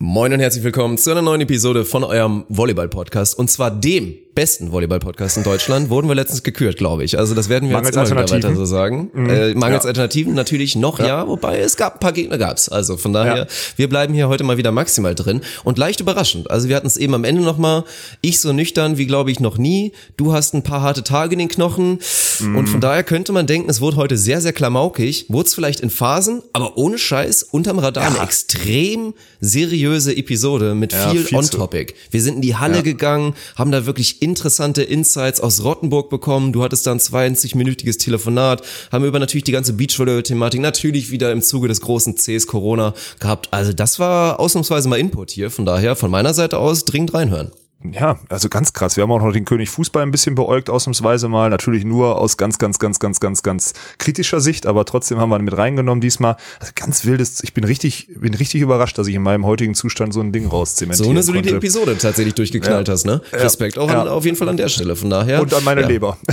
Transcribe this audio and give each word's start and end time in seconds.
Moin 0.00 0.32
und 0.32 0.38
herzlich 0.38 0.62
willkommen 0.62 0.96
zu 0.96 1.10
einer 1.10 1.22
neuen 1.22 1.40
Episode 1.40 1.84
von 1.84 2.04
eurem 2.04 2.44
Volleyball-Podcast 2.48 3.36
und 3.36 3.50
zwar 3.50 3.72
dem 3.72 4.14
besten 4.36 4.70
Volleyball-Podcast 4.70 5.36
in 5.38 5.42
Deutschland 5.42 5.90
wurden 5.90 6.06
wir 6.06 6.14
letztens 6.14 6.44
gekürt, 6.44 6.76
glaube 6.76 7.02
ich. 7.02 7.18
Also 7.18 7.34
das 7.34 7.48
werden 7.48 7.68
wir 7.68 7.74
Mangels 7.74 7.96
jetzt 7.96 8.12
immer 8.12 8.22
wieder 8.22 8.32
weiter 8.32 8.54
so 8.54 8.64
sagen. 8.64 9.10
Mhm. 9.12 9.28
Äh, 9.30 9.54
mangels 9.54 9.82
Ja. 9.82 9.88
Alternativen 9.88 10.34
natürlich 10.34 10.76
noch 10.76 11.00
ja. 11.00 11.26
wobei 11.26 11.58
es 11.58 11.76
gab 11.76 11.94
ein 11.94 11.98
paar 11.98 12.12
Gegner 12.12 12.38
gab's. 12.38 12.68
Also 12.68 12.96
von 12.96 13.12
daher, 13.12 13.36
Ja. 13.36 13.46
wir 13.74 13.88
bleiben 13.88 14.14
hier 14.14 14.28
heute 14.28 14.44
mal 14.44 14.56
wieder 14.56 14.70
maximal 14.70 15.16
drin 15.16 15.40
und 15.64 15.76
leicht 15.78 15.98
überraschend. 15.98 16.48
Also 16.52 16.68
wir 16.68 16.76
hatten 16.76 16.86
es 16.86 16.96
eben 16.96 17.14
am 17.14 17.24
Ende 17.24 17.42
noch 17.42 17.58
mal. 17.58 17.82
Ich 18.20 18.38
so 18.40 18.52
nüchtern 18.52 18.96
wie 18.98 19.06
glaube 19.08 19.32
ich 19.32 19.40
noch 19.40 19.58
nie. 19.58 19.90
Du 20.16 20.32
hast 20.32 20.54
ein 20.54 20.62
paar 20.62 20.82
harte 20.82 21.02
Tage 21.02 21.32
in 21.32 21.40
den 21.40 21.48
Knochen 21.48 21.98
Mhm. 22.38 22.56
und 22.56 22.68
von 22.68 22.80
daher 22.80 23.02
könnte 23.02 23.32
man 23.32 23.48
denken, 23.48 23.68
es 23.68 23.80
wurde 23.80 23.96
heute 23.96 24.16
sehr 24.16 24.40
sehr 24.40 24.52
klamaukig. 24.52 25.26
Wurde 25.28 25.48
es 25.48 25.54
vielleicht 25.54 25.80
in 25.80 25.90
Phasen, 25.90 26.42
aber 26.52 26.78
ohne 26.78 26.98
Scheiß 26.98 27.42
unterm 27.42 27.80
Radar 27.80 28.06
eine 28.06 28.22
extrem 28.22 29.14
seriöse 29.40 29.87
Episode 29.96 30.74
mit 30.74 30.92
Ja, 30.92 31.10
viel, 31.10 31.24
viel 31.24 31.38
on 31.38 31.44
zu. 31.44 31.56
topic. 31.56 31.94
Wir 32.10 32.22
sind 32.22 32.36
in 32.36 32.42
die 32.42 32.56
Halle 32.56 32.76
Ja. 32.76 32.82
gegangen, 32.82 33.34
haben 33.56 33.72
da 33.72 33.86
wirklich 33.86 34.22
interessante 34.22 34.82
Insights 34.82 35.40
aus 35.40 35.64
Rottenburg 35.64 36.10
bekommen. 36.10 36.52
Du 36.52 36.62
hattest 36.62 36.86
da 36.86 36.92
ein 36.92 37.00
20-minütiges 37.00 37.98
Telefonat, 37.98 38.62
haben 38.92 39.04
über 39.04 39.18
natürlich 39.18 39.44
die 39.44 39.52
ganze 39.52 39.72
Beachvolleyball-Thematik 39.72 40.60
natürlich 40.60 41.10
wieder 41.10 41.32
im 41.32 41.42
Zuge 41.42 41.68
des 41.68 41.80
großen 41.80 42.16
Cs 42.16 42.46
Corona 42.46 42.94
gehabt. 43.20 43.48
Also 43.52 43.72
das 43.72 43.98
war 43.98 44.40
ausnahmsweise 44.40 44.88
mal 44.88 44.96
Input 44.98 45.30
hier. 45.30 45.50
Von 45.50 45.66
daher 45.66 45.96
von 45.96 46.10
meiner 46.10 46.34
Seite 46.34 46.58
aus 46.58 46.84
dringend 46.84 47.14
reinhören. 47.14 47.50
Ja, 47.92 48.18
also 48.28 48.48
ganz 48.48 48.72
krass. 48.72 48.96
Wir 48.96 49.02
haben 49.04 49.12
auch 49.12 49.22
noch 49.22 49.32
den 49.32 49.44
König 49.44 49.70
Fußball 49.70 50.02
ein 50.02 50.10
bisschen 50.10 50.34
beäugt, 50.34 50.68
ausnahmsweise 50.68 51.28
mal. 51.28 51.48
Natürlich 51.48 51.84
nur 51.84 52.18
aus 52.20 52.36
ganz, 52.36 52.58
ganz, 52.58 52.80
ganz, 52.80 52.98
ganz, 52.98 53.20
ganz, 53.20 53.44
ganz 53.44 53.72
kritischer 53.98 54.40
Sicht, 54.40 54.66
aber 54.66 54.84
trotzdem 54.84 55.18
haben 55.20 55.28
wir 55.28 55.38
ihn 55.38 55.44
mit 55.44 55.56
reingenommen 55.56 56.00
diesmal. 56.00 56.36
Also 56.58 56.72
ganz 56.74 57.04
wildes, 57.04 57.40
ich 57.44 57.54
bin 57.54 57.62
richtig, 57.62 58.08
bin 58.16 58.34
richtig 58.34 58.62
überrascht, 58.62 58.98
dass 58.98 59.06
ich 59.06 59.14
in 59.14 59.22
meinem 59.22 59.46
heutigen 59.46 59.76
Zustand 59.76 60.12
so 60.12 60.20
ein 60.20 60.32
Ding 60.32 60.46
rauszementieren 60.48 61.04
So 61.06 61.10
eine 61.12 61.22
solide 61.22 61.50
konnte. 61.52 61.66
Episode 61.66 61.96
tatsächlich 61.96 62.34
durchgeknallt 62.34 62.88
Ja. 62.88 62.94
hast, 62.94 63.06
ne? 63.06 63.20
Ja. 63.30 63.38
Respekt 63.38 63.78
auch 63.78 63.88
Ja. 63.88 64.02
an, 64.02 64.08
auf 64.08 64.24
jeden 64.24 64.36
Fall 64.36 64.48
an 64.48 64.56
der 64.56 64.68
Stelle. 64.68 64.96
Von 64.96 65.10
daher. 65.10 65.40
Und 65.40 65.54
an 65.54 65.62
meine 65.62 65.82
ja. 65.82 65.86
Leber. 65.86 66.18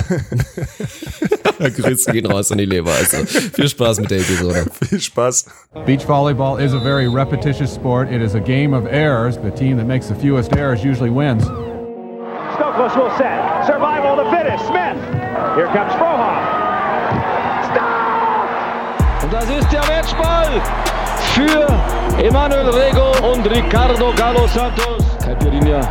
Grüße 1.59 2.11
gehen 2.11 2.25
raus 2.25 2.51
an 2.51 2.57
die 2.57 2.65
Leber. 2.65 2.91
Also 2.91 3.17
viel 3.25 3.69
Spaß 3.69 3.99
mit 3.99 4.09
der 4.11 4.17
Episode. 4.19 4.65
Viel 4.89 4.99
Spaß. 4.99 5.45
Beach 5.85 6.05
volleyball 6.07 6.59
is 6.59 6.73
a 6.73 6.79
very 6.81 7.05
repetitious 7.07 7.75
sport. 7.75 8.11
It 8.11 8.21
is 8.21 8.33
a 8.35 8.39
game 8.39 8.73
of 8.73 8.85
errors. 8.91 9.37
The 9.41 9.51
team 9.51 9.77
that 9.77 9.87
makes 9.87 10.07
the 10.07 10.15
fewest 10.15 10.51
errors 10.53 10.83
usually 10.83 11.11
wins. 11.11 11.34
Stokos 11.43 12.95
will 12.95 13.11
set. 13.17 13.65
Survival 13.65 14.19
of 14.19 14.25
the 14.25 14.29
fittest. 14.35 14.65
Smith. 14.67 14.97
Here 15.55 15.67
comes 15.67 15.93
Frohoff. 15.95 16.39
Stop! 17.71 19.23
Und 19.23 19.33
das 19.33 19.49
ist 19.49 19.71
der 19.71 19.81
Matchball 19.85 20.61
für 21.33 21.67
Emanuel 22.23 22.69
Rego 22.69 23.11
und 23.31 23.45
Ricardo 23.49 24.13
Galo 24.15 24.47
Santos. 24.47 25.03
Caipirinha 25.23 25.81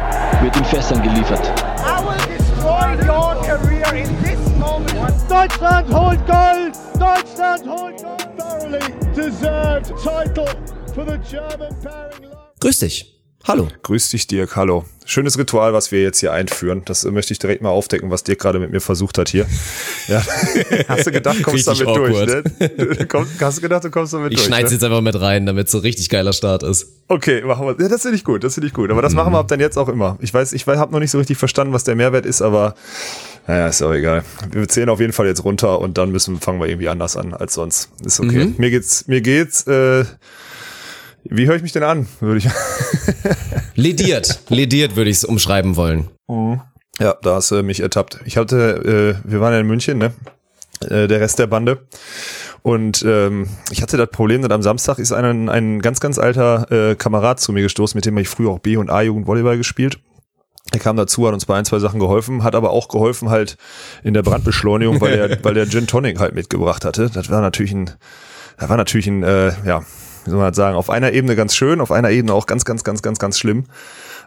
wird 0.42 0.56
in 0.56 0.64
Fässern 0.64 1.02
geliefert. 1.02 1.50
I 1.78 2.00
will 2.02 2.38
destroy 2.38 2.96
your 3.06 3.34
career 3.44 3.94
in 3.94 4.22
this 4.22 4.38
moment. 4.58 5.14
Deutschland 5.28 5.92
holt 5.92 6.26
Gold! 6.26 6.74
Deutschland 6.98 7.66
holt 7.66 8.02
Gold! 8.02 8.38
Thoroughly 8.38 8.80
deserved 9.14 9.92
title 10.02 10.48
for 10.94 11.04
the 11.04 11.18
German 11.28 11.74
pairing. 11.82 12.30
Grüß 12.60 12.78
dich. 12.78 13.20
Hallo. 13.46 13.68
Grüß 13.82 14.08
dich, 14.10 14.26
Dirk. 14.26 14.56
Hallo. 14.56 14.84
Schönes 15.06 15.38
Ritual, 15.38 15.74
was 15.74 15.92
wir 15.92 16.00
jetzt 16.02 16.20
hier 16.20 16.32
einführen. 16.32 16.80
Das 16.86 17.04
möchte 17.04 17.32
ich 17.34 17.38
direkt 17.38 17.60
mal 17.62 17.68
aufdecken, 17.68 18.10
was 18.10 18.24
Dirk 18.24 18.38
gerade 18.38 18.58
mit 18.58 18.70
mir 18.72 18.80
versucht 18.80 19.18
hat 19.18 19.28
hier. 19.28 19.46
Ja. 20.08 20.22
Hast 20.88 21.06
du 21.06 21.12
gedacht, 21.12 21.42
kommst 21.42 21.68
Richtig 21.68 21.84
damit 21.86 21.96
durch, 21.96 22.16
awkward. 22.22 22.60
ne? 22.60 22.68
Du 22.96 23.06
komm- 23.06 23.26
Hast 23.38 23.58
du 23.58 23.60
gedacht, 23.60 23.84
du 23.84 23.90
kommst 23.90 24.14
damit 24.14 24.32
Ich 24.32 24.38
durch? 24.38 24.46
schneide 24.46 24.64
ne? 24.68 24.72
jetzt 24.72 24.82
einfach 24.82 25.02
mit 25.02 25.20
rein, 25.20 25.44
damit 25.44 25.68
so 25.68 25.78
richtig 25.78 26.08
geiler 26.08 26.32
Start 26.32 26.62
ist. 26.62 26.86
Okay, 27.08 27.42
machen 27.42 27.66
wir. 27.66 27.76
Ja, 27.82 27.88
das 27.88 28.00
finde 28.02 28.16
ich 28.16 28.24
gut, 28.24 28.44
das 28.44 28.54
finde 28.54 28.66
ich 28.68 28.72
gut. 28.72 28.90
Aber 28.90 29.02
das 29.02 29.12
machen 29.14 29.32
wir 29.34 29.38
ab 29.38 29.48
dann 29.48 29.60
jetzt 29.60 29.76
auch 29.76 29.88
immer. 29.90 30.16
Ich 30.20 30.32
weiß, 30.32 30.54
ich 30.54 30.66
habe 30.66 30.92
noch 30.92 31.00
nicht 31.00 31.10
so 31.10 31.18
richtig 31.18 31.36
verstanden, 31.36 31.74
was 31.74 31.84
der 31.84 31.96
Mehrwert 31.96 32.24
ist, 32.24 32.40
aber 32.40 32.74
naja, 33.46 33.68
ist 33.68 33.82
auch 33.82 33.92
egal. 33.92 34.24
Wir 34.52 34.66
zählen 34.68 34.88
auf 34.88 35.00
jeden 35.00 35.12
Fall 35.12 35.26
jetzt 35.26 35.44
runter 35.44 35.80
und 35.80 35.98
dann 35.98 36.12
müssen 36.12 36.40
fangen 36.40 36.60
wir 36.60 36.66
irgendwie 36.68 36.88
anders 36.88 37.18
an 37.18 37.34
als 37.34 37.52
sonst. 37.52 37.90
Ist 38.02 38.20
okay. 38.20 38.54
Mir 38.56 38.70
geht's, 38.70 39.06
mir 39.06 39.20
geht's. 39.20 39.66
Äh, 39.66 40.04
wie 41.24 41.46
höre 41.46 41.56
ich 41.56 41.62
mich 41.62 41.72
denn 41.72 41.82
an? 41.82 42.06
Würde 42.20 42.38
ich. 42.38 42.48
Lediert. 43.74 44.40
Lediert 44.48 44.96
würde 44.96 45.10
ich 45.10 45.18
es 45.18 45.24
umschreiben 45.24 45.76
wollen. 45.76 46.08
ja, 46.98 47.16
da 47.22 47.36
hast 47.36 47.50
du 47.50 47.62
mich 47.62 47.80
ertappt. 47.80 48.20
Ich 48.24 48.36
hatte, 48.36 49.18
äh, 49.24 49.30
wir 49.30 49.40
waren 49.40 49.52
ja 49.52 49.60
in 49.60 49.66
München, 49.66 49.98
ne? 49.98 50.12
Äh, 50.88 51.08
der 51.08 51.20
Rest 51.20 51.38
der 51.38 51.46
Bande. 51.46 51.86
Und 52.62 53.04
ähm, 53.06 53.48
ich 53.70 53.82
hatte 53.82 53.96
das 53.96 54.08
Problem, 54.10 54.42
dass 54.42 54.50
am 54.50 54.62
Samstag 54.62 54.98
ist 54.98 55.12
ein, 55.12 55.48
ein 55.50 55.80
ganz, 55.80 56.00
ganz 56.00 56.18
alter 56.18 56.70
äh, 56.70 56.94
Kamerad 56.94 57.38
zu 57.38 57.52
mir 57.52 57.62
gestoßen, 57.62 57.96
mit 57.96 58.06
dem 58.06 58.14
habe 58.14 58.22
ich 58.22 58.28
früher 58.28 58.50
auch 58.50 58.58
B- 58.58 58.76
und 58.76 58.90
A-Jugend 58.90 59.26
Volleyball 59.26 59.58
gespielt. 59.58 59.98
Er 60.72 60.78
kam 60.78 60.96
dazu, 60.96 61.26
hat 61.26 61.34
uns 61.34 61.44
bei 61.44 61.56
ein, 61.56 61.66
zwei 61.66 61.78
Sachen 61.78 62.00
geholfen, 62.00 62.42
hat 62.42 62.54
aber 62.54 62.70
auch 62.70 62.88
geholfen 62.88 63.28
halt 63.28 63.58
in 64.02 64.14
der 64.14 64.22
Brandbeschleunigung, 64.22 65.00
weil 65.00 65.14
er, 65.18 65.44
weil 65.44 65.54
der 65.54 65.68
Gin 65.68 65.86
Tonic 65.86 66.18
halt 66.18 66.34
mitgebracht 66.34 66.84
hatte. 66.86 67.10
Das 67.10 67.30
war 67.30 67.42
natürlich 67.42 67.72
ein, 67.72 67.90
das 68.56 68.68
war 68.68 68.76
natürlich 68.78 69.08
ein, 69.08 69.22
äh, 69.22 69.52
ja, 69.66 69.82
wie 70.24 70.30
soll 70.30 70.38
man 70.38 70.48
das 70.48 70.56
sagen, 70.56 70.76
auf 70.76 70.90
einer 70.90 71.12
Ebene 71.12 71.36
ganz 71.36 71.54
schön, 71.54 71.80
auf 71.80 71.92
einer 71.92 72.10
Ebene 72.10 72.32
auch 72.32 72.46
ganz, 72.46 72.64
ganz, 72.64 72.84
ganz, 72.84 73.02
ganz, 73.02 73.18
ganz 73.18 73.38
schlimm. 73.38 73.64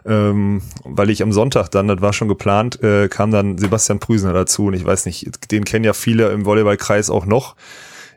Ähm, 0.06 0.62
weil 0.84 1.10
ich 1.10 1.22
am 1.22 1.32
Sonntag 1.32 1.68
dann, 1.70 1.88
das 1.88 2.00
war 2.00 2.12
schon 2.12 2.28
geplant, 2.28 2.82
äh, 2.82 3.08
kam 3.08 3.30
dann 3.30 3.58
Sebastian 3.58 3.98
Prüsener 3.98 4.32
dazu 4.32 4.66
und 4.66 4.74
ich 4.74 4.84
weiß 4.84 5.06
nicht, 5.06 5.50
den 5.50 5.64
kennen 5.64 5.84
ja 5.84 5.92
viele 5.92 6.30
im 6.30 6.44
Volleyballkreis 6.44 7.10
auch 7.10 7.26
noch. 7.26 7.56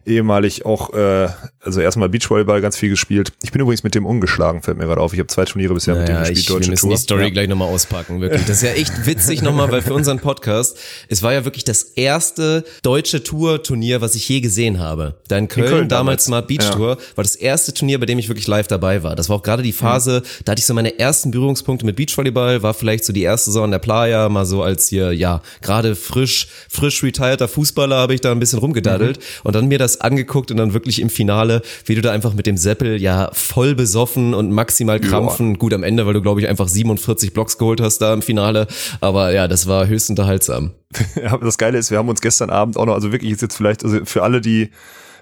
Ehemalig 0.05 0.65
auch, 0.65 0.93
äh, 0.93 1.27
also 1.59 1.79
erstmal 1.81 2.09
Beachvolleyball 2.09 2.61
ganz 2.61 2.75
viel 2.77 2.89
gespielt. 2.89 3.31
Ich 3.43 3.51
bin 3.51 3.61
übrigens 3.61 3.83
mit 3.83 3.93
dem 3.95 4.05
ungeschlagen, 4.05 4.61
fällt 4.63 4.77
mir 4.77 4.85
gerade 4.85 4.99
auf. 5.01 5.13
Ich 5.13 5.19
habe 5.19 5.27
zwei 5.27 5.45
Turniere 5.45 5.73
bisher 5.73 5.95
mit 5.95 6.07
dem 6.07 6.15
Naja, 6.15 6.29
gespielt, 6.29 6.39
ich, 6.39 6.49
wir 6.49 6.55
deutsche 6.55 6.69
müssen 6.71 6.87
Tour. 6.87 6.95
die 6.95 7.01
Story 7.01 7.23
Ja. 7.25 7.29
gleich 7.29 7.47
nochmal 7.49 7.67
auspacken, 7.67 8.19
wirklich. 8.21 8.41
Das 8.45 8.57
ist 8.57 8.63
ja 8.63 8.71
echt 8.71 9.05
witzig 9.05 9.41
nochmal, 9.41 9.71
weil 9.71 9.81
für 9.81 9.93
unseren 9.93 10.19
Podcast, 10.19 10.77
es 11.07 11.21
war 11.23 11.33
ja 11.33 11.45
wirklich 11.45 11.63
das 11.63 11.83
erste 11.83 12.63
deutsche 12.83 13.23
Tour-Turnier, 13.23 14.01
was 14.01 14.15
ich 14.15 14.27
je 14.27 14.41
gesehen 14.41 14.79
habe. 14.79 15.15
Da 15.27 15.37
in 15.37 15.47
Köln, 15.47 15.67
Köln 15.67 15.87
damals 15.89 16.01
damals. 16.01 16.25
Smart 16.25 16.47
Beach 16.47 16.63
Ja. 16.63 16.71
Tour, 16.71 16.97
war 17.15 17.23
das 17.23 17.35
erste 17.35 17.73
Turnier, 17.73 17.99
bei 17.99 18.05
dem 18.07 18.17
ich 18.17 18.27
wirklich 18.27 18.47
live 18.47 18.67
dabei 18.67 19.03
war. 19.03 19.15
Das 19.15 19.29
war 19.29 19.35
auch 19.37 19.43
gerade 19.43 19.61
die 19.63 19.71
Phase, 19.73 20.23
da 20.45 20.51
hatte 20.53 20.59
ich 20.59 20.65
so 20.65 20.73
meine 20.73 20.97
ersten 20.99 21.31
Berührungspunkte 21.31 21.85
mit 21.85 21.95
Beachvolleyball, 21.95 22.63
war 22.63 22.73
vielleicht 22.73 23.05
so 23.05 23.13
die 23.13 23.21
erste 23.23 23.51
Saison 23.51 23.65
in 23.65 23.71
der 23.71 23.79
Playa, 23.79 24.29
mal 24.29 24.45
so 24.45 24.63
als 24.63 24.87
hier, 24.87 25.11
ja, 25.13 25.41
gerade 25.61 25.95
frisch, 25.95 26.47
frisch 26.69 27.03
retireder 27.03 27.47
Fußballer 27.47 27.97
habe 27.97 28.13
ich 28.15 28.21
da 28.21 28.31
ein 28.31 28.39
bisschen 28.39 28.59
rumgedaddelt 28.59 29.19
und 29.43 29.55
dann 29.55 29.67
mir 29.67 29.77
das 29.77 29.90
angeguckt 29.97 30.51
und 30.51 30.57
dann 30.57 30.73
wirklich 30.73 31.01
im 31.01 31.09
Finale, 31.09 31.61
wie 31.85 31.95
du 31.95 32.01
da 32.01 32.11
einfach 32.11 32.33
mit 32.33 32.47
dem 32.47 32.57
Seppel 32.57 33.01
ja 33.01 33.29
voll 33.33 33.75
besoffen 33.75 34.33
und 34.33 34.51
maximal 34.51 34.99
krampfen. 34.99 35.57
Gut 35.57 35.73
am 35.73 35.83
Ende, 35.83 36.05
weil 36.05 36.13
du 36.13 36.21
glaube 36.21 36.41
ich 36.41 36.47
einfach 36.47 36.67
47 36.67 37.33
Blocks 37.33 37.57
geholt 37.57 37.81
hast 37.81 37.99
da 37.99 38.13
im 38.13 38.21
Finale, 38.21 38.67
aber 39.01 39.33
ja, 39.33 39.47
das 39.47 39.67
war 39.67 39.87
höchst 39.87 40.09
unterhaltsam. 40.09 40.71
Ja, 41.21 41.33
aber 41.33 41.45
das 41.45 41.57
Geile 41.57 41.77
ist, 41.77 41.91
wir 41.91 41.97
haben 41.97 42.09
uns 42.09 42.21
gestern 42.21 42.49
Abend 42.49 42.77
auch 42.77 42.85
noch, 42.85 42.93
also 42.93 43.11
wirklich 43.11 43.31
ist 43.31 43.41
jetzt 43.41 43.55
vielleicht, 43.55 43.83
also 43.83 44.05
für 44.05 44.23
alle, 44.23 44.41
die, 44.41 44.71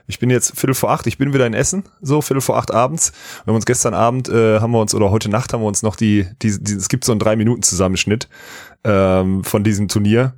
ich 0.08 0.20
bin 0.20 0.30
jetzt 0.30 0.60
Viertel 0.60 0.74
vor 0.74 0.92
acht, 0.92 1.08
ich 1.08 1.18
bin 1.18 1.34
wieder 1.34 1.46
in 1.46 1.54
Essen, 1.54 1.84
so 2.02 2.22
Viertel 2.22 2.42
vor 2.42 2.58
acht 2.58 2.74
abends. 2.74 3.12
Wir 3.44 3.52
haben 3.52 3.56
uns 3.56 3.66
gestern 3.66 3.94
Abend, 3.94 4.30
äh, 4.30 4.60
haben 4.60 4.72
wir 4.72 4.80
uns, 4.80 4.96
oder 4.96 5.12
heute 5.12 5.30
Nacht 5.30 5.54
haben 5.54 5.62
wir 5.62 5.68
uns 5.68 5.84
noch 5.84 5.96
die, 5.96 6.28
die, 6.42 6.58
die 6.62 6.74
es 6.74 6.90
gibt 6.90 7.06
so 7.06 7.12
einen 7.12 7.20
drei 7.20 7.36
Minuten 7.36 7.62
Zusammenschnitt 7.62 8.28
ähm, 8.84 9.44
von 9.44 9.64
diesem 9.64 9.88
Turnier. 9.88 10.34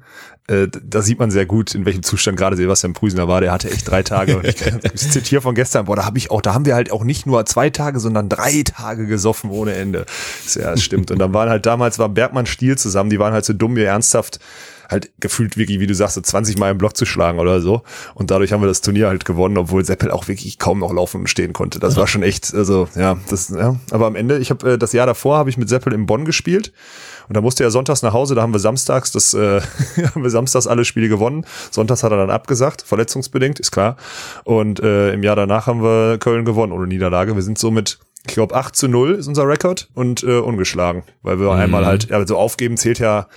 Äh, 0.47 0.67
da 0.83 1.01
sieht 1.01 1.19
man 1.19 1.31
sehr 1.31 1.45
gut, 1.45 1.75
in 1.75 1.85
welchem 1.85 2.03
Zustand 2.03 2.37
gerade 2.37 2.55
Sebastian 2.55 2.93
Prüsener 2.93 3.27
war. 3.27 3.41
Der 3.41 3.51
hatte 3.51 3.69
echt 3.69 3.89
drei 3.89 4.03
Tage. 4.03 4.37
Und 4.37 4.45
ich, 4.47 4.55
ich 4.61 5.11
zitiere 5.11 5.41
von 5.41 5.55
gestern, 5.55 5.85
boah, 5.85 5.95
da 5.95 6.05
habe 6.05 6.17
ich 6.17 6.31
auch, 6.31 6.41
da 6.41 6.53
haben 6.53 6.65
wir 6.65 6.75
halt 6.75 6.91
auch 6.91 7.03
nicht 7.03 7.25
nur 7.25 7.45
zwei 7.45 7.69
Tage, 7.69 7.99
sondern 7.99 8.27
drei 8.27 8.63
Tage 8.63 9.05
gesoffen 9.05 9.49
ohne 9.51 9.73
Ende. 9.73 10.05
Ja, 10.55 10.71
das 10.71 10.83
stimmt. 10.83 11.11
Und 11.11 11.19
dann 11.19 11.33
waren 11.33 11.49
halt 11.49 11.65
damals 11.65 11.99
war 11.99 12.09
Bergmann 12.09 12.45
Stiel 12.45 12.77
zusammen, 12.77 13.09
die 13.09 13.19
waren 13.19 13.33
halt 13.33 13.45
so 13.45 13.53
dumm, 13.53 13.75
wie 13.75 13.83
ernsthaft 13.83 14.39
halt 14.91 15.11
gefühlt 15.19 15.57
wirklich, 15.57 15.79
wie 15.79 15.87
du 15.87 15.95
sagst, 15.95 16.15
so 16.15 16.21
20 16.21 16.57
Mal 16.57 16.71
im 16.71 16.77
Block 16.77 16.97
zu 16.97 17.05
schlagen 17.05 17.39
oder 17.39 17.61
so. 17.61 17.81
Und 18.13 18.29
dadurch 18.29 18.51
haben 18.51 18.61
wir 18.61 18.67
das 18.67 18.81
Turnier 18.81 19.07
halt 19.07 19.25
gewonnen, 19.25 19.57
obwohl 19.57 19.85
Seppel 19.85 20.11
auch 20.11 20.27
wirklich 20.27 20.59
kaum 20.59 20.79
noch 20.79 20.93
laufen 20.93 21.21
und 21.21 21.27
stehen 21.27 21.53
konnte. 21.53 21.79
Das 21.79 21.95
war 21.95 22.07
schon 22.07 22.23
echt, 22.23 22.53
also 22.53 22.87
ja, 22.95 23.17
das, 23.29 23.49
ja. 23.49 23.77
Aber 23.91 24.07
am 24.07 24.15
Ende, 24.15 24.37
ich 24.37 24.49
habe 24.49 24.73
äh, 24.73 24.77
das 24.77 24.93
Jahr 24.93 25.07
davor 25.07 25.37
habe 25.37 25.49
ich 25.49 25.57
mit 25.57 25.69
Seppel 25.69 25.93
in 25.93 26.05
Bonn 26.05 26.25
gespielt. 26.25 26.73
Und 27.29 27.37
da 27.37 27.41
musste 27.41 27.63
er 27.63 27.71
sonntags 27.71 28.01
nach 28.01 28.11
Hause, 28.11 28.35
da 28.35 28.41
haben 28.41 28.53
wir 28.53 28.59
samstags 28.59 29.11
das, 29.11 29.33
äh, 29.33 29.61
haben 30.13 30.23
wir 30.23 30.29
samstags 30.29 30.67
alle 30.67 30.83
Spiele 30.83 31.07
gewonnen. 31.07 31.45
Sonntags 31.71 32.03
hat 32.03 32.11
er 32.11 32.17
dann 32.17 32.29
abgesagt, 32.29 32.81
verletzungsbedingt, 32.81 33.59
ist 33.59 33.71
klar. 33.71 33.95
Und 34.43 34.81
äh, 34.81 35.13
im 35.13 35.23
Jahr 35.23 35.37
danach 35.37 35.67
haben 35.67 35.81
wir 35.81 36.17
Köln 36.17 36.43
gewonnen 36.43 36.73
ohne 36.73 36.87
Niederlage. 36.87 37.35
Wir 37.35 37.43
sind 37.43 37.57
somit, 37.57 37.99
ich 38.27 38.33
glaube, 38.33 38.55
8 38.55 38.75
zu 38.75 38.89
0 38.89 39.13
ist 39.13 39.27
unser 39.27 39.47
Rekord 39.47 39.89
und 39.93 40.23
äh, 40.23 40.39
ungeschlagen. 40.39 41.03
Weil 41.21 41.39
wir 41.39 41.51
einmal 41.51 41.85
halt, 41.85 42.09
ja, 42.09 42.27
so 42.27 42.35
aufgeben 42.35 42.75
zählt 42.75 42.99
ja 42.99 43.27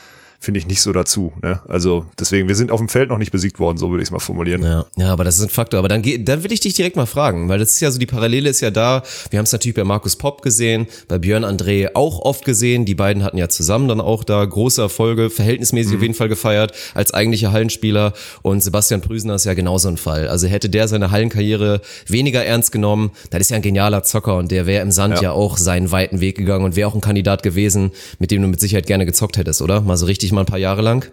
finde 0.45 0.59
ich, 0.61 0.67
nicht 0.67 0.81
so 0.81 0.93
dazu. 0.93 1.33
Ne? 1.43 1.61
Also 1.69 2.07
deswegen, 2.19 2.49
wir 2.49 2.55
sind 2.55 2.71
auf 2.71 2.79
dem 2.79 2.89
Feld 2.89 3.09
noch 3.09 3.19
nicht 3.19 3.33
besiegt 3.33 3.59
worden, 3.59 3.79
so 3.79 3.91
würde 3.91 4.03
ich 4.03 4.09
es 4.09 4.13
mal 4.13 4.19
formulieren. 4.19 4.63
Ja, 4.63 4.87
ja, 4.97 5.13
aber 5.13 5.25
das 5.25 5.39
ist 5.39 5.45
ein 5.45 5.49
Faktor. 5.49 5.79
Aber 5.79 5.89
dann, 5.89 6.03
dann 6.25 6.45
will 6.45 6.53
ich 6.53 6.61
dich 6.61 6.75
direkt 6.75 6.97
mal 6.97 7.07
fragen, 7.07 7.49
weil 7.49 7.59
das 7.59 7.71
ist 7.71 7.81
ja 7.81 7.91
so, 7.91 7.99
die 7.99 8.07
Parallele 8.07 8.49
ist 8.49 8.61
ja 8.61 8.71
da. 8.71 9.03
Wir 9.31 9.39
haben 9.39 9.45
es 9.45 9.53
natürlich 9.53 9.75
bei 9.75 9.85
Markus 9.85 10.17
Popp 10.17 10.43
gesehen, 10.43 10.87
bei 11.09 11.19
Björn 11.19 11.45
André 11.45 11.91
auch 11.95 12.21
oft 12.21 12.45
gesehen. 12.45 12.85
Die 12.85 12.95
beiden 12.95 13.23
hatten 13.25 13.39
ja 13.39 13.49
zusammen 13.49 13.89
dann 13.89 14.01
auch 14.01 14.25
da 14.25 14.45
große 14.45 14.81
Erfolge, 14.81 15.31
verhältnismäßig 15.31 15.97
auf 15.97 16.03
jeden 16.03 16.15
Fall 16.15 16.29
gefeiert 16.29 16.73
als 16.95 17.13
eigentlicher 17.15 17.53
Hallenspieler. 17.53 18.13
Und 18.43 18.63
Sebastian 18.63 19.01
Prüsener 19.01 19.35
ist 19.35 19.45
ja 19.45 19.55
genauso 19.55 19.89
ein 19.89 19.97
Fall. 19.97 20.29
Also 20.29 20.47
hätte 20.47 20.69
der 20.69 20.89
seine 20.89 21.11
Hallenkarriere 21.11 21.81
weniger 22.07 22.45
ernst 22.45 22.73
genommen, 22.73 23.11
dann 23.31 23.41
ist 23.41 23.51
ja 23.51 23.57
ein 23.57 23.63
genialer 23.63 24.03
Zocker 24.03 24.37
und 24.37 24.51
der 24.51 24.67
wäre 24.67 24.83
im 24.83 24.91
Sand 24.91 25.17
ja. 25.17 25.23
Ja. 25.23 25.33
auch 25.33 25.57
seinen 25.57 25.91
weiten 25.91 26.21
Weg 26.21 26.37
gegangen 26.37 26.65
und 26.65 26.77
wäre 26.77 26.89
auch 26.89 26.95
ein 26.95 27.01
Kandidat 27.01 27.43
gewesen, 27.43 27.93
mit 28.19 28.31
dem 28.31 28.43
du 28.43 28.49
mit 28.49 28.61
Sicherheit 28.61 28.87
gerne 28.87 29.07
gezockt 29.07 29.37
hättest, 29.37 29.63
oder? 29.63 29.81
Mal 29.81 29.97
so 29.97 30.07
richtig 30.07 30.33
mal 30.35 30.43
ein 30.43 30.47
paar 30.47 30.59
Jahre 30.59 30.83
lang. 30.83 31.11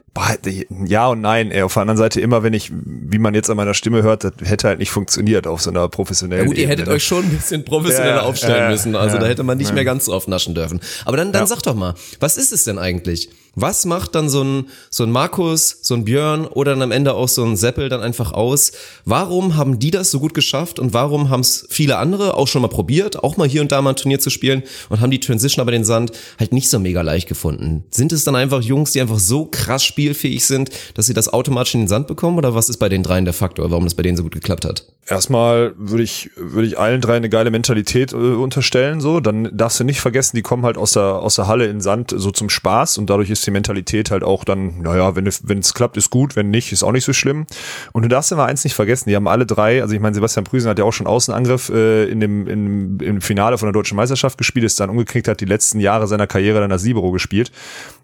Ja 0.85 1.07
und 1.07 1.21
nein. 1.21 1.51
Ey, 1.51 1.61
auf 1.61 1.73
der 1.73 1.81
anderen 1.81 1.97
Seite 1.97 2.19
immer, 2.19 2.43
wenn 2.43 2.53
ich, 2.53 2.71
wie 2.73 3.17
man 3.17 3.33
jetzt 3.33 3.49
an 3.49 3.57
meiner 3.57 3.73
Stimme 3.73 4.03
hört, 4.03 4.23
das 4.23 4.33
hätte 4.43 4.67
halt 4.67 4.79
nicht 4.79 4.91
funktioniert 4.91 5.47
auf 5.47 5.61
so 5.61 5.69
einer 5.69 5.87
professionellen 5.87 6.43
Ja 6.43 6.47
gut, 6.47 6.57
ihr 6.57 6.63
Ebene, 6.63 6.73
hättet 6.73 6.87
ne? 6.87 6.93
euch 6.93 7.03
schon 7.03 7.23
ein 7.23 7.29
bisschen 7.29 7.63
professioneller 7.63 8.17
Ja, 8.17 8.21
aufstellen 8.23 8.63
ja, 8.63 8.69
müssen. 8.69 8.95
Also 8.95 9.15
ja, 9.15 9.21
da 9.21 9.27
hätte 9.27 9.43
man 9.43 9.57
nicht 9.57 9.73
mehr 9.73 9.85
ganz 9.85 10.05
so 10.05 10.13
oft 10.13 10.27
naschen 10.27 10.55
dürfen. 10.55 10.81
Aber 11.05 11.17
dann, 11.17 11.31
dann 11.31 11.47
sag 11.47 11.61
doch 11.61 11.75
mal, 11.75 11.95
was 12.19 12.37
ist 12.37 12.51
es 12.51 12.63
denn 12.65 12.77
eigentlich? 12.77 13.29
Was 13.55 13.85
macht 13.85 14.15
dann 14.15 14.29
so 14.29 14.43
ein, 14.43 14.69
so 14.89 15.03
ein 15.03 15.11
Markus, 15.11 15.79
so 15.81 15.93
ein 15.93 16.05
Björn 16.05 16.47
oder 16.47 16.71
dann 16.71 16.83
am 16.83 16.91
Ende 16.91 17.13
auch 17.13 17.27
so 17.27 17.43
ein 17.43 17.57
Seppel 17.57 17.89
dann 17.89 18.01
einfach 18.01 18.31
aus? 18.31 18.71
Warum 19.03 19.57
haben 19.57 19.77
die 19.77 19.91
das 19.91 20.09
so 20.09 20.21
gut 20.21 20.33
geschafft 20.33 20.79
und 20.79 20.93
warum 20.93 21.29
haben 21.29 21.41
es 21.41 21.67
viele 21.69 21.97
andere 21.97 22.35
auch 22.35 22.47
schon 22.47 22.61
mal 22.61 22.69
probiert, 22.69 23.23
auch 23.23 23.35
mal 23.35 23.47
hier 23.47 23.61
und 23.61 23.71
da 23.73 23.81
mal 23.81 23.89
ein 23.89 23.95
Turnier 23.97 24.19
zu 24.19 24.29
spielen 24.29 24.63
und 24.87 25.01
haben 25.01 25.11
die 25.11 25.19
Transition 25.19 25.61
aber 25.61 25.71
den 25.71 25.83
Sand 25.83 26.13
halt 26.39 26.53
nicht 26.53 26.69
so 26.69 26.79
mega 26.79 27.01
leicht 27.01 27.27
gefunden? 27.27 27.83
Sind 27.91 28.13
es 28.13 28.23
dann 28.23 28.35
einfach 28.35 28.61
Jungs, 28.61 28.91
die 28.91 29.01
einfach 29.01 29.19
so 29.19 29.45
krass 29.45 29.83
spielfähig 29.83 30.45
sind, 30.45 30.69
dass 30.93 31.07
sie 31.07 31.13
das 31.13 31.31
automatisch 31.31 31.73
in 31.73 31.81
den 31.81 31.87
Sand 31.89 32.07
bekommen 32.07 32.37
oder 32.37 32.55
was 32.55 32.69
ist 32.69 32.77
bei 32.77 32.87
den 32.87 33.03
dreien 33.03 33.25
der 33.25 33.33
Faktor, 33.33 33.69
warum 33.69 33.83
das 33.83 33.95
bei 33.95 34.03
denen 34.03 34.15
so 34.15 34.23
gut 34.23 34.33
geklappt 34.33 34.63
hat? 34.63 34.85
Erstmal 35.07 35.73
würde 35.77 36.03
ich, 36.03 36.29
würde 36.37 36.67
ich 36.67 36.79
allen 36.79 37.01
drei 37.01 37.17
eine 37.17 37.27
geile 37.27 37.51
Mentalität 37.51 38.13
äh, 38.13 38.15
unterstellen, 38.15 39.01
so. 39.01 39.19
Dann 39.19 39.49
darfst 39.51 39.79
du 39.79 39.83
nicht 39.83 39.99
vergessen, 39.99 40.37
die 40.37 40.41
kommen 40.41 40.63
halt 40.63 40.77
aus 40.77 40.93
der, 40.93 41.15
aus 41.15 41.35
der 41.35 41.47
Halle 41.47 41.65
in 41.65 41.77
den 41.77 41.81
Sand 41.81 42.13
so 42.15 42.31
zum 42.31 42.49
Spaß 42.49 42.97
und 42.97 43.09
dadurch 43.09 43.29
ist 43.29 43.40
die 43.45 43.51
Mentalität 43.51 44.11
halt 44.11 44.23
auch 44.23 44.43
dann, 44.43 44.81
naja, 44.81 45.15
wenn 45.15 45.27
es 45.27 45.47
wenn 45.47 45.59
es 45.59 45.73
klappt, 45.73 45.97
ist 45.97 46.09
gut, 46.09 46.35
wenn 46.35 46.49
nicht, 46.49 46.71
ist 46.71 46.83
auch 46.83 46.91
nicht 46.91 47.05
so 47.05 47.13
schlimm. 47.13 47.45
Und 47.91 48.03
du 48.03 48.09
darfst 48.09 48.31
immer 48.31 48.45
eins 48.45 48.63
nicht 48.63 48.73
vergessen, 48.73 49.09
die 49.09 49.15
haben 49.15 49.27
alle 49.27 49.45
drei, 49.45 49.81
also 49.81 49.93
ich 49.93 49.99
meine, 49.99 50.13
Sebastian 50.13 50.45
Prüsen 50.45 50.69
hat 50.69 50.79
ja 50.79 50.85
auch 50.85 50.93
schon 50.93 51.07
Außenangriff 51.07 51.69
äh, 51.69 52.05
in 52.05 52.19
dem, 52.19 52.47
im, 52.47 52.99
im 52.99 53.21
Finale 53.21 53.57
von 53.57 53.67
der 53.67 53.73
Deutschen 53.73 53.95
Meisterschaft 53.95 54.37
gespielt, 54.37 54.65
ist 54.65 54.79
dann 54.79 54.89
umgeknickt, 54.89 55.27
hat 55.27 55.41
die 55.41 55.45
letzten 55.45 55.79
Jahre 55.79 56.07
seiner 56.07 56.27
Karriere 56.27 56.59
dann 56.59 56.71
als 56.71 56.83
Libero 56.83 57.11
gespielt. 57.11 57.51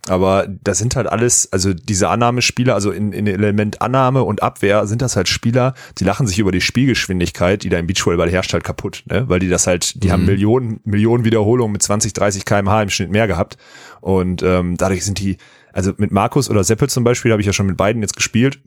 Aber 0.09 0.47
das 0.63 0.77
sind 0.77 0.95
halt 0.95 1.07
alles, 1.07 1.51
also 1.51 1.73
diese 1.73 2.09
Annahmespieler, 2.09 2.73
also 2.73 2.91
in, 2.91 3.11
in 3.11 3.27
Element 3.27 3.81
Annahme 3.81 4.23
und 4.23 4.41
Abwehr 4.41 4.87
sind 4.87 5.01
das 5.01 5.15
halt 5.15 5.27
Spieler, 5.27 5.73
die 5.97 6.03
lachen 6.03 6.27
sich 6.27 6.39
über 6.39 6.51
die 6.51 6.61
Spielgeschwindigkeit, 6.61 7.63
die 7.63 7.69
da 7.69 7.77
im 7.77 7.87
Beachvolleyball 7.87 8.29
herrscht, 8.29 8.53
halt 8.53 8.63
kaputt, 8.63 9.03
ne? 9.07 9.27
Weil 9.27 9.39
die 9.39 9.49
das 9.49 9.67
halt, 9.67 10.01
die 10.03 10.11
haben 10.11 10.25
Millionen, 10.25 10.79
Millionen 10.85 11.25
Wiederholungen 11.25 11.73
mit 11.73 11.83
20, 11.83 12.13
30 12.13 12.45
kmh 12.45 12.83
im 12.83 12.89
Schnitt 12.89 13.11
mehr 13.11 13.27
gehabt. 13.27 13.57
Und 13.99 14.43
ähm, 14.43 14.77
dadurch 14.77 15.03
sind 15.03 15.19
die, 15.19 15.26
also 15.73 15.93
mit 15.97 16.11
Markus 16.11 16.49
oder 16.49 16.63
Seppel 16.63 16.89
zum 16.89 17.03
Beispiel, 17.03 17.31
habe 17.31 17.41
ich 17.41 17.47
ja 17.47 17.53
schon 17.53 17.67
mit 17.67 17.77
beiden 17.77 18.01
jetzt 18.01 18.15
gespielt, 18.15 18.59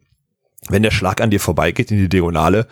wenn 0.69 0.83
der 0.83 0.91
Schlag 0.91 1.21
an 1.21 1.31
dir 1.31 1.41
vorbeigeht 1.41 1.91
in 1.91 1.99
die 1.99 2.09
Diagonale, 2.09 2.67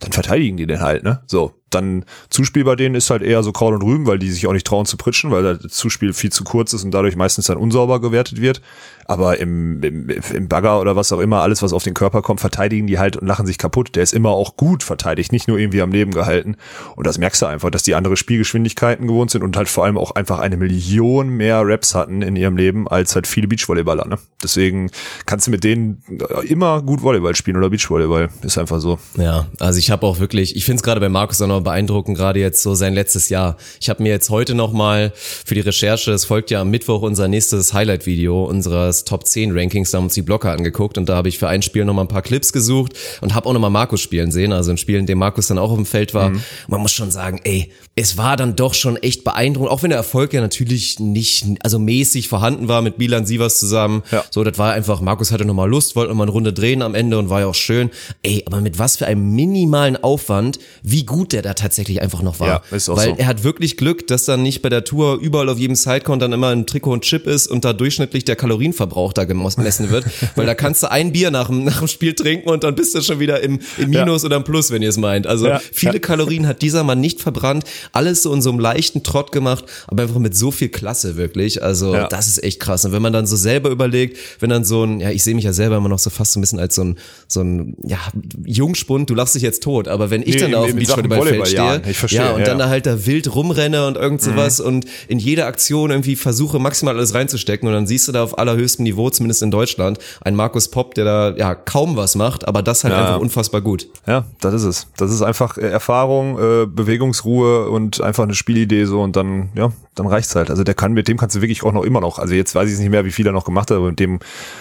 dann 0.00 0.12
verteidigen 0.12 0.56
die 0.56 0.66
den 0.66 0.80
halt, 0.80 1.02
ne? 1.02 1.22
So. 1.26 1.54
Dann 1.76 2.04
Zuspiel 2.30 2.64
bei 2.64 2.76
denen 2.76 2.94
ist 2.94 3.10
halt 3.10 3.22
eher 3.22 3.42
so 3.42 3.52
Kraut 3.52 3.74
und 3.74 3.82
Rüben, 3.82 4.06
weil 4.06 4.18
die 4.18 4.30
sich 4.30 4.46
auch 4.46 4.52
nicht 4.52 4.66
trauen 4.66 4.86
zu 4.86 4.96
pritschen, 4.96 5.30
weil 5.30 5.58
das 5.58 5.72
Zuspiel 5.72 6.12
viel 6.12 6.32
zu 6.32 6.44
kurz 6.44 6.72
ist 6.72 6.84
und 6.84 6.92
dadurch 6.92 7.16
meistens 7.16 7.46
dann 7.46 7.58
unsauber 7.58 8.00
gewertet 8.00 8.40
wird. 8.40 8.60
Aber 9.08 9.38
im, 9.38 9.82
im, 9.82 10.08
im 10.08 10.48
Bagger 10.48 10.80
oder 10.80 10.96
was 10.96 11.12
auch 11.12 11.20
immer, 11.20 11.42
alles, 11.42 11.62
was 11.62 11.72
auf 11.72 11.84
den 11.84 11.94
Körper 11.94 12.22
kommt, 12.22 12.40
verteidigen 12.40 12.86
die 12.86 12.98
halt 12.98 13.16
und 13.16 13.26
lachen 13.26 13.46
sich 13.46 13.58
kaputt. 13.58 13.94
Der 13.94 14.02
ist 14.02 14.12
immer 14.14 14.30
auch 14.30 14.56
gut 14.56 14.82
verteidigt, 14.82 15.30
nicht 15.32 15.46
nur 15.46 15.58
irgendwie 15.58 15.80
am 15.82 15.92
Leben 15.92 16.10
gehalten. 16.10 16.56
Und 16.96 17.06
das 17.06 17.18
merkst 17.18 17.42
du 17.42 17.46
einfach, 17.46 17.70
dass 17.70 17.84
die 17.84 17.94
andere 17.94 18.16
Spielgeschwindigkeiten 18.16 19.06
gewohnt 19.06 19.30
sind 19.30 19.44
und 19.44 19.56
halt 19.56 19.68
vor 19.68 19.84
allem 19.84 19.96
auch 19.96 20.12
einfach 20.12 20.40
eine 20.40 20.56
Million 20.56 21.28
mehr 21.28 21.62
Raps 21.64 21.94
hatten 21.94 22.22
in 22.22 22.34
ihrem 22.34 22.56
Leben 22.56 22.88
als 22.88 23.14
halt 23.14 23.26
viele 23.26 23.46
Beachvolleyballer. 23.46 24.06
Ne? 24.06 24.18
Deswegen 24.42 24.90
kannst 25.24 25.46
du 25.46 25.50
mit 25.52 25.62
denen 25.62 26.02
immer 26.44 26.82
gut 26.82 27.02
Volleyball 27.02 27.36
spielen 27.36 27.56
oder 27.56 27.70
Beachvolleyball. 27.70 28.28
Ist 28.42 28.58
einfach 28.58 28.80
so. 28.80 28.98
Ja, 29.16 29.46
also 29.60 29.78
ich 29.78 29.90
habe 29.90 30.06
auch 30.06 30.18
wirklich, 30.18 30.56
ich 30.56 30.64
finde 30.64 30.78
es 30.78 30.82
gerade 30.82 31.00
bei 31.00 31.08
Markus 31.08 31.40
auch 31.42 31.46
noch 31.46 31.62
beeindruckend, 31.66 32.16
gerade 32.16 32.40
jetzt 32.40 32.62
so 32.62 32.74
sein 32.74 32.94
letztes 32.94 33.28
Jahr. 33.28 33.56
Ich 33.80 33.90
habe 33.90 34.02
mir 34.02 34.08
jetzt 34.08 34.30
heute 34.30 34.54
nochmal 34.54 35.12
für 35.14 35.54
die 35.54 35.60
Recherche, 35.60 36.12
es 36.12 36.24
folgt 36.24 36.50
ja 36.50 36.62
am 36.62 36.70
Mittwoch 36.70 37.02
unser 37.02 37.28
nächstes 37.28 37.74
Highlight-Video 37.74 38.44
unseres 38.44 39.04
Top 39.04 39.26
10 39.26 39.52
Rankings, 39.56 39.90
da 39.90 39.98
haben 39.98 40.04
wir 40.04 40.06
uns 40.06 40.14
die 40.14 40.22
Blocker 40.22 40.52
angeguckt 40.52 40.96
und 40.96 41.08
da 41.08 41.16
habe 41.16 41.28
ich 41.28 41.38
für 41.38 41.48
ein 41.48 41.62
Spiel 41.62 41.84
nochmal 41.84 42.04
ein 42.04 42.08
paar 42.08 42.22
Clips 42.22 42.52
gesucht 42.52 42.94
und 43.20 43.34
habe 43.34 43.48
auch 43.48 43.52
nochmal 43.52 43.70
Markus 43.70 44.00
spielen 44.00 44.30
sehen, 44.30 44.52
also 44.52 44.70
ein 44.70 44.78
Spiel, 44.78 44.96
in 44.96 45.06
dem 45.06 45.18
Markus 45.18 45.48
dann 45.48 45.58
auch 45.58 45.70
auf 45.70 45.76
dem 45.76 45.86
Feld 45.86 46.14
war. 46.14 46.32
Man 46.68 46.80
muss 46.80 46.92
schon 46.92 47.10
sagen, 47.10 47.40
ey, 47.44 47.72
es 47.98 48.16
war 48.16 48.36
dann 48.36 48.56
doch 48.56 48.74
schon 48.74 48.96
echt 48.96 49.24
beeindruckend, 49.24 49.72
auch 49.72 49.82
wenn 49.82 49.90
der 49.90 49.98
Erfolg 49.98 50.32
ja 50.32 50.40
natürlich 50.40 51.00
nicht, 51.00 51.46
also 51.62 51.78
mäßig 51.78 52.28
vorhanden 52.28 52.68
war 52.68 52.82
mit 52.82 52.98
Milan 52.98 53.26
Sievers 53.26 53.58
zusammen. 53.58 54.02
Ja. 54.12 54.24
So, 54.30 54.44
das 54.44 54.58
war 54.58 54.72
einfach, 54.72 55.00
Markus 55.00 55.32
hatte 55.32 55.44
nochmal 55.44 55.68
Lust, 55.68 55.96
wollte 55.96 56.10
nochmal 56.10 56.26
eine 56.26 56.32
Runde 56.32 56.52
drehen 56.52 56.82
am 56.82 56.94
Ende 56.94 57.18
und 57.18 57.30
war 57.30 57.40
ja 57.40 57.46
auch 57.46 57.54
schön. 57.54 57.90
Ey, 58.22 58.44
aber 58.46 58.60
mit 58.60 58.78
was 58.78 58.98
für 58.98 59.06
einem 59.06 59.34
minimalen 59.34 59.96
Aufwand, 59.96 60.58
wie 60.82 61.04
gut 61.04 61.32
der 61.32 61.42
da 61.42 61.54
tatsächlich 61.56 62.00
einfach 62.02 62.22
noch 62.22 62.40
war. 62.40 62.46
Ja, 62.48 62.62
ist 62.76 62.88
auch 62.88 62.96
Weil 62.96 63.10
so. 63.10 63.14
er 63.16 63.26
hat 63.26 63.42
wirklich 63.44 63.76
Glück, 63.76 64.06
dass 64.06 64.24
dann 64.24 64.42
nicht 64.42 64.62
bei 64.62 64.68
der 64.68 64.84
Tour 64.84 65.18
überall 65.20 65.48
auf 65.48 65.58
jedem 65.58 65.74
Sidecount 65.76 66.22
dann 66.22 66.32
immer 66.32 66.48
ein 66.50 66.66
Trikot 66.66 66.92
und 66.92 67.02
Chip 67.02 67.26
ist 67.26 67.46
und 67.48 67.64
da 67.64 67.72
durchschnittlich 67.72 68.24
der 68.24 68.36
Kalorienverbrauch 68.36 69.12
da 69.12 69.24
gemessen 69.24 69.90
wird. 69.90 70.04
Weil 70.36 70.46
da 70.46 70.54
kannst 70.54 70.82
du 70.82 70.90
ein 70.90 71.12
Bier 71.12 71.30
nach 71.30 71.48
dem, 71.48 71.64
nach 71.64 71.78
dem 71.80 71.88
Spiel 71.88 72.14
trinken 72.14 72.48
und 72.48 72.64
dann 72.64 72.74
bist 72.74 72.94
du 72.94 73.02
schon 73.02 73.18
wieder 73.20 73.40
im, 73.42 73.58
im 73.78 73.90
Minus 73.90 74.24
oder 74.24 74.36
im 74.36 74.44
Plus, 74.44 74.70
wenn 74.70 74.82
ihr 74.82 74.88
es 74.90 74.96
meint. 74.96 75.26
Also 75.26 75.48
Ja, 75.48 75.60
viele 75.72 75.94
ja. 75.94 75.98
Kalorien 75.98 76.46
hat 76.46 76.62
dieser 76.62 76.84
Mann 76.84 77.00
nicht 77.00 77.20
verbrannt, 77.20 77.64
alles 77.92 78.22
so 78.22 78.32
in 78.32 78.42
so 78.42 78.50
einem 78.50 78.60
leichten 78.60 79.02
Trott 79.02 79.32
gemacht, 79.32 79.64
aber 79.88 80.02
einfach 80.04 80.18
mit 80.18 80.36
so 80.36 80.50
viel 80.50 80.68
Klasse 80.68 81.16
wirklich. 81.16 81.62
Also 81.62 81.94
Ja. 81.94 82.06
das 82.08 82.26
ist 82.28 82.42
echt 82.44 82.60
krass. 82.60 82.84
Und 82.84 82.92
wenn 82.92 83.02
man 83.02 83.12
dann 83.12 83.26
so 83.26 83.36
selber 83.36 83.70
überlegt, 83.70 84.18
wenn 84.40 84.50
dann 84.50 84.64
so 84.64 84.84
ein, 84.84 85.00
ja, 85.00 85.10
ich 85.10 85.22
sehe 85.24 85.34
mich 85.34 85.44
ja 85.44 85.52
selber 85.52 85.76
immer 85.76 85.88
noch 85.88 85.98
so 85.98 86.10
fast 86.10 86.32
so 86.32 86.38
ein 86.38 86.42
bisschen 86.42 86.58
als 86.60 86.74
so 86.74 86.82
ein, 86.84 86.98
so 87.28 87.40
ein, 87.40 87.76
ja, 87.84 87.98
Jungspund, 88.44 89.10
du 89.10 89.14
lachst 89.14 89.34
dich 89.34 89.42
jetzt 89.42 89.62
tot, 89.62 89.88
aber 89.88 90.10
wenn 90.10 90.22
ich 90.22 90.34
Nee, 90.36 90.40
dann 90.40 90.54
auf 90.54 90.66
dem 90.68 90.78
in 90.78 91.35
Beachvolleyballfeld 91.38 91.82
stehe. 91.82 91.90
Ich 91.90 91.98
verstehe, 91.98 92.20
ja, 92.20 92.32
und 92.32 92.40
ja, 92.40 92.46
dann 92.46 92.58
ja. 92.58 92.64
da 92.64 92.70
halt 92.70 92.86
da 92.86 93.06
wild 93.06 93.34
rumrenne 93.34 93.86
und 93.86 93.96
irgend 93.96 94.22
sowas 94.22 94.60
und 94.60 94.86
in 95.08 95.18
jede 95.18 95.46
Aktion 95.46 95.90
irgendwie 95.90 96.16
versuche 96.16 96.58
maximal 96.58 96.96
alles 96.96 97.14
reinzustecken 97.14 97.68
und 97.68 97.74
dann 97.74 97.86
siehst 97.86 98.08
du 98.08 98.12
da 98.12 98.22
auf 98.22 98.38
allerhöchstem 98.38 98.84
Niveau, 98.84 99.10
zumindest 99.10 99.42
in 99.42 99.50
Deutschland, 99.50 99.98
einen 100.22 100.36
Markus 100.36 100.70
Popp, 100.70 100.94
der 100.94 101.04
da 101.04 101.34
ja 101.36 101.54
kaum 101.54 101.96
was 101.96 102.14
macht, 102.14 102.46
aber 102.46 102.62
das 102.62 102.84
halt 102.84 102.94
Ja. 102.94 103.00
einfach 103.00 103.20
unfassbar 103.20 103.60
gut. 103.60 103.88
Ja, 104.06 104.24
das 104.40 104.54
ist 104.54 104.64
es. 104.64 104.86
Das 104.96 105.10
ist 105.10 105.22
einfach 105.22 105.58
äh, 105.58 105.68
Erfahrung, 105.68 106.38
äh, 106.38 106.66
Bewegungsruhe 106.66 107.68
und 107.68 108.00
einfach 108.00 108.24
eine 108.24 108.34
Spielidee 108.34 108.84
so 108.84 109.00
und 109.02 109.16
dann, 109.16 109.50
ja, 109.54 109.72
dann 109.94 110.06
reicht's 110.06 110.34
halt. 110.34 110.50
Also 110.50 110.64
der 110.64 110.74
kann, 110.74 110.92
mit 110.92 111.08
dem 111.08 111.16
kannst 111.16 111.36
du 111.36 111.40
wirklich 111.40 111.62
auch 111.62 111.72
noch 111.72 111.82
immer 111.84 112.00
noch, 112.00 112.18
also 112.18 112.34
jetzt 112.34 112.54
weiß 112.54 112.70
ich 112.70 112.78
nicht 112.78 112.90
mehr, 112.90 113.04
wie 113.04 113.12
viel 113.12 113.26
er 113.26 113.32
noch 113.32 113.44
gemacht 113.44 113.70
hat, 113.70 113.76
aber 113.78 113.88
mit 113.88 114.00
dem 114.00 114.20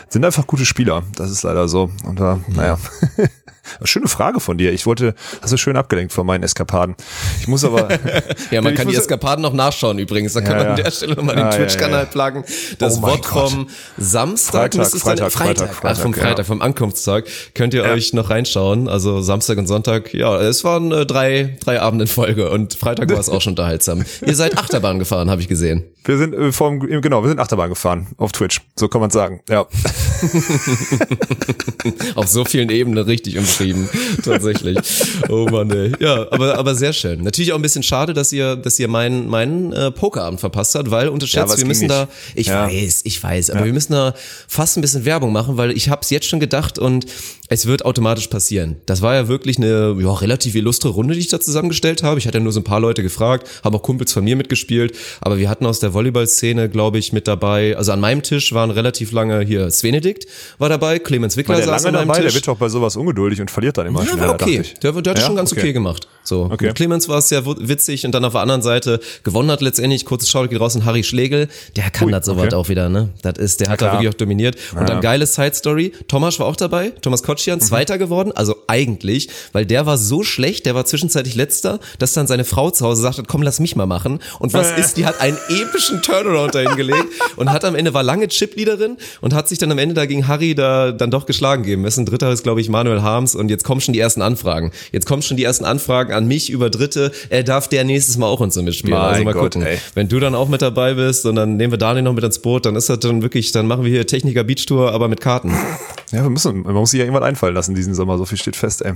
sind 0.09 0.23
einfach 0.25 0.47
gute 0.47 0.65
Spieler. 0.65 1.03
Das 1.15 1.29
ist 1.31 1.43
leider 1.43 1.67
so. 1.67 1.89
Und 2.05 2.19
da, 2.19 2.39
naja. 2.47 2.77
Schöne 3.83 4.07
Frage 4.07 4.39
von 4.39 4.57
dir. 4.57 4.71
Ich 4.73 4.85
wollte, 4.85 5.15
hast 5.41 5.51
du 5.53 5.57
schön 5.57 5.77
abgelenkt 5.77 6.13
von 6.13 6.25
meinen 6.25 6.43
Eskapaden. 6.43 6.95
Ich 7.41 7.47
muss 7.47 7.63
aber. 7.63 7.87
Ja, 8.51 8.61
man 8.61 8.75
kann 8.75 8.87
die 8.87 8.95
Eskapaden 8.95 9.41
noch 9.41 9.53
nachschauen 9.53 9.97
übrigens. 9.99 10.33
Da 10.33 10.41
kann 10.41 10.51
Ja, 10.57 10.63
man 10.63 10.67
an 10.67 10.75
der 10.83 10.91
Stelle 10.91 11.15
nochmal 11.15 11.37
Ja, 11.37 11.49
den 11.49 11.57
Twitch-Kanal 11.59 12.03
ja. 12.03 12.05
pluggen. 12.05 12.43
Das 12.79 12.97
Oh 12.99 13.01
Wort 13.03 13.25
vom 13.25 13.67
Samstag, 13.97 14.73
Freitag, 14.73 14.79
müsste 14.79 14.97
es 14.97 15.03
dann- 15.03 15.17
Freitag, 15.17 15.31
Freitag, 15.31 15.73
Freitag, 15.75 15.91
ah, 15.91 15.95
vom 16.01 16.13
Freitag, 16.13 16.27
Freitag, 16.29 16.45
vom 16.45 16.61
Ankunftstag. 16.61 17.25
Könnt 17.53 17.73
ihr 17.73 17.83
euch 17.83 18.13
noch 18.13 18.29
reinschauen. 18.29 18.87
Also 18.87 19.21
Samstag 19.21 19.57
und 19.57 19.67
Sonntag, 19.67 20.13
ja, 20.13 20.39
es 20.41 20.63
waren 20.63 20.91
äh, 20.91 21.05
drei, 21.05 21.57
drei 21.63 21.81
Abende 21.81 22.03
in 22.05 22.07
Folge 22.09 22.49
und 22.49 22.73
Freitag 22.75 23.09
war 23.11 23.19
es 23.19 23.29
auch 23.29 23.41
schon 23.41 23.51
unterhaltsam. 23.51 24.03
Ihr 24.25 24.35
seid 24.35 24.57
Achterbahn 24.57 24.99
gefahren, 24.99 25.29
habe 25.29 25.41
ich 25.41 25.47
gesehen. 25.47 25.83
Wir 26.05 26.17
sind 26.17 26.33
äh, 26.35 26.51
vom, 26.51 26.79
genau, 26.79 27.23
wir 27.23 27.29
sind 27.29 27.39
Achterbahn 27.39 27.69
gefahren 27.69 28.07
auf 28.17 28.31
Twitch. 28.31 28.61
So 28.75 28.87
kann 28.87 29.01
man 29.01 29.09
sagen. 29.09 29.41
Ja. 29.49 29.65
Auf 32.15 32.27
so 32.27 32.45
vielen 32.45 32.69
Ebenen 32.69 33.03
richtig 33.03 33.37
umschrieben. 33.37 33.89
Tatsächlich. 34.23 34.77
Oh 35.29 35.47
Mann, 35.49 35.69
ey. 35.71 35.91
Ja, 35.99 36.31
aber, 36.31 36.57
aber 36.57 36.75
sehr 36.75 36.93
schön. 36.93 37.21
Natürlich 37.21 37.51
auch 37.53 37.57
ein 37.57 37.61
bisschen 37.61 37.83
schade, 37.83 38.13
dass 38.13 38.31
ihr, 38.31 38.55
dass 38.55 38.79
ihr 38.79 38.87
meinen, 38.87 39.27
meinen 39.27 39.73
äh, 39.73 39.91
Pokerabend 39.91 40.39
verpasst 40.39 40.75
habt, 40.75 40.89
weil 40.91 41.05
Ja, 41.05 41.11
unterschätzt, 41.11 41.53
es 41.53 41.59
wir 41.59 41.65
müssen 41.65 41.87
da, 41.87 42.07
ich 42.33 42.47
Ja. 42.47 42.67
weiß, 42.67 43.01
ich 43.03 43.21
weiß, 43.21 43.49
aber 43.51 43.65
wir 43.65 43.73
müssen 43.73 43.93
da 43.93 44.13
fast 44.47 44.77
ein 44.77 44.81
bisschen 44.81 45.05
Werbung 45.05 45.31
machen, 45.31 45.57
weil 45.57 45.71
ich 45.71 45.89
habe 45.89 46.01
es 46.01 46.09
jetzt 46.09 46.27
schon 46.27 46.39
gedacht 46.39 46.79
und 46.79 47.05
es 47.47 47.67
wird 47.67 47.85
automatisch 47.85 48.27
passieren. 48.27 48.77
Das 48.87 49.01
war 49.01 49.13
ja 49.13 49.27
wirklich 49.27 49.57
eine 49.57 49.95
ja, 49.99 50.11
relativ 50.13 50.55
illustre 50.55 50.89
Runde, 50.89 51.13
die 51.13 51.19
ich 51.19 51.27
da 51.27 51.39
zusammengestellt 51.39 52.01
habe. 52.01 52.19
Ich 52.19 52.25
hatte 52.25 52.39
ja 52.39 52.43
nur 52.43 52.51
so 52.53 52.59
ein 52.61 52.63
paar 52.63 52.79
Leute 52.79 53.03
gefragt, 53.03 53.47
haben 53.63 53.75
auch 53.75 53.83
Kumpels 53.83 54.11
von 54.13 54.23
mir 54.23 54.35
mitgespielt, 54.35 54.95
aber 55.21 55.37
wir 55.37 55.49
hatten 55.49 55.65
aus 55.65 55.79
der 55.79 55.93
Volleyball-Szene, 55.95 56.69
glaube 56.69 56.99
ich, 56.99 57.11
mit 57.13 57.27
dabei, 57.27 57.75
also 57.75 57.91
an 57.91 57.99
meinem 57.99 58.21
Tisch 58.21 58.53
waren 58.53 58.69
relativ 58.69 59.11
lange 59.11 59.41
hier 59.41 59.71
Svenedikt 59.71 60.25
war 60.59 60.69
dabei, 60.69 60.99
Clemens 60.99 61.35
Wickler 61.37 61.61
saß 61.61 61.85
an 61.85 61.93
meinem 61.93 62.07
dabei? 62.07 62.19
Tisch. 62.19 62.25
Der 62.27 62.33
wird 62.35 62.47
doch 62.47 62.57
bei 62.57 62.69
sowas 62.69 62.95
ungeduldig 62.95 63.41
und 63.41 63.49
verliert 63.49 63.77
dann 63.77 63.87
immer 63.87 64.01
Ja, 64.03 64.11
schneller, 64.11 64.33
okay. 64.35 64.61
Der, 64.83 64.91
der 64.91 65.11
hat 65.11 65.19
Ja? 65.19 65.25
schon 65.25 65.35
ganz 65.35 65.51
okay, 65.51 65.61
Okay. 65.61 65.73
gemacht. 65.73 66.07
So. 66.23 66.49
Okay. 66.51 66.67
Mit 66.67 66.75
Clemens 66.75 67.07
war 67.09 67.17
es 67.19 67.29
sehr 67.29 67.45
witzig 67.45 68.05
und 68.05 68.11
dann 68.13 68.25
auf 68.25 68.33
der 68.33 68.41
anderen 68.41 68.61
Seite 68.61 68.99
gewonnen 69.23 69.49
hat 69.51 69.61
letztendlich, 69.61 70.05
kurzes 70.05 70.29
Shoutout 70.29 70.49
geht 70.49 70.59
raus 70.59 70.75
an 70.75 70.83
Harry 70.85 71.03
Schlegel, 71.03 71.47
der 71.75 71.89
kann 71.91 72.11
das 72.11 72.25
sowas 72.25 72.45
okay. 72.47 72.55
auch 72.55 72.67
wieder, 72.69 72.89
ne? 72.89 73.09
Das 73.21 73.37
ist, 73.37 73.61
der 73.61 73.69
hat 73.69 73.81
da 73.81 73.91
wirklich 73.93 74.09
auch 74.09 74.13
dominiert. 74.15 74.55
Und 74.77 74.89
dann 74.89 75.01
geile 75.01 75.25
Side 75.25 75.53
Story, 75.53 75.91
Thomas 76.07 76.39
war 76.39 76.47
auch 76.47 76.55
dabei, 76.55 76.91
Thomas 77.01 77.21
Mhm. 77.21 77.25
Kotschian, 77.27 77.61
Zweiter 77.61 77.97
geworden, 77.97 78.31
also 78.33 78.55
eigentlich, 78.67 79.29
weil 79.53 79.65
der 79.65 79.85
war 79.85 79.97
so 79.97 80.23
schlecht, 80.23 80.65
der 80.65 80.75
war 80.75 80.85
zwischenzeitlich 80.85 81.35
Letzter, 81.35 81.79
dass 81.99 82.13
dann 82.13 82.27
seine 82.27 82.43
Frau 82.43 82.71
zu 82.71 82.85
Hause 82.85 83.01
sagte, 83.01 83.23
komm, 83.27 83.41
lass 83.43 83.59
mich 83.59 83.75
mal 83.75 83.85
machen. 83.85 84.19
Und 84.39 84.53
was 84.53 84.71
Äh. 84.71 84.79
ist, 84.81 84.97
die 84.97 85.05
hat 85.05 85.21
einen 85.21 85.37
epischen 85.49 85.84
Turnaround 86.01 86.55
dahin 86.55 86.75
gelegt 86.75 87.05
und 87.35 87.51
hat 87.51 87.65
am 87.65 87.75
Ende, 87.75 87.93
war 87.93 88.03
lange 88.03 88.27
Chip-Leaderin 88.27 88.97
und 89.21 89.33
hat 89.33 89.47
sich 89.47 89.57
dann 89.57 89.71
am 89.71 89.77
Ende 89.77 89.95
da 89.95 90.05
gegen 90.05 90.27
Harry 90.27 90.55
da 90.55 90.91
dann 90.91 91.11
doch 91.11 91.25
geschlagen 91.25 91.63
geben 91.63 91.81
müssen. 91.81 92.05
Dritter 92.05 92.31
ist, 92.31 92.43
glaube 92.43 92.61
ich, 92.61 92.69
Manuel 92.69 93.01
Harms 93.01 93.35
und 93.35 93.49
jetzt 93.49 93.63
kommen 93.63 93.81
schon 93.81 93.93
die 93.93 93.99
ersten 93.99 94.21
Anfragen. 94.21 94.71
Jetzt 94.91 95.05
kommen 95.05 95.21
schon 95.21 95.37
die 95.37 95.43
ersten 95.43 95.65
Anfragen 95.65 96.13
an 96.13 96.27
mich 96.27 96.49
über 96.49 96.69
Dritte. 96.69 97.11
Er 97.29 97.43
darf 97.43 97.67
der 97.67 97.83
nächstes 97.83 98.17
Mal 98.17 98.27
auch 98.27 98.39
uns 98.39 98.53
so 98.53 98.61
mitspielen. 98.61 98.97
Mein 98.97 99.09
also 99.09 99.23
mal 99.23 99.33
Gott, 99.33 99.53
gucken. 99.53 99.63
ey. 99.63 99.79
Wenn 99.93 100.07
du 100.07 100.19
dann 100.19 100.35
auch 100.35 100.49
mit 100.49 100.61
dabei 100.61 100.93
bist 100.93 101.25
und 101.25 101.35
dann 101.35 101.57
nehmen 101.57 101.73
wir 101.73 101.77
Daniel 101.77 102.03
noch 102.03 102.13
mit 102.13 102.23
ins 102.23 102.39
Boot, 102.39 102.65
dann 102.65 102.75
ist 102.75 102.89
das 102.89 102.99
dann 102.99 103.21
wirklich, 103.21 103.51
dann 103.51 103.67
machen 103.67 103.83
wir 103.83 103.91
hier 103.91 104.07
Techniker 104.07 104.43
Beach 104.43 104.65
Tour, 104.65 104.91
aber 104.91 105.07
mit 105.07 105.21
Karten. 105.21 105.53
Ja, 106.11 106.21
wir 106.23 106.29
müssen, 106.29 106.61
man 106.61 106.73
muss 106.75 106.91
sich 106.91 106.99
ja 106.99 107.05
irgendwas 107.05 107.23
einfallen 107.27 107.55
lassen 107.55 107.73
diesen 107.75 107.95
Sommer, 107.95 108.17
so 108.17 108.25
viel 108.25 108.37
steht 108.37 108.55
fest, 108.55 108.83
ey. 108.85 108.93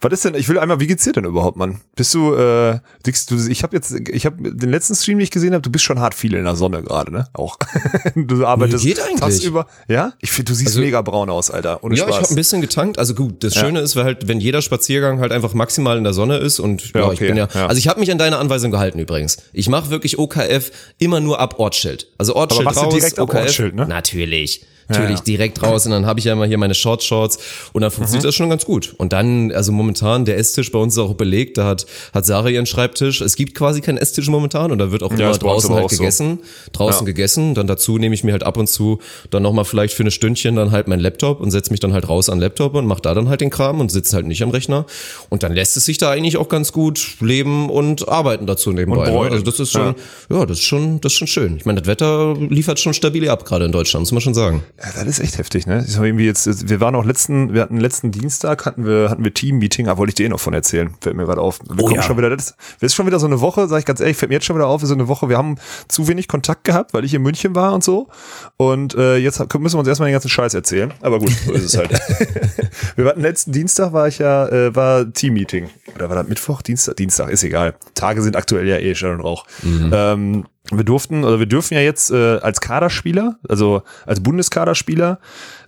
Was 0.00 0.12
ist 0.12 0.24
denn, 0.24 0.34
ich 0.34 0.48
will 0.48 0.58
einmal, 0.58 0.78
wie 0.80 0.86
geht's 0.86 1.04
dir 1.04 1.12
denn 1.12 1.24
überhaupt, 1.24 1.56
Mann? 1.56 1.80
Bist 1.96 2.12
du, 2.14 2.34
äh, 2.34 2.80
dickst 3.06 3.30
du, 3.30 3.36
ich 3.48 3.62
habe 3.62 3.74
jetzt, 3.76 3.92
ich 4.10 4.26
habe 4.26 4.36
den 4.52 4.68
letzten 4.70 4.94
Stream, 4.94 5.18
den 5.18 5.24
ich 5.24 5.30
gesehen 5.30 5.52
habe, 5.54 5.62
du 5.62 5.70
bist 5.70 5.84
schon 5.84 6.00
hart 6.00 6.14
viel 6.14 6.34
in 6.34 6.44
der 6.44 6.56
Sonne 6.56 6.82
gerade, 6.82 7.12
ne? 7.12 7.28
Auch. 7.32 7.56
du 8.14 8.44
arbeitest 8.44 8.84
geht 8.84 9.00
eigentlich. 9.00 9.20
tagsüber. 9.20 9.66
Ja? 9.88 10.12
Ich 10.20 10.30
finde, 10.32 10.52
du 10.52 10.54
siehst 10.54 10.68
Also- 10.70 10.80
mega 10.80 11.00
braun 11.02 11.30
aus, 11.30 11.50
Alter. 11.50 11.82
Ohne 11.82 11.96
Ja, 11.96 12.04
ich 12.04 12.14
Spaß. 12.14 12.22
habe 12.24 12.32
ein 12.34 12.36
bisschen 12.36 12.60
getankt. 12.60 12.98
Also 12.98 13.14
gut, 13.14 13.42
das 13.42 13.54
Schöne 13.54 13.80
ist, 13.80 13.96
weil 13.96 14.04
halt, 14.04 14.28
wenn 14.28 14.40
jeder 14.40 14.60
Spaziergang 14.62 15.20
halt 15.20 15.32
einfach 15.32 15.54
maximal 15.54 15.96
in 15.96 16.04
der 16.04 16.12
Sonne 16.12 16.36
ist 16.38 16.60
und 16.60 16.92
ja, 16.94 17.00
Ja, 17.00 17.06
ich 17.06 17.18
okay, 17.18 17.28
bin 17.28 17.36
ja, 17.36 17.48
ja. 17.54 17.66
also 17.66 17.78
ich 17.78 17.88
habe 17.88 18.00
mich 18.00 18.10
an 18.12 18.18
deine 18.18 18.36
Anweisung 18.36 18.70
gehalten 18.70 18.98
übrigens. 18.98 19.38
Ich 19.52 19.68
mache 19.68 19.90
wirklich 19.90 20.18
OKF 20.18 20.70
immer 20.98 21.20
nur 21.20 21.40
ab 21.40 21.58
Ortsschild. 21.58 22.08
Also 22.18 22.36
Ortsschild 22.36 22.64
machst 22.66 22.78
du 22.80 22.84
raus, 22.84 22.94
direkt 22.94 23.18
ab 23.18 23.28
OKF. 23.28 23.40
Ortsschild, 23.40 23.74
ne? 23.74 23.86
Natürlich. 23.86 24.64
Natürlich 24.90 25.18
ja. 25.18 25.24
direkt 25.24 25.62
raus 25.62 25.86
und 25.86 25.92
dann 25.92 26.06
habe 26.06 26.18
ich 26.18 26.26
ja 26.26 26.32
immer 26.32 26.46
hier 26.46 26.58
meine 26.58 26.74
Short 26.74 27.02
Shorts 27.02 27.38
und 27.72 27.82
dann 27.82 27.90
funktioniert 27.90 28.24
das 28.24 28.34
schon 28.34 28.50
ganz 28.50 28.64
gut. 28.64 28.94
Und 28.98 29.12
dann, 29.12 29.52
also 29.52 29.72
momentan, 29.72 30.24
der 30.24 30.38
Esstisch 30.38 30.70
bei 30.72 30.78
uns 30.78 30.94
ist 30.94 30.98
auch 30.98 31.14
belegt, 31.14 31.58
da 31.58 31.66
hat, 31.66 31.86
hat 32.12 32.26
Sarah 32.26 32.48
ihren 32.48 32.66
Schreibtisch. 32.66 33.20
Es 33.20 33.36
gibt 33.36 33.54
quasi 33.54 33.80
keinen 33.80 33.98
Esstisch 33.98 34.28
momentan 34.28 34.72
und 34.72 34.78
da 34.78 34.90
wird 34.90 35.02
auch 35.02 35.10
immer 35.10 35.18
bei 35.20 35.28
uns 35.28 35.38
draußen 35.38 35.74
halt 35.74 35.84
auch 35.84 35.90
so. 35.90 35.96
gegessen. 35.98 36.40
Draußen 36.72 37.00
Ja. 37.00 37.06
gegessen. 37.06 37.54
Dann 37.54 37.66
dazu 37.66 37.98
nehme 37.98 38.14
ich 38.14 38.24
mir 38.24 38.32
halt 38.32 38.42
ab 38.42 38.56
und 38.56 38.68
zu 38.68 38.98
dann 39.30 39.42
nochmal 39.42 39.64
vielleicht 39.64 39.94
für 39.94 40.02
eine 40.02 40.10
Stündchen 40.10 40.56
dann 40.56 40.70
halt 40.70 40.88
meinen 40.88 41.00
Laptop 41.00 41.40
und 41.40 41.50
setze 41.50 41.70
mich 41.70 41.80
dann 41.80 41.92
halt 41.92 42.08
raus 42.08 42.28
an 42.28 42.40
Laptop 42.40 42.74
und 42.74 42.86
mache 42.86 43.02
da 43.02 43.14
dann 43.14 43.28
halt 43.28 43.40
den 43.40 43.50
Kram 43.50 43.80
und 43.80 43.90
sitze 43.90 44.16
halt 44.16 44.26
nicht 44.26 44.42
am 44.42 44.50
Rechner. 44.50 44.86
Und 45.28 45.42
dann 45.42 45.52
lässt 45.52 45.76
es 45.76 45.84
sich 45.84 45.98
da 45.98 46.10
eigentlich 46.10 46.36
auch 46.36 46.48
ganz 46.48 46.72
gut 46.72 47.16
leben 47.20 47.70
und 47.70 48.08
arbeiten 48.08 48.46
dazu 48.46 48.72
nebenbei. 48.72 49.10
Ne? 49.10 49.18
Also 49.18 49.44
das 49.44 49.60
ist 49.60 49.72
schon, 49.72 49.94
ja. 50.30 50.46
das 50.46 50.58
ist 50.58 50.64
schon, 50.64 51.00
das 51.00 51.12
ist 51.12 51.18
schon 51.18 51.28
schön. 51.28 51.56
Ich 51.56 51.64
meine, 51.64 51.80
das 51.80 51.88
Wetter 51.88 52.36
liefert 52.36 52.80
schon 52.80 52.94
stabil 52.94 53.28
ab, 53.28 53.44
gerade 53.44 53.64
in 53.64 53.72
Deutschland, 53.72 54.02
muss 54.02 54.12
man 54.12 54.20
schon 54.20 54.34
sagen. 54.34 54.62
Ja, 54.82 54.90
das 54.94 55.04
ist 55.04 55.18
echt 55.18 55.36
heftig, 55.36 55.66
ne? 55.66 55.84
Ich 55.86 55.96
irgendwie 55.96 56.24
jetzt, 56.24 56.70
wir 56.70 56.80
waren 56.80 56.94
auch 56.94 57.04
letzten, 57.04 57.52
wir 57.52 57.60
hatten 57.60 57.76
letzten 57.76 58.12
Dienstag 58.12 58.64
hatten 58.64 58.86
wir, 58.86 59.10
hatten 59.10 59.22
wir 59.22 59.34
Team-Meeting, 59.34 59.86
da 59.86 59.98
wollte 59.98 60.10
ich 60.10 60.14
dir 60.14 60.24
eh 60.24 60.28
noch 60.30 60.40
von 60.40 60.54
erzählen. 60.54 60.94
Fällt 61.02 61.16
mir 61.16 61.26
gerade 61.26 61.40
auf. 61.40 61.60
Wir 61.68 61.76
kommen 61.76 61.96
ja. 61.96 62.02
schon 62.02 62.16
wieder, 62.16 62.30
das 62.30 62.56
ist 62.80 62.94
schon 62.94 63.06
wieder 63.06 63.18
so 63.18 63.26
eine 63.26 63.42
Woche, 63.42 63.68
sag 63.68 63.80
ich 63.80 63.84
ganz 63.84 64.00
ehrlich, 64.00 64.16
fällt 64.16 64.30
mir 64.30 64.36
jetzt 64.36 64.46
schon 64.46 64.56
wieder 64.56 64.68
auf, 64.68 64.82
ist 64.82 64.88
so 64.88 64.94
eine 64.94 65.06
Woche, 65.06 65.28
wir 65.28 65.36
haben 65.36 65.56
zu 65.88 66.08
wenig 66.08 66.28
Kontakt 66.28 66.64
gehabt, 66.64 66.94
weil 66.94 67.04
ich 67.04 67.12
in 67.12 67.20
München 67.20 67.54
war 67.54 67.74
und 67.74 67.84
so. 67.84 68.08
Und 68.56 68.94
äh, 68.94 69.16
jetzt 69.16 69.38
müssen 69.58 69.74
wir 69.74 69.80
uns 69.80 69.88
erstmal 69.88 70.08
den 70.08 70.14
ganzen 70.14 70.30
Scheiß 70.30 70.54
erzählen. 70.54 70.94
Aber 71.02 71.18
gut, 71.18 71.30
so 71.30 71.52
ist 71.52 71.64
es 71.64 71.76
halt. 71.76 71.90
wir 72.96 73.04
hatten 73.04 73.20
letzten 73.20 73.52
Dienstag 73.52 73.92
war 73.92 74.08
ich 74.08 74.18
ja, 74.18 74.48
äh, 74.48 74.74
war 74.74 75.12
Team-Meeting. 75.12 75.68
Oder 75.94 76.08
war 76.08 76.16
das 76.16 76.26
Mittwoch? 76.26 76.62
Dienstag? 76.62 76.96
Dienstag, 76.96 77.28
ist 77.28 77.44
egal. 77.44 77.74
Tage 77.94 78.22
sind 78.22 78.34
aktuell 78.34 78.66
ja 78.66 78.78
eh 78.78 78.94
schon 78.94 79.20
Rauch. 79.20 79.44
Ähm, 79.92 80.44
wir 80.70 80.84
durften, 80.84 81.24
oder 81.24 81.38
wir 81.38 81.46
dürfen 81.46 81.74
ja 81.74 81.80
jetzt 81.80 82.10
äh, 82.10 82.38
als 82.38 82.60
Kaderspieler, 82.60 83.38
also 83.48 83.82
als 84.06 84.22
Bundeskaderspieler, 84.22 85.18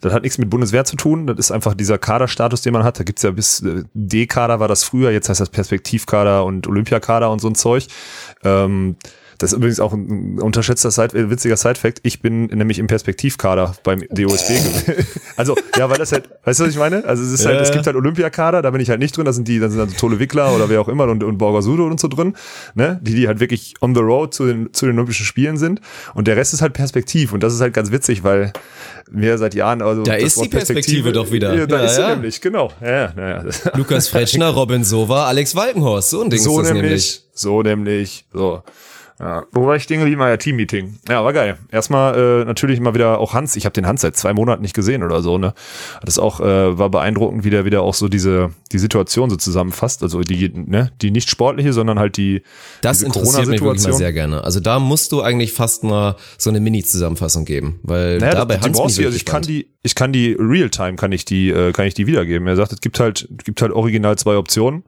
das 0.01 0.13
hat 0.13 0.23
nichts 0.23 0.39
mit 0.39 0.51
Bundeswehr 0.51 0.85
zu 0.85 0.97
tun, 0.97 1.27
das 1.27 1.39
ist 1.39 1.51
einfach 1.51 1.75
dieser 1.75 1.99
Kaderstatus, 1.99 2.63
den 2.63 2.73
man 2.73 2.85
hat. 2.85 3.01
Da 3.01 3.05
gibt's 3.05 3.23
ja 3.23 3.31
bis 3.31 3.63
äh, 3.63 3.85
D-Kader 3.95 4.61
war 4.61 4.69
das 4.69 4.85
früher, 4.85 5.11
jetzt 5.11 5.29
heißt 5.29 5.41
das 5.41 5.49
Perspektivkader 5.49 6.45
und 6.45 6.67
Olympiakader 6.67 7.31
und 7.31 7.41
so 7.41 7.49
ein 7.49 7.55
Zeug. 7.55 7.87
Ähm, 8.45 8.97
das 9.43 9.53
ist 9.53 9.57
übrigens 9.57 9.81
auch 9.81 9.93
ein 9.93 10.39
unterschätzter 10.41 10.93
Side, 10.93 11.19
äh, 11.19 11.29
witziger 11.29 11.57
Side-Fact. 11.57 11.99
Ich 12.05 12.21
bin 12.23 12.47
nämlich 12.47 12.79
im 12.79 12.87
Perspektivkader 12.87 13.75
beim 13.83 14.05
DOSB. 14.11 14.49
gewesen. 14.49 15.07
also, 15.37 15.57
ja, 15.77 15.91
weil 15.91 15.99
das 15.99 16.13
halt, 16.13 16.29
weißt 16.45 16.61
du, 16.61 16.65
was 16.65 16.71
ich 16.71 16.79
meine? 16.79 17.05
Also, 17.05 17.25
es 17.25 17.33
ist 17.33 17.45
halt, 17.45 17.57
Ja, 17.57 17.63
es 17.63 17.73
gibt 17.73 17.87
halt 17.87 17.97
Olympiakader, 17.97 18.63
da 18.63 18.71
bin 18.71 18.81
ich 18.81 18.89
halt 18.89 19.01
nicht 19.01 19.17
drin, 19.17 19.25
da 19.25 19.33
sind 19.33 19.49
die, 19.49 19.59
da 19.59 19.69
sind 19.69 19.81
dann 19.81 19.89
so 19.89 19.97
Tolle 19.97 20.21
Wickler 20.21 20.55
oder 20.55 20.69
wer 20.69 20.81
auch 20.81 20.89
immer 20.89 21.05
und, 21.05 21.25
und 21.25 21.39
Borgasudo 21.39 21.87
und 21.87 21.99
so 21.99 22.07
drin, 22.07 22.37
ne? 22.75 23.01
Die, 23.03 23.15
die 23.15 23.27
halt 23.27 23.41
wirklich 23.41 23.75
on 23.81 23.95
the 23.95 24.01
road 24.01 24.33
zu 24.33 24.47
den, 24.47 24.73
zu 24.73 24.87
den 24.87 24.95
Olympischen 24.97 25.27
Spielen 25.27 25.57
sind. 25.57 25.81
Und 26.15 26.29
der 26.29 26.37
Rest 26.37 26.55
ist 26.55 26.63
halt 26.63 26.73
Perspektiv. 26.73 27.33
Und 27.33 27.43
das 27.43 27.53
ist 27.53 27.61
halt 27.61 27.75
ganz 27.75 27.91
witzig, 27.91 28.23
weil 28.23 28.53
wir 29.11 29.39
seit 29.39 29.55
Jahren, 29.55 29.83
also. 29.83 30.03
Da 30.03 30.15
ist 30.15 30.37
die 30.37 30.43
Wort 30.43 30.51
Perspektive 30.51 31.13
doch 31.13 31.33
wieder. 31.33 31.55
Ja, 31.55 31.67
da 31.67 31.79
Ja, 31.79 31.85
ist 31.85 31.97
sie 31.97 32.07
nämlich, 32.07 32.41
genau. 32.41 32.71
Ja, 32.81 32.91
ja, 32.91 33.13
naja. 33.17 33.45
Lukas 33.75 34.07
Fretschner, 34.07 34.51
Robin 34.51 34.85
Sova, 34.85 35.27
Alex 35.27 35.57
Walkenhorst, 35.57 36.11
so 36.11 36.23
ein 36.23 36.31
Ding 36.31 36.41
so 36.41 36.61
ist 36.61 36.69
das 36.69 36.75
nämlich, 36.75 36.91
nämlich. 36.91 37.23
so 37.35 37.63
nämlich, 37.63 38.25
so. 38.33 38.63
Ja, 39.23 39.47
wo 39.53 39.67
war 39.67 39.77
ich 39.77 39.85
stehen 39.85 40.01
geblieben? 40.01 40.21
Ah 40.21 40.31
Ja, 40.31 40.37
Teammeeting. 40.37 40.99
Ja, 41.09 41.25
war 41.25 41.33
geil. 41.33 41.57
Erstmal 41.71 42.43
äh, 42.43 42.45
natürlich 42.45 42.81
mal 42.81 42.93
wieder 42.93 43.19
auch 43.19 43.35
Hans. 43.35 43.55
Ich 43.55 43.65
habe 43.65 43.73
den 43.73 43.87
Hans 43.87 44.01
seit 44.01 44.17
zwei 44.17 44.33
Monaten 44.33 44.63
nicht 44.63 44.75
gesehen 44.75 45.05
oder 45.05 45.23
so. 45.23 45.39
Ne, 45.39 45.55
das 46.05 46.19
auch 46.19 46.41
äh, 46.41 46.77
war 46.77 46.91
beeindruckend, 46.91 47.45
wie 47.45 47.51
der 47.51 47.65
wieder 47.65 47.83
auch 47.83 47.95
so 47.95 48.09
diese 48.09 48.51
die 48.73 48.81
Situation 48.81 49.31
so 49.31 49.37
zusammenfasst. 49.37 50.03
Also 50.03 50.23
die 50.23 50.51
ne, 50.53 50.91
die 51.01 51.13
nicht 51.13 51.31
sportliche, 51.31 51.73
sondern 51.73 52.01
halt 52.01 52.17
die 52.17 52.43
Das 52.81 53.03
interessiert 53.03 53.47
mich 53.47 53.63
wirklich 53.63 53.85
mal 53.85 53.93
sehr 53.93 54.13
gerne. 54.13 54.43
Also 54.43 54.59
da 54.59 54.81
musst 54.81 55.13
du 55.13 55.23
eigentlich 55.23 55.53
fast 55.53 55.85
mal 55.85 56.17
so 56.37 56.51
eine 56.51 56.59
Mini-Zusammenfassung 56.59 57.45
geben, 57.45 57.79
weil 57.85 58.19
Naja, 58.19 58.35
dabei 58.35 58.59
Hans 58.59 58.77
mich 58.77 59.07
also 59.07 59.17
ich 59.17 59.25
kann 59.25 59.43
die, 59.43 59.69
ich 59.85 59.95
kann 59.95 60.13
die 60.13 60.37
Realtime 60.37 60.97
kann 60.97 61.13
ich 61.13 61.25
die, 61.25 61.51
äh, 61.51 61.71
kann 61.73 61.87
ich 61.87 61.95
die 61.95 62.09
wiedergeben. 62.09 62.49
Er 62.49 62.57
sagt, 62.57 62.73
es 62.73 62.81
gibt 62.81 62.99
halt, 62.99 63.29
gibt 63.45 63.63
halt 63.63 63.73
original 63.73 64.19
zwei 64.19 64.37
Optionen. 64.37 64.83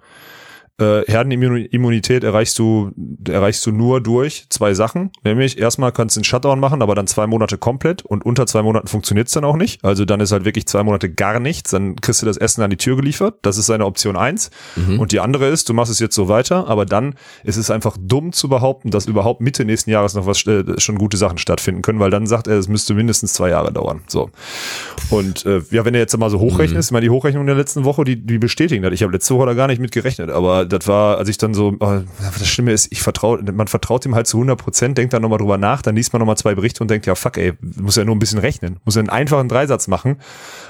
Äh, 0.81 1.03
Herdenimmunität 1.07 2.25
erreichst 2.25 2.59
du, 2.59 2.91
erreichst 3.29 3.65
du 3.65 3.71
nur 3.71 4.01
durch 4.01 4.47
zwei 4.49 4.75
Sachen. 4.75 5.11
Nämlich 5.23 5.59
erstmal 5.59 5.93
kannst 5.93 6.17
du 6.17 6.21
einen 6.21 6.25
Shutdown 6.25 6.59
machen, 6.59 6.83
aber 6.83 6.95
dann 6.95 7.07
zwei 7.07 7.27
Monate 7.29 7.59
komplett 7.59 8.03
und 8.03 8.27
unter 8.27 8.47
zwei 8.47 8.63
Monaten 8.63 8.89
funktioniert's 8.89 9.33
dann 9.33 9.45
auch 9.45 9.57
nicht. 9.57 9.85
Also 9.85 10.05
dann 10.05 10.19
ist 10.21 10.33
halt 10.33 10.45
wirklich 10.45 10.67
zwei 10.67 10.83
Monate 10.83 11.11
gar 11.13 11.39
nichts. 11.39 11.71
Dann 11.71 11.97
kriegst 11.97 12.23
du 12.23 12.27
das 12.27 12.37
Essen 12.37 12.63
an 12.63 12.71
die 12.71 12.77
Tür 12.77 12.97
geliefert. 12.97 13.37
Das 13.43 13.57
ist 13.57 13.67
seine 13.67 13.87
Option 13.87 14.17
eins. 14.17 14.51
Und 14.99 15.13
die 15.13 15.21
andere 15.21 15.47
ist, 15.47 15.69
du 15.69 15.75
machst 15.75 15.93
es 15.93 16.01
jetzt 16.01 16.15
so 16.15 16.29
weiter, 16.29 16.67
aber 16.67 16.87
dann 16.87 17.15
ist 17.45 17.57
es 17.57 17.71
einfach 17.71 17.97
dumm 18.01 18.33
zu 18.33 18.49
behaupten, 18.49 18.91
dass 18.91 19.07
überhaupt 19.07 19.41
Mitte 19.41 19.65
nächsten 19.65 19.91
Jahres 19.91 20.15
noch 20.15 20.27
was 20.27 20.45
äh, 20.47 20.65
schon 20.79 20.99
gute 20.99 21.17
Sachen 21.17 21.39
stattfinden 21.39 21.83
können, 21.83 22.01
weil 22.01 22.11
dann 22.11 22.27
sagt 22.27 22.49
er, 22.49 22.59
es 22.59 22.67
müsste 22.67 22.95
mindestens 22.95 23.33
zwei 23.33 23.51
Jahre 23.51 23.73
dauern. 23.73 24.01
So. 24.09 24.31
Und 25.11 25.47
äh, 25.47 25.63
ja, 25.71 25.85
wenn 25.85 25.95
er 25.95 26.01
jetzt 26.01 26.17
mal 26.19 26.31
so 26.31 26.41
hochrechnest, 26.41 26.89
ich 26.89 26.93
meine, 26.93 27.05
die 27.05 27.11
Hochrechnung 27.11 27.47
der 27.47 27.55
letzten 27.55 27.85
Woche, 27.85 28.05
die, 28.05 28.17
die 28.17 28.39
bestätigen 28.39 28.83
das. 28.83 28.93
Ich 28.93 29.03
habe 29.03 29.13
letzte 29.13 29.35
Woche 29.35 29.47
da 29.47 29.55
gar 29.55 29.69
nicht 29.69 29.81
mit 29.81 29.93
gerechnet, 29.93 30.31
aber 30.31 30.64
das 30.67 30.87
war, 30.87 31.19
als 31.19 31.29
ich 31.29 31.39
dann 31.39 31.55
so, 31.55 31.73
äh, 31.81 32.01
das 32.39 32.49
Schlimme 32.49 32.73
ist, 32.73 32.91
ich 32.91 33.03
vertraue, 33.03 33.43
man 33.53 33.69
vertraut 33.69 34.05
ihm 34.07 34.15
halt 34.15 34.27
zu 34.27 34.39
100 34.39 34.59
Prozent, 34.59 34.99
denkt 34.99 35.13
dann 35.13 35.23
nochmal 35.23 35.39
drüber 35.39 35.59
nach, 35.59 35.83
dann 35.83 35.95
liest 35.97 36.13
man 36.13 36.21
nochmal 36.21 36.37
zwei 36.37 36.55
Berichte 36.55 36.83
und 36.83 36.91
denkt, 36.91 37.07
ja 37.07 37.15
fuck 37.15 37.37
ey, 37.37 37.53
muss 37.61 37.97
ja 37.97 38.05
nur 38.05 38.15
ein 38.15 38.19
bisschen 38.19 38.39
rechnen, 38.39 38.79
muss 38.85 38.95
ja 38.95 39.01
einen 39.01 39.11
einfachen 39.11 39.49
Dreisatz 39.49 39.89
machen. 39.89 40.17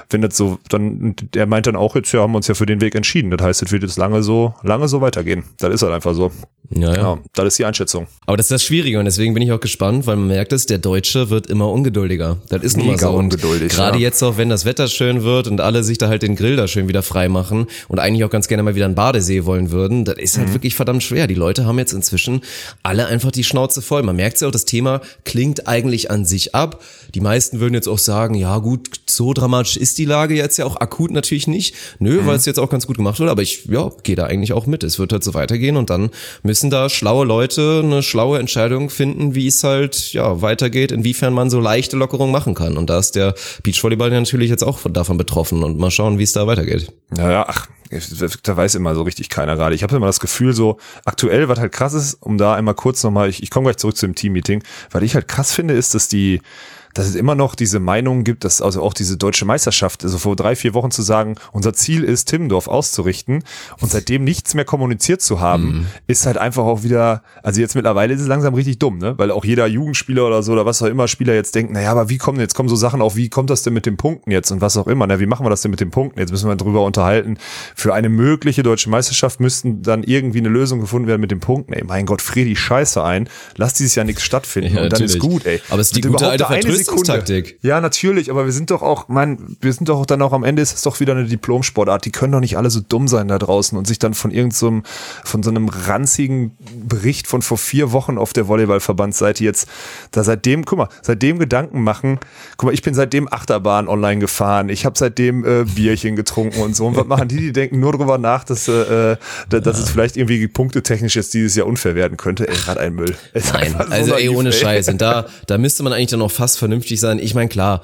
Wenn 0.09 0.21
das 0.21 0.35
so, 0.37 0.59
dann, 0.69 1.15
er 1.35 1.45
meint 1.45 1.67
dann 1.67 1.75
auch 1.75 1.95
jetzt, 1.95 2.11
ja, 2.11 2.21
haben 2.21 2.33
wir 2.33 2.37
uns 2.37 2.47
ja 2.47 2.53
für 2.53 2.65
den 2.65 2.81
Weg 2.81 2.95
entschieden. 2.95 3.31
Das 3.31 3.45
heißt, 3.45 3.63
es 3.63 3.71
wird 3.71 3.83
jetzt 3.83 3.97
lange 3.97 4.21
so, 4.21 4.53
lange 4.61 4.87
so 4.87 5.01
weitergehen. 5.01 5.43
Das 5.57 5.73
ist 5.73 5.81
halt 5.81 5.93
einfach 5.93 6.13
so. 6.13 6.31
Ja, 6.71 6.93
ja. 6.93 7.05
Ja, 7.05 7.19
das 7.33 7.45
ist 7.45 7.59
die 7.59 7.65
Einschätzung. 7.65 8.07
Aber 8.25 8.37
das 8.37 8.45
ist 8.45 8.51
das 8.51 8.63
Schwierige 8.63 8.97
und 8.99 9.05
deswegen 9.05 9.33
bin 9.33 9.43
ich 9.43 9.51
auch 9.51 9.59
gespannt, 9.59 10.07
weil 10.07 10.15
man 10.15 10.27
merkt 10.27 10.51
es, 10.53 10.65
der 10.65 10.79
Deutsche 10.79 11.29
wird 11.29 11.47
immer 11.47 11.69
ungeduldiger. 11.69 12.37
Das 12.49 12.63
ist 12.63 12.77
nun 12.77 12.87
mal 12.87 12.97
so. 12.97 13.11
Ungeduldig, 13.11 13.71
Gerade 13.71 13.97
ja. 13.97 14.03
jetzt 14.03 14.23
auch, 14.23 14.37
wenn 14.37 14.49
das 14.49 14.65
Wetter 14.65 14.87
schön 14.87 15.23
wird 15.23 15.47
und 15.47 15.61
alle 15.61 15.83
sich 15.83 15.97
da 15.97 16.07
halt 16.07 16.23
den 16.23 16.35
Grill 16.35 16.55
da 16.55 16.67
schön 16.67 16.87
wieder 16.87 17.03
frei 17.03 17.29
machen 17.29 17.67
und 17.87 17.99
eigentlich 17.99 18.23
auch 18.23 18.29
ganz 18.29 18.47
gerne 18.47 18.63
mal 18.63 18.75
wieder 18.75 18.85
einen 18.85 18.95
Badesee 18.95 19.45
wollen 19.45 19.71
würden, 19.71 19.84
das 19.89 20.17
ist 20.17 20.37
halt 20.37 20.53
wirklich 20.53 20.75
verdammt 20.75 21.03
schwer. 21.03 21.27
Die 21.27 21.33
Leute 21.35 21.65
haben 21.65 21.79
jetzt 21.79 21.93
inzwischen 21.93 22.41
alle 22.83 23.07
einfach 23.07 23.31
die 23.31 23.43
Schnauze 23.43 23.81
voll. 23.81 24.03
Man 24.03 24.15
merkt 24.15 24.41
ja 24.41 24.47
auch, 24.47 24.51
das 24.51 24.65
Thema 24.65 25.01
klingt 25.23 25.67
eigentlich 25.67 26.11
an 26.11 26.25
sich 26.25 26.55
ab. 26.55 26.83
Die 27.13 27.21
meisten 27.21 27.59
würden 27.59 27.73
jetzt 27.73 27.87
auch 27.87 27.99
sagen, 27.99 28.35
ja 28.35 28.57
gut, 28.57 28.89
so 29.09 29.33
dramatisch 29.33 29.77
ist 29.77 29.97
die 29.97 30.05
Lage 30.05 30.35
jetzt 30.35 30.57
ja 30.57 30.65
auch 30.65 30.77
akut 30.77 31.11
natürlich 31.11 31.47
nicht. 31.47 31.75
Nö, 31.99 32.25
weil 32.25 32.35
es 32.35 32.45
jetzt 32.45 32.59
auch 32.59 32.69
ganz 32.69 32.87
gut 32.87 32.97
gemacht 32.97 33.19
wird, 33.19 33.29
aber 33.29 33.41
ich 33.41 33.65
ja, 33.65 33.91
gehe 34.03 34.15
da 34.15 34.25
eigentlich 34.25 34.53
auch 34.53 34.65
mit. 34.65 34.83
Es 34.83 34.99
wird 34.99 35.11
halt 35.13 35.23
so 35.23 35.33
weitergehen 35.33 35.77
und 35.77 35.89
dann 35.89 36.09
müssen 36.43 36.69
da 36.69 36.89
schlaue 36.89 37.25
Leute 37.25 37.81
eine 37.83 38.03
schlaue 38.03 38.39
Entscheidung 38.39 38.89
finden, 38.89 39.35
wie 39.35 39.47
es 39.47 39.63
halt 39.63 40.13
ja 40.13 40.41
weitergeht, 40.41 40.91
inwiefern 40.91 41.33
man 41.33 41.49
so 41.49 41.59
leichte 41.59 41.97
Lockerungen 41.97 42.31
machen 42.31 42.53
kann. 42.53 42.77
Und 42.77 42.89
da 42.89 42.99
ist 42.99 43.15
der 43.15 43.35
Beachvolleyball 43.63 44.09
natürlich 44.09 44.49
jetzt 44.49 44.63
auch 44.63 44.79
von- 44.79 44.93
davon 44.93 45.17
betroffen 45.17 45.63
und 45.63 45.77
mal 45.77 45.91
schauen, 45.91 46.19
wie 46.19 46.23
es 46.23 46.33
da 46.33 46.47
weitergeht. 46.47 46.91
Naja, 47.09 47.45
ach, 47.47 47.67
da 47.89 48.57
weiß 48.57 48.75
immer 48.75 48.95
so 48.95 49.03
richtig 49.03 49.29
keiner 49.29 49.55
gerade. 49.55 49.75
Ich 49.75 49.83
habe 49.83 49.95
immer 49.95 50.07
das 50.07 50.19
Gefühl, 50.19 50.53
so 50.53 50.77
aktuell, 51.05 51.47
was 51.49 51.59
halt 51.59 51.71
krass 51.71 51.93
ist, 51.93 52.15
um 52.15 52.37
da 52.37 52.55
einmal 52.55 52.73
kurz 52.73 53.03
nochmal, 53.03 53.29
ich, 53.29 53.43
ich 53.43 53.49
komme 53.49 53.65
gleich 53.65 53.77
zurück 53.77 53.95
zu 53.95 54.07
dem 54.07 54.15
Team-Meeting, 54.15 54.63
was 54.91 55.03
ich 55.03 55.15
halt 55.15 55.27
krass 55.27 55.53
finde, 55.53 55.73
ist, 55.73 55.93
dass 55.93 56.07
die, 56.07 56.41
dass 56.95 57.05
es 57.07 57.13
immer 57.13 57.35
noch 57.35 57.53
diese 57.53 57.79
Meinung 57.79 58.23
gibt, 58.23 58.43
dass 58.43 58.61
also 58.61 58.81
auch 58.81 58.93
diese 58.95 59.17
deutsche 59.17 59.45
Meisterschaft, 59.45 60.03
also 60.03 60.17
vor 60.17 60.35
drei, 60.35 60.55
vier 60.55 60.73
Wochen 60.73 60.89
zu 60.89 61.03
sagen, 61.03 61.35
unser 61.51 61.73
Ziel 61.73 62.03
ist, 62.03 62.25
Timmendorf 62.29 62.67
auszurichten 62.67 63.43
und 63.81 63.91
seitdem 63.91 64.23
nichts 64.23 64.55
mehr 64.55 64.65
kommuniziert 64.65 65.21
zu 65.21 65.39
haben, 65.39 65.65
Mhm. 65.65 65.85
ist 66.07 66.25
halt 66.25 66.37
einfach 66.37 66.63
auch 66.63 66.81
wieder, 66.83 67.21
also 67.43 67.61
jetzt 67.61 67.75
mittlerweile 67.75 68.13
ist 68.13 68.21
es 68.21 68.27
langsam 68.27 68.53
richtig 68.55 68.79
dumm, 68.79 68.97
ne? 68.97 69.13
Weil 69.17 69.29
auch 69.29 69.45
jeder 69.45 69.67
Jugendspieler 69.67 70.25
oder 70.25 70.41
so 70.41 70.53
oder 70.53 70.65
was 70.65 70.81
auch 70.81 70.87
immer 70.87 71.07
Spieler 71.07 71.33
jetzt 71.35 71.53
denkt, 71.53 71.71
naja, 71.71 71.91
aber 71.91 72.09
wie 72.09 72.17
kommen 72.17 72.39
jetzt 72.39 72.55
kommen 72.55 72.69
so 72.69 72.75
Sachen 72.75 73.01
auf, 73.01 73.15
wie 73.15 73.29
kommt 73.29 73.49
das 73.49 73.61
denn 73.63 73.73
mit 73.73 73.85
den 73.85 73.97
Punkten 73.97 74.31
jetzt 74.31 74.49
und 74.51 74.61
was 74.61 74.77
auch 74.77 74.87
immer, 74.87 75.05
na, 75.05 75.19
wie 75.19 75.25
machen 75.25 75.45
wir 75.45 75.49
das 75.49 75.61
denn 75.61 75.71
mit 75.71 75.81
den 75.81 75.91
Punkten? 75.91 76.19
Jetzt 76.19 76.31
müssen 76.31 76.47
wir 76.49 76.55
drüber 76.55 76.83
unterhalten. 76.83 77.37
Für 77.75 77.93
eine 77.93 78.07
mögliche 78.09 78.63
deutsche 78.63 78.89
Meisterschaft 78.89 79.39
müssten 79.41 79.81
dann 79.81 80.03
irgendwie 80.03 80.39
eine 80.39 80.49
Lösung 80.49 80.79
gefunden 80.79 81.07
werden 81.09 81.21
mit 81.21 81.31
den 81.31 81.41
Punkten. 81.41 81.73
Ey, 81.73 81.83
mein 81.83 82.05
Gott, 82.05 82.21
frier 82.21 82.45
die 82.45 82.55
Scheiße 82.55 83.03
ein, 83.03 83.27
lass 83.57 83.73
dieses 83.73 83.95
Jahr 83.95 84.05
nichts 84.05 84.23
stattfinden 84.23 84.75
Ja, 84.75 84.83
und 84.83 84.93
dann 84.93 85.03
ist 85.03 85.19
gut, 85.19 85.45
ey. 85.45 85.61
Aber 85.69 85.81
es 85.81 85.87
ist 85.87 85.97
die 85.97 86.03
Und 86.05 86.13
gute 86.13 86.29
alte 86.29 86.47
eine 86.47 86.61
Sekunde. 86.85 87.03
Ja, 87.61 87.81
natürlich, 87.81 88.29
aber 88.31 88.45
wir 88.45 88.51
sind 88.51 88.71
doch 88.71 88.81
auch, 88.81 89.07
mein, 89.07 89.57
wir 89.61 89.73
sind 89.73 89.89
doch 89.89 89.99
auch 89.99 90.05
dann 90.05 90.21
auch 90.21 90.33
am 90.33 90.43
Ende 90.43 90.61
ist 90.61 90.73
es 90.75 90.81
doch 90.83 90.99
wieder 90.99 91.13
eine 91.13 91.25
Diplomsportart. 91.25 92.05
Die 92.05 92.11
können 92.11 92.31
doch 92.31 92.39
nicht 92.39 92.57
alle 92.57 92.69
so 92.69 92.79
dumm 92.87 93.07
sein 93.07 93.27
da 93.27 93.37
draußen 93.39 93.77
und 93.77 93.85
sich 93.87 93.99
dann 93.99 94.13
von 94.13 94.31
irgendeinem, 94.31 94.83
so 94.83 94.89
von 95.29 95.43
so 95.43 95.49
einem 95.49 95.69
ranzigen 95.69 96.51
Bericht 96.87 97.27
von 97.27 97.41
vor 97.41 97.57
vier 97.57 97.91
Wochen 97.91 98.17
auf 98.17 98.33
der 98.33 98.47
Volleyballverbandsseite 98.47 99.43
jetzt 99.43 99.67
da 100.11 100.23
seitdem, 100.23 100.65
guck 100.65 100.77
mal, 100.77 100.89
seitdem 101.01 101.39
Gedanken 101.39 101.81
machen. 101.83 102.19
Guck 102.57 102.67
mal, 102.67 102.73
ich 102.73 102.81
bin 102.81 102.93
seitdem 102.93 103.27
Achterbahn 103.31 103.87
online 103.87 104.19
gefahren. 104.19 104.69
Ich 104.69 104.85
habe 104.85 104.97
seitdem 104.97 105.43
äh, 105.45 105.63
Bierchen 105.65 106.15
getrunken 106.15 106.61
und 106.61 106.75
so. 106.75 106.85
Und 106.87 106.95
was 106.95 107.05
machen 107.05 107.27
die? 107.27 107.37
Die 107.37 107.51
denken 107.53 107.79
nur 107.79 107.91
drüber 107.93 108.17
nach, 108.17 108.43
dass, 108.43 108.67
äh, 108.67 109.17
da- 109.49 109.59
dass 109.59 109.79
es 109.79 109.89
vielleicht 109.89 110.17
irgendwie 110.17 110.47
punktetechnisch 110.47 111.15
jetzt 111.15 111.33
dieses 111.33 111.55
Jahr 111.55 111.67
unfair 111.67 111.95
werden 111.95 112.17
könnte. 112.17 112.47
Ey, 112.47 112.55
gerade 112.55 112.79
ein 112.81 112.93
Müll. 112.93 113.15
Ist 113.33 113.53
Nein, 113.53 113.71
so 113.77 113.77
also 113.91 114.13
ey, 114.15 114.29
ohne 114.29 114.51
Scheiß. 114.51 114.89
Und 114.89 115.01
da, 115.01 115.25
da 115.47 115.57
müsste 115.57 115.83
man 115.83 115.93
eigentlich 115.93 116.09
dann 116.11 116.21
auch 116.21 116.31
fast 116.31 116.57
vernünftig 116.57 116.74
sein. 116.99 117.19
Ich 117.19 117.33
meine, 117.35 117.49
klar, 117.49 117.81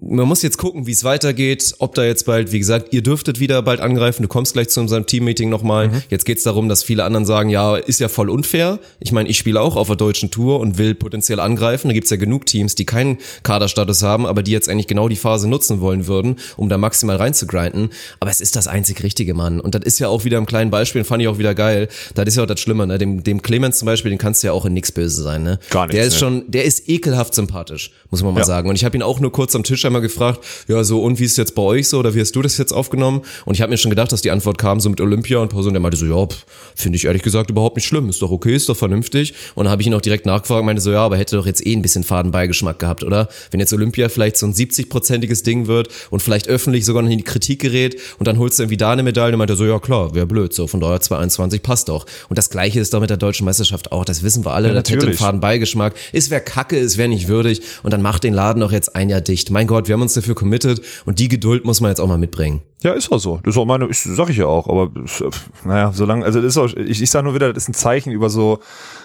man 0.00 0.26
muss 0.26 0.40
jetzt 0.42 0.56
gucken, 0.56 0.86
wie 0.86 0.92
es 0.92 1.04
weitergeht, 1.04 1.74
ob 1.78 1.94
da 1.94 2.04
jetzt 2.04 2.24
bald, 2.24 2.50
wie 2.50 2.58
gesagt, 2.58 2.94
ihr 2.94 3.02
dürftet 3.02 3.40
wieder 3.40 3.60
bald 3.60 3.80
angreifen, 3.80 4.22
du 4.22 4.28
kommst 4.28 4.54
gleich 4.54 4.68
zu 4.70 4.80
unserem 4.80 5.04
Teammeeting 5.06 5.50
nochmal. 5.50 5.88
Mhm. 5.88 6.02
Jetzt 6.08 6.24
geht's 6.24 6.42
darum, 6.44 6.68
dass 6.68 6.82
viele 6.82 7.04
anderen 7.04 7.26
sagen, 7.26 7.50
ja, 7.50 7.76
ist 7.76 8.00
ja 8.00 8.08
voll 8.08 8.30
unfair. 8.30 8.78
Ich 9.00 9.12
meine, 9.12 9.28
ich 9.28 9.36
spiele 9.36 9.60
auch 9.60 9.76
auf 9.76 9.88
der 9.88 9.96
deutschen 9.96 10.30
Tour 10.30 10.60
und 10.60 10.78
will 10.78 10.94
potenziell 10.94 11.40
angreifen. 11.40 11.88
Da 11.88 11.94
gibt's 11.94 12.08
ja 12.10 12.16
genug 12.16 12.46
Teams, 12.46 12.74
die 12.74 12.86
keinen 12.86 13.18
Kaderstatus 13.42 14.02
haben, 14.02 14.24
aber 14.24 14.42
die 14.42 14.50
jetzt 14.52 14.68
eigentlich 14.68 14.86
genau 14.86 15.08
die 15.08 15.16
Phase 15.16 15.46
nutzen 15.48 15.80
wollen 15.80 16.06
würden, 16.06 16.36
um 16.56 16.70
da 16.70 16.78
maximal 16.78 17.16
reinzugrinden. 17.16 17.90
Aber 18.18 18.30
es 18.30 18.40
ist 18.40 18.56
das 18.56 18.68
einzig 18.68 19.02
Richtige, 19.02 19.34
Mann. 19.34 19.60
Und 19.60 19.74
das 19.74 19.82
ist 19.84 19.98
ja 19.98 20.08
auch 20.08 20.24
wieder 20.24 20.38
im 20.38 20.46
kleinen 20.46 20.70
Beispiel, 20.70 21.04
fand 21.04 21.20
ich 21.22 21.28
auch 21.28 21.38
wieder 21.38 21.54
geil. 21.54 21.88
Das 22.14 22.26
ist 22.26 22.36
ja 22.36 22.44
auch 22.44 22.46
das 22.46 22.60
Schlimme, 22.60 22.86
ne? 22.86 22.96
Dem, 22.96 23.22
dem 23.24 23.42
Clemens 23.42 23.78
zum 23.78 23.86
Beispiel, 23.86 24.10
den 24.10 24.18
kannst 24.18 24.42
du 24.42 24.46
ja 24.46 24.52
auch 24.54 24.64
in 24.64 24.72
nix 24.72 24.90
böse 24.90 25.22
sein, 25.22 25.42
ne? 25.42 25.58
Gar 25.68 25.86
nichts, 25.86 25.96
Der 25.96 26.04
ist 26.06 26.14
ne. 26.14 26.18
schon, 26.18 26.44
der 26.50 26.64
ist 26.64 26.88
ekelhaft 26.88 27.34
sympathisch, 27.34 27.92
muss 28.10 28.22
man 28.22 28.32
mal 28.32 28.40
Ja. 28.40 28.46
sagen. 28.46 28.70
Und 28.70 28.76
ich 28.76 28.84
habe 28.86 28.96
ihn 28.96 29.02
auch 29.02 29.20
nur 29.20 29.32
kurz 29.32 29.54
am 29.54 29.62
Tisch 29.64 29.81
einmal 29.84 30.02
gefragt, 30.02 30.44
ja, 30.68 30.82
so, 30.84 31.02
und 31.02 31.18
wie 31.18 31.24
ist 31.24 31.32
es 31.32 31.36
jetzt 31.36 31.54
bei 31.54 31.62
euch 31.62 31.88
so, 31.88 31.98
oder 31.98 32.14
wie 32.14 32.20
hast 32.20 32.34
du 32.36 32.42
das 32.42 32.58
jetzt 32.58 32.72
aufgenommen? 32.72 33.22
Und 33.44 33.54
ich 33.54 33.62
habe 33.62 33.70
mir 33.70 33.78
schon 33.78 33.90
gedacht, 33.90 34.12
dass 34.12 34.22
die 34.22 34.30
Antwort 34.30 34.58
kam, 34.58 34.80
so 34.80 34.90
mit 34.90 35.00
Olympia 35.00 35.38
und 35.38 35.52
und 35.52 35.72
der 35.72 35.80
meinte 35.80 35.96
so, 35.96 36.06
ja, 36.06 36.26
finde 36.74 36.96
ich 36.96 37.04
ehrlich 37.04 37.22
gesagt 37.22 37.50
überhaupt 37.50 37.76
nicht 37.76 37.86
schlimm, 37.86 38.08
ist 38.08 38.22
doch 38.22 38.30
okay, 38.30 38.54
ist 38.54 38.68
doch 38.68 38.76
vernünftig. 38.76 39.34
Und 39.54 39.64
dann 39.64 39.70
habe 39.70 39.82
ich 39.82 39.88
ihn 39.88 39.94
auch 39.94 40.00
direkt 40.00 40.26
nachgefragt, 40.26 40.64
meinte 40.64 40.82
so, 40.82 40.90
ja, 40.90 41.04
aber 41.04 41.16
hätte 41.16 41.36
doch 41.36 41.46
jetzt 41.46 41.64
eh 41.66 41.74
ein 41.74 41.82
bisschen 41.82 42.04
Fadenbeigeschmack 42.04 42.78
gehabt, 42.78 43.04
oder? 43.04 43.28
Wenn 43.50 43.60
jetzt 43.60 43.72
Olympia 43.72 44.08
vielleicht 44.08 44.36
so 44.36 44.46
ein 44.46 44.54
70-prozentiges 44.54 45.44
Ding 45.44 45.66
wird 45.66 45.88
und 46.10 46.20
vielleicht 46.20 46.48
öffentlich 46.48 46.84
sogar 46.84 47.02
noch 47.02 47.10
in 47.10 47.18
die 47.18 47.24
Kritik 47.24 47.60
gerät 47.60 47.96
und 48.18 48.26
dann 48.26 48.38
holst 48.38 48.58
du 48.58 48.64
irgendwie 48.64 48.76
da 48.76 48.92
eine 48.92 49.02
Medaille 49.02 49.32
und 49.34 49.38
meinte 49.38 49.56
so, 49.56 49.64
ja 49.64 49.78
klar, 49.78 50.14
wäre 50.14 50.26
blöd, 50.26 50.52
so, 50.52 50.66
von 50.66 50.80
daher 50.80 51.00
221 51.00 51.62
passt 51.62 51.88
doch. 51.88 52.06
Und 52.28 52.38
das 52.38 52.50
gleiche 52.50 52.80
ist 52.80 52.92
doch 52.94 53.00
mit 53.00 53.10
der 53.10 53.16
deutschen 53.16 53.44
Meisterschaft 53.44 53.92
auch, 53.92 54.04
das 54.04 54.22
wissen 54.22 54.44
wir 54.44 54.52
alle, 54.52 54.68
Ja, 54.68 54.74
das 54.74 54.84
hätte 54.84 54.92
einen 54.92 54.98
natürlich. 55.00 55.18
Fadenbeigeschmack. 55.20 55.94
Es 56.12 56.30
wäre 56.30 56.40
kacke, 56.40 56.78
es 56.78 56.96
wäre 56.98 57.08
nicht 57.08 57.28
würdig 57.28 57.62
und 57.82 57.92
dann 57.92 58.02
macht 58.02 58.24
den 58.24 58.34
Laden 58.34 58.60
doch 58.60 58.72
jetzt 58.72 58.96
ein 58.96 59.08
Jahr 59.08 59.20
dicht. 59.20 59.50
Mein 59.50 59.66
Gott, 59.72 59.88
wir 59.88 59.94
haben 59.94 60.02
uns 60.02 60.12
dafür 60.12 60.34
committed 60.34 60.82
und 61.06 61.18
die 61.18 61.28
Geduld 61.28 61.64
muss 61.64 61.80
man 61.80 61.90
jetzt 61.90 61.98
auch 61.98 62.06
mal 62.06 62.18
mitbringen. 62.18 62.60
Ja, 62.82 62.92
ist 62.92 63.10
auch 63.12 63.18
so. 63.18 63.40
Das 63.44 63.54
ist 63.54 63.58
auch 63.58 63.64
meine, 63.66 63.86
ist, 63.86 64.04
sag 64.04 64.28
ich 64.30 64.36
ja 64.38 64.46
auch, 64.46 64.68
aber 64.68 64.90
äh, 65.04 65.30
naja, 65.64 65.92
solange, 65.94 66.24
also 66.24 66.40
das 66.40 66.50
ist 66.50 66.58
auch, 66.58 66.68
ich, 66.76 67.00
ich 67.02 67.10
sag 67.10 67.22
nur 67.24 67.34
wieder, 67.34 67.52
das 67.52 67.64
ist 67.64 67.68
ein 67.70 67.74
Zeichen 67.74 68.10
über 68.12 68.28
so, 68.30 68.60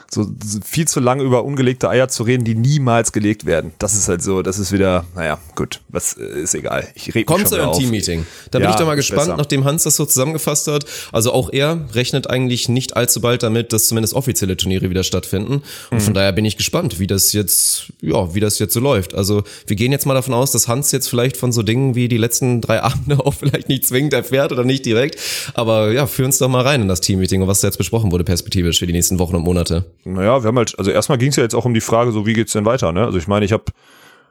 so 0.09 0.25
viel 0.63 0.87
zu 0.87 1.01
lange 1.01 1.21
über 1.23 1.43
ungelegte 1.43 1.89
Eier 1.89 2.07
zu 2.07 2.23
reden, 2.23 2.45
die 2.45 2.55
niemals 2.55 3.11
gelegt 3.11 3.45
werden. 3.45 3.73
Das 3.77 3.93
ist 3.93 4.07
halt 4.07 4.21
so, 4.23 4.41
das 4.41 4.57
ist 4.57 4.71
wieder, 4.71 5.03
naja, 5.15 5.37
gut, 5.55 5.81
was 5.89 6.13
äh, 6.17 6.41
ist 6.41 6.55
egal. 6.55 6.87
Ich 6.95 7.13
rede 7.13 7.25
Kommt 7.25 7.47
zu 7.49 7.55
einem 7.55 7.73
Teammeeting. 7.73 8.25
Da 8.51 8.59
bin 8.59 8.65
Ja, 8.67 8.71
ich 8.71 8.77
doch 8.77 8.85
mal 8.85 8.95
gespannt, 8.95 9.25
besser. 9.25 9.37
nachdem 9.37 9.65
Hans 9.65 9.83
das 9.83 9.97
so 9.97 10.05
zusammengefasst 10.05 10.67
hat. 10.67 10.85
Also 11.11 11.33
auch 11.33 11.51
er 11.51 11.85
rechnet 11.93 12.29
eigentlich 12.29 12.69
nicht 12.69 12.95
allzu 12.95 13.19
bald 13.19 13.43
damit, 13.43 13.73
dass 13.73 13.87
zumindest 13.87 14.13
offizielle 14.13 14.55
Turniere 14.55 14.89
wieder 14.89 15.03
stattfinden. 15.03 15.61
Und 15.91 15.97
Mhm. 15.97 15.99
von 15.99 16.13
daher 16.13 16.31
bin 16.31 16.45
ich 16.45 16.55
gespannt, 16.55 16.99
wie 16.99 17.07
das 17.07 17.33
jetzt, 17.33 17.91
ja, 18.01 18.33
wie 18.33 18.39
das 18.39 18.59
jetzt 18.59 18.73
so 18.73 18.79
läuft. 18.79 19.13
Also 19.13 19.43
wir 19.65 19.75
gehen 19.75 19.91
jetzt 19.91 20.05
mal 20.05 20.13
davon 20.13 20.33
aus, 20.33 20.51
dass 20.51 20.69
Hans 20.69 20.91
jetzt 20.93 21.09
vielleicht 21.09 21.35
von 21.35 21.51
so 21.51 21.63
Dingen 21.63 21.95
wie 21.95 22.07
die 22.07 22.17
letzten 22.17 22.61
drei 22.61 22.81
Abende 22.81 23.19
auch 23.25 23.33
vielleicht 23.33 23.66
nicht 23.69 23.87
zwingend 23.87 24.13
erfährt 24.13 24.51
oder 24.51 24.63
nicht 24.63 24.85
direkt. 24.85 25.17
Aber 25.53 25.91
ja, 25.91 26.07
führ 26.07 26.25
uns 26.25 26.37
doch 26.37 26.49
mal 26.49 26.61
rein 26.61 26.81
in 26.81 26.87
das 26.87 27.01
Teammeeting 27.01 27.41
und 27.41 27.47
was 27.47 27.61
da 27.61 27.67
jetzt 27.67 27.77
besprochen 27.77 28.11
wurde 28.11 28.23
perspektivisch 28.23 28.79
für 28.79 28.87
die 28.87 28.93
nächsten 28.93 29.19
Wochen 29.19 29.35
und 29.35 29.43
Monate. 29.43 29.85
Naja, 30.03 30.43
wir 30.43 30.47
haben 30.47 30.57
halt, 30.57 30.77
also 30.77 30.91
erstmal 30.91 31.17
ging 31.17 31.29
es 31.29 31.35
ja 31.35 31.43
jetzt 31.43 31.55
auch 31.55 31.65
um 31.65 31.73
die 31.73 31.81
Frage, 31.81 32.11
so 32.11 32.25
wie 32.25 32.33
geht's 32.33 32.53
denn 32.53 32.65
weiter, 32.65 32.91
ne? 32.91 33.05
Also 33.05 33.17
ich 33.17 33.27
meine, 33.27 33.45
ich 33.45 33.51
habe 33.51 33.65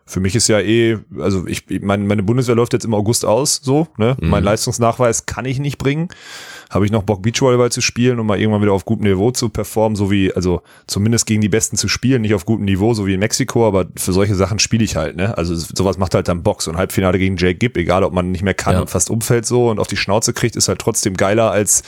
für 0.08 0.20
mich 0.20 0.36
ist 0.36 0.46
ja 0.46 0.60
eh, 0.60 0.98
also 1.18 1.46
ich, 1.48 1.64
meine, 1.82 2.04
meine 2.04 2.22
Bundeswehr 2.22 2.54
läuft 2.54 2.72
jetzt 2.72 2.84
im 2.84 2.94
August 2.94 3.24
aus, 3.24 3.60
so, 3.62 3.88
ne? 3.96 4.16
Mein 4.20 4.44
Leistungsnachweis 4.44 5.26
kann 5.26 5.44
ich 5.44 5.58
nicht 5.58 5.78
bringen. 5.78 6.08
Habe 6.70 6.84
ich 6.84 6.90
noch 6.92 7.02
Bock, 7.04 7.22
Beachvolleyball 7.22 7.70
zu 7.70 7.80
spielen 7.80 8.18
und 8.18 8.26
mal 8.26 8.38
irgendwann 8.38 8.62
wieder 8.62 8.72
auf 8.72 8.84
gutem 8.84 9.04
Niveau 9.06 9.30
zu 9.30 9.48
performen, 9.48 9.94
so 9.96 10.10
wie, 10.10 10.32
also 10.34 10.62
zumindest 10.86 11.26
gegen 11.26 11.40
die 11.40 11.48
Besten 11.48 11.76
zu 11.76 11.88
spielen, 11.88 12.22
nicht 12.22 12.34
auf 12.34 12.44
gutem 12.44 12.64
Niveau, 12.64 12.92
so 12.94 13.06
wie 13.06 13.14
in 13.14 13.20
Mexiko, 13.20 13.66
aber 13.66 13.86
für 13.96 14.12
solche 14.12 14.34
Sachen 14.34 14.58
spiele 14.58 14.82
ich 14.84 14.96
halt, 14.96 15.16
ne? 15.16 15.36
Also 15.38 15.54
sowas 15.54 15.96
macht 15.98 16.14
halt 16.14 16.28
dann 16.28 16.42
Bock. 16.42 16.62
So 16.62 16.70
ein 16.70 16.76
Halbfinale 16.76 17.18
gegen 17.18 17.36
Jake 17.36 17.54
Gibb, 17.58 17.76
egal 17.76 18.02
ob 18.04 18.12
man 18.12 18.30
nicht 18.32 18.42
mehr 18.42 18.54
kann 18.54 18.74
Ja. 18.74 18.80
und 18.80 18.90
fast 18.90 19.10
umfällt 19.10 19.46
so 19.46 19.70
und 19.70 19.78
auf 19.78 19.86
die 19.86 19.96
Schnauze 19.96 20.32
kriegt, 20.32 20.56
ist 20.56 20.68
halt 20.68 20.80
trotzdem 20.80 21.16
geiler 21.16 21.50
als 21.50 21.82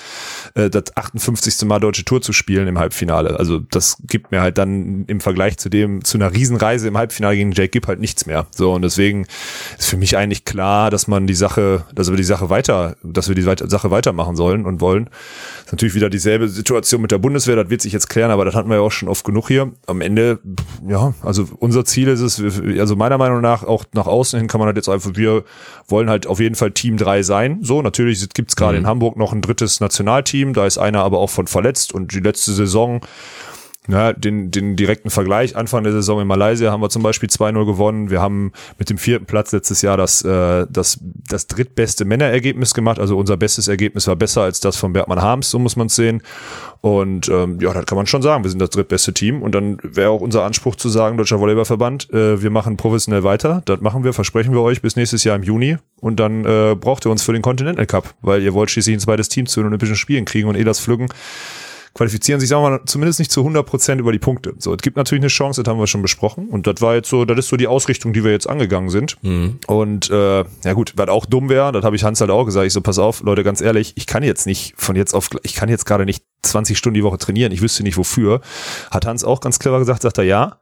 äh, 0.54 0.70
das 0.70 0.96
58. 0.96 1.66
Mal 1.66 1.80
deutsche 1.80 2.04
Tour 2.04 2.22
zu 2.22 2.32
spielen 2.32 2.68
im 2.68 2.78
Halbfinale. 2.78 3.38
Also 3.38 3.58
das 3.58 3.96
gibt 4.06 4.30
mir 4.30 4.40
halt 4.42 4.58
dann 4.58 5.04
im 5.06 5.20
Vergleich 5.20 5.58
zu 5.58 5.68
dem, 5.68 6.04
zu 6.04 6.18
einer 6.18 6.32
Riesenreise 6.32 6.86
im 6.88 6.96
Halbfinale 6.96 7.36
gegen 7.36 7.52
Jake 7.52 7.70
Gibb 7.70 7.86
halt 7.88 8.00
nichts 8.00 8.26
mehr. 8.26 8.46
So 8.50 8.72
und 8.74 8.82
deswegen 8.82 9.26
ist 9.78 9.88
für 9.88 9.96
mich 9.96 10.16
eigentlich 10.16 10.44
klar, 10.44 10.90
dass 10.90 11.08
man 11.08 11.26
die 11.26 11.34
Sache, 11.34 11.84
dass 11.94 12.10
wir 12.10 12.16
die 12.16 12.22
Sache 12.24 12.48
weiter, 12.50 12.96
dass 13.02 13.28
wir 13.28 13.34
die 13.34 13.42
Sache 13.42 13.90
weitermachen 13.90 14.36
sollen 14.36 14.64
und 14.68 14.80
wollen. 14.80 15.10
Ist 15.64 15.72
natürlich 15.72 15.94
wieder 15.94 16.10
dieselbe 16.10 16.48
Situation 16.48 17.02
mit 17.02 17.10
der 17.10 17.18
Bundeswehr, 17.18 17.56
das 17.56 17.70
wird 17.70 17.82
sich 17.82 17.92
jetzt 17.92 18.08
klären, 18.08 18.30
aber 18.30 18.44
das 18.44 18.54
hatten 18.54 18.68
wir 18.68 18.76
ja 18.76 18.82
auch 18.82 18.92
schon 18.92 19.08
oft 19.08 19.24
genug 19.24 19.48
hier. 19.48 19.72
Am 19.86 20.00
Ende, 20.00 20.38
ja, 20.86 21.14
also 21.22 21.48
unser 21.58 21.84
Ziel 21.84 22.08
ist 22.08 22.20
es, 22.20 22.40
also 22.78 22.96
meiner 22.96 23.18
Meinung 23.18 23.40
nach, 23.40 23.64
auch 23.64 23.84
nach 23.94 24.06
außen 24.06 24.38
hin 24.38 24.48
kann 24.48 24.58
man 24.60 24.66
halt 24.66 24.76
jetzt 24.76 24.88
einfach, 24.88 25.10
wir 25.14 25.44
wollen 25.88 26.10
halt 26.10 26.26
auf 26.26 26.40
jeden 26.40 26.54
Fall 26.54 26.70
Team 26.70 26.96
3 26.96 27.22
sein. 27.22 27.58
So, 27.62 27.82
natürlich 27.82 28.28
gibt's 28.30 28.56
gerade 28.56 28.78
in 28.78 28.86
Hamburg 28.86 29.16
noch 29.16 29.32
ein 29.32 29.42
drittes 29.42 29.80
Nationalteam, 29.80 30.52
da 30.52 30.66
ist 30.66 30.78
einer 30.78 31.02
aber 31.02 31.18
auch 31.18 31.30
von 31.30 31.46
verletzt 31.46 31.92
und 31.92 32.12
die 32.12 32.20
letzte 32.20 32.52
Saison 32.52 33.00
ja, 33.88 34.12
den, 34.12 34.50
den 34.50 34.76
direkten 34.76 35.08
Vergleich. 35.08 35.56
Anfang 35.56 35.82
der 35.82 35.92
Saison 35.92 36.20
in 36.20 36.26
Malaysia 36.26 36.70
haben 36.70 36.82
wir 36.82 36.90
zum 36.90 37.02
Beispiel 37.02 37.30
2-0 37.30 37.64
gewonnen. 37.64 38.10
Wir 38.10 38.20
haben 38.20 38.52
mit 38.78 38.90
dem 38.90 38.98
vierten 38.98 39.24
Platz 39.24 39.50
letztes 39.52 39.80
Jahr 39.80 39.96
das, 39.96 40.22
äh, 40.22 40.66
das, 40.68 40.98
das 41.02 41.46
drittbeste 41.46 42.04
Männerergebnis 42.04 42.74
gemacht. 42.74 42.98
Also 42.98 43.16
unser 43.16 43.38
bestes 43.38 43.66
Ergebnis 43.66 44.06
war 44.06 44.16
besser 44.16 44.42
als 44.42 44.60
das 44.60 44.76
von 44.76 44.92
Bergmann 44.92 45.22
Harms, 45.22 45.50
so 45.50 45.58
muss 45.58 45.76
man 45.76 45.86
es 45.86 45.96
sehen. 45.96 46.22
Und 46.82 47.28
ähm, 47.28 47.58
ja, 47.60 47.72
das 47.72 47.86
kann 47.86 47.96
man 47.96 48.06
schon 48.06 48.20
sagen. 48.20 48.44
Wir 48.44 48.50
sind 48.50 48.60
das 48.60 48.70
drittbeste 48.70 49.14
Team. 49.14 49.40
Und 49.40 49.54
dann 49.54 49.78
wäre 49.82 50.10
auch 50.10 50.20
unser 50.20 50.44
Anspruch 50.44 50.76
zu 50.76 50.90
sagen, 50.90 51.16
Deutscher 51.16 51.40
Volleyballverband, 51.40 52.12
äh, 52.12 52.42
wir 52.42 52.50
machen 52.50 52.76
professionell 52.76 53.24
weiter. 53.24 53.62
Das 53.64 53.80
machen 53.80 54.04
wir, 54.04 54.12
versprechen 54.12 54.52
wir 54.52 54.60
euch 54.60 54.82
bis 54.82 54.96
nächstes 54.96 55.24
Jahr 55.24 55.34
im 55.34 55.42
Juni. 55.42 55.78
Und 56.00 56.20
dann 56.20 56.44
äh, 56.44 56.76
braucht 56.78 57.06
ihr 57.06 57.10
uns 57.10 57.22
für 57.22 57.32
den 57.32 57.40
Continental 57.42 57.86
Cup, 57.86 58.14
weil 58.20 58.42
ihr 58.42 58.52
wollt 58.52 58.70
schließlich 58.70 58.96
ein 58.96 59.00
zweites 59.00 59.30
Team 59.30 59.46
zu 59.46 59.60
den 59.60 59.68
Olympischen 59.68 59.96
Spielen 59.96 60.26
kriegen 60.26 60.46
und 60.46 60.56
eh 60.56 60.64
das 60.64 60.78
Pflücken 60.78 61.08
qualifizieren 61.98 62.38
sich, 62.38 62.48
sagen 62.48 62.62
wir 62.62 62.70
mal, 62.70 62.80
zumindest 62.86 63.18
nicht 63.18 63.32
zu 63.32 63.40
100 63.40 63.66
Prozent 63.66 64.00
über 64.00 64.12
die 64.12 64.20
Punkte. 64.20 64.54
So, 64.58 64.72
es 64.72 64.82
gibt 64.82 64.96
natürlich 64.96 65.20
eine 65.20 65.28
Chance, 65.28 65.64
das 65.64 65.70
haben 65.70 65.80
wir 65.80 65.88
schon 65.88 66.00
besprochen. 66.00 66.48
Und 66.48 66.68
das 66.68 66.80
war 66.80 66.94
jetzt 66.94 67.10
so, 67.10 67.24
das 67.24 67.36
ist 67.38 67.48
so 67.48 67.56
die 67.56 67.66
Ausrichtung, 67.66 68.12
die 68.12 68.22
wir 68.22 68.30
jetzt 68.30 68.48
angegangen 68.48 68.88
sind. 68.88 69.16
Und 69.66 70.08
äh, 70.08 70.44
ja 70.62 70.72
gut, 70.74 70.92
was 70.94 71.08
auch 71.08 71.26
dumm 71.26 71.48
wäre, 71.48 71.72
das 71.72 71.84
habe 71.84 71.96
ich 71.96 72.04
Hans 72.04 72.20
halt 72.20 72.30
auch 72.30 72.44
gesagt. 72.44 72.66
Ich 72.68 72.72
so, 72.72 72.82
pass 72.82 73.00
auf, 73.00 73.22
Leute, 73.22 73.42
ganz 73.42 73.60
ehrlich, 73.60 73.94
ich 73.96 74.06
kann 74.06 74.22
jetzt 74.22 74.46
nicht 74.46 74.74
von 74.76 74.94
jetzt 74.94 75.12
auf, 75.12 75.28
ich 75.42 75.54
kann 75.54 75.68
jetzt 75.68 75.86
gerade 75.86 76.04
nicht 76.04 76.22
20 76.42 76.78
Stunden 76.78 76.94
die 76.94 77.02
Woche 77.02 77.18
trainieren. 77.18 77.50
Ich 77.50 77.62
wüsste 77.62 77.82
nicht 77.82 77.96
wofür. 77.96 78.42
Hat 78.92 79.04
Hans 79.04 79.24
auch 79.24 79.40
ganz 79.40 79.58
clever 79.58 79.80
gesagt, 79.80 80.02
sagt 80.02 80.18
er 80.18 80.24
ja. 80.24 80.58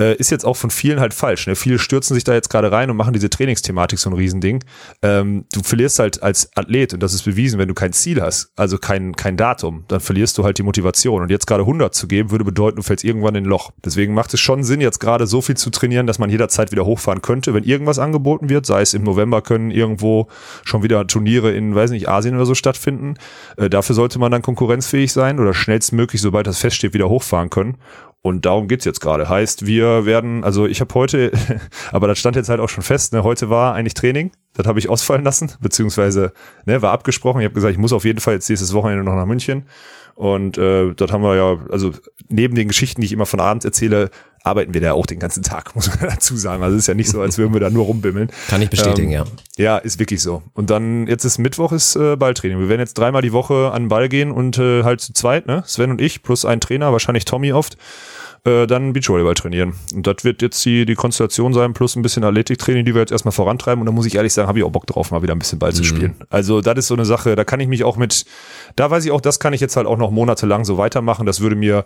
Äh, 0.00 0.16
ist 0.16 0.30
jetzt 0.30 0.44
auch 0.44 0.56
von 0.56 0.70
vielen 0.70 1.00
halt 1.00 1.14
falsch. 1.14 1.46
Ne? 1.46 1.56
Viele 1.56 1.78
stürzen 1.78 2.14
sich 2.14 2.24
da 2.24 2.34
jetzt 2.34 2.50
gerade 2.50 2.72
rein 2.72 2.90
und 2.90 2.96
machen 2.96 3.12
diese 3.12 3.30
Trainingsthematik 3.30 3.98
so 3.98 4.10
ein 4.10 4.14
Riesending. 4.14 4.64
Ähm, 5.02 5.46
du 5.52 5.62
verlierst 5.62 5.98
halt 5.98 6.22
als 6.22 6.50
Athlet, 6.56 6.94
und 6.94 7.02
das 7.02 7.14
ist 7.14 7.22
bewiesen, 7.22 7.58
wenn 7.58 7.68
du 7.68 7.74
kein 7.74 7.92
Ziel 7.92 8.20
hast, 8.20 8.52
also 8.56 8.78
kein, 8.78 9.14
kein 9.14 9.36
Datum, 9.36 9.84
dann 9.88 10.00
verlierst 10.00 10.38
du 10.38 10.44
halt 10.44 10.58
die 10.58 10.62
Motivation. 10.62 11.22
Und 11.22 11.30
jetzt 11.30 11.46
gerade 11.46 11.62
100 11.62 11.94
zu 11.94 12.06
geben, 12.06 12.30
würde 12.30 12.44
bedeuten, 12.44 12.76
du 12.76 12.82
fällst 12.82 13.04
irgendwann 13.04 13.34
in 13.34 13.44
ein 13.44 13.48
Loch. 13.48 13.70
Deswegen 13.84 14.14
macht 14.14 14.34
es 14.34 14.40
schon 14.40 14.64
Sinn, 14.64 14.80
jetzt 14.80 15.00
gerade 15.00 15.26
so 15.26 15.40
viel 15.40 15.56
zu 15.56 15.70
trainieren, 15.70 16.06
dass 16.06 16.18
man 16.18 16.30
jederzeit 16.30 16.72
wieder 16.72 16.84
hochfahren 16.84 17.22
könnte, 17.22 17.54
wenn 17.54 17.64
irgendwas 17.64 17.98
angeboten 17.98 18.48
wird, 18.48 18.66
sei 18.66 18.82
es 18.82 18.94
im 18.94 19.02
November 19.02 19.42
können 19.42 19.70
irgendwo 19.70 20.28
schon 20.64 20.82
wieder 20.82 21.06
Turniere 21.06 21.52
in, 21.52 21.74
weiß 21.74 21.90
nicht, 21.90 22.08
Asien 22.08 22.34
oder 22.34 22.46
so 22.46 22.54
stattfinden. 22.54 23.14
Äh, 23.56 23.70
dafür 23.70 23.94
sollte 23.94 24.18
man 24.18 24.32
dann 24.32 24.42
konkurrenzfähig 24.42 25.12
sein 25.12 25.40
oder 25.40 25.54
schnellstmöglich, 25.54 26.20
sobald 26.20 26.46
das 26.46 26.58
feststeht, 26.58 26.94
wieder 26.94 27.08
hochfahren 27.08 27.50
können. 27.50 27.76
Und 28.24 28.46
darum 28.46 28.68
geht's 28.68 28.84
jetzt 28.84 29.00
gerade. 29.00 29.28
Heißt, 29.28 29.66
wir 29.66 30.06
werden, 30.06 30.44
also 30.44 30.66
ich 30.66 30.80
habe 30.80 30.94
heute, 30.94 31.32
aber 31.92 32.06
das 32.06 32.20
stand 32.20 32.36
jetzt 32.36 32.48
halt 32.48 32.60
auch 32.60 32.68
schon 32.68 32.84
fest, 32.84 33.12
ne, 33.12 33.24
heute 33.24 33.50
war 33.50 33.74
eigentlich 33.74 33.94
Training. 33.94 34.30
Das 34.54 34.66
habe 34.66 34.78
ich 34.78 34.88
ausfallen 34.88 35.24
lassen, 35.24 35.52
beziehungsweise 35.60 36.32
ne, 36.64 36.82
war 36.82 36.92
abgesprochen. 36.92 37.40
Ich 37.40 37.46
habe 37.46 37.54
gesagt, 37.54 37.72
ich 37.72 37.78
muss 37.78 37.92
auf 37.92 38.04
jeden 38.04 38.20
Fall 38.20 38.34
jetzt 38.34 38.48
nächstes 38.48 38.72
Wochenende 38.74 39.02
noch 39.02 39.16
nach 39.16 39.26
München. 39.26 39.66
Und 40.14 40.58
äh, 40.58 40.92
dort 40.94 41.12
haben 41.12 41.22
wir 41.22 41.36
ja, 41.36 41.58
also 41.70 41.92
neben 42.28 42.54
den 42.54 42.68
Geschichten, 42.68 43.00
die 43.00 43.06
ich 43.06 43.12
immer 43.12 43.26
von 43.26 43.40
abends 43.40 43.64
erzähle, 43.64 44.10
arbeiten 44.44 44.74
wir 44.74 44.80
da 44.80 44.92
auch 44.92 45.06
den 45.06 45.18
ganzen 45.18 45.42
Tag, 45.42 45.74
muss 45.74 45.88
man 45.88 46.10
dazu 46.10 46.36
sagen. 46.36 46.62
Also 46.62 46.76
es 46.76 46.82
ist 46.82 46.86
ja 46.88 46.94
nicht 46.94 47.10
so, 47.10 47.20
als 47.20 47.38
würden 47.38 47.52
wir 47.52 47.60
da 47.60 47.70
nur 47.70 47.84
rumbimmeln. 47.84 48.30
Kann 48.48 48.62
ich 48.62 48.70
bestätigen, 48.70 49.10
Ähm, 49.10 49.14
ja. 49.14 49.24
Ja, 49.56 49.78
ist 49.78 49.98
wirklich 49.98 50.22
so. 50.22 50.42
Und 50.54 50.70
dann, 50.70 51.06
jetzt 51.06 51.24
ist 51.24 51.38
Mittwoch, 51.38 51.72
ist 51.72 51.96
äh, 51.96 52.16
Balltraining. 52.16 52.58
Wir 52.58 52.68
werden 52.68 52.80
jetzt 52.80 52.94
dreimal 52.94 53.22
die 53.22 53.32
Woche 53.32 53.70
an 53.72 53.84
den 53.84 53.88
Ball 53.88 54.08
gehen 54.08 54.30
und 54.30 54.58
äh, 54.58 54.82
halt 54.84 55.00
zu 55.00 55.12
zweit, 55.12 55.46
ne? 55.46 55.62
Sven 55.66 55.90
und 55.90 56.00
ich, 56.00 56.22
plus 56.22 56.44
ein 56.44 56.60
Trainer, 56.60 56.92
wahrscheinlich 56.92 57.24
Tommy 57.24 57.52
oft, 57.52 57.76
äh, 58.44 58.66
dann 58.66 58.92
Beachvolleyball 58.92 59.34
trainieren. 59.34 59.74
Und 59.94 60.06
das 60.06 60.24
wird 60.24 60.42
jetzt 60.42 60.64
die, 60.64 60.84
die 60.84 60.94
Konstellation 60.94 61.54
sein, 61.54 61.74
plus 61.74 61.94
ein 61.94 62.02
bisschen 62.02 62.24
Athletiktraining, 62.24 62.84
die 62.84 62.94
wir 62.94 63.00
jetzt 63.00 63.12
erstmal 63.12 63.32
vorantreiben. 63.32 63.80
Und 63.80 63.86
da 63.86 63.92
muss 63.92 64.06
ich 64.06 64.16
ehrlich 64.16 64.32
sagen, 64.32 64.48
habe 64.48 64.58
ich 64.58 64.64
auch 64.64 64.70
Bock 64.70 64.86
drauf, 64.86 65.10
mal 65.10 65.22
wieder 65.22 65.34
ein 65.34 65.38
bisschen 65.38 65.58
Ball 65.58 65.72
zu 65.72 65.84
spielen. 65.84 66.14
Also 66.28 66.60
das 66.60 66.76
ist 66.78 66.88
so 66.88 66.94
eine 66.94 67.04
Sache, 67.04 67.36
da 67.36 67.44
kann 67.44 67.60
ich 67.60 67.68
mich 67.68 67.84
auch 67.84 67.96
mit, 67.96 68.24
da 68.74 68.90
weiß 68.90 69.04
ich 69.04 69.12
auch, 69.12 69.20
das 69.20 69.38
kann 69.38 69.52
ich 69.52 69.60
jetzt 69.60 69.76
halt 69.76 69.86
auch 69.86 69.98
noch 69.98 70.10
monatelang 70.10 70.64
so 70.64 70.76
weitermachen. 70.76 71.24
Das 71.24 71.40
würde 71.40 71.54
mir, 71.54 71.84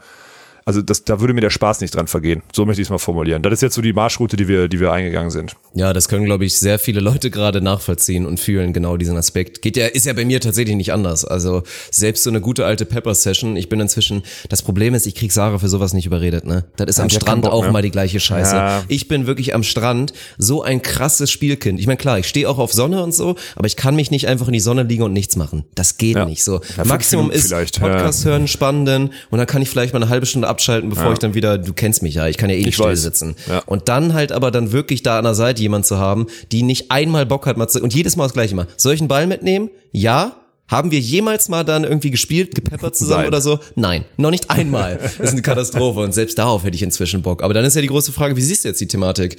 also 0.66 0.82
das, 0.82 1.04
da 1.04 1.20
würde 1.20 1.32
mir 1.32 1.40
der 1.40 1.50
Spaß 1.50 1.80
nicht 1.80 1.94
dran 1.94 2.08
vergehen. 2.08 2.42
So 2.52 2.66
möchte 2.66 2.82
ich 2.82 2.86
es 2.86 2.90
mal 2.90 2.98
formulieren. 2.98 3.40
Das 3.40 3.52
ist 3.52 3.62
jetzt 3.62 3.76
so 3.76 3.82
die 3.82 3.92
Marschroute, 3.92 4.36
die 4.36 4.48
wir, 4.48 4.66
die 4.66 4.80
wir 4.80 4.90
eingegangen 4.90 5.30
sind. 5.30 5.54
Ja, 5.74 5.92
das 5.92 6.08
können, 6.08 6.24
glaube 6.24 6.44
ich, 6.44 6.58
sehr 6.58 6.80
viele 6.80 6.98
Leute 6.98 7.30
gerade 7.30 7.60
nachvollziehen 7.60 8.26
und 8.26 8.40
fühlen 8.40 8.72
genau 8.72 8.96
diesen 8.96 9.16
Aspekt. 9.16 9.62
Geht 9.62 9.76
ja, 9.76 9.86
ist 9.86 10.06
ja 10.06 10.12
bei 10.12 10.24
mir 10.24 10.40
tatsächlich 10.40 10.74
nicht 10.74 10.92
anders. 10.92 11.24
Also 11.24 11.62
selbst 11.92 12.24
so 12.24 12.30
eine 12.30 12.40
gute 12.40 12.66
alte 12.66 12.84
Pepper-Session, 12.84 13.56
ich 13.56 13.68
bin 13.68 13.78
inzwischen, 13.78 14.24
das 14.48 14.62
Problem 14.62 14.94
ist, 14.94 15.06
ich 15.06 15.14
krieg 15.14 15.30
Sarah 15.30 15.58
für 15.58 15.68
sowas 15.68 15.94
nicht 15.94 16.06
überredet, 16.06 16.44
ne? 16.44 16.64
Das 16.76 16.88
ist 16.88 16.98
am 16.98 17.06
die 17.06 17.14
hat 17.14 17.22
Strand 17.22 17.42
Bock, 17.42 17.52
auch 17.52 17.66
ne? 17.66 17.70
mal 17.70 17.82
die 17.82 17.92
gleiche 17.92 18.18
Scheiße. 18.18 18.56
Ja. 18.56 18.82
Ich 18.88 19.06
bin 19.06 19.28
wirklich 19.28 19.54
am 19.54 19.62
Strand 19.62 20.14
so 20.36 20.62
ein 20.64 20.82
krasses 20.82 21.30
Spielkind. 21.30 21.78
Ich 21.78 21.86
meine, 21.86 21.96
klar, 21.98 22.18
ich 22.18 22.26
stehe 22.26 22.48
auch 22.50 22.58
auf 22.58 22.72
Sonne 22.72 23.04
und 23.04 23.14
so, 23.14 23.36
aber 23.54 23.68
ich 23.68 23.76
kann 23.76 23.94
mich 23.94 24.10
nicht 24.10 24.26
einfach 24.26 24.48
in 24.48 24.52
die 24.52 24.60
Sonne 24.60 24.82
liegen 24.82 25.04
und 25.04 25.12
nichts 25.12 25.36
machen. 25.36 25.64
Das 25.76 25.96
geht 25.96 26.16
Ja. 26.16 26.24
nicht 26.24 26.42
so. 26.42 26.60
Maximum 26.84 27.30
ist 27.30 27.46
vielleicht, 27.46 27.78
Podcast 27.78 28.24
hören, 28.24 28.48
spannenden 28.48 29.12
und 29.30 29.38
dann 29.38 29.46
kann 29.46 29.62
ich 29.62 29.70
vielleicht 29.70 29.92
mal 29.92 30.02
eine 30.02 30.10
halbe 30.10 30.26
Stunde 30.26 30.55
abschalten, 30.56 30.88
bevor 30.90 31.12
ich 31.12 31.18
dann 31.18 31.34
wieder, 31.34 31.58
du 31.58 31.72
kennst 31.74 32.02
mich 32.02 32.14
ja, 32.14 32.26
ich 32.26 32.38
kann 32.38 32.48
ja 32.48 32.56
eh 32.56 32.60
nicht 32.60 32.68
Ich 32.68 32.74
still 32.76 32.86
weiß. 32.86 33.02
sitzen. 33.02 33.36
Ja. 33.48 33.58
Und 33.66 33.88
dann 33.88 34.14
halt 34.14 34.32
aber 34.32 34.50
dann 34.50 34.72
wirklich 34.72 35.02
da 35.02 35.18
an 35.18 35.24
der 35.24 35.34
Seite 35.34 35.60
jemand 35.60 35.84
zu 35.86 35.98
haben, 35.98 36.26
die 36.52 36.62
nicht 36.62 36.90
einmal 36.90 37.26
Bock 37.26 37.46
hat, 37.46 37.56
mal 37.56 37.68
zu, 37.68 37.82
und 37.82 37.94
jedes 37.94 38.16
Mal 38.16 38.24
das 38.24 38.32
gleiche 38.32 38.54
mal. 38.54 38.66
Soll 38.76 38.94
ich 38.94 39.00
einen 39.00 39.08
Ball 39.08 39.26
mitnehmen? 39.26 39.70
Ja. 39.92 40.36
Haben 40.68 40.90
wir 40.90 40.98
jemals 40.98 41.48
mal 41.48 41.62
dann 41.62 41.84
irgendwie 41.84 42.10
gespielt, 42.10 42.54
gepeppert 42.56 42.96
zusammen 42.96 43.20
Nein. 43.20 43.28
oder 43.28 43.40
so? 43.40 43.60
Nein, 43.76 44.04
noch 44.16 44.30
nicht 44.32 44.50
einmal. 44.50 44.98
Das 45.18 45.28
ist 45.28 45.32
eine 45.32 45.42
Katastrophe 45.42 46.00
und 46.00 46.12
selbst 46.12 46.38
darauf 46.38 46.64
hätte 46.64 46.74
ich 46.74 46.82
inzwischen 46.82 47.22
Bock. 47.22 47.42
Aber 47.44 47.54
dann 47.54 47.64
ist 47.64 47.76
ja 47.76 47.82
die 47.82 47.86
große 47.86 48.10
Frage, 48.12 48.36
wie 48.36 48.42
siehst 48.42 48.64
du 48.64 48.68
jetzt 48.68 48.80
die 48.80 48.88
Thematik? 48.88 49.36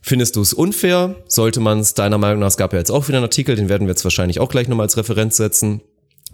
Findest 0.00 0.36
du 0.36 0.42
es 0.42 0.52
unfair? 0.52 1.16
Sollte 1.26 1.58
man 1.60 1.80
es 1.80 1.94
deiner 1.94 2.18
Meinung 2.18 2.38
nach, 2.40 2.48
es 2.48 2.56
gab 2.56 2.72
ja 2.72 2.78
jetzt 2.78 2.90
auch 2.90 3.08
wieder 3.08 3.18
einen 3.18 3.24
Artikel, 3.24 3.56
den 3.56 3.68
werden 3.68 3.86
wir 3.88 3.92
jetzt 3.92 4.04
wahrscheinlich 4.04 4.38
auch 4.38 4.48
gleich 4.50 4.68
nochmal 4.68 4.84
als 4.84 4.96
Referenz 4.96 5.38
setzen. 5.38 5.80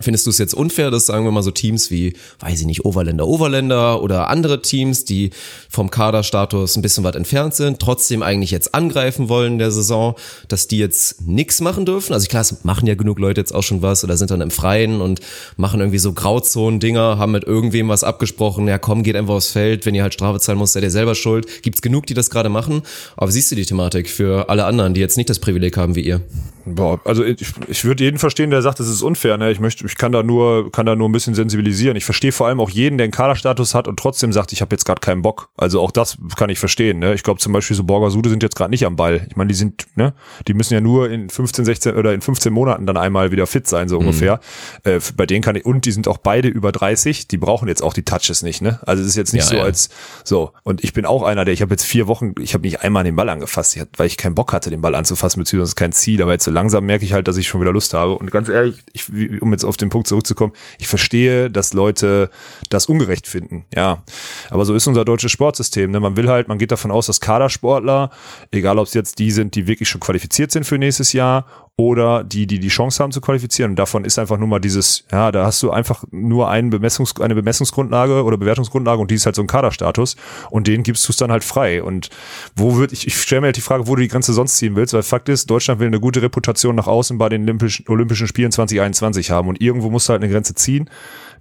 Findest 0.00 0.26
du 0.26 0.30
es 0.30 0.38
jetzt 0.38 0.54
unfair, 0.54 0.90
dass 0.90 1.06
sagen 1.06 1.24
wir 1.24 1.30
mal 1.30 1.42
so 1.42 1.50
Teams 1.50 1.90
wie, 1.90 2.14
weiß 2.40 2.60
ich 2.60 2.66
nicht, 2.66 2.84
Overländer, 2.84 3.26
Overländer 3.26 4.02
oder 4.02 4.28
andere 4.28 4.62
Teams, 4.62 5.04
die 5.04 5.30
vom 5.68 5.90
Kaderstatus 5.90 6.76
ein 6.76 6.82
bisschen 6.82 7.04
weit 7.04 7.16
entfernt 7.16 7.54
sind, 7.54 7.80
trotzdem 7.80 8.22
eigentlich 8.22 8.50
jetzt 8.50 8.74
angreifen 8.74 9.28
wollen 9.28 9.54
in 9.54 9.58
der 9.58 9.70
Saison, 9.70 10.14
dass 10.48 10.68
die 10.68 10.78
jetzt 10.78 11.26
nix 11.26 11.60
machen 11.60 11.84
dürfen? 11.84 12.12
Also 12.12 12.28
klar, 12.28 12.42
es 12.42 12.64
machen 12.64 12.86
ja 12.86 12.94
genug 12.94 13.18
Leute 13.18 13.40
jetzt 13.40 13.54
auch 13.54 13.62
schon 13.62 13.82
was 13.82 14.02
oder 14.04 14.16
sind 14.16 14.30
dann 14.30 14.40
im 14.40 14.50
Freien 14.50 15.00
und 15.00 15.20
machen 15.56 15.80
irgendwie 15.80 15.98
so 15.98 16.12
Grauzonen-Dinger, 16.12 17.18
haben 17.18 17.32
mit 17.32 17.44
irgendwem 17.44 17.88
was 17.88 18.04
abgesprochen, 18.04 18.68
ja 18.68 18.78
komm, 18.78 19.02
geht 19.02 19.16
einfach 19.16 19.34
aufs 19.34 19.50
Feld, 19.50 19.86
wenn 19.86 19.94
ihr 19.94 20.02
halt 20.02 20.14
Strafe 20.14 20.40
zahlen 20.40 20.58
müsst, 20.58 20.72
seid 20.72 20.82
ihr 20.82 20.90
selber 20.90 21.14
schuld. 21.14 21.62
Gibt's 21.62 21.82
genug, 21.82 22.06
die 22.06 22.14
das 22.14 22.30
gerade 22.30 22.48
machen? 22.48 22.82
Aber 23.16 23.30
siehst 23.30 23.50
du 23.50 23.56
die 23.56 23.66
Thematik 23.66 24.08
für 24.08 24.48
alle 24.48 24.64
anderen, 24.64 24.94
die 24.94 25.00
jetzt 25.00 25.16
nicht 25.16 25.28
das 25.28 25.38
Privileg 25.38 25.76
haben 25.76 25.94
wie 25.94 26.02
ihr? 26.02 26.20
Boah, 26.66 27.00
also 27.04 27.24
ich, 27.24 27.38
ich 27.68 27.84
würde 27.84 28.04
jeden 28.04 28.18
verstehen, 28.18 28.50
der 28.50 28.62
sagt, 28.62 28.80
das 28.80 28.88
ist 28.88 29.02
unfair. 29.02 29.36
Ne? 29.38 29.50
Ich 29.50 29.60
möchte, 29.60 29.88
ich 29.90 29.96
kann 29.96 30.12
da 30.12 30.22
nur, 30.22 30.70
kann 30.70 30.86
da 30.86 30.94
nur 30.94 31.08
ein 31.08 31.12
bisschen 31.12 31.34
sensibilisieren. 31.34 31.96
Ich 31.96 32.04
verstehe 32.04 32.30
vor 32.30 32.46
allem 32.46 32.60
auch 32.60 32.70
jeden, 32.70 32.96
der 32.96 33.04
einen 33.04 33.12
Kaderstatus 33.12 33.74
hat 33.74 33.88
und 33.88 33.98
trotzdem 33.98 34.32
sagt, 34.32 34.52
ich 34.52 34.60
habe 34.60 34.72
jetzt 34.72 34.84
gerade 34.84 35.00
keinen 35.00 35.22
Bock. 35.22 35.48
Also 35.56 35.80
auch 35.80 35.90
das 35.90 36.16
kann 36.36 36.48
ich 36.48 36.60
verstehen. 36.60 37.00
Ne? 37.00 37.14
Ich 37.14 37.24
glaube 37.24 37.40
zum 37.40 37.52
Beispiel 37.52 37.76
so 37.76 37.82
Borgasude 37.82 38.30
sind 38.30 38.42
jetzt 38.42 38.54
gerade 38.54 38.70
nicht 38.70 38.86
am 38.86 38.94
Ball. 38.94 39.26
Ich 39.28 39.36
meine, 39.36 39.48
die 39.48 39.54
sind, 39.54 39.86
ne, 39.96 40.14
die 40.46 40.54
müssen 40.54 40.74
ja 40.74 40.80
nur 40.80 41.10
in 41.10 41.28
15, 41.28 41.64
16 41.64 41.96
oder 41.96 42.14
in 42.14 42.20
15 42.20 42.52
Monaten 42.52 42.86
dann 42.86 42.96
einmal 42.96 43.32
wieder 43.32 43.46
fit 43.48 43.66
sein, 43.66 43.88
so 43.88 43.98
ungefähr. 43.98 44.38
Äh, 44.84 45.00
bei 45.16 45.26
denen 45.26 45.42
kann 45.42 45.56
ich, 45.56 45.66
und 45.66 45.84
die 45.84 45.92
sind 45.92 46.06
auch 46.06 46.18
beide 46.18 46.48
über 46.48 46.70
30, 46.70 47.26
die 47.26 47.36
brauchen 47.36 47.66
jetzt 47.66 47.82
auch 47.82 47.92
die 47.92 48.04
Touches 48.04 48.42
nicht, 48.42 48.62
ne? 48.62 48.78
Also 48.86 49.02
es 49.02 49.08
ist 49.08 49.16
jetzt 49.16 49.32
nicht 49.32 49.42
Ja, 49.44 49.48
so 49.48 49.56
ja. 49.56 49.62
als 49.64 49.88
so. 50.24 50.52
Und 50.62 50.84
ich 50.84 50.92
bin 50.92 51.04
auch 51.04 51.22
einer, 51.24 51.44
der, 51.44 51.52
ich 51.52 51.62
habe 51.62 51.72
jetzt 51.72 51.84
vier 51.84 52.06
Wochen, 52.06 52.34
ich 52.40 52.54
habe 52.54 52.62
nicht 52.62 52.82
einmal 52.82 53.02
den 53.02 53.16
Ball 53.16 53.28
angefasst, 53.28 53.76
ich, 53.76 53.82
weil 53.96 54.06
ich 54.06 54.16
keinen 54.16 54.34
Bock 54.34 54.52
hatte, 54.52 54.70
den 54.70 54.80
Ball 54.80 54.94
anzufassen, 54.94 55.40
beziehungsweise 55.40 55.74
kein 55.74 55.92
Ziel. 55.92 56.22
Aber 56.22 56.32
jetzt 56.32 56.44
so 56.44 56.50
langsam 56.50 56.84
merke 56.86 57.04
ich 57.04 57.12
halt, 57.12 57.26
dass 57.26 57.36
ich 57.36 57.48
schon 57.48 57.60
wieder 57.60 57.72
Lust 57.72 57.94
habe. 57.94 58.16
Und 58.16 58.30
ganz 58.30 58.48
ehrlich, 58.48 58.78
ich, 58.92 59.10
um 59.42 59.50
jetzt 59.52 59.64
auf 59.64 59.76
den 59.80 59.90
Punkt 59.90 60.06
zurückzukommen, 60.06 60.52
ich 60.78 60.88
verstehe, 60.88 61.50
dass 61.50 61.72
Leute 61.72 62.30
das 62.68 62.86
ungerecht 62.86 63.26
finden. 63.26 63.64
Ja. 63.74 64.02
Aber 64.50 64.64
so 64.64 64.74
ist 64.74 64.86
unser 64.86 65.04
deutsches 65.04 65.32
Sportsystem. 65.32 65.90
Ne? 65.90 66.00
Man 66.00 66.16
will 66.16 66.28
halt, 66.28 66.48
man 66.48 66.58
geht 66.58 66.72
davon 66.72 66.90
aus, 66.90 67.06
dass 67.06 67.20
Kadersportler, 67.20 68.10
egal 68.50 68.78
ob 68.78 68.86
es 68.86 68.94
jetzt 68.94 69.18
die 69.18 69.30
sind, 69.30 69.54
die 69.54 69.66
wirklich 69.66 69.88
schon 69.88 70.00
qualifiziert 70.00 70.52
sind 70.52 70.64
für 70.64 70.78
nächstes 70.78 71.12
Jahr 71.12 71.46
oder 71.80 72.24
die, 72.24 72.46
die 72.46 72.60
die 72.60 72.68
Chance 72.68 73.02
haben 73.02 73.10
zu 73.10 73.20
qualifizieren. 73.20 73.72
Und 73.72 73.78
davon 73.78 74.04
ist 74.04 74.18
einfach 74.18 74.36
nur 74.36 74.48
mal 74.48 74.60
dieses, 74.60 75.04
ja, 75.10 75.32
da 75.32 75.46
hast 75.46 75.62
du 75.62 75.70
einfach 75.70 76.04
nur 76.10 76.50
einen 76.50 76.70
Bemessungs, 76.70 77.18
eine 77.20 77.34
Bemessungsgrundlage 77.34 78.22
oder 78.22 78.36
Bewertungsgrundlage 78.36 79.00
und 79.00 79.10
die 79.10 79.14
ist 79.14 79.26
halt 79.26 79.34
so 79.34 79.42
ein 79.42 79.46
Kaderstatus 79.46 80.16
und 80.50 80.66
den 80.66 80.82
gibst 80.82 81.08
du 81.08 81.12
es 81.12 81.16
dann 81.16 81.32
halt 81.32 81.42
frei. 81.42 81.82
Und 81.82 82.10
wo 82.54 82.76
wird, 82.76 82.92
ich, 82.92 83.06
ich 83.06 83.16
stelle 83.16 83.40
mir 83.40 83.46
halt 83.48 83.56
die 83.56 83.62
Frage, 83.62 83.88
wo 83.88 83.96
du 83.96 84.02
die 84.02 84.08
Grenze 84.08 84.32
sonst 84.32 84.58
ziehen 84.58 84.76
willst, 84.76 84.92
weil 84.92 85.02
Fakt 85.02 85.28
ist, 85.28 85.50
Deutschland 85.50 85.80
will 85.80 85.86
eine 85.86 86.00
gute 86.00 86.20
Reputation 86.20 86.74
nach 86.74 86.86
außen 86.86 87.16
bei 87.16 87.28
den 87.28 87.42
Olympischen, 87.42 87.86
Olympischen 87.88 88.26
Spielen 88.26 88.52
2021 88.52 89.30
haben 89.30 89.48
und 89.48 89.60
irgendwo 89.60 89.90
musst 89.90 90.08
du 90.08 90.12
halt 90.12 90.22
eine 90.22 90.30
Grenze 90.30 90.54
ziehen. 90.54 90.90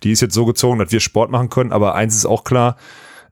Die 0.03 0.11
ist 0.11 0.21
jetzt 0.21 0.33
so 0.33 0.45
gezogen, 0.45 0.79
dass 0.79 0.91
wir 0.91 1.01
Sport 1.01 1.31
machen 1.31 1.49
können, 1.49 1.73
aber 1.73 1.95
eins 1.95 2.15
ist 2.15 2.25
auch 2.25 2.45
klar, 2.45 2.77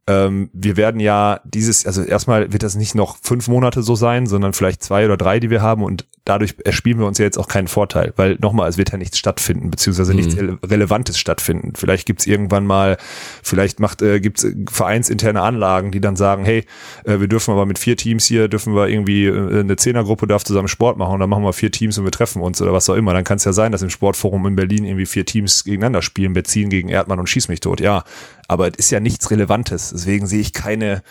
ähm, 0.08 0.50
wir 0.54 0.78
werden 0.78 1.00
ja 1.02 1.42
dieses, 1.44 1.86
also 1.86 2.02
erstmal 2.02 2.52
wird 2.54 2.64
das 2.64 2.76
nicht 2.76 2.96
noch 2.96 3.18
fünf 3.22 3.48
Monate 3.50 3.84
so 3.84 3.96
sein, 3.96 4.26
sondern 4.26 4.54
vielleicht 4.54 4.82
zwei 4.82 5.06
oder 5.06 5.18
drei, 5.18 5.40
die 5.40 5.50
wir 5.50 5.62
haben 5.62 5.84
und 5.84 6.06
dadurch 6.28 6.56
erspielen 6.64 7.00
wir 7.00 7.08
uns 7.08 7.18
ja 7.18 7.26
jetzt 7.26 7.38
auch 7.38 7.48
keinen 7.48 7.68
Vorteil, 7.68 8.14
weil 8.16 8.38
nochmal, 8.42 8.70
es 8.70 8.78
wird 8.78 8.92
ja 8.92 8.98
nichts 8.98 9.18
stattfinden, 9.18 9.72
beziehungsweise 9.72 10.14
nichts 10.14 10.36
Rele- 10.36 10.58
Relevantes 10.64 11.18
stattfinden. 11.18 11.74
Vielleicht 11.76 12.06
gibt's 12.06 12.26
irgendwann 12.26 12.66
mal, 12.66 12.98
vielleicht 13.44 13.80
macht, 13.80 14.02
äh, 14.02 14.20
gibt's 14.20 14.44
äh, 14.44 14.54
vereinsinterne 14.70 15.42
Anlagen, 15.42 15.92
die 15.92 16.02
dann 16.02 16.16
sagen, 16.16 16.46
hey, 16.46 16.66
äh, 17.06 17.20
wir 17.20 17.28
dürfen 17.28 17.52
aber 17.52 17.66
mit 17.66 17.80
vier 17.80 17.98
Teams 17.98 18.26
hier, 18.26 18.48
dürfen 18.48 18.76
wir 18.76 18.88
irgendwie, 18.88 19.26
äh, 19.26 19.62
eine 19.62 19.76
Zehnergruppe 19.76 20.28
darf 20.28 20.44
zusammen 20.44 20.68
Sport 20.68 20.98
machen 20.98 21.14
und 21.14 21.20
dann 21.20 21.30
machen 21.30 21.44
wir 21.44 21.54
vier 21.54 21.72
Teams 21.72 21.98
und 21.98 22.04
wir 22.04 22.12
treffen 22.12 22.42
uns 22.42 22.62
oder 22.62 22.74
was 22.74 22.90
auch 22.90 22.96
immer. 22.96 23.14
Dann 23.14 23.24
kann 23.24 23.38
es 23.38 23.46
ja 23.46 23.54
sein, 23.54 23.72
dass 23.72 23.82
im 23.82 23.90
Sportforum 23.90 24.46
in 24.48 24.56
Berlin 24.56 24.86
irgendwie 24.86 25.06
vier 25.06 25.26
Teams 25.26 25.64
gegeneinander 25.64 26.02
spielen, 26.02 26.34
Benzin 26.34 26.70
gegen 26.70 26.90
Erdmann 26.90 27.20
und 27.20 27.28
Schieß 27.28 27.48
mich 27.48 27.60
tot, 27.60 27.80
ja. 27.80 28.04
Aber 28.48 28.68
es 28.68 28.76
ist 28.78 28.92
ja 28.92 29.00
nichts 29.00 29.30
Relevantes. 29.32 29.92
Deswegen 29.94 30.28
sehe 30.28 30.40
ich 30.40 30.54
keine, 30.54 31.04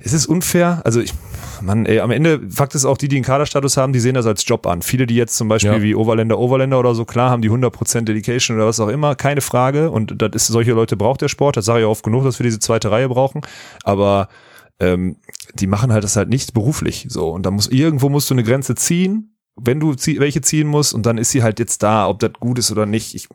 es 0.00 0.12
ist 0.12 0.26
unfair. 0.26 0.80
Also 0.84 1.00
ich, 1.00 1.12
man, 1.62 1.86
ey, 1.86 2.00
am 2.00 2.10
Ende, 2.10 2.40
Fakt 2.50 2.74
ist 2.74 2.84
auch, 2.84 2.98
die, 2.98 3.08
die 3.08 3.16
einen 3.16 3.24
Kaderstatus 3.24 3.76
haben, 3.76 3.92
die 3.92 4.00
sehen 4.00 4.14
das 4.14 4.26
als 4.26 4.46
Job 4.46 4.66
an. 4.66 4.82
Viele, 4.82 5.06
die 5.06 5.14
jetzt 5.14 5.36
zum 5.36 5.48
Beispiel 5.48 5.72
Ja. 5.72 5.82
wie 5.82 5.94
Overländer, 5.94 6.38
Overländer 6.38 6.78
oder 6.78 6.94
so, 6.94 7.04
klar, 7.04 7.30
haben 7.30 7.42
die 7.42 7.50
100% 7.50 8.02
Dedication 8.02 8.56
oder 8.56 8.66
was 8.66 8.80
auch 8.80 8.88
immer, 8.88 9.14
keine 9.14 9.40
Frage. 9.40 9.90
Und 9.90 10.20
das 10.20 10.30
ist, 10.34 10.46
solche 10.48 10.72
Leute 10.72 10.96
braucht 10.96 11.20
der 11.20 11.28
Sport. 11.28 11.56
Das 11.56 11.64
sage 11.64 11.80
ich 11.80 11.86
oft 11.86 12.04
genug, 12.04 12.24
dass 12.24 12.38
wir 12.38 12.44
diese 12.44 12.58
zweite 12.58 12.90
Reihe 12.90 13.08
brauchen. 13.08 13.42
Aber 13.84 14.28
ähm, 14.80 15.16
die 15.54 15.66
machen 15.66 15.92
halt 15.92 16.04
das 16.04 16.16
halt 16.16 16.28
nicht 16.28 16.54
beruflich 16.54 17.06
so. 17.08 17.30
Und 17.30 17.44
da 17.46 17.50
muss, 17.50 17.66
irgendwo 17.68 18.08
musst 18.08 18.30
du 18.30 18.34
eine 18.34 18.44
Grenze 18.44 18.74
ziehen, 18.74 19.34
wenn 19.60 19.80
du 19.80 19.94
zie 19.94 20.20
welche 20.20 20.40
ziehen 20.40 20.68
musst, 20.68 20.94
und 20.94 21.04
dann 21.04 21.18
ist 21.18 21.30
sie 21.32 21.42
halt 21.42 21.58
jetzt 21.58 21.82
da, 21.82 22.08
ob 22.08 22.20
das 22.20 22.32
gut 22.38 22.58
ist 22.60 22.70
oder 22.70 22.86
nicht. 22.86 23.14
Ich, 23.16 23.28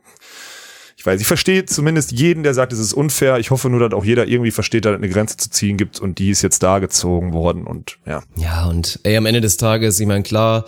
ich 1.04 1.08
weiß, 1.08 1.20
ich 1.20 1.28
verstehe 1.28 1.66
zumindest 1.66 2.14
jeden, 2.14 2.44
der 2.44 2.54
sagt, 2.54 2.72
es 2.72 2.80
ist 2.80 2.94
unfair. 2.94 3.38
Ich 3.38 3.52
hoffe 3.52 3.70
nur, 3.70 3.82
dass 3.82 3.92
auch 3.92 4.06
jeder 4.06 4.26
irgendwie 4.26 4.52
versteht, 4.52 4.86
dass 4.86 4.94
es 4.94 5.00
eine 5.00 5.10
Grenze 5.10 5.36
zu 5.36 5.50
ziehen 5.50 5.76
gibt 5.76 6.00
und 6.00 6.18
die 6.18 6.30
ist 6.30 6.42
jetzt 6.44 6.64
da 6.64 6.80
gezogen 6.80 7.34
worden 7.34 7.68
und 7.68 7.98
ja. 8.06 8.24
Ja, 8.38 8.68
und 8.68 9.02
ey, 9.04 9.18
am 9.18 9.26
Ende 9.26 9.42
des 9.42 9.58
Tages, 9.58 10.00
ich 10.00 10.08
meine, 10.08 10.24
klar, 10.24 10.64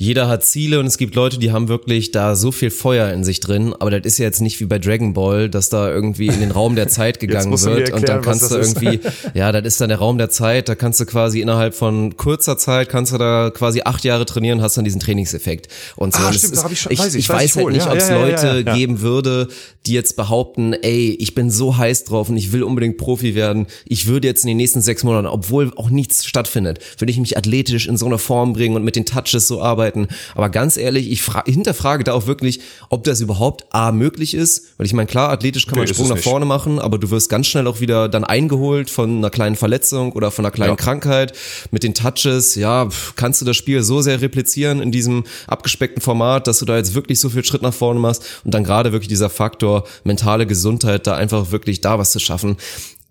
jeder 0.00 0.28
hat 0.28 0.44
Ziele 0.44 0.78
und 0.78 0.86
es 0.86 0.96
gibt 0.96 1.16
Leute, 1.16 1.38
die 1.40 1.50
haben 1.50 1.66
wirklich 1.66 2.12
da 2.12 2.36
so 2.36 2.52
viel 2.52 2.70
Feuer 2.70 3.12
in 3.12 3.24
sich 3.24 3.40
drin, 3.40 3.74
aber 3.80 3.90
das 3.90 4.02
ist 4.06 4.18
ja 4.18 4.26
jetzt 4.26 4.40
nicht 4.40 4.60
wie 4.60 4.64
bei 4.66 4.78
Dragon 4.78 5.12
Ball, 5.12 5.48
dass 5.50 5.70
da 5.70 5.90
irgendwie 5.90 6.28
in 6.28 6.38
den 6.38 6.52
Raum 6.52 6.76
der 6.76 6.86
Zeit 6.86 7.18
gegangen 7.18 7.50
wird 7.50 7.60
und 7.92 8.08
dann 8.08 8.16
erklären, 8.18 8.22
kannst 8.22 8.50
du 8.52 8.56
irgendwie, 8.56 9.00
ja, 9.34 9.50
das 9.50 9.64
ist 9.64 9.80
dann 9.80 9.88
der 9.88 9.98
Raum 9.98 10.16
der 10.16 10.30
Zeit, 10.30 10.68
da 10.68 10.76
kannst 10.76 11.00
du 11.00 11.04
quasi 11.04 11.40
innerhalb 11.40 11.74
von 11.74 12.16
kurzer 12.16 12.56
Zeit, 12.56 12.88
kannst 12.88 13.12
du 13.12 13.18
da 13.18 13.50
quasi 13.50 13.80
acht 13.84 14.04
Jahre 14.04 14.24
trainieren, 14.24 14.62
hast 14.62 14.76
dann 14.76 14.84
diesen 14.84 15.00
Trainingseffekt 15.00 15.66
und 15.96 16.14
so. 16.14 16.22
Ah, 16.22 16.28
Und 16.28 16.34
stimmt, 16.36 16.52
ist- 16.52 16.58
da 16.60 16.64
hab 16.64 16.70
ich 16.72 16.80
schon- 16.80 16.92
ich, 16.92 16.98
weiß 17.00 17.14
ich, 17.14 17.18
ich 17.24 17.28
weiß 17.28 17.36
weiß 17.42 17.56
halt 17.56 17.64
wohl. 17.66 17.72
nicht, 17.72 17.86
Ja, 17.86 17.90
ob 17.92 17.98
es 17.98 18.08
ja, 18.08 18.20
Leute 18.20 18.62
ja. 18.64 18.74
geben 18.76 19.00
würde, 19.00 19.48
die 19.86 19.94
jetzt 19.94 20.14
behaupten, 20.14 20.74
ey, 20.74 21.16
ich 21.18 21.34
bin 21.34 21.50
so 21.50 21.76
heiß 21.76 22.04
drauf 22.04 22.28
und 22.28 22.36
ich 22.36 22.52
will 22.52 22.62
unbedingt 22.62 22.98
Profi 22.98 23.34
werden, 23.34 23.66
ich 23.84 24.06
würde 24.06 24.28
jetzt 24.28 24.44
in 24.44 24.48
den 24.48 24.58
nächsten 24.58 24.80
sechs 24.80 25.02
Monaten, 25.02 25.26
obwohl 25.26 25.72
auch 25.74 25.90
nichts 25.90 26.24
stattfindet, 26.24 26.78
würde 26.98 27.10
ich 27.10 27.18
mich 27.18 27.36
athletisch 27.36 27.88
in 27.88 27.96
so 27.96 28.06
eine 28.06 28.18
Form 28.18 28.52
bringen 28.52 28.76
und 28.76 28.84
mit 28.84 28.94
den 28.94 29.04
Touches 29.04 29.48
so 29.48 29.60
arbeiten, 29.60 29.87
arbeiten. 29.88 30.08
Aber 30.34 30.48
ganz 30.48 30.76
ehrlich, 30.76 31.10
ich 31.10 31.22
hinterfrage 31.46 32.04
da 32.04 32.12
auch 32.12 32.26
wirklich, 32.26 32.60
ob 32.88 33.04
das 33.04 33.20
überhaupt 33.20 33.66
A 33.70 33.92
möglich 33.92 34.34
ist. 34.34 34.74
Weil 34.76 34.86
ich 34.86 34.92
meine, 34.92 35.06
klar, 35.06 35.30
athletisch 35.30 35.66
kann 35.66 35.78
man 35.78 35.84
Nee, 35.84 35.90
einen 35.90 35.94
Sprung 35.94 36.08
nach 36.08 36.22
vorne 36.22 36.44
machen, 36.44 36.78
aber 36.78 36.98
du 36.98 37.10
wirst 37.10 37.28
ganz 37.28 37.46
schnell 37.46 37.66
auch 37.66 37.80
wieder 37.80 38.08
dann 38.08 38.24
eingeholt 38.24 38.90
von 38.90 39.18
einer 39.18 39.30
kleinen 39.30 39.56
Verletzung 39.56 40.12
oder 40.12 40.30
von 40.30 40.44
einer 40.44 40.52
kleinen 40.52 40.70
Ja. 40.70 40.76
Krankheit. 40.76 41.32
Mit 41.70 41.82
den 41.82 41.94
Touches, 41.94 42.54
ja, 42.54 42.88
kannst 43.16 43.40
du 43.40 43.44
das 43.44 43.56
Spiel 43.56 43.82
so 43.82 44.00
sehr 44.00 44.20
replizieren 44.20 44.80
in 44.80 44.92
diesem 44.92 45.24
abgespeckten 45.46 46.02
Format, 46.02 46.46
dass 46.46 46.58
du 46.58 46.64
da 46.64 46.76
jetzt 46.76 46.94
wirklich 46.94 47.20
so 47.20 47.30
viel 47.30 47.44
Schritt 47.44 47.62
nach 47.62 47.74
vorne 47.74 48.00
machst 48.00 48.24
und 48.44 48.52
dann 48.52 48.64
gerade 48.64 48.92
wirklich 48.92 49.08
dieser 49.08 49.30
Faktor 49.30 49.84
mentale 50.04 50.46
Gesundheit, 50.46 51.06
da 51.06 51.16
einfach 51.16 51.50
wirklich 51.50 51.80
da 51.80 51.98
was 51.98 52.12
zu 52.12 52.18
schaffen. 52.18 52.56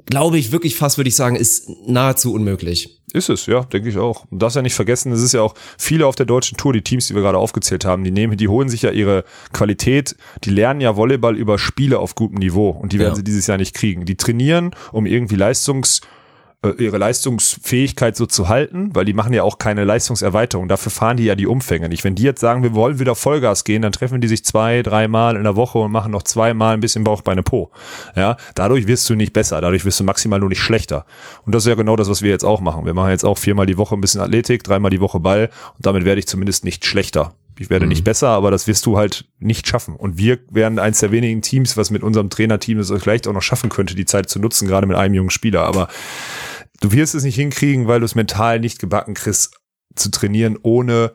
Glaube 0.09 0.37
ich 0.37 0.51
wirklich 0.51 0.75
fast, 0.75 0.97
würde 0.97 1.09
ich 1.09 1.15
sagen, 1.15 1.35
ist 1.35 1.69
nahezu 1.85 2.33
unmöglich. 2.33 2.93
Ist 3.13 3.29
es, 3.29 3.45
ja, 3.45 3.61
denke 3.63 3.89
ich 3.89 3.97
auch. 3.97 4.25
Und 4.29 4.41
darfst 4.41 4.55
ja 4.57 4.61
nicht 4.61 4.73
vergessen, 4.75 5.11
es 5.13 5.21
ist 5.21 5.33
ja 5.33 5.41
auch 5.41 5.53
viele 5.77 6.05
auf 6.07 6.15
der 6.15 6.25
deutschen 6.25 6.57
Tour, 6.57 6.73
die 6.73 6.81
Teams, 6.81 7.07
die 7.07 7.15
wir 7.15 7.21
gerade 7.21 7.37
aufgezählt 7.37 7.85
haben, 7.85 8.03
die 8.03 8.11
nehmen, 8.11 8.37
die 8.37 8.47
holen 8.49 8.67
sich 8.69 8.81
ja 8.81 8.91
ihre 8.91 9.23
Qualität, 9.53 10.15
die 10.43 10.49
lernen 10.49 10.81
ja 10.81 10.95
Volleyball 10.97 11.37
über 11.37 11.57
Spiele 11.57 11.99
auf 11.99 12.15
gutem 12.15 12.39
Niveau 12.39 12.69
und 12.69 12.91
die 12.93 12.99
werden 12.99 13.11
Ja. 13.11 13.15
sie 13.15 13.23
dieses 13.23 13.47
Jahr 13.47 13.57
nicht 13.57 13.73
kriegen. 13.73 14.05
Die 14.05 14.17
trainieren, 14.17 14.71
um 14.91 15.05
irgendwie 15.05 15.35
Leistungs 15.35 16.01
ihre 16.77 16.97
Leistungsfähigkeit 16.97 18.15
so 18.15 18.25
zu 18.25 18.47
halten, 18.47 18.91
weil 18.93 19.05
die 19.05 19.13
machen 19.13 19.33
ja 19.33 19.43
auch 19.43 19.57
keine 19.57 19.83
Leistungserweiterung. 19.83 20.67
Dafür 20.67 20.91
fahren 20.91 21.17
die 21.17 21.25
ja 21.25 21.35
die 21.35 21.47
Umfänge 21.47 21.89
nicht. 21.89 22.03
Wenn 22.03 22.15
die 22.15 22.23
jetzt 22.23 22.41
sagen, 22.41 22.63
wir 22.63 22.73
wollen 22.73 22.99
wieder 22.99 23.15
Vollgas 23.15 23.63
gehen, 23.63 23.81
dann 23.81 23.91
treffen 23.91 24.21
die 24.21 24.27
sich 24.27 24.43
zwei, 24.43 24.81
dreimal 24.81 25.35
in 25.35 25.43
der 25.43 25.55
Woche 25.55 25.79
und 25.79 25.91
machen 25.91 26.11
noch 26.11 26.23
zweimal 26.23 26.73
ein 26.73 26.79
bisschen 26.79 27.03
Bauch, 27.03 27.21
Beine, 27.21 27.43
Po. 27.43 27.71
Ja, 28.15 28.37
dadurch 28.55 28.87
wirst 28.87 29.09
du 29.09 29.15
nicht 29.15 29.33
besser, 29.33 29.61
dadurch 29.61 29.85
wirst 29.85 29.99
du 29.99 30.03
maximal 30.03 30.39
nur 30.39 30.49
nicht 30.49 30.61
schlechter. 30.61 31.05
Und 31.45 31.55
das 31.55 31.63
ist 31.63 31.69
ja 31.69 31.75
genau 31.75 31.95
das, 31.95 32.09
was 32.09 32.21
wir 32.21 32.29
jetzt 32.29 32.45
auch 32.45 32.61
machen. 32.61 32.85
Wir 32.85 32.93
machen 32.93 33.09
jetzt 33.09 33.25
auch 33.25 33.37
viermal 33.37 33.65
die 33.65 33.77
Woche 33.77 33.95
ein 33.95 34.01
bisschen 34.01 34.21
Athletik, 34.21 34.63
dreimal 34.63 34.91
die 34.91 35.01
Woche 35.01 35.19
Ball 35.19 35.49
und 35.75 35.85
damit 35.85 36.05
werde 36.05 36.19
ich 36.19 36.27
zumindest 36.27 36.63
nicht 36.63 36.85
schlechter. 36.85 37.33
Ich 37.59 37.69
werde 37.69 37.87
nicht 37.87 38.03
besser, 38.03 38.29
aber 38.29 38.51
das 38.51 38.67
wirst 38.67 38.85
du 38.85 38.97
halt 38.97 39.25
nicht 39.39 39.67
schaffen. 39.67 39.95
Und 39.95 40.17
wir 40.17 40.39
werden 40.51 40.79
eins 40.79 40.99
der 40.99 41.11
wenigen 41.11 41.41
Teams, 41.41 41.75
was 41.75 41.89
mit 41.89 42.03
unserem 42.03 42.29
Trainerteam 42.29 42.79
es 42.79 42.91
vielleicht 42.91 43.27
auch 43.27 43.33
noch 43.33 43.41
schaffen 43.41 43.69
könnte, 43.69 43.95
die 43.95 44.05
Zeit 44.05 44.29
zu 44.29 44.39
nutzen, 44.39 44.67
gerade 44.67 44.85
mit 44.85 44.95
einem 44.95 45.15
jungen 45.15 45.29
Spieler. 45.29 45.63
Aber 45.63 45.87
du 46.81 46.91
wirst 46.91 47.15
es 47.15 47.23
nicht 47.23 47.35
hinkriegen, 47.35 47.87
weil 47.87 47.99
du 47.99 48.05
es 48.05 48.15
mental 48.15 48.59
nicht 48.59 48.79
gebacken 48.79 49.13
kriegst, 49.13 49.59
zu 49.95 50.11
trainieren, 50.11 50.57
ohne, 50.61 51.13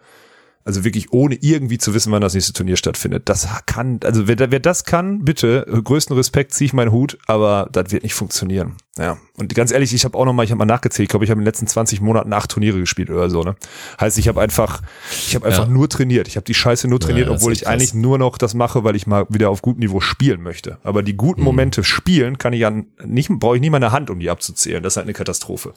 also 0.64 0.84
wirklich 0.84 1.12
ohne 1.12 1.34
irgendwie 1.40 1.78
zu 1.78 1.94
wissen, 1.94 2.12
wann 2.12 2.20
das 2.22 2.34
nächste 2.34 2.52
Turnier 2.52 2.76
stattfindet. 2.76 3.28
Das 3.28 3.48
kann, 3.66 4.00
also 4.04 4.28
wer, 4.28 4.38
wer 4.50 4.60
das 4.60 4.84
kann, 4.84 5.24
bitte, 5.24 5.66
größten 5.84 6.16
Respekt, 6.16 6.52
ziehe 6.54 6.66
ich 6.66 6.72
meinen 6.72 6.92
Hut, 6.92 7.18
aber 7.26 7.68
das 7.72 7.90
wird 7.90 8.02
nicht 8.02 8.14
funktionieren. 8.14 8.76
Ja. 8.98 9.16
Und 9.38 9.54
ganz 9.54 9.72
ehrlich, 9.72 9.94
ich 9.94 10.04
habe 10.04 10.18
auch 10.18 10.26
noch 10.26 10.34
mal, 10.34 10.42
ich 10.44 10.50
habe 10.50 10.58
mal 10.58 10.66
nachgezählt, 10.66 11.04
ich 11.06 11.08
glaube, 11.10 11.24
ich 11.24 11.30
habe 11.30 11.38
in 11.40 11.44
den 11.44 11.46
letzten 11.48 11.66
20 11.66 12.00
Monaten 12.02 12.32
acht 12.34 12.50
Turniere 12.50 12.78
gespielt 12.78 13.08
oder 13.10 13.30
so, 13.30 13.42
ne? 13.42 13.56
Heißt, 13.98 14.18
ich 14.18 14.28
habe 14.28 14.40
einfach, 14.40 14.82
ich 15.10 15.34
habe 15.34 15.46
einfach 15.46 15.64
Ja. 15.66 15.70
nur 15.72 15.88
trainiert. 15.88 16.28
Ich 16.28 16.36
habe 16.36 16.44
die 16.44 16.52
Scheiße 16.54 16.88
nur 16.88 17.00
trainiert, 17.00 17.28
ist 17.28 17.34
obwohl 17.36 17.52
ich 17.54 17.66
eigentlich 17.66 17.90
krass. 17.92 18.00
nur 18.00 18.18
noch 18.18 18.36
das 18.36 18.52
mache, 18.54 18.84
weil 18.84 18.94
ich 18.94 19.06
mal 19.06 19.24
wieder 19.30 19.48
auf 19.48 19.62
gutem 19.62 19.80
Niveau 19.80 20.00
spielen 20.00 20.42
möchte. 20.42 20.76
Aber 20.84 21.02
die 21.02 21.14
Mhm. 21.14 21.16
guten 21.16 21.42
Momente 21.42 21.84
spielen 21.84 22.36
kann 22.36 22.52
ich 22.52 22.66
an 22.66 22.86
nicht, 23.04 23.30
brauche 23.30 23.56
ich 23.56 23.62
nie 23.62 23.70
meine 23.70 23.92
Hand, 23.92 24.10
um 24.10 24.20
die 24.20 24.28
abzuzählen. 24.28 24.82
Das 24.82 24.92
ist 24.92 24.96
halt 24.98 25.06
eine 25.06 25.14
Katastrophe. 25.14 25.72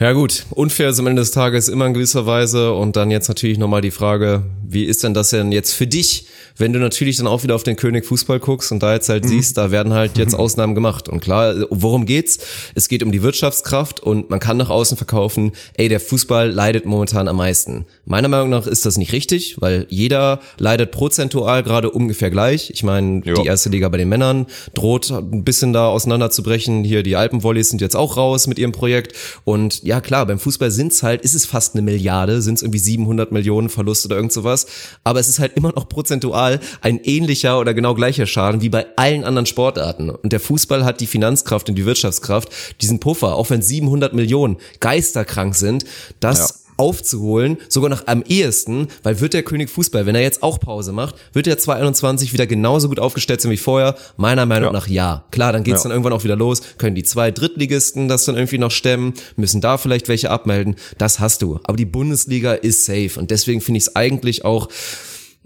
Ja 0.00 0.12
gut, 0.12 0.46
unfair 0.50 0.88
ist 0.90 0.98
am 0.98 1.06
Ende 1.06 1.22
des 1.22 1.30
Tages 1.30 1.68
immer 1.68 1.86
in 1.86 1.94
gewisser 1.94 2.26
Weise 2.26 2.72
und 2.72 2.96
dann 2.96 3.10
jetzt 3.10 3.28
natürlich 3.28 3.58
nochmal 3.58 3.80
die 3.80 3.90
Frage, 3.90 4.42
wie 4.66 4.84
ist 4.84 5.04
denn 5.04 5.14
das 5.14 5.30
denn 5.30 5.52
jetzt 5.52 5.72
für 5.72 5.86
dich, 5.86 6.26
wenn 6.56 6.72
du 6.72 6.78
natürlich 6.78 7.16
dann 7.16 7.26
auch 7.26 7.42
wieder 7.42 7.54
auf 7.54 7.62
den 7.62 7.76
König 7.76 8.04
Fußball 8.04 8.38
guckst 8.40 8.72
und 8.72 8.82
da 8.82 8.92
jetzt 8.94 9.08
Mhm. 9.08 9.12
halt 9.12 9.28
siehst, 9.28 9.56
da 9.56 9.70
werden 9.70 9.92
halt 9.94 10.18
jetzt 10.18 10.34
Ausnahmen 10.34 10.74
gemacht 10.74 11.08
und 11.08 11.20
klar, 11.20 11.54
worum 11.70 12.04
geht's? 12.06 12.38
Es 12.74 12.88
geht 12.88 13.02
um 13.02 13.12
die 13.12 13.22
Wirtschaftskraft 13.22 14.00
und 14.00 14.30
man 14.30 14.40
kann 14.40 14.56
nach 14.56 14.70
außen 14.70 14.96
verkaufen, 14.96 15.52
ey, 15.74 15.88
der 15.88 16.00
Fußball 16.00 16.50
leidet 16.50 16.84
momentan 16.84 17.28
am 17.28 17.36
meisten. 17.36 17.86
Meiner 18.04 18.28
Meinung 18.28 18.50
nach 18.50 18.66
ist 18.66 18.84
das 18.86 18.96
nicht 18.98 19.12
richtig, 19.12 19.56
weil 19.60 19.86
jeder 19.88 20.40
leidet 20.58 20.90
prozentual 20.90 21.62
gerade 21.62 21.90
ungefähr 21.90 22.30
gleich. 22.30 22.70
Ich 22.70 22.82
meine, 22.82 23.20
die 23.22 23.46
erste 23.46 23.68
Liga 23.70 23.88
bei 23.88 23.98
den 23.98 24.08
Männern 24.08 24.46
droht 24.74 25.10
ein 25.10 25.44
bisschen 25.44 25.72
da 25.72 25.88
auseinanderzubrechen. 25.88 26.84
Hier 26.84 27.02
die 27.02 27.16
Alpenvolleys 27.16 27.70
sind 27.70 27.80
jetzt 27.80 27.96
auch 27.96 28.16
raus 28.16 28.46
mit 28.46 28.58
ihrem 28.58 28.72
Projekt. 28.72 29.14
Und 29.44 29.82
ja 29.82 30.00
klar, 30.00 30.26
beim 30.26 30.38
Fußball 30.38 30.70
sind's 30.70 31.02
halt, 31.02 31.22
ist 31.22 31.34
es 31.34 31.46
fast 31.46 31.74
eine 31.74 31.82
Milliarde, 31.82 32.42
sind's 32.42 32.62
irgendwie 32.62 32.78
700 32.78 33.32
Millionen 33.32 33.68
Verlust 33.68 34.04
oder 34.06 34.16
irgend 34.16 34.32
sowas. 34.32 34.66
Aber 35.04 35.20
es 35.20 35.28
ist 35.28 35.38
halt 35.38 35.56
immer 35.56 35.72
noch 35.72 35.88
prozentual 35.88 36.60
ein 36.80 37.00
ähnlicher 37.02 37.58
oder 37.58 37.74
genau 37.74 37.94
gleicher 37.94 38.26
Schaden 38.26 38.60
wie 38.62 38.68
bei 38.68 38.86
allen 38.96 39.24
anderen 39.24 39.46
Sportarten. 39.46 40.10
Und 40.10 40.32
der 40.32 40.40
Fußball 40.40 40.84
hat 40.84 41.00
die 41.00 41.06
Finanzkraft 41.06 41.68
und 41.68 41.76
die 41.76 41.86
Wirtschaftskraft, 41.86 42.50
diesen 42.80 43.00
Puffer, 43.00 43.34
auch 43.34 43.50
wenn 43.50 43.62
700 43.62 44.14
Millionen 44.14 44.56
geisterkrank 44.80 45.54
sind, 45.54 45.84
das 46.20 46.61
aufzuholen, 46.82 47.58
sogar 47.68 47.88
noch 47.90 48.06
am 48.08 48.22
ehesten, 48.26 48.88
weil 49.04 49.20
wird 49.20 49.34
der 49.34 49.44
König 49.44 49.70
Fußball, 49.70 50.04
wenn 50.04 50.16
er 50.16 50.22
jetzt 50.22 50.42
auch 50.42 50.58
Pause 50.58 50.92
macht, 50.92 51.14
wird 51.32 51.46
er 51.46 51.56
2021 51.56 52.32
wieder 52.32 52.46
genauso 52.48 52.88
gut 52.88 52.98
aufgestellt 52.98 53.40
sein 53.40 53.52
wie 53.52 53.56
vorher? 53.56 53.94
Meiner 54.16 54.46
Meinung 54.46 54.66
Ja. 54.68 54.72
nach 54.72 54.88
ja. 54.88 55.24
Klar, 55.30 55.52
dann 55.52 55.62
geht's 55.62 55.80
Ja. 55.80 55.84
dann 55.84 55.92
irgendwann 55.92 56.12
auch 56.12 56.24
wieder 56.24 56.36
los, 56.36 56.60
können 56.78 56.96
die 56.96 57.04
zwei 57.04 57.30
Drittligisten 57.30 58.08
das 58.08 58.24
dann 58.24 58.34
irgendwie 58.34 58.58
noch 58.58 58.72
stemmen, 58.72 59.14
müssen 59.36 59.60
da 59.60 59.78
vielleicht 59.78 60.08
welche 60.08 60.30
abmelden, 60.30 60.74
das 60.98 61.20
hast 61.20 61.42
du. 61.42 61.60
Aber 61.64 61.76
die 61.76 61.84
Bundesliga 61.86 62.52
ist 62.54 62.84
safe 62.84 63.12
und 63.18 63.30
deswegen 63.30 63.60
finde 63.60 63.78
ich 63.78 63.84
es 63.84 63.96
eigentlich 63.96 64.44
auch 64.44 64.68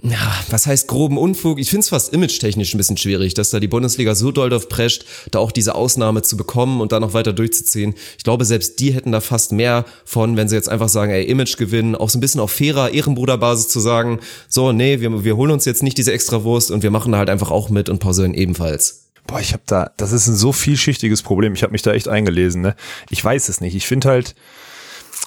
ja, 0.02 0.34
was 0.50 0.66
heißt 0.66 0.88
groben 0.88 1.16
Unfug? 1.16 1.58
Ich 1.58 1.70
finde 1.70 1.80
es 1.80 1.88
fast 1.88 2.12
image-technisch 2.12 2.74
ein 2.74 2.78
bisschen 2.78 2.98
schwierig, 2.98 3.32
dass 3.32 3.48
da 3.48 3.60
die 3.60 3.68
Bundesliga 3.68 4.14
so 4.14 4.30
doll 4.30 4.50
drauf 4.50 4.68
prescht, 4.68 5.06
da 5.30 5.38
auch 5.38 5.50
diese 5.50 5.74
Ausnahme 5.74 6.20
zu 6.20 6.36
bekommen 6.36 6.82
und 6.82 6.92
dann 6.92 7.00
noch 7.00 7.14
weiter 7.14 7.32
durchzuziehen. 7.32 7.94
Ich 8.18 8.24
glaube, 8.24 8.44
selbst 8.44 8.78
die 8.80 8.92
hätten 8.92 9.12
da 9.12 9.20
fast 9.20 9.52
mehr 9.52 9.86
von, 10.04 10.36
wenn 10.36 10.48
sie 10.48 10.54
jetzt 10.54 10.68
einfach 10.68 10.90
sagen, 10.90 11.12
ey, 11.12 11.24
Image 11.24 11.56
gewinnen, 11.56 11.94
auch 11.94 12.10
so 12.10 12.18
ein 12.18 12.20
bisschen 12.20 12.42
auf 12.42 12.50
fairer 12.50 12.92
Ehrenbruderbasis 12.92 13.68
zu 13.68 13.80
sagen, 13.80 14.20
so, 14.48 14.72
nee, 14.72 15.00
wir, 15.00 15.24
wir 15.24 15.36
holen 15.36 15.50
uns 15.50 15.64
jetzt 15.64 15.82
nicht 15.82 15.96
diese 15.96 16.12
Extrawurst 16.12 16.70
und 16.70 16.82
wir 16.82 16.90
machen 16.90 17.12
da 17.12 17.18
halt 17.18 17.30
einfach 17.30 17.50
auch 17.50 17.70
mit 17.70 17.88
und 17.88 17.98
pausieren 17.98 18.34
ebenfalls. 18.34 19.06
Boah, 19.26 19.40
ich 19.40 19.54
habe 19.54 19.62
da, 19.66 19.90
das 19.96 20.12
ist 20.12 20.26
ein 20.26 20.36
so 20.36 20.52
vielschichtiges 20.52 21.22
Problem. 21.22 21.54
Ich 21.54 21.62
habe 21.62 21.72
mich 21.72 21.82
da 21.82 21.92
echt 21.92 22.08
eingelesen. 22.08 22.60
Ne? 22.60 22.76
Ich 23.10 23.24
weiß 23.24 23.48
es 23.48 23.60
nicht. 23.60 23.74
Ich 23.74 23.86
finde 23.86 24.08
halt, 24.08 24.34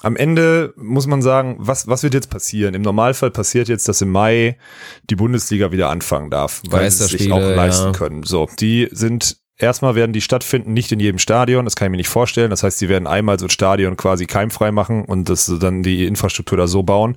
am 0.02 0.16
Ende 0.16 0.72
muss 0.76 1.06
man 1.06 1.22
sagen, 1.22 1.56
was, 1.58 1.86
was 1.86 2.02
wird 2.02 2.14
jetzt 2.14 2.30
passieren? 2.30 2.74
Im 2.74 2.82
Normalfall 2.82 3.30
passiert 3.30 3.68
jetzt, 3.68 3.88
dass 3.88 4.00
im 4.00 4.10
Mai 4.10 4.56
die 5.04 5.16
Bundesliga 5.16 5.72
wieder 5.72 5.90
anfangen 5.90 6.30
darf, 6.30 6.62
weil 6.68 6.90
sie 6.90 7.04
es 7.04 7.10
sich 7.10 7.32
auch 7.32 7.40
leisten 7.40 7.86
ja. 7.86 7.92
können. 7.92 8.22
So, 8.22 8.48
die 8.58 8.88
sind 8.92 9.36
Erstmal 9.60 9.94
werden 9.94 10.14
die 10.14 10.22
stattfinden, 10.22 10.72
nicht 10.72 10.90
in 10.90 11.00
jedem 11.00 11.18
Stadion, 11.18 11.66
das 11.66 11.76
kann 11.76 11.86
ich 11.86 11.90
mir 11.90 11.98
nicht 11.98 12.08
vorstellen. 12.08 12.48
Das 12.48 12.62
heißt, 12.62 12.78
sie 12.78 12.88
werden 12.88 13.06
einmal 13.06 13.38
so 13.38 13.44
ein 13.44 13.50
Stadion 13.50 13.96
quasi 13.96 14.24
keimfrei 14.24 14.72
machen 14.72 15.04
und 15.04 15.28
das 15.28 15.52
dann 15.60 15.82
die 15.82 16.06
Infrastruktur 16.06 16.56
da 16.56 16.66
so 16.66 16.82
bauen. 16.82 17.16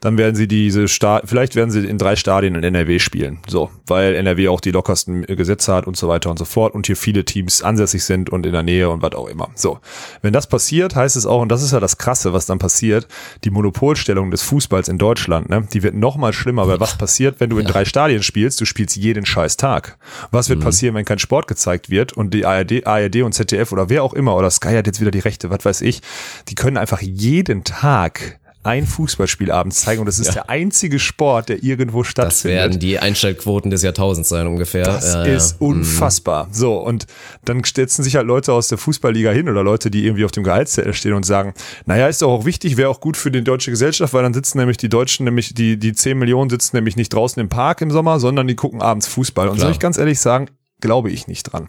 Dann 0.00 0.16
werden 0.16 0.36
sie 0.36 0.46
diese 0.46 0.86
Sta 0.86 1.22
vielleicht 1.24 1.56
werden 1.56 1.70
sie 1.70 1.84
in 1.84 1.98
drei 1.98 2.14
Stadien 2.14 2.54
in 2.54 2.62
NRW 2.62 2.98
spielen. 2.98 3.38
So, 3.48 3.70
weil 3.86 4.14
NRW 4.14 4.48
auch 4.48 4.60
die 4.60 4.70
lockersten 4.70 5.22
Gesetze 5.22 5.72
hat 5.72 5.86
und 5.86 5.96
so 5.96 6.08
weiter 6.08 6.30
und 6.30 6.38
so 6.38 6.44
fort 6.44 6.74
und 6.74 6.86
hier 6.86 6.96
viele 6.96 7.24
Teams 7.24 7.62
ansässig 7.62 8.04
sind 8.04 8.30
und 8.30 8.46
in 8.46 8.52
der 8.52 8.62
Nähe 8.62 8.90
und 8.90 9.02
was 9.02 9.14
auch 9.14 9.26
immer. 9.26 9.50
So, 9.54 9.78
wenn 10.22 10.32
das 10.32 10.48
passiert, 10.48 10.94
heißt 10.96 11.16
es 11.16 11.26
auch, 11.26 11.42
und 11.42 11.48
das 11.48 11.62
ist 11.62 11.72
ja 11.72 11.80
das 11.80 11.98
Krasse, 11.98 12.32
was 12.32 12.46
dann 12.46 12.58
passiert, 12.58 13.08
die 13.44 13.50
Monopolstellung 13.50 14.30
des 14.30 14.42
Fußballs 14.42 14.88
in 14.88 14.98
Deutschland, 14.98 15.48
ne, 15.48 15.66
die 15.72 15.82
wird 15.82 15.94
noch 15.94 16.16
mal 16.16 16.32
schlimmer, 16.32 16.68
weil 16.68 16.80
was 16.80 16.98
passiert, 16.98 17.40
wenn 17.40 17.50
du 17.50 17.58
in 17.58 17.66
drei 17.66 17.84
Stadien 17.84 18.22
spielst? 18.22 18.60
Du 18.60 18.64
spielst 18.64 18.96
jeden 18.96 19.26
scheiß 19.26 19.56
Tag. 19.56 19.98
Was 20.30 20.48
wird 20.48 20.60
passieren, 20.60 20.94
wenn 20.94 21.04
kein 21.04 21.18
Sport 21.18 21.48
gezeigt 21.48 21.67
wird 21.88 22.12
und 22.12 22.34
die 22.34 22.44
ARD, 22.46 22.86
ARD 22.86 23.22
und 23.22 23.32
ZDF 23.32 23.72
oder 23.72 23.88
wer 23.88 24.02
auch 24.02 24.14
immer 24.14 24.34
oder 24.36 24.50
Sky 24.50 24.74
hat 24.74 24.86
jetzt 24.86 25.00
wieder 25.00 25.10
die 25.10 25.18
Rechte, 25.20 25.50
was 25.50 25.64
weiß 25.64 25.80
ich, 25.82 26.00
die 26.48 26.54
können 26.54 26.76
einfach 26.76 27.00
jeden 27.02 27.64
Tag 27.64 28.38
ein 28.64 28.86
Fußballspiel 28.86 29.50
abends 29.50 29.80
zeigen 29.82 30.00
und 30.00 30.06
das 30.06 30.18
ist 30.18 30.26
Ja. 30.26 30.32
der 30.34 30.50
einzige 30.50 30.98
Sport, 30.98 31.48
der 31.48 31.62
irgendwo 31.62 32.02
Das 32.02 32.10
stattfindet. 32.10 32.58
werden 32.58 32.78
die 32.80 32.98
Einstellquoten 32.98 33.70
des 33.70 33.82
Jahrtausends 33.82 34.28
sein 34.28 34.46
ungefähr. 34.46 34.82
Das 34.84 35.14
Ja, 35.14 35.24
ja. 35.24 35.36
ist 35.36 35.60
unfassbar. 35.60 36.48
So, 36.50 36.76
und 36.76 37.06
dann 37.44 37.62
setzen 37.64 38.02
sich 38.02 38.16
halt 38.16 38.26
Leute 38.26 38.52
aus 38.52 38.68
der 38.68 38.76
Fußballliga 38.76 39.30
hin 39.30 39.48
oder 39.48 39.62
Leute, 39.62 39.90
die 39.90 40.04
irgendwie 40.04 40.24
auf 40.24 40.32
dem 40.32 40.42
Gehaltszettel 40.44 40.92
stehen 40.92 41.14
und 41.14 41.24
sagen, 41.24 41.54
naja, 41.86 42.08
ist 42.08 42.20
doch 42.20 42.28
auch 42.30 42.44
wichtig, 42.44 42.76
wäre 42.76 42.90
auch 42.90 43.00
gut 43.00 43.16
für 43.16 43.30
die 43.30 43.42
deutsche 43.44 43.70
Gesellschaft, 43.70 44.12
weil 44.12 44.24
dann 44.24 44.34
sitzen 44.34 44.58
nämlich 44.58 44.76
die 44.76 44.88
Deutschen, 44.90 45.24
nämlich 45.24 45.54
die, 45.54 45.78
die 45.78 45.92
10 45.94 46.18
Millionen 46.18 46.50
sitzen 46.50 46.76
nämlich 46.76 46.96
nicht 46.96 47.14
draußen 47.14 47.40
im 47.40 47.48
Park 47.48 47.80
im 47.80 47.90
Sommer, 47.90 48.18
sondern 48.20 48.48
die 48.48 48.56
gucken 48.56 48.82
abends 48.82 49.06
Fußball. 49.06 49.48
Und 49.48 49.54
soll 49.56 49.66
Klar. 49.66 49.72
ich 49.72 49.78
ganz 49.78 49.96
ehrlich 49.98 50.18
sagen, 50.20 50.48
glaube 50.80 51.10
ich 51.10 51.28
nicht 51.28 51.44
dran. 51.44 51.68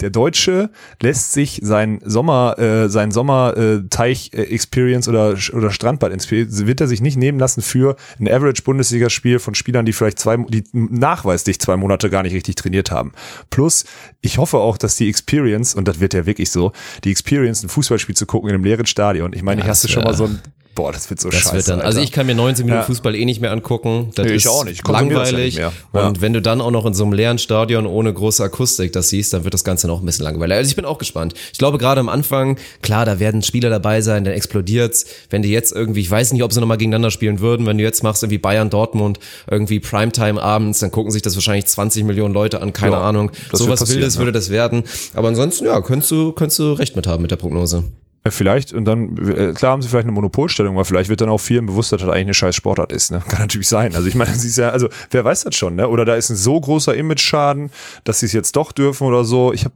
Der 0.00 0.10
Deutsche 0.10 0.70
lässt 1.02 1.32
sich 1.32 1.60
sein 1.62 2.00
Sommer, 2.04 2.58
äh, 2.58 2.88
sein 2.88 3.10
Sommer 3.10 3.56
äh, 3.56 3.82
Teich 3.90 4.30
äh, 4.32 4.42
Experience 4.42 5.08
oder 5.08 5.36
oder 5.52 5.70
Strandbad 5.70 6.12
Experience 6.12 6.66
wird 6.66 6.80
er 6.80 6.88
sich 6.88 7.00
nicht 7.00 7.16
nehmen 7.16 7.38
lassen 7.38 7.62
für 7.62 7.96
ein 8.18 8.28
Average 8.28 8.62
Bundesligaspiel 8.62 9.38
von 9.38 9.54
Spielern, 9.54 9.86
die 9.86 9.92
vielleicht 9.92 10.18
zwei, 10.18 10.36
die 10.36 10.64
nachweislich 10.72 11.60
zwei 11.60 11.76
Monate 11.76 12.10
gar 12.10 12.22
nicht 12.22 12.34
richtig 12.34 12.56
trainiert 12.56 12.90
haben. 12.90 13.12
Plus, 13.50 13.84
ich 14.20 14.38
hoffe 14.38 14.58
auch, 14.58 14.78
dass 14.78 14.96
die 14.96 15.08
Experience 15.08 15.74
und 15.74 15.88
das 15.88 16.00
wird 16.00 16.14
ja 16.14 16.26
wirklich 16.26 16.50
so, 16.50 16.72
die 17.04 17.10
Experience 17.10 17.62
ein 17.62 17.68
Fußballspiel 17.68 18.16
zu 18.16 18.26
gucken 18.26 18.48
in 18.48 18.54
einem 18.54 18.64
leeren 18.64 18.86
Stadion. 18.86 19.32
Ich 19.32 19.42
meine, 19.42 19.60
ich 19.60 19.66
Ja, 19.66 19.70
hast 19.70 19.84
du 19.84 19.88
schon 19.88 20.04
mal 20.04 20.14
so 20.14 20.24
ein 20.24 20.40
boah, 20.76 20.92
das 20.92 21.10
wird 21.10 21.18
so 21.20 21.28
Das 21.28 21.40
scheiße. 21.40 21.54
wird 21.56 21.68
dann, 21.68 21.80
also 21.80 21.98
ich 22.00 22.12
kann 22.12 22.26
mir 22.26 22.36
90 22.36 22.64
Minuten 22.64 22.82
Ja. 22.82 22.86
Fußball 22.86 23.16
eh 23.16 23.24
nicht 23.24 23.40
mehr 23.40 23.50
angucken. 23.50 24.10
Das 24.14 24.26
Nee, 24.26 24.32
ich 24.34 24.44
ist 24.44 24.46
auch 24.48 24.64
nicht. 24.64 24.84
Konsumiere 24.84 25.18
das 25.20 25.30
ja 25.30 25.36
langweilig. 25.36 25.54
nicht. 25.56 25.72
Ja. 25.94 26.06
Und 26.06 26.20
wenn 26.20 26.32
du 26.32 26.40
dann 26.40 26.60
auch 26.60 26.70
noch 26.70 26.86
in 26.86 26.94
so 26.94 27.02
einem 27.02 27.12
leeren 27.14 27.38
Stadion 27.38 27.86
ohne 27.86 28.12
große 28.12 28.44
Akustik 28.44 28.92
das 28.92 29.08
siehst, 29.08 29.32
dann 29.32 29.42
wird 29.42 29.54
das 29.54 29.64
Ganze 29.64 29.88
noch 29.88 29.98
ein 30.00 30.06
bisschen 30.06 30.24
langweilig. 30.24 30.56
Also 30.56 30.68
ich 30.70 30.76
bin 30.76 30.84
auch 30.84 30.98
gespannt. 30.98 31.34
Ich 31.52 31.58
glaube 31.58 31.78
gerade 31.78 31.98
am 32.00 32.08
Anfang, 32.08 32.56
klar, 32.82 33.04
da 33.04 33.18
werden 33.18 33.42
Spieler 33.42 33.70
dabei 33.70 34.00
sein, 34.02 34.22
dann 34.22 34.34
explodiert's. 34.34 35.06
Wenn 35.30 35.42
die 35.42 35.50
jetzt 35.50 35.72
irgendwie, 35.72 36.00
ich 36.02 36.10
weiß 36.10 36.32
nicht, 36.32 36.44
ob 36.44 36.52
sie 36.52 36.60
nochmal 36.60 36.76
gegeneinander 36.76 37.10
spielen 37.10 37.40
würden, 37.40 37.66
wenn 37.66 37.78
du 37.78 37.82
jetzt 37.84 38.02
machst 38.04 38.22
irgendwie 38.22 38.38
Bayern 38.38 38.70
Dortmund 38.70 39.18
irgendwie 39.50 39.80
Primetime 39.80 40.40
abends, 40.40 40.78
dann 40.80 40.90
gucken 40.90 41.10
sich 41.10 41.22
das 41.22 41.34
wahrscheinlich 41.34 41.66
20 41.66 42.04
Millionen 42.04 42.34
Leute 42.34 42.60
an, 42.60 42.72
keine 42.72 42.98
Ahnung. 42.98 43.30
das 43.50 43.58
So 43.60 43.64
wird 43.64 43.72
was 43.72 43.80
passieren, 43.80 44.00
Wildes 44.02 44.18
würde 44.18 44.32
das 44.32 44.50
werden. 44.50 44.82
Aber 45.14 45.28
ansonsten, 45.28 45.64
ja, 45.66 45.80
könntest 45.80 46.10
du, 46.10 46.32
könntest 46.32 46.58
du 46.58 46.72
recht 46.74 46.94
mit 46.96 47.06
haben 47.06 47.22
mit 47.22 47.30
der 47.30 47.36
Prognose. 47.36 47.84
Ja, 48.26 48.30
Vielleicht, 48.32 48.72
und 48.72 48.84
dann, 48.86 49.16
äh, 49.18 49.52
klar 49.52 49.72
haben 49.72 49.82
sie 49.82 49.88
vielleicht 49.88 50.06
eine 50.06 50.12
Monopolstellung, 50.12 50.74
aber 50.74 50.84
vielleicht 50.84 51.08
wird 51.08 51.20
dann 51.20 51.28
auch 51.28 51.38
vielen 51.38 51.66
bewusst, 51.66 51.92
dass 51.92 52.00
das 52.00 52.10
eigentlich 52.10 52.26
eine 52.26 52.34
scheiß 52.34 52.56
Sportart 52.56 52.90
ist. 52.90 53.12
Ne? 53.12 53.22
Kann 53.28 53.40
natürlich 53.40 53.68
sein. 53.68 53.94
Also 53.94 54.08
ich 54.08 54.16
meine, 54.16 54.34
sie 54.34 54.48
ist 54.48 54.58
ja, 54.58 54.70
also 54.70 54.88
wer 55.12 55.24
weiß 55.24 55.44
das 55.44 55.54
schon, 55.54 55.76
ne? 55.76 55.88
Oder 55.88 56.04
da 56.04 56.16
ist 56.16 56.30
ein 56.30 56.36
so 56.36 56.60
großer 56.60 56.94
Image-Schaden, 56.96 57.70
dass 58.02 58.20
sie 58.20 58.26
es 58.26 58.32
jetzt 58.32 58.56
doch 58.56 58.72
dürfen 58.72 59.06
oder 59.06 59.24
so. 59.24 59.52
Ich 59.52 59.64
habe 59.64 59.74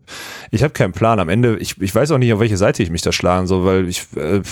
ich 0.51 0.65
hab 0.65 0.75
keinen 0.75 0.93
Plan. 0.93 1.21
Am 1.21 1.29
Ende, 1.29 1.59
ich, 1.59 1.81
ich 1.81 1.95
weiß 1.95 2.11
auch 2.11 2.19
nicht, 2.19 2.33
auf 2.33 2.41
welche 2.41 2.57
Seite 2.57 2.83
ich 2.83 2.91
mich 2.91 3.03
da 3.03 3.13
schlagen 3.13 3.47
soll, 3.47 3.65
weil 3.65 3.89
ich, 3.89 4.07
äh, 4.17 4.43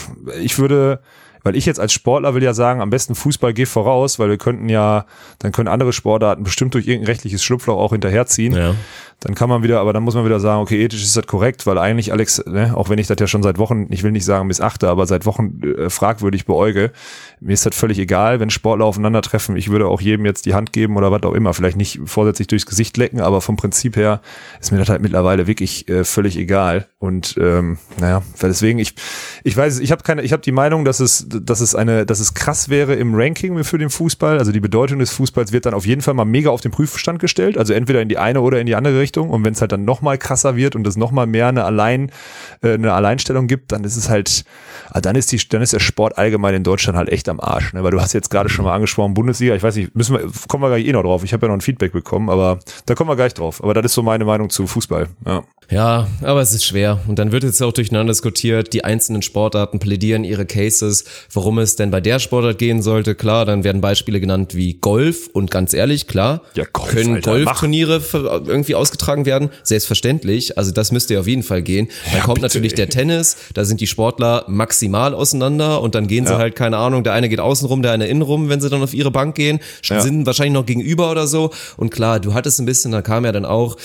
ich 0.40 0.60
würde, 0.60 1.00
weil 1.48 1.56
ich 1.56 1.64
jetzt 1.64 1.80
als 1.80 1.94
Sportler 1.94 2.34
will 2.34 2.42
ja 2.42 2.52
sagen, 2.52 2.82
am 2.82 2.90
besten 2.90 3.14
Fußball 3.14 3.54
geht 3.54 3.68
voraus, 3.68 4.18
weil 4.18 4.28
wir 4.28 4.36
könnten 4.36 4.68
ja, 4.68 5.06
dann 5.38 5.50
können 5.50 5.66
andere 5.66 5.94
Sportarten 5.94 6.42
bestimmt 6.42 6.74
durch 6.74 6.86
irgendein 6.86 7.06
rechtliches 7.06 7.42
Schlupfloch 7.42 7.78
auch 7.78 7.92
hinterherziehen. 7.92 8.54
Ja. 8.54 8.74
Dann 9.20 9.34
kann 9.34 9.48
man 9.48 9.64
wieder, 9.64 9.80
aber 9.80 9.92
dann 9.92 10.04
muss 10.04 10.14
man 10.14 10.24
wieder 10.24 10.38
sagen, 10.38 10.60
okay, 10.60 10.80
ethisch 10.84 11.02
ist 11.02 11.16
das 11.16 11.26
korrekt, 11.26 11.66
weil 11.66 11.76
eigentlich 11.76 12.12
Alex, 12.12 12.44
ne, 12.46 12.76
auch 12.76 12.88
wenn 12.88 13.00
ich 13.00 13.08
das 13.08 13.16
ja 13.18 13.26
schon 13.26 13.42
seit 13.42 13.58
Wochen, 13.58 13.86
ich 13.90 14.04
will 14.04 14.12
nicht 14.12 14.24
sagen 14.24 14.46
missachte, 14.46 14.88
aber 14.88 15.06
seit 15.06 15.26
Wochen 15.26 15.60
äh, 15.64 15.90
fragwürdig 15.90 16.46
beäuge, 16.46 16.92
mir 17.40 17.52
ist 17.52 17.66
das 17.66 17.74
völlig 17.74 17.98
egal, 17.98 18.38
wenn 18.38 18.50
Sportler 18.50 18.84
aufeinandertreffen. 18.84 19.56
Ich 19.56 19.70
würde 19.70 19.88
auch 19.88 20.00
jedem 20.00 20.24
jetzt 20.24 20.46
die 20.46 20.54
Hand 20.54 20.72
geben 20.72 20.96
oder 20.96 21.10
was 21.10 21.24
auch 21.24 21.34
immer, 21.34 21.52
vielleicht 21.52 21.76
nicht 21.76 21.98
vorsätzlich 22.04 22.46
durchs 22.46 22.64
Gesicht 22.66 22.96
lecken, 22.96 23.20
aber 23.20 23.40
vom 23.40 23.56
Prinzip 23.56 23.96
her 23.96 24.20
ist 24.60 24.70
mir 24.70 24.78
das 24.78 24.88
halt 24.88 25.02
mittlerweile 25.02 25.48
wirklich 25.48 25.88
äh, 25.88 26.04
völlig 26.04 26.36
egal. 26.36 26.86
Und 27.00 27.36
ähm, 27.40 27.78
naja, 27.98 28.22
deswegen 28.40 28.78
ich, 28.78 28.94
ich 29.42 29.56
weiß, 29.56 29.80
ich 29.80 29.90
habe 29.90 30.04
keine, 30.04 30.22
ich 30.22 30.32
habe 30.32 30.42
die 30.42 30.52
Meinung, 30.52 30.84
dass 30.84 31.00
es, 31.00 31.26
dass 31.40 31.60
es 31.60 31.74
eine, 31.74 32.06
dass 32.06 32.20
es 32.20 32.34
krass 32.34 32.68
wäre 32.68 32.94
im 32.94 33.14
Ranking 33.14 33.62
für 33.64 33.78
den 33.78 33.90
Fußball. 33.90 34.38
Also 34.38 34.52
die 34.52 34.60
Bedeutung 34.60 34.98
des 34.98 35.10
Fußballs 35.10 35.52
wird 35.52 35.66
dann 35.66 35.74
auf 35.74 35.86
jeden 35.86 36.02
Fall 36.02 36.14
mal 36.14 36.24
mega 36.24 36.50
auf 36.50 36.60
den 36.60 36.70
Prüfstand 36.70 37.18
gestellt. 37.18 37.58
Also 37.58 37.72
entweder 37.72 38.00
in 38.00 38.08
die 38.08 38.18
eine 38.18 38.40
oder 38.40 38.60
in 38.60 38.66
die 38.66 38.74
andere 38.74 38.98
Richtung. 39.00 39.30
Und 39.30 39.44
wenn 39.44 39.52
es 39.52 39.60
halt 39.60 39.72
dann 39.72 39.84
noch 39.84 40.02
mal 40.02 40.18
krasser 40.18 40.56
wird 40.56 40.76
und 40.76 40.86
es 40.86 40.96
noch 40.96 41.10
mal 41.10 41.26
mehr 41.26 41.48
eine 41.48 41.64
allein 41.64 42.10
äh, 42.62 42.74
eine 42.74 42.92
Alleinstellung 42.92 43.46
gibt, 43.46 43.72
dann 43.72 43.84
ist 43.84 43.96
es 43.96 44.08
halt, 44.08 44.44
ah, 44.90 45.00
dann 45.00 45.16
ist 45.16 45.32
die, 45.32 45.40
dann 45.48 45.62
ist 45.62 45.72
der 45.72 45.80
Sport 45.80 46.18
allgemein 46.18 46.54
in 46.54 46.64
Deutschland 46.64 46.96
halt 46.96 47.08
echt 47.08 47.28
am 47.28 47.40
Arsch. 47.40 47.72
Ne? 47.72 47.82
Weil 47.84 47.90
du 47.90 48.00
hast 48.00 48.12
jetzt 48.12 48.30
gerade 48.30 48.48
schon 48.48 48.64
mal 48.64 48.74
angesprochen 48.74 49.14
Bundesliga. 49.14 49.54
Ich 49.54 49.62
weiß 49.62 49.76
nicht, 49.76 49.94
müssen 49.94 50.16
wir, 50.16 50.30
kommen 50.48 50.62
wir 50.62 50.68
gleich 50.68 50.86
eh 50.86 50.92
noch 50.92 51.02
drauf. 51.02 51.24
Ich 51.24 51.32
habe 51.32 51.46
ja 51.46 51.48
noch 51.48 51.56
ein 51.56 51.60
Feedback 51.60 51.92
bekommen, 51.92 52.30
aber 52.30 52.58
da 52.86 52.94
kommen 52.94 53.10
wir 53.10 53.16
gleich 53.16 53.34
drauf. 53.34 53.62
Aber 53.62 53.74
das 53.74 53.86
ist 53.86 53.94
so 53.94 54.02
meine 54.02 54.24
Meinung 54.24 54.50
zu 54.50 54.66
Fußball. 54.66 55.08
Ja. 55.26 55.42
Ja, 55.70 56.06
aber 56.22 56.40
es 56.40 56.54
ist 56.54 56.64
schwer. 56.64 57.00
Und 57.08 57.18
dann 57.18 57.30
wird 57.30 57.44
jetzt 57.44 57.62
auch 57.62 57.72
durcheinander 57.72 58.12
diskutiert. 58.12 58.72
Die 58.72 58.84
einzelnen 58.84 59.20
Sportarten 59.20 59.78
plädieren 59.78 60.24
ihre 60.24 60.46
Cases, 60.46 61.04
warum 61.32 61.58
es 61.58 61.76
denn 61.76 61.90
bei 61.90 62.00
der 62.00 62.18
Sportart 62.18 62.58
gehen 62.58 62.82
sollte. 62.82 63.14
Klar, 63.14 63.44
dann 63.44 63.64
werden 63.64 63.80
Beispiele 63.80 64.20
genannt 64.20 64.54
wie 64.54 64.74
Golf. 64.74 65.28
Und 65.32 65.50
ganz 65.50 65.74
ehrlich, 65.74 66.06
klar, 66.06 66.42
Ja, 66.54 66.64
Golf, 66.72 66.90
können 66.90 67.14
Alter, 67.16 67.30
Golfturniere 67.32 68.02
irgendwie 68.46 68.74
ausgetragen 68.74 69.26
werden. 69.26 69.50
Selbstverständlich. 69.62 70.56
Also 70.58 70.70
das 70.72 70.92
müsste 70.92 71.14
ja 71.14 71.20
auf 71.20 71.26
jeden 71.26 71.42
Fall 71.42 71.62
gehen. 71.62 71.88
Dann 72.12 72.22
kommt 72.22 72.36
bitte, 72.36 72.46
natürlich 72.46 72.72
ey. 72.72 72.76
der 72.76 72.88
Tennis. 72.88 73.36
Da 73.54 73.64
sind 73.64 73.80
die 73.80 73.86
Sportler 73.86 74.44
maximal 74.48 75.14
auseinander. 75.14 75.80
Und 75.82 75.94
dann 75.94 76.06
gehen 76.08 76.26
sie 76.26 76.32
Ja. 76.32 76.38
halt, 76.38 76.56
keine 76.56 76.76
Ahnung, 76.78 77.04
der 77.04 77.12
eine 77.12 77.28
geht 77.28 77.40
außen 77.40 77.66
rum, 77.68 77.82
der 77.82 77.92
eine 77.92 78.06
innen 78.06 78.22
rum, 78.22 78.48
wenn 78.48 78.60
sie 78.60 78.70
dann 78.70 78.82
auf 78.82 78.94
ihre 78.94 79.10
Bank 79.10 79.34
gehen. 79.34 79.60
Ja. 79.84 80.00
Sind 80.00 80.26
wahrscheinlich 80.26 80.54
noch 80.54 80.66
gegenüber 80.66 81.10
oder 81.10 81.26
so. 81.26 81.50
Und 81.76 81.90
klar, 81.90 82.20
du 82.20 82.34
hattest 82.34 82.58
ein 82.60 82.66
bisschen, 82.66 82.92
da 82.92 83.02
kam 83.02 83.24
ja 83.24 83.32
dann 83.32 83.44
auch, 83.44 83.76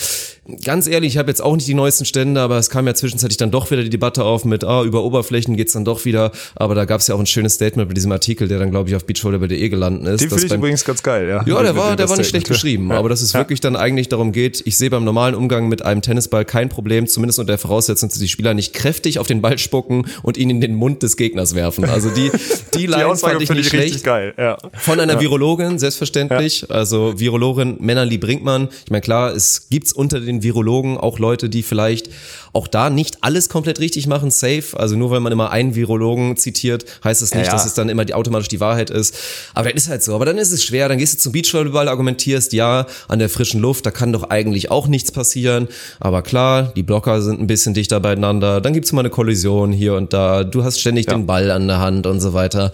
ganz 0.63 0.87
ehrlich, 0.87 1.13
ich 1.13 1.17
habe 1.17 1.29
jetzt 1.29 1.41
auch 1.41 1.55
nicht 1.55 1.67
die 1.67 1.73
neuesten 1.73 2.05
Stände, 2.05 2.41
aber 2.41 2.57
es 2.57 2.69
kam 2.69 2.85
ja 2.87 2.93
zwischenzeitlich 2.93 3.37
dann 3.37 3.51
doch 3.51 3.71
wieder 3.71 3.83
die 3.83 3.89
Debatte 3.89 4.23
auf 4.25 4.43
mit, 4.45 4.63
ah, 4.63 4.83
über 4.83 5.03
Oberflächen 5.03 5.55
geht's 5.55 5.73
dann 5.73 5.85
doch 5.85 6.03
wieder. 6.05 6.31
Aber 6.55 6.75
da 6.75 6.85
gab's 6.85 7.07
ja 7.07 7.15
auch 7.15 7.19
ein 7.19 7.25
schönes 7.25 7.53
Statement 7.53 7.87
mit 7.87 7.95
diesem 7.97 8.11
Artikel, 8.11 8.47
der 8.47 8.59
dann, 8.59 8.71
glaube 8.71 8.89
ich, 8.89 8.95
auf 8.95 9.05
beachvolleyball.de 9.05 9.69
gelandet 9.69 10.15
ist. 10.15 10.21
Den 10.21 10.29
finde 10.29 10.43
ich 10.43 10.49
beim- 10.49 10.59
übrigens 10.59 10.83
ganz 10.85 11.01
geil. 11.03 11.27
Ja, 11.29 11.43
ja, 11.45 11.63
der 11.63 11.75
war, 11.75 11.95
der 11.95 12.09
war 12.09 12.17
nicht 12.17 12.29
schlecht 12.29 12.47
geschrieben, 12.47 12.89
Ja. 12.91 12.97
aber 12.99 13.09
dass 13.09 13.21
es 13.21 13.33
Ja. 13.33 13.39
wirklich 13.39 13.61
dann 13.61 13.75
eigentlich 13.75 14.09
darum 14.09 14.31
geht, 14.31 14.61
ich 14.65 14.77
sehe 14.77 14.89
beim 14.89 15.03
normalen 15.05 15.35
Umgang 15.35 15.67
mit 15.69 15.83
einem 15.85 16.01
Tennisball 16.01 16.43
kein 16.45 16.69
Problem, 16.69 17.07
zumindest 17.07 17.39
unter 17.39 17.51
der 17.53 17.57
Voraussetzung, 17.57 18.09
dass 18.09 18.19
die 18.19 18.27
Spieler 18.27 18.53
nicht 18.53 18.73
kräftig 18.73 19.19
auf 19.19 19.27
den 19.27 19.41
Ball 19.41 19.57
spucken 19.57 20.05
und 20.23 20.37
ihn 20.37 20.49
in 20.49 20.59
den 20.61 20.75
Mund 20.75 21.03
des 21.03 21.15
Gegners 21.17 21.55
werfen. 21.55 21.85
Also 21.85 22.09
die, 22.09 22.31
die 22.73 22.79
Die 22.79 22.87
Line 22.87 23.07
Aussage 23.07 23.33
fand 23.33 23.43
ich 23.43 23.49
nicht 23.49 23.67
ich 23.67 23.73
richtig 23.73 23.89
schlecht. 23.91 24.05
geil. 24.05 24.33
Ja. 24.37 24.57
Von 24.73 24.99
einer 24.99 25.19
Virologin, 25.21 25.79
selbstverständlich. 25.79 26.69
Also 26.69 27.17
Virologin 27.19 27.77
Menali 27.79 28.17
Brinkmann. 28.17 28.67
Ich 28.85 28.91
meine, 28.91 29.01
klar, 29.01 29.33
es 29.33 29.67
gibt's 29.69 29.93
unter 29.93 30.19
den 30.19 30.32
Virologen 30.41 30.97
auch 30.97 31.19
Leute, 31.19 31.49
die 31.49 31.61
vielleicht 31.61 32.09
auch 32.53 32.67
da 32.67 32.89
nicht 32.89 33.17
alles 33.21 33.49
komplett 33.49 33.79
richtig 33.79 34.07
machen, 34.07 34.31
safe. 34.31 34.63
Also 34.73 34.95
nur 34.95 35.11
weil 35.11 35.19
man 35.19 35.31
immer 35.33 35.51
einen 35.51 35.75
Virologen 35.75 36.37
zitiert, 36.37 36.85
heißt 37.03 37.21
es 37.21 37.33
nicht, 37.33 37.41
Ja, 37.45 37.47
ja. 37.47 37.51
dass 37.53 37.65
es 37.65 37.73
dann 37.73 37.89
immer 37.89 38.05
die, 38.05 38.13
automatisch 38.13 38.47
die 38.47 38.59
Wahrheit 38.59 38.89
ist. 38.89 39.15
Aber 39.53 39.71
das 39.71 39.83
ist 39.83 39.89
halt 39.89 40.03
so. 40.03 40.15
Aber 40.15 40.25
dann 40.25 40.37
ist 40.37 40.51
es 40.51 40.63
schwer. 40.63 40.87
Dann 40.87 40.97
gehst 40.97 41.13
du 41.15 41.17
zum 41.17 41.31
Beachvolleyball, 41.33 41.87
argumentierst, 41.87 42.53
ja, 42.53 42.85
an 43.07 43.19
der 43.19 43.29
frischen 43.29 43.59
Luft, 43.59 43.85
da 43.85 43.91
kann 43.91 44.13
doch 44.13 44.29
eigentlich 44.29 44.71
auch 44.71 44.87
nichts 44.87 45.11
passieren. 45.11 45.67
Aber 45.99 46.21
klar, 46.21 46.71
die 46.75 46.83
Blocker 46.83 47.21
sind 47.21 47.39
ein 47.41 47.47
bisschen 47.47 47.73
dichter 47.73 47.99
beieinander. 47.99 48.61
Dann 48.61 48.73
gibt's 48.73 48.91
mal 48.93 49.01
eine 49.01 49.09
Kollision 49.09 49.71
hier 49.73 49.95
und 49.95 50.13
da. 50.13 50.43
Du 50.43 50.63
hast 50.63 50.79
ständig 50.79 51.07
den 51.07 51.25
Ball 51.25 51.51
an 51.51 51.67
der 51.67 51.79
Hand 51.79 52.05
und 52.07 52.21
so 52.21 52.33
weiter. 52.33 52.71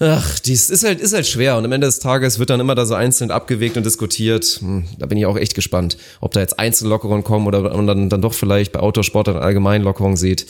Ach, 0.00 0.38
dies 0.40 0.70
ist 0.70 0.84
halt, 0.84 1.00
ist 1.00 1.12
halt 1.12 1.26
schwer. 1.26 1.56
Und 1.56 1.64
am 1.64 1.72
Ende 1.72 1.86
des 1.86 1.98
Tages 1.98 2.38
wird 2.38 2.50
dann 2.50 2.60
immer 2.60 2.74
da 2.74 2.86
so 2.86 2.94
einzeln 2.94 3.30
abgewegt 3.30 3.76
und 3.76 3.84
diskutiert. 3.84 4.44
Hm, 4.60 4.84
Da 4.98 5.06
bin 5.06 5.18
ich 5.18 5.26
auch 5.26 5.36
echt 5.36 5.54
gespannt, 5.54 5.96
ob 6.20 6.32
da 6.32 6.40
jetzt 6.40 6.58
Einzellockerungen 6.98 7.24
kommen 7.24 7.46
oder 7.46 7.76
man 7.76 7.86
dann, 7.86 8.08
dann 8.08 8.22
doch 8.22 8.34
vielleicht 8.34 8.72
bei 8.72 8.80
Outdoor-Sport 8.80 9.28
dann 9.28 9.36
allgemein 9.36 9.82
Lockerungen 9.82 10.16
sieht. 10.16 10.46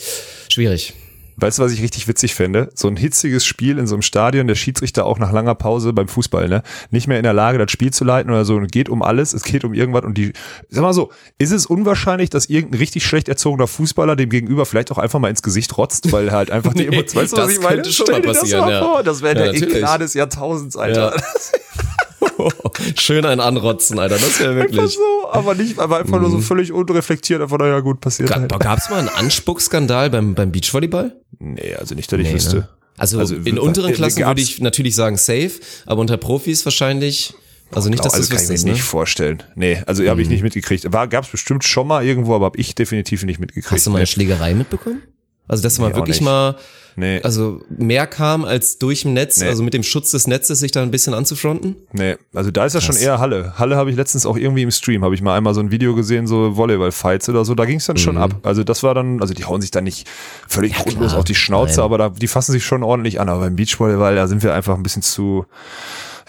Schwierig. 0.49 0.93
Weißt 1.41 1.57
du, 1.57 1.63
was 1.63 1.71
ich 1.71 1.81
richtig 1.81 2.05
witzig 2.09 2.35
fände? 2.35 2.69
So 2.75 2.89
ein 2.89 2.97
hitziges 2.97 3.45
Spiel 3.45 3.77
in 3.77 3.87
so 3.87 3.95
einem 3.95 4.01
Stadion, 4.01 4.47
der 4.47 4.55
Schiedsrichter 4.55 5.05
auch 5.05 5.19
nach 5.19 5.31
langer 5.31 5.55
Pause 5.55 5.93
beim 5.93 6.09
Fußball, 6.09 6.49
ne? 6.49 6.63
Nicht 6.91 7.07
mehr 7.07 7.15
in 7.17 7.23
der 7.23 7.31
Lage, 7.31 7.57
das 7.57 7.71
Spiel 7.71 7.93
zu 7.93 8.03
leiten 8.03 8.29
oder 8.29 8.43
so. 8.43 8.55
Und 8.55 8.65
es 8.65 8.71
geht 8.71 8.89
um 8.89 9.01
alles, 9.01 9.33
es 9.33 9.43
geht 9.43 9.63
um 9.63 9.73
irgendwas 9.73 10.03
und 10.03 10.17
die, 10.17 10.33
sag 10.67 10.81
mal 10.81 10.91
so, 10.91 11.11
ist 11.37 11.51
es 11.51 11.65
unwahrscheinlich, 11.65 12.29
dass 12.29 12.47
irgendein 12.47 12.79
richtig 12.79 13.05
schlecht 13.05 13.29
erzogener 13.29 13.67
Fußballer 13.67 14.17
dem 14.17 14.29
Gegenüber 14.29 14.65
vielleicht 14.65 14.91
auch 14.91 14.97
einfach 14.97 15.19
mal 15.19 15.29
ins 15.29 15.41
Gesicht 15.41 15.77
rotzt, 15.77 16.11
weil 16.11 16.27
er 16.27 16.33
halt 16.33 16.51
einfach 16.51 16.73
die 16.75 16.79
Nee, 16.79 16.87
Emotionen, 16.97 17.23
weißt 17.23 17.31
du, 17.33 17.37
was 17.37 17.45
das 17.47 17.55
ich 17.57 17.63
meine? 17.63 17.85
schon 17.85 18.05
Stell 18.07 18.19
mal 18.19 18.27
das 18.27 18.39
passieren, 18.41 18.65
mal 18.65 18.71
ja. 18.73 18.83
vor, 18.83 19.03
das 19.03 19.21
wäre 19.21 19.45
Ja, 19.45 19.51
der. 19.53 19.61
Eklat 19.63 20.01
des 20.01 20.13
Jahrtausends, 20.15 20.75
Alter. 20.75 21.15
Ja. 21.15 21.21
Schön 22.95 23.25
ein 23.25 23.39
Anrotzen, 23.39 23.99
Alter. 23.99 24.15
Das 24.15 24.39
wäre 24.39 24.61
Einfach 24.61 24.73
wirklich. 24.73 24.93
so, 24.95 25.29
aber 25.31 25.55
nicht, 25.55 25.79
aber 25.79 25.97
einfach 25.99 26.19
nur 26.19 26.29
so 26.31 26.39
völlig 26.39 26.71
unreflektiert, 26.71 27.41
einfach, 27.41 27.57
naja, 27.57 27.79
gut, 27.79 28.01
passiert 28.01 28.33
halt. 28.35 28.49
Ga- 28.51 28.57
Gab's 28.57 28.89
mal 28.89 28.99
einen 28.99 29.09
Anspuckskandal 29.09 30.09
beim, 30.09 30.35
beim 30.35 30.51
Beachvolleyball? 30.51 31.15
Nee, 31.39 31.75
also 31.75 31.95
nicht, 31.95 32.11
dass 32.11 32.19
ich 32.19 32.27
Nee, 32.27 32.33
wüsste. 32.33 32.55
ne? 32.57 32.69
Also, 32.97 33.19
Also, 33.19 33.35
in 33.35 33.57
unteren 33.57 33.93
Klassen 33.93 34.25
würde 34.25 34.41
ich 34.41 34.59
natürlich 34.61 34.93
sagen 34.95 35.15
safe, 35.17 35.51
aber 35.85 36.01
unter 36.01 36.17
Profis 36.17 36.65
wahrscheinlich, 36.65 37.33
also 37.71 37.89
nicht, 37.89 38.03
dass 38.03 38.11
du 38.13 38.17
also 38.19 38.33
es 38.35 38.45
kann 38.47 38.55
ich 38.55 38.61
mir 38.61 38.67
ne? 38.67 38.73
nicht 38.73 38.83
vorstellen. 38.83 39.41
Nee, 39.55 39.81
also 39.85 40.05
habe 40.07 40.21
ich 40.21 40.27
nicht 40.27 40.43
mitgekriegt. 40.43 40.91
War 40.91 41.07
gab's 41.07 41.29
bestimmt 41.29 41.63
schon 41.63 41.87
mal 41.87 42.05
irgendwo, 42.05 42.35
aber 42.35 42.45
habe 42.47 42.57
ich 42.59 42.75
definitiv 42.75 43.23
nicht 43.23 43.39
mitgekriegt. 43.39 43.71
Hast 43.71 43.85
du 43.87 43.91
mal 43.91 43.97
eine 43.99 44.07
Schlägerei 44.07 44.53
mitbekommen? 44.53 45.01
Also, 45.49 45.61
dass 45.63 45.77
Nee, 45.79 45.93
wirklich 45.93 46.21
mal, 46.21 46.55
Nee, 46.95 47.21
also 47.23 47.61
mehr 47.69 48.07
kam 48.07 48.43
als 48.43 48.77
durch 48.77 49.05
im 49.05 49.13
Netz, 49.13 49.39
Nee. 49.39 49.47
also 49.47 49.63
mit 49.63 49.73
dem 49.73 49.83
Schutz 49.83 50.11
des 50.11 50.27
Netzes 50.27 50.59
sich 50.59 50.71
da 50.71 50.81
ein 50.81 50.91
bisschen 50.91 51.13
anzufronten? 51.13 51.75
nee, 51.93 52.15
also 52.33 52.51
da 52.51 52.65
ist 52.65 52.73
ja 52.73 52.81
schon 52.81 52.97
eher 52.97 53.19
Halle. 53.19 53.53
Halle 53.57 53.77
habe 53.77 53.89
ich 53.89 53.95
letztens 53.95 54.25
auch 54.25 54.35
irgendwie 54.35 54.63
im 54.63 54.71
Stream, 54.71 55.03
habe 55.05 55.15
ich 55.15 55.21
mal 55.21 55.37
einmal 55.37 55.53
so 55.53 55.61
ein 55.61 55.71
Video 55.71 55.95
gesehen, 55.95 56.27
so 56.27 56.57
Volleyball-Fights 56.57 57.29
oder 57.29 57.45
so, 57.45 57.55
da 57.55 57.63
ging 57.65 57.77
es 57.77 57.85
dann 57.85 57.95
schon 57.97 58.15
Mhm. 58.15 58.21
ab. 58.21 58.31
Also 58.43 58.63
das 58.65 58.83
war 58.83 58.93
dann, 58.95 59.21
also 59.21 59.33
die 59.33 59.45
hauen 59.45 59.61
sich 59.61 59.71
da 59.71 59.79
nicht 59.81 60.07
völlig 60.47 60.73
grundlos 60.75 61.09
klar. 61.11 61.19
auf 61.19 61.25
die 61.25 61.35
Schnauze, 61.35 61.77
Nein. 61.77 61.85
aber 61.85 61.97
da, 61.97 62.09
die 62.09 62.27
fassen 62.27 62.51
sich 62.51 62.65
schon 62.65 62.83
ordentlich 62.83 63.21
an. 63.21 63.29
Aber 63.29 63.41
beim 63.41 63.55
Beachvolleyball, 63.55 64.15
da 64.15 64.27
sind 64.27 64.43
wir 64.43 64.53
einfach 64.53 64.75
ein 64.75 64.83
bisschen 64.83 65.01
zu, 65.03 65.45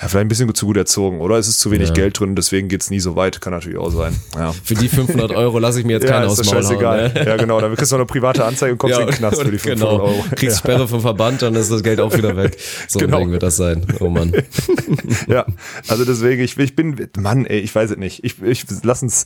ja, 0.00 0.08
vielleicht 0.08 0.24
ein 0.24 0.28
bisschen 0.28 0.54
zu 0.54 0.66
gut 0.66 0.76
erzogen, 0.78 1.20
oder? 1.20 1.36
Es 1.36 1.46
ist 1.48 1.60
zu 1.60 1.70
wenig 1.70 1.88
Ja. 1.88 1.94
Geld 1.94 2.18
drin, 2.18 2.34
deswegen 2.34 2.68
geht's 2.68 2.90
nie 2.90 3.00
so 3.00 3.16
weit, 3.16 3.40
kann 3.40 3.52
natürlich 3.52 3.78
auch 3.78 3.90
sein. 3.90 4.16
Ja. 4.34 4.52
Für 4.64 4.74
die 4.74 4.88
500 4.88 5.30
Euro 5.32 5.58
lasse 5.58 5.80
ich 5.80 5.84
mir 5.86 5.94
jetzt 5.94 6.04
Ja, 6.04 6.10
keinen 6.20 6.30
ist 6.30 6.40
aus 6.40 6.46
Maul 6.46 6.54
hauen. 6.56 6.62
scheißegal. 6.62 7.12
Ne? 7.12 7.26
Ja, 7.26 7.36
genau. 7.36 7.60
Dann 7.60 7.74
kriegst 7.76 7.92
du 7.92 7.96
noch 7.96 8.00
eine 8.00 8.06
private 8.06 8.44
Anzeige 8.44 8.72
und 8.72 8.78
kommst 8.78 8.98
in 8.98 9.06
den 9.06 9.14
Knast 9.14 9.42
für 9.42 9.50
die 9.50 9.58
500 9.58 9.78
genau. 9.90 10.02
Euro. 10.04 10.24
Kriegst 10.36 10.58
Sperre 10.58 10.88
vom 10.88 11.00
Verband, 11.02 11.42
dann 11.42 11.54
ist 11.54 11.70
das 11.70 11.82
Geld 11.82 12.00
auch 12.00 12.16
wieder 12.16 12.36
weg. 12.36 12.56
So 12.88 12.98
Genau. 12.98 13.18
ein 13.18 13.22
Ding 13.24 13.32
wird 13.32 13.42
das 13.42 13.56
sein. 13.56 13.86
Oh 14.00 14.08
Mann. 14.08 14.32
Ja, 15.28 15.46
also 15.88 16.04
deswegen, 16.04 16.42
ich, 16.42 16.58
ich 16.58 16.74
bin, 16.74 17.08
Mann, 17.18 17.46
ey, 17.46 17.58
ich 17.60 17.74
weiß 17.74 17.90
es 17.92 17.96
nicht. 17.96 18.24
Ich, 18.24 18.42
ich 18.42 18.64
lass 18.82 19.02
uns, 19.02 19.24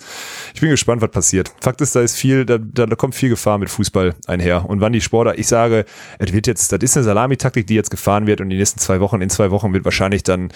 ich 0.55 0.61
bin 0.61 0.71
gespannt, 0.71 1.01
was 1.03 1.11
passiert. 1.11 1.53
Fakt 1.61 1.81
ist, 1.81 1.95
da 1.97 2.01
ist 2.01 2.17
viel, 2.17 2.45
da, 2.45 2.59
da, 2.59 2.87
da 2.87 2.97
kommt 2.97 3.15
viel 3.15 3.29
Gefahr 3.31 3.59
mit 3.59 3.71
Fußball 3.71 4.15
einher. 4.27 4.69
Und 4.69 4.81
wann 4.81 4.93
die 4.93 5.01
Sportler, 5.01 5.39
ich 5.39 5.47
sage, 5.47 5.85
es 6.19 6.33
wird 6.33 6.47
jetzt, 6.47 6.73
das 6.73 6.81
ist 6.83 6.97
eine 6.97 7.05
Salamitaktik, 7.05 7.67
die 7.67 7.75
jetzt 7.75 7.91
gefahren 7.91 8.27
wird 8.27 8.41
und 8.41 8.51
die 8.51 8.57
nächsten 8.57 8.81
zwei 8.81 9.01
Wochen, 9.01 9.21
in 9.23 9.31
zwei 9.31 9.51
Wochen 9.51 9.73
wird 9.73 9.85
wahrscheinlich 9.85 10.23
dann 10.23 10.51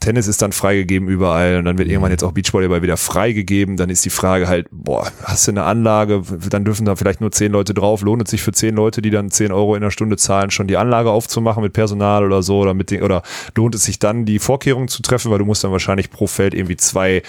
Tennis 0.00 0.26
ist 0.26 0.42
dann 0.42 0.52
freigegeben 0.52 1.08
überall 1.08 1.56
und 1.56 1.64
dann 1.64 1.78
wird 1.78 1.88
irgendwann 1.88 2.10
jetzt 2.10 2.24
auch 2.24 2.32
Beachvolleyball 2.32 2.82
wieder 2.82 2.96
freigegeben. 2.96 3.76
Dann 3.76 3.90
ist 3.90 4.04
die 4.04 4.10
Frage 4.10 4.48
halt, 4.48 4.66
boah, 4.70 5.10
hast 5.24 5.46
du 5.46 5.52
eine 5.52 5.64
Anlage, 5.64 6.22
dann 6.50 6.64
dürfen 6.64 6.84
da 6.84 6.96
vielleicht 6.96 7.20
nur 7.20 7.30
zehn 7.32 7.52
Leute 7.52 7.74
drauf, 7.74 8.02
lohnt 8.02 8.22
es 8.22 8.30
sich 8.30 8.42
für 8.42 8.52
zehn 8.52 8.74
Leute, 8.74 9.02
die 9.02 9.10
dann 9.10 9.30
zehn 9.30 9.52
Euro 9.52 9.74
in 9.74 9.82
der 9.82 9.90
Stunde 9.90 10.16
zahlen, 10.16 10.50
schon 10.50 10.66
die 10.66 10.76
Anlage 10.76 11.10
aufzumachen 11.10 11.62
mit 11.62 11.72
Personal 11.72 12.24
oder 12.24 12.42
so? 12.42 12.58
Oder 12.58 12.74
mit 12.74 12.90
den, 12.90 13.02
oder 13.02 13.22
lohnt 13.56 13.74
es 13.74 13.84
sich 13.84 13.98
dann 13.98 14.24
die 14.24 14.38
Vorkehrungen 14.38 14.88
zu 14.88 15.02
treffen, 15.02 15.30
weil 15.30 15.38
du 15.38 15.44
musst 15.44 15.64
dann 15.64 15.72
wahrscheinlich 15.72 16.10
pro 16.10 16.26
Feld 16.26 16.54
irgendwie 16.54 16.76
zwei 16.76 17.22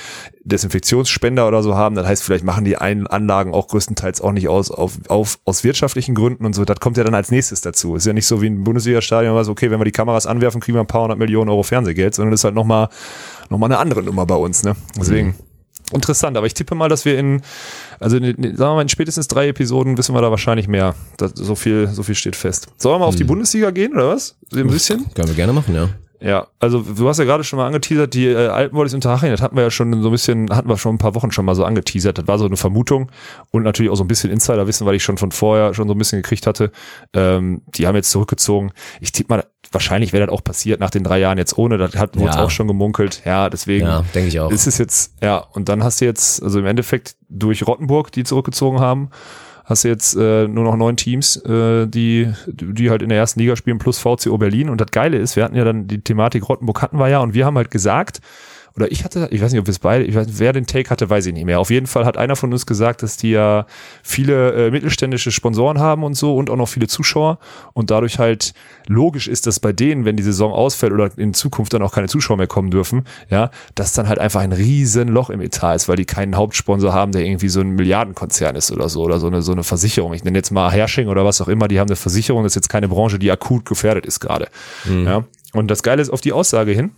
Desinfektionsspender 0.46 1.48
oder 1.48 1.64
so 1.64 1.76
haben. 1.76 1.96
Das 1.96 2.06
heißt, 2.06 2.24
vielleicht 2.24 2.44
machen 2.44 2.66
die 2.66 2.78
einen 2.78 3.08
Anlagen 3.08 3.54
auch 3.54 3.68
größtenteils 3.68 4.22
auch 4.22 4.32
nicht 4.32 4.50
aus, 4.50 4.72
auf, 4.72 4.98
auf, 5.08 5.40
aus 5.46 5.64
wirtschaftlichen 5.64 6.16
Gründen 6.16 6.46
und 6.46 6.54
so. 6.54 6.66
Das 6.66 6.80
kommt 6.80 6.98
ja 6.98 7.04
dann 7.04 7.16
als 7.16 7.32
nächstes 7.32 7.62
dazu. 7.62 7.96
Ist 7.96 8.06
ja 8.06 8.14
nicht 8.14 8.28
so 8.28 8.42
wie 8.42 8.48
ein 8.48 8.64
Bundesliga-Stadion, 8.64 9.36
was 9.36 9.48
okay, 9.48 9.72
wenn 9.72 9.80
wir 9.80 9.86
die 9.86 9.92
Kameras 9.92 10.28
anwerfen, 10.28 10.60
kriegen 10.62 10.76
wir 10.76 10.82
ein 10.82 10.88
paar 10.88 11.04
hundert 11.04 11.20
Millionen 11.20 11.50
Euro 11.50 11.64
Fernsehgeld, 11.64 12.14
sondern 12.14 12.32
das 12.32 12.42
ist 12.42 12.46
halt 12.46 12.56
nochmal 12.56 12.90
noch 13.50 13.58
mal 13.58 13.68
eine 13.68 13.78
andere 13.78 14.04
Nummer 14.04 14.26
bei 14.26 14.36
uns. 14.36 14.64
Ne? 14.64 14.76
Deswegen. 14.98 15.28
Mhm. 15.30 15.36
Interessant, 15.92 16.38
aber 16.38 16.48
ich 16.48 16.54
tippe 16.54 16.76
mal, 16.76 16.90
dass 16.90 17.06
wir 17.06 17.20
in, 17.20 17.42
also 18.00 18.18
in, 18.18 18.26
sagen 18.26 18.58
wir 18.58 18.76
mal, 18.76 18.82
in 18.82 18.90
spätestens 18.90 19.28
drei 19.28 19.50
Episoden 19.50 19.98
wissen 19.98 20.16
wir 20.16 20.22
da 20.22 20.32
wahrscheinlich 20.32 20.68
mehr. 20.68 20.96
Das, 21.18 21.34
so 21.36 21.56
viel, 21.56 21.88
so 21.88 22.04
viel 22.04 22.16
steht 22.16 22.36
fest. 22.36 22.68
Sollen 22.78 22.96
wir 22.96 23.00
mal 23.00 23.06
auf 23.06 23.16
die 23.16 23.26
Bundesliga 23.26 23.70
gehen 23.70 23.94
oder 23.94 24.10
was? 24.10 24.36
Ein 24.54 24.68
bisschen? 24.68 25.14
Können 25.14 25.28
wir 25.28 25.36
gerne 25.36 25.54
machen, 25.54 25.76
ja. 25.76 25.90
Ja, 26.24 26.48
also 26.60 26.80
du 26.80 27.10
hast 27.10 27.18
ja 27.20 27.26
gerade 27.26 27.44
schon 27.44 27.58
mal 27.58 27.68
angeteasert, 27.68 28.14
die 28.14 28.28
äh, 28.28 28.48
Alpenvolleys 28.48 28.94
Unterhaching, 28.94 29.30
das 29.32 29.42
hatten 29.42 29.58
wir 29.58 29.64
ja 29.64 29.70
schon 29.72 30.02
so 30.02 30.08
ein 30.08 30.12
bisschen, 30.12 30.50
hatten 30.56 30.70
wir 30.70 30.78
schon 30.78 30.96
ein 30.96 30.98
paar 30.98 31.16
Wochen 31.16 31.32
schon 31.32 31.44
mal 31.44 31.54
so 31.54 31.66
angeteasert. 31.66 32.18
Das 32.18 32.28
war 32.28 32.40
so 32.40 32.46
eine 32.46 32.56
Vermutung 32.56 33.12
und 33.52 33.64
natürlich 33.64 33.92
auch 33.92 33.96
so 33.98 34.06
ein 34.06 34.08
bisschen 34.08 34.32
Insiderwissen, 34.32 34.88
weil 34.88 34.96
ich 34.96 35.04
schon 35.04 35.18
von 35.18 35.32
vorher 35.34 35.74
schon 35.74 35.90
so 35.90 35.94
ein 35.94 35.98
bisschen 35.98 36.22
gekriegt 36.22 36.48
hatte. 36.48 36.72
Ähm, 37.14 37.62
die 37.76 37.88
haben 37.88 37.96
jetzt 37.96 38.10
zurückgezogen. 38.10 38.72
Ich 39.02 39.12
tippe 39.12 39.34
mal, 39.34 39.44
wahrscheinlich 39.74 40.14
wäre 40.14 40.26
das 40.28 40.34
auch 40.34 40.44
passiert 40.44 40.80
nach 40.80 40.92
den 40.92 41.04
drei 41.04 41.20
Jahren 41.20 41.38
jetzt 41.38 41.58
ohne. 41.58 41.78
Das 41.78 41.96
hat 41.98 42.16
uns 42.16 42.24
Ja. 42.36 42.42
auch 42.44 42.50
schon 42.50 42.68
gemunkelt. 42.68 43.22
Ja, 43.26 43.50
deswegen 43.50 43.86
Ja, 43.86 44.06
denke 44.16 44.30
ich 44.30 44.40
auch. 44.40 44.50
ist 44.50 44.66
es 44.66 44.78
jetzt, 44.78 45.16
ja, 45.22 45.38
und 45.38 45.68
dann 45.68 45.84
hast 45.84 46.00
du 46.00 46.06
jetzt, 46.06 46.42
also 46.42 46.58
im 46.60 46.66
Endeffekt 46.66 47.18
durch 47.28 47.68
Rottenburg, 47.68 48.14
die 48.14 48.24
zurückgezogen 48.24 48.80
haben, 48.80 49.10
hast 49.66 49.84
jetzt 49.84 50.16
äh, 50.16 50.48
nur 50.48 50.64
noch 50.64 50.76
neun 50.76 50.98
Teams, 50.98 51.38
äh, 51.38 51.88
die, 51.88 52.32
die 52.48 52.90
halt 52.90 53.02
in 53.02 53.10
der 53.10 53.18
ersten 53.18 53.40
Liga 53.40 53.56
spielen, 53.56 53.78
plus 53.78 54.00
VCO 54.00 54.38
Berlin. 54.38 54.70
Und 54.70 54.82
das 54.82 54.92
Geile 54.92 55.18
ist, 55.18 55.36
wir 55.36 55.44
hatten 55.44 55.56
ja 55.56 55.64
dann 55.64 55.88
die 55.88 56.02
Thematik 56.02 56.50
Rottenburg 56.50 56.82
hatten 56.82 56.98
wir 56.98 57.08
ja 57.08 57.20
und 57.20 57.34
wir 57.34 57.46
haben 57.46 57.58
halt 57.58 57.72
gesagt, 57.72 58.20
oder 58.76 58.92
ich 58.92 59.04
hatte, 59.04 59.28
ich 59.30 59.42
weiß 59.42 59.52
nicht, 59.52 59.60
ob 59.62 59.68
wir 59.68 59.72
es 59.72 59.80
beide, 59.80 60.04
ich 60.04 60.16
weiß, 60.16 60.28
wer 60.30 60.52
den 60.52 60.66
Take 60.66 60.90
hatte, 60.90 61.08
weiß 61.08 61.28
ich 61.28 61.34
nicht 61.34 61.46
mehr. 61.46 61.60
Auf 61.60 61.70
jeden 61.70 61.86
Fall 61.86 62.06
hat 62.06 62.18
einer 62.18 62.36
von 62.36 62.52
uns 62.52 62.66
gesagt, 62.66 63.04
dass 63.04 63.18
die 63.18 63.30
ja 63.30 63.68
viele 64.02 64.68
äh, 64.68 64.72
mittelständische 64.72 65.32
Sponsoren 65.32 65.80
haben 65.80 66.04
und 66.04 66.16
so 66.16 66.36
und 66.36 66.50
auch 66.50 66.56
noch 66.56 66.68
viele 66.68 66.88
Zuschauer 66.88 67.38
und 67.74 67.92
dadurch 67.92 68.18
halt 68.18 68.54
logisch 68.88 69.28
ist, 69.28 69.46
dass 69.46 69.60
bei 69.60 69.74
denen, 69.74 70.06
wenn 70.06 70.16
die 70.16 70.24
Saison 70.24 70.52
ausfällt 70.52 70.92
oder 70.92 71.12
in 71.18 71.36
Zukunft 71.36 71.74
dann 71.74 71.84
auch 71.84 71.94
keine 71.94 72.08
Zuschauer 72.08 72.38
mehr 72.38 72.48
kommen 72.48 72.72
dürfen, 72.72 73.06
ja, 73.30 73.52
dass 73.76 73.94
dann 73.94 74.08
halt 74.08 74.18
einfach 74.18 74.42
ein 74.42 74.52
riesen 74.52 75.08
Loch 75.08 75.30
im 75.30 75.42
Etat 75.42 75.76
ist, 75.76 75.88
weil 75.88 75.98
die 75.98 76.06
keinen 76.06 76.36
Hauptsponsor 76.36 76.94
haben, 76.94 77.12
der 77.12 77.24
irgendwie 77.24 77.50
so 77.50 77.62
ein 77.62 77.72
Milliardenkonzern 77.72 78.56
ist 78.56 78.72
oder 78.72 78.90
so 78.90 79.04
oder 79.04 79.20
so 79.20 79.28
eine 79.28 79.44
so 79.44 79.52
eine 79.52 79.64
Versicherung. 79.64 80.14
Ich 80.14 80.24
nenne 80.24 80.38
jetzt 80.40 80.50
mal 80.50 80.72
Hersching 80.72 81.10
oder 81.10 81.26
was 81.26 81.42
auch 81.42 81.48
immer, 81.48 81.68
die 81.68 81.80
haben 81.80 81.90
eine 81.90 81.96
Versicherung, 81.96 82.42
das 82.42 82.54
ist 82.54 82.56
jetzt 82.56 82.70
keine 82.70 82.88
Branche, 82.88 83.20
die 83.20 83.32
akut 83.32 83.66
gefährdet 83.66 84.08
ist 84.08 84.20
gerade. 84.20 84.48
Ja. 85.06 85.26
Und 85.54 85.68
das 85.70 85.84
Geile 85.84 86.02
ist 86.02 86.10
auf 86.10 86.22
die 86.22 86.34
Aussage 86.34 86.72
hin, 86.72 86.92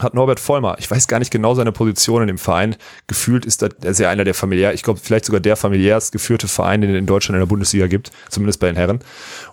hat 0.00 0.12
Norbert 0.14 0.40
Vollmer, 0.40 0.76
ich 0.78 0.90
weiß 0.90 1.08
gar 1.08 1.18
nicht 1.18 1.30
genau 1.30 1.54
seine 1.54 1.72
Position 1.72 2.20
in 2.22 2.28
dem 2.28 2.38
Verein, 2.38 2.76
gefühlt 3.06 3.46
ist 3.46 3.62
das, 3.62 3.70
er 3.82 3.90
ist 3.90 4.00
ja 4.00 4.10
einer 4.10 4.24
der 4.24 4.34
familiär, 4.34 4.74
ich 4.74 4.82
glaube 4.82 5.00
vielleicht 5.02 5.24
sogar 5.24 5.40
der 5.40 5.56
familiärst 5.56 6.12
geführte 6.12 6.48
Verein, 6.48 6.82
den 6.82 6.90
es 6.90 6.98
in 6.98 7.06
Deutschland 7.06 7.36
in 7.36 7.40
der 7.40 7.46
Bundesliga 7.46 7.86
gibt, 7.86 8.10
zumindest 8.28 8.60
bei 8.60 8.66
den 8.66 8.76
Herren. 8.76 9.00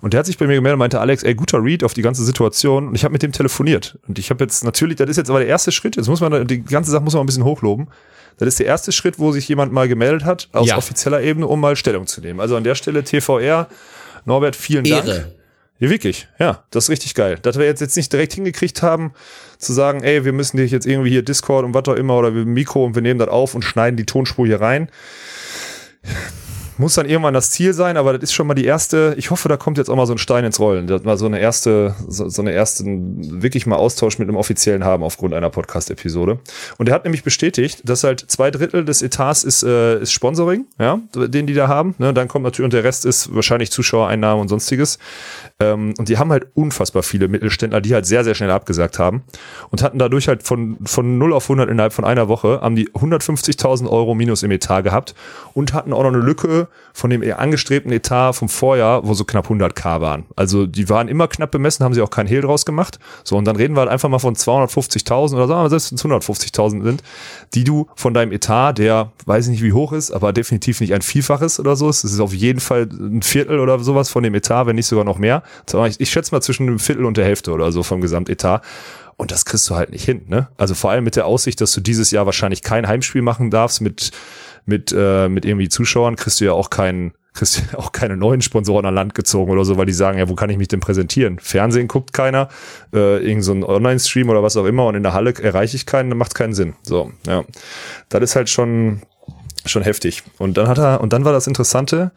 Und 0.01 0.13
der 0.13 0.19
hat 0.19 0.25
sich 0.25 0.37
bei 0.37 0.45
mir 0.47 0.55
gemeldet 0.55 0.73
und 0.73 0.79
meinte, 0.79 0.99
Alex, 0.99 1.23
ey, 1.23 1.33
guter 1.33 1.63
Read 1.63 1.83
auf 1.83 1.93
die 1.93 2.01
ganze 2.01 2.23
Situation 2.25 2.89
und 2.89 2.95
ich 2.95 3.03
habe 3.05 3.13
mit 3.13 3.23
dem 3.23 3.31
telefoniert. 3.31 3.97
Und 4.07 4.19
ich 4.19 4.29
habe 4.29 4.43
jetzt 4.43 4.63
natürlich, 4.65 4.97
das 4.97 5.09
ist 5.09 5.17
jetzt 5.17 5.29
aber 5.29 5.39
der 5.39 5.47
erste 5.47 5.71
Schritt, 5.71 5.95
jetzt 5.95 6.07
muss 6.07 6.19
man, 6.19 6.45
die 6.45 6.61
ganze 6.63 6.91
Sache 6.91 7.03
muss 7.03 7.13
man 7.13 7.23
ein 7.23 7.27
bisschen 7.27 7.45
hochloben. 7.45 7.87
Das 8.37 8.47
ist 8.47 8.59
der 8.59 8.65
erste 8.65 8.91
Schritt, 8.91 9.19
wo 9.19 9.31
sich 9.31 9.47
jemand 9.47 9.71
mal 9.71 9.87
gemeldet 9.87 10.25
hat, 10.25 10.49
aus 10.53 10.67
Ja. 10.67 10.77
offizieller 10.77 11.21
Ebene, 11.21 11.47
um 11.47 11.59
mal 11.61 11.75
Stellung 11.75 12.07
zu 12.07 12.19
nehmen. 12.19 12.39
Also 12.39 12.57
an 12.57 12.63
der 12.63 12.75
Stelle 12.75 13.03
TVR, 13.03 13.67
Norbert, 14.25 14.55
vielen 14.55 14.83
Dank. 14.83 15.05
Ehre. 15.07 15.31
Ja, 15.79 15.89
wirklich. 15.89 16.27
Ja, 16.39 16.63
das 16.71 16.85
ist 16.85 16.89
richtig 16.89 17.13
geil. 17.13 17.37
Dass 17.41 17.57
wir 17.57 17.65
jetzt, 17.65 17.81
jetzt 17.81 17.97
nicht 17.97 18.11
direkt 18.13 18.33
hingekriegt 18.33 18.81
haben, 18.81 19.13
zu 19.63 19.73
sagen, 19.73 20.03
ey, 20.03 20.25
wir 20.25 20.33
müssen 20.33 20.57
dich 20.57 20.71
jetzt 20.71 20.85
irgendwie 20.85 21.09
hier 21.09 21.23
Discord 21.23 21.65
und 21.65 21.73
was 21.73 21.87
auch 21.87 21.95
immer 21.95 22.17
oder 22.17 22.35
wir 22.35 22.45
Mikro 22.45 22.85
und 22.85 22.95
wir 22.95 23.01
nehmen 23.01 23.19
das 23.19 23.29
auf 23.29 23.55
und 23.55 23.63
schneiden 23.63 23.97
die 23.97 24.05
Tonspur 24.05 24.45
hier 24.45 24.61
rein. 24.61 24.89
Muss 26.77 26.95
dann 26.95 27.07
irgendwann 27.07 27.33
das 27.33 27.51
Ziel 27.51 27.73
sein, 27.73 27.97
aber 27.97 28.13
das 28.13 28.23
ist 28.23 28.33
schon 28.33 28.47
mal 28.47 28.53
die 28.55 28.65
erste, 28.65 29.13
ich 29.17 29.29
hoffe, 29.31 29.47
da 29.47 29.57
kommt 29.57 29.77
jetzt 29.77 29.89
auch 29.89 29.95
mal 29.95 30.07
so 30.07 30.13
ein 30.13 30.17
Stein 30.17 30.43
ins 30.43 30.59
Rollen. 30.59 30.87
Das 30.87 31.05
war 31.05 31.17
so 31.17 31.25
eine 31.25 31.39
erste, 31.39 31.95
so, 32.07 32.27
so 32.29 32.41
eine 32.41 32.51
erste, 32.51 32.83
wirklich 32.85 33.65
mal 33.65 33.75
Austausch 33.75 34.17
mit 34.17 34.27
einem 34.27 34.37
Offiziellen 34.37 34.83
haben 34.83 35.03
aufgrund 35.03 35.33
einer 35.33 35.49
Podcast-Episode. 35.49 36.39
Und 36.77 36.89
er 36.89 36.95
hat 36.95 37.03
nämlich 37.03 37.23
bestätigt, 37.23 37.81
dass 37.85 38.03
halt 38.03 38.19
zwei 38.27 38.49
Drittel 38.49 38.85
des 38.85 39.01
Etats 39.01 39.43
ist, 39.43 39.63
äh, 39.63 40.01
ist 40.01 40.11
Sponsoring, 40.11 40.65
ja, 40.79 40.99
den 41.15 41.47
die 41.47 41.53
da 41.53 41.67
haben. 41.67 41.95
Ne? 41.99 42.13
Dann 42.13 42.27
kommt 42.27 42.43
natürlich, 42.43 42.65
und 42.65 42.73
der 42.73 42.83
Rest 42.83 43.05
ist 43.05 43.33
wahrscheinlich 43.35 43.71
Zuschauereinnahmen 43.71 44.41
und 44.41 44.47
sonstiges. 44.47 44.97
Ähm, 45.59 45.93
und 45.97 46.09
die 46.09 46.17
haben 46.17 46.31
halt 46.31 46.47
unfassbar 46.55 47.03
viele 47.03 47.27
Mittelständler, 47.27 47.81
die 47.81 47.93
halt 47.93 48.05
sehr, 48.05 48.23
sehr 48.23 48.35
schnell 48.35 48.51
abgesagt 48.51 48.99
haben 48.99 49.23
und 49.69 49.83
hatten 49.83 49.99
dadurch 49.99 50.27
halt 50.27 50.43
von, 50.43 50.77
von 50.85 51.17
0 51.17 51.33
auf 51.33 51.45
100 51.45 51.69
innerhalb 51.69 51.93
von 51.93 52.05
einer 52.05 52.27
Woche, 52.27 52.61
haben 52.61 52.75
die 52.75 52.89
150.000 52.89 53.89
Euro 53.89 54.15
minus 54.15 54.43
im 54.43 54.51
Etat 54.51 54.81
gehabt 54.81 55.13
und 55.53 55.73
hatten 55.73 55.93
auch 55.93 56.03
noch 56.03 56.13
eine 56.13 56.17
Lücke 56.17 56.62
von 56.93 57.09
dem 57.09 57.23
angestrebten 57.35 57.91
Etat 57.91 58.33
vom 58.33 58.49
Vorjahr, 58.49 59.07
wo 59.07 59.13
so 59.13 59.23
knapp 59.23 59.49
100k 59.49 60.01
waren. 60.01 60.25
Also 60.35 60.65
die 60.65 60.89
waren 60.89 61.07
immer 61.07 61.27
knapp 61.27 61.51
bemessen, 61.51 61.83
haben 61.83 61.93
sie 61.93 62.01
auch 62.01 62.09
keinen 62.09 62.27
Hehl 62.27 62.41
draus 62.41 62.65
gemacht. 62.65 62.99
So, 63.23 63.37
und 63.37 63.45
dann 63.45 63.55
reden 63.55 63.75
wir 63.75 63.81
halt 63.81 63.89
einfach 63.89 64.09
mal 64.09 64.19
von 64.19 64.35
250.000 64.35 65.35
oder 65.35 65.47
sagen 65.47 65.49
wir 65.49 65.55
mal, 65.55 65.69
selbst 65.69 65.91
wenn 65.91 66.11
es 66.11 66.27
150.000 66.27 66.83
sind, 66.83 67.03
die 67.53 67.63
du 67.63 67.87
von 67.95 68.13
deinem 68.13 68.31
Etat, 68.31 68.73
der 68.73 69.11
weiß 69.25 69.45
ich 69.45 69.51
nicht 69.51 69.63
wie 69.63 69.73
hoch 69.73 69.93
ist, 69.93 70.11
aber 70.11 70.33
definitiv 70.33 70.81
nicht 70.81 70.93
ein 70.93 71.01
Vielfaches 71.01 71.59
oder 71.59 71.75
so 71.75 71.89
ist. 71.89 72.03
Es 72.03 72.13
ist 72.13 72.19
auf 72.19 72.33
jeden 72.33 72.59
Fall 72.59 72.87
ein 72.91 73.21
Viertel 73.21 73.59
oder 73.59 73.79
sowas 73.79 74.09
von 74.09 74.23
dem 74.23 74.35
Etat, 74.35 74.65
wenn 74.65 74.75
nicht 74.75 74.87
sogar 74.87 75.05
noch 75.05 75.17
mehr. 75.17 75.43
Ich, 75.87 75.99
ich 75.99 76.09
schätze 76.09 76.33
mal 76.33 76.41
zwischen 76.41 76.67
einem 76.67 76.79
Viertel 76.79 77.05
und 77.05 77.17
der 77.17 77.25
Hälfte 77.25 77.51
oder 77.51 77.71
so 77.71 77.83
vom 77.83 78.01
Gesamtetat. 78.01 78.63
Und 79.15 79.31
das 79.31 79.45
kriegst 79.45 79.69
du 79.69 79.75
halt 79.75 79.91
nicht 79.91 80.03
hin, 80.03 80.23
ne? 80.27 80.47
Also 80.57 80.73
vor 80.73 80.89
allem 80.89 81.03
mit 81.03 81.15
der 81.15 81.27
Aussicht, 81.27 81.61
dass 81.61 81.71
du 81.73 81.81
dieses 81.81 82.11
Jahr 82.11 82.25
wahrscheinlich 82.25 82.63
kein 82.63 82.87
Heimspiel 82.87 83.21
machen 83.21 83.51
darfst 83.51 83.79
mit, 83.79 84.11
mit, 84.65 84.93
äh, 84.97 85.29
mit 85.29 85.45
irgendwie 85.45 85.69
Zuschauern, 85.69 86.15
kriegst 86.15 86.39
du 86.41 86.45
ja 86.45 86.53
auch 86.53 86.69
keinen, 86.69 87.13
kriegst 87.33 87.63
ja 87.71 87.77
auch 87.79 87.91
keine 87.91 88.17
neuen 88.17 88.41
Sponsoren 88.41 88.85
an 88.85 88.95
Land 88.95 89.15
gezogen 89.15 89.51
oder 89.51 89.65
so, 89.65 89.77
weil 89.77 89.85
die 89.85 89.93
sagen, 89.93 90.17
ja, 90.17 90.29
wo 90.29 90.35
kann 90.35 90.49
ich 90.49 90.57
mich 90.57 90.67
denn 90.67 90.79
präsentieren? 90.79 91.39
Fernsehen 91.39 91.87
guckt 91.87 92.13
keiner, 92.13 92.49
äh, 92.93 93.17
irgend 93.25 93.43
so 93.43 93.53
ein 93.53 93.63
Online-Stream 93.63 94.29
oder 94.29 94.43
was 94.43 94.57
auch 94.57 94.65
immer 94.65 94.85
und 94.85 94.95
in 94.95 95.03
der 95.03 95.13
Halle 95.13 95.33
erreiche 95.33 95.75
ich 95.75 95.85
keinen, 95.85 96.09
dann 96.09 96.17
macht 96.17 96.35
keinen 96.35 96.53
Sinn. 96.53 96.75
So, 96.83 97.11
ja. 97.27 97.43
Das 98.09 98.21
ist 98.21 98.35
halt 98.35 98.49
schon, 98.49 99.01
schon 99.65 99.83
heftig. 99.83 100.23
Und 100.37 100.57
dann 100.57 100.67
hat 100.67 100.77
er, 100.77 101.01
und 101.01 101.13
dann 101.13 101.25
war 101.25 101.33
das 101.33 101.47
Interessante, 101.47 102.11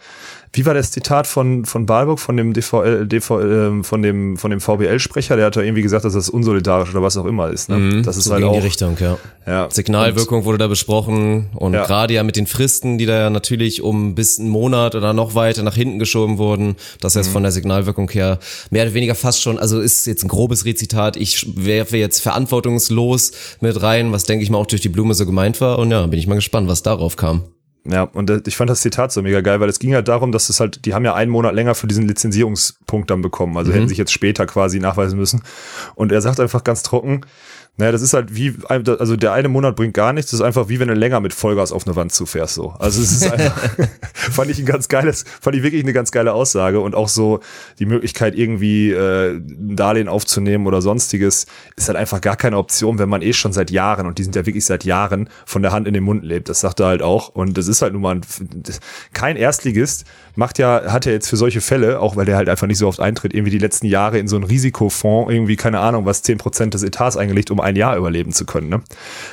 wie 0.52 0.64
war 0.64 0.74
das 0.74 0.90
Zitat 0.90 1.26
von, 1.26 1.64
von 1.64 1.86
Balburg, 1.86 2.18
von 2.20 2.36
dem 2.36 2.52
DVL, 2.52 3.06
DVL, 3.06 3.80
äh, 3.80 3.82
von 3.84 4.02
dem, 4.02 4.36
von 4.36 4.50
dem 4.50 4.60
VBL-Sprecher? 4.60 5.36
Der 5.36 5.46
hat 5.46 5.56
da 5.56 5.60
irgendwie 5.62 5.82
gesagt, 5.82 6.04
dass 6.04 6.14
das 6.14 6.28
unsolidarisch 6.30 6.90
oder 6.90 7.02
was 7.02 7.16
auch 7.16 7.26
immer 7.26 7.50
ist, 7.50 7.68
ne? 7.68 8.02
das 8.02 8.16
ist 8.16 8.24
so 8.24 8.32
halt 8.32 8.44
auch, 8.44 8.52
die 8.52 8.60
Richtung, 8.60 8.96
ja. 9.00 9.18
ja. 9.46 9.68
Signalwirkung 9.70 10.44
wurde 10.44 10.58
da 10.58 10.68
besprochen 10.68 11.48
und 11.54 11.74
Ja. 11.74 11.84
gerade 11.84 12.14
ja 12.14 12.22
mit 12.22 12.36
den 12.36 12.46
Fristen, 12.46 12.98
die 12.98 13.06
da 13.06 13.18
ja 13.18 13.30
natürlich 13.30 13.82
um 13.82 14.14
bis 14.14 14.38
einen 14.38 14.48
Monat 14.48 14.94
oder 14.94 15.12
noch 15.12 15.34
weiter 15.34 15.62
nach 15.62 15.74
hinten 15.74 15.98
geschoben 15.98 16.38
wurden, 16.38 16.76
das 17.00 17.16
Mhm. 17.16 17.22
von 17.24 17.42
der 17.42 17.52
Signalwirkung 17.52 18.10
her 18.10 18.38
mehr 18.70 18.84
oder 18.84 18.94
weniger 18.94 19.14
fast 19.14 19.40
schon, 19.42 19.58
also 19.58 19.80
ist 19.80 20.06
jetzt 20.06 20.22
ein 20.22 20.28
grobes 20.28 20.64
Rezitat, 20.64 21.16
ich 21.16 21.46
werfe 21.56 21.96
jetzt 21.96 22.20
verantwortungslos 22.20 23.32
mit 23.60 23.80
rein, 23.82 24.12
was 24.12 24.24
denke 24.24 24.42
ich 24.42 24.50
mal 24.50 24.58
auch 24.58 24.66
durch 24.66 24.82
die 24.82 24.88
Blume 24.88 25.14
so 25.14 25.26
gemeint 25.26 25.60
war 25.60 25.78
und 25.78 25.90
ja, 25.90 26.06
bin 26.06 26.18
ich 26.18 26.26
mal 26.26 26.34
gespannt, 26.34 26.68
was 26.68 26.82
darauf 26.82 27.16
kam. 27.16 27.42
Ja, 27.88 28.04
und 28.04 28.30
äh, 28.30 28.40
ich 28.46 28.56
fand 28.56 28.70
das 28.70 28.80
Zitat 28.80 29.12
so 29.12 29.22
mega 29.22 29.40
geil, 29.40 29.60
weil 29.60 29.68
es 29.68 29.78
ging 29.78 29.94
halt 29.94 30.08
darum, 30.08 30.32
dass 30.32 30.48
es 30.48 30.60
halt, 30.60 30.84
die 30.84 30.94
haben 30.94 31.04
ja 31.04 31.14
einen 31.14 31.30
Monat 31.30 31.54
länger 31.54 31.74
für 31.74 31.86
diesen 31.86 32.06
Lizenzierungspunkt 32.06 33.10
dann 33.10 33.22
bekommen, 33.22 33.56
also 33.56 33.72
hätten 33.72 33.88
sich 33.88 33.98
jetzt 33.98 34.12
später 34.12 34.46
quasi 34.46 34.80
nachweisen 34.80 35.18
müssen. 35.18 35.42
Und 35.94 36.12
er 36.12 36.20
sagt 36.20 36.40
einfach 36.40 36.64
ganz 36.64 36.82
trocken, 36.82 37.22
naja, 37.78 37.92
das 37.92 38.00
ist 38.00 38.14
halt 38.14 38.34
wie, 38.34 38.54
also 38.68 39.16
der 39.16 39.32
eine 39.32 39.48
Monat 39.48 39.76
bringt 39.76 39.92
gar 39.92 40.14
nichts, 40.14 40.30
das 40.30 40.40
ist 40.40 40.46
einfach 40.46 40.68
wie 40.68 40.80
wenn 40.80 40.88
du 40.88 40.94
länger 40.94 41.20
mit 41.20 41.34
Vollgas 41.34 41.72
auf 41.72 41.86
eine 41.86 41.94
Wand 41.94 42.10
zufährst, 42.10 42.54
so. 42.54 42.70
Also 42.78 43.02
es 43.02 43.12
ist 43.12 43.30
einfach, 43.32 43.56
fand 44.14 44.50
ich 44.50 44.58
ein 44.58 44.64
ganz 44.64 44.88
geiles, 44.88 45.24
fand 45.40 45.56
ich 45.56 45.62
wirklich 45.62 45.82
eine 45.82 45.92
ganz 45.92 46.10
geile 46.10 46.32
Aussage 46.32 46.80
und 46.80 46.94
auch 46.94 47.08
so 47.08 47.40
die 47.78 47.84
Möglichkeit 47.84 48.34
irgendwie 48.34 48.92
äh, 48.92 49.36
ein 49.36 49.76
Darlehen 49.76 50.08
aufzunehmen 50.08 50.66
oder 50.66 50.80
sonstiges 50.80 51.46
ist 51.76 51.88
halt 51.88 51.98
einfach 51.98 52.22
gar 52.22 52.36
keine 52.36 52.56
Option, 52.56 52.98
wenn 52.98 53.10
man 53.10 53.20
eh 53.20 53.34
schon 53.34 53.52
seit 53.52 53.70
Jahren 53.70 54.06
und 54.06 54.18
die 54.18 54.24
sind 54.24 54.34
ja 54.36 54.46
wirklich 54.46 54.64
seit 54.64 54.84
Jahren 54.84 55.28
von 55.44 55.60
der 55.60 55.72
Hand 55.72 55.86
in 55.86 55.92
den 55.92 56.04
Mund 56.04 56.24
lebt. 56.24 56.48
Das 56.48 56.60
sagt 56.60 56.80
er 56.80 56.86
halt 56.86 57.02
auch 57.02 57.28
und 57.28 57.58
das 57.58 57.68
ist 57.68 57.82
halt 57.82 57.92
nun 57.92 58.02
mal 58.02 58.14
ein, 58.14 58.22
kein 59.12 59.36
Erstligist 59.36 60.06
macht 60.36 60.58
ja, 60.58 60.92
hat 60.92 61.06
ja 61.06 61.12
jetzt 61.12 61.28
für 61.28 61.36
solche 61.36 61.60
Fälle, 61.60 61.98
auch 62.00 62.14
weil 62.14 62.26
der 62.26 62.36
halt 62.36 62.48
einfach 62.48 62.66
nicht 62.66 62.78
so 62.78 62.86
oft 62.86 63.00
eintritt, 63.00 63.34
irgendwie 63.34 63.50
die 63.50 63.58
letzten 63.58 63.86
Jahre 63.86 64.18
in 64.18 64.28
so 64.28 64.36
einen 64.36 64.44
Risikofonds 64.44 65.32
irgendwie, 65.32 65.56
keine 65.56 65.80
Ahnung, 65.80 66.04
was 66.04 66.22
10% 66.22 66.70
des 66.70 66.82
Etats 66.82 67.16
eingelegt, 67.16 67.50
um 67.50 67.60
ein 67.66 67.76
Jahr 67.76 67.96
überleben 67.96 68.32
zu 68.32 68.46
können. 68.46 68.68
Ne? 68.68 68.82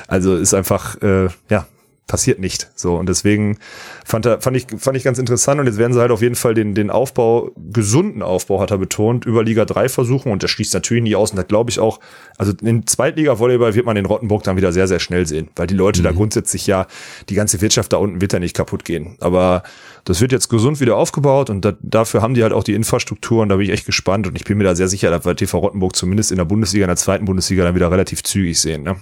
Also 0.08 0.36
ist 0.36 0.54
einfach, 0.54 1.00
äh, 1.02 1.28
ja, 1.48 1.66
passiert 2.06 2.38
nicht. 2.38 2.70
So 2.74 2.96
und 2.96 3.08
deswegen 3.08 3.58
fand 4.04 4.26
er, 4.26 4.40
fand 4.40 4.56
ich, 4.56 4.66
fand 4.76 4.96
ich 4.96 5.04
ganz 5.04 5.18
interessant 5.18 5.58
und 5.60 5.66
jetzt 5.66 5.78
werden 5.78 5.94
sie 5.94 6.00
halt 6.00 6.10
auf 6.10 6.20
jeden 6.20 6.34
Fall 6.34 6.54
den, 6.54 6.74
den 6.74 6.90
Aufbau, 6.90 7.50
gesunden 7.56 8.22
Aufbau 8.22 8.60
hat 8.60 8.70
er 8.70 8.78
betont, 8.78 9.24
über 9.24 9.42
Liga 9.42 9.64
3 9.64 9.88
versuchen 9.88 10.30
und 10.30 10.42
das 10.42 10.50
schließt 10.50 10.74
natürlich 10.74 11.02
nie 11.02 11.16
aus 11.16 11.30
und 11.30 11.36
da 11.36 11.42
glaube 11.42 11.70
ich 11.70 11.80
auch, 11.80 12.00
also 12.36 12.52
in 12.62 12.86
Zweitliga-Volleyball 12.86 13.74
wird 13.74 13.86
man 13.86 13.96
den 13.96 14.04
Rottenburg 14.04 14.42
dann 14.42 14.56
wieder 14.56 14.72
sehr, 14.72 14.86
sehr 14.86 15.00
schnell 15.00 15.26
sehen, 15.26 15.48
weil 15.56 15.66
die 15.66 15.74
Leute 15.74 16.00
mhm. 16.00 16.04
da 16.04 16.12
grundsätzlich 16.12 16.66
ja, 16.66 16.86
die 17.30 17.34
ganze 17.34 17.60
Wirtschaft 17.62 17.92
da 17.92 17.96
unten 17.96 18.20
wird 18.20 18.34
ja 18.34 18.38
nicht 18.38 18.54
kaputt 18.54 18.84
gehen. 18.84 19.16
Aber 19.20 19.62
das 20.04 20.20
wird 20.20 20.32
jetzt 20.32 20.48
gesund 20.48 20.80
wieder 20.80 20.96
aufgebaut 20.96 21.48
und 21.48 21.64
da, 21.64 21.72
dafür 21.80 22.20
haben 22.20 22.34
die 22.34 22.42
halt 22.42 22.52
auch 22.52 22.64
die 22.64 22.74
Infrastruktur 22.74 23.40
und 23.42 23.48
da 23.48 23.56
bin 23.56 23.64
ich 23.64 23.72
echt 23.72 23.86
gespannt 23.86 24.26
und 24.26 24.36
ich 24.36 24.44
bin 24.44 24.58
mir 24.58 24.64
da 24.64 24.74
sehr 24.74 24.88
sicher, 24.88 25.10
dass 25.10 25.24
wir 25.24 25.34
TV 25.34 25.58
Rottenburg 25.58 25.96
zumindest 25.96 26.30
in 26.30 26.36
der 26.36 26.44
Bundesliga, 26.44 26.84
in 26.84 26.88
der 26.88 26.96
zweiten 26.96 27.24
Bundesliga 27.24 27.64
dann 27.64 27.74
wieder 27.74 27.90
relativ 27.90 28.22
zügig 28.22 28.60
sehen. 28.60 28.82
Ne? 28.82 28.96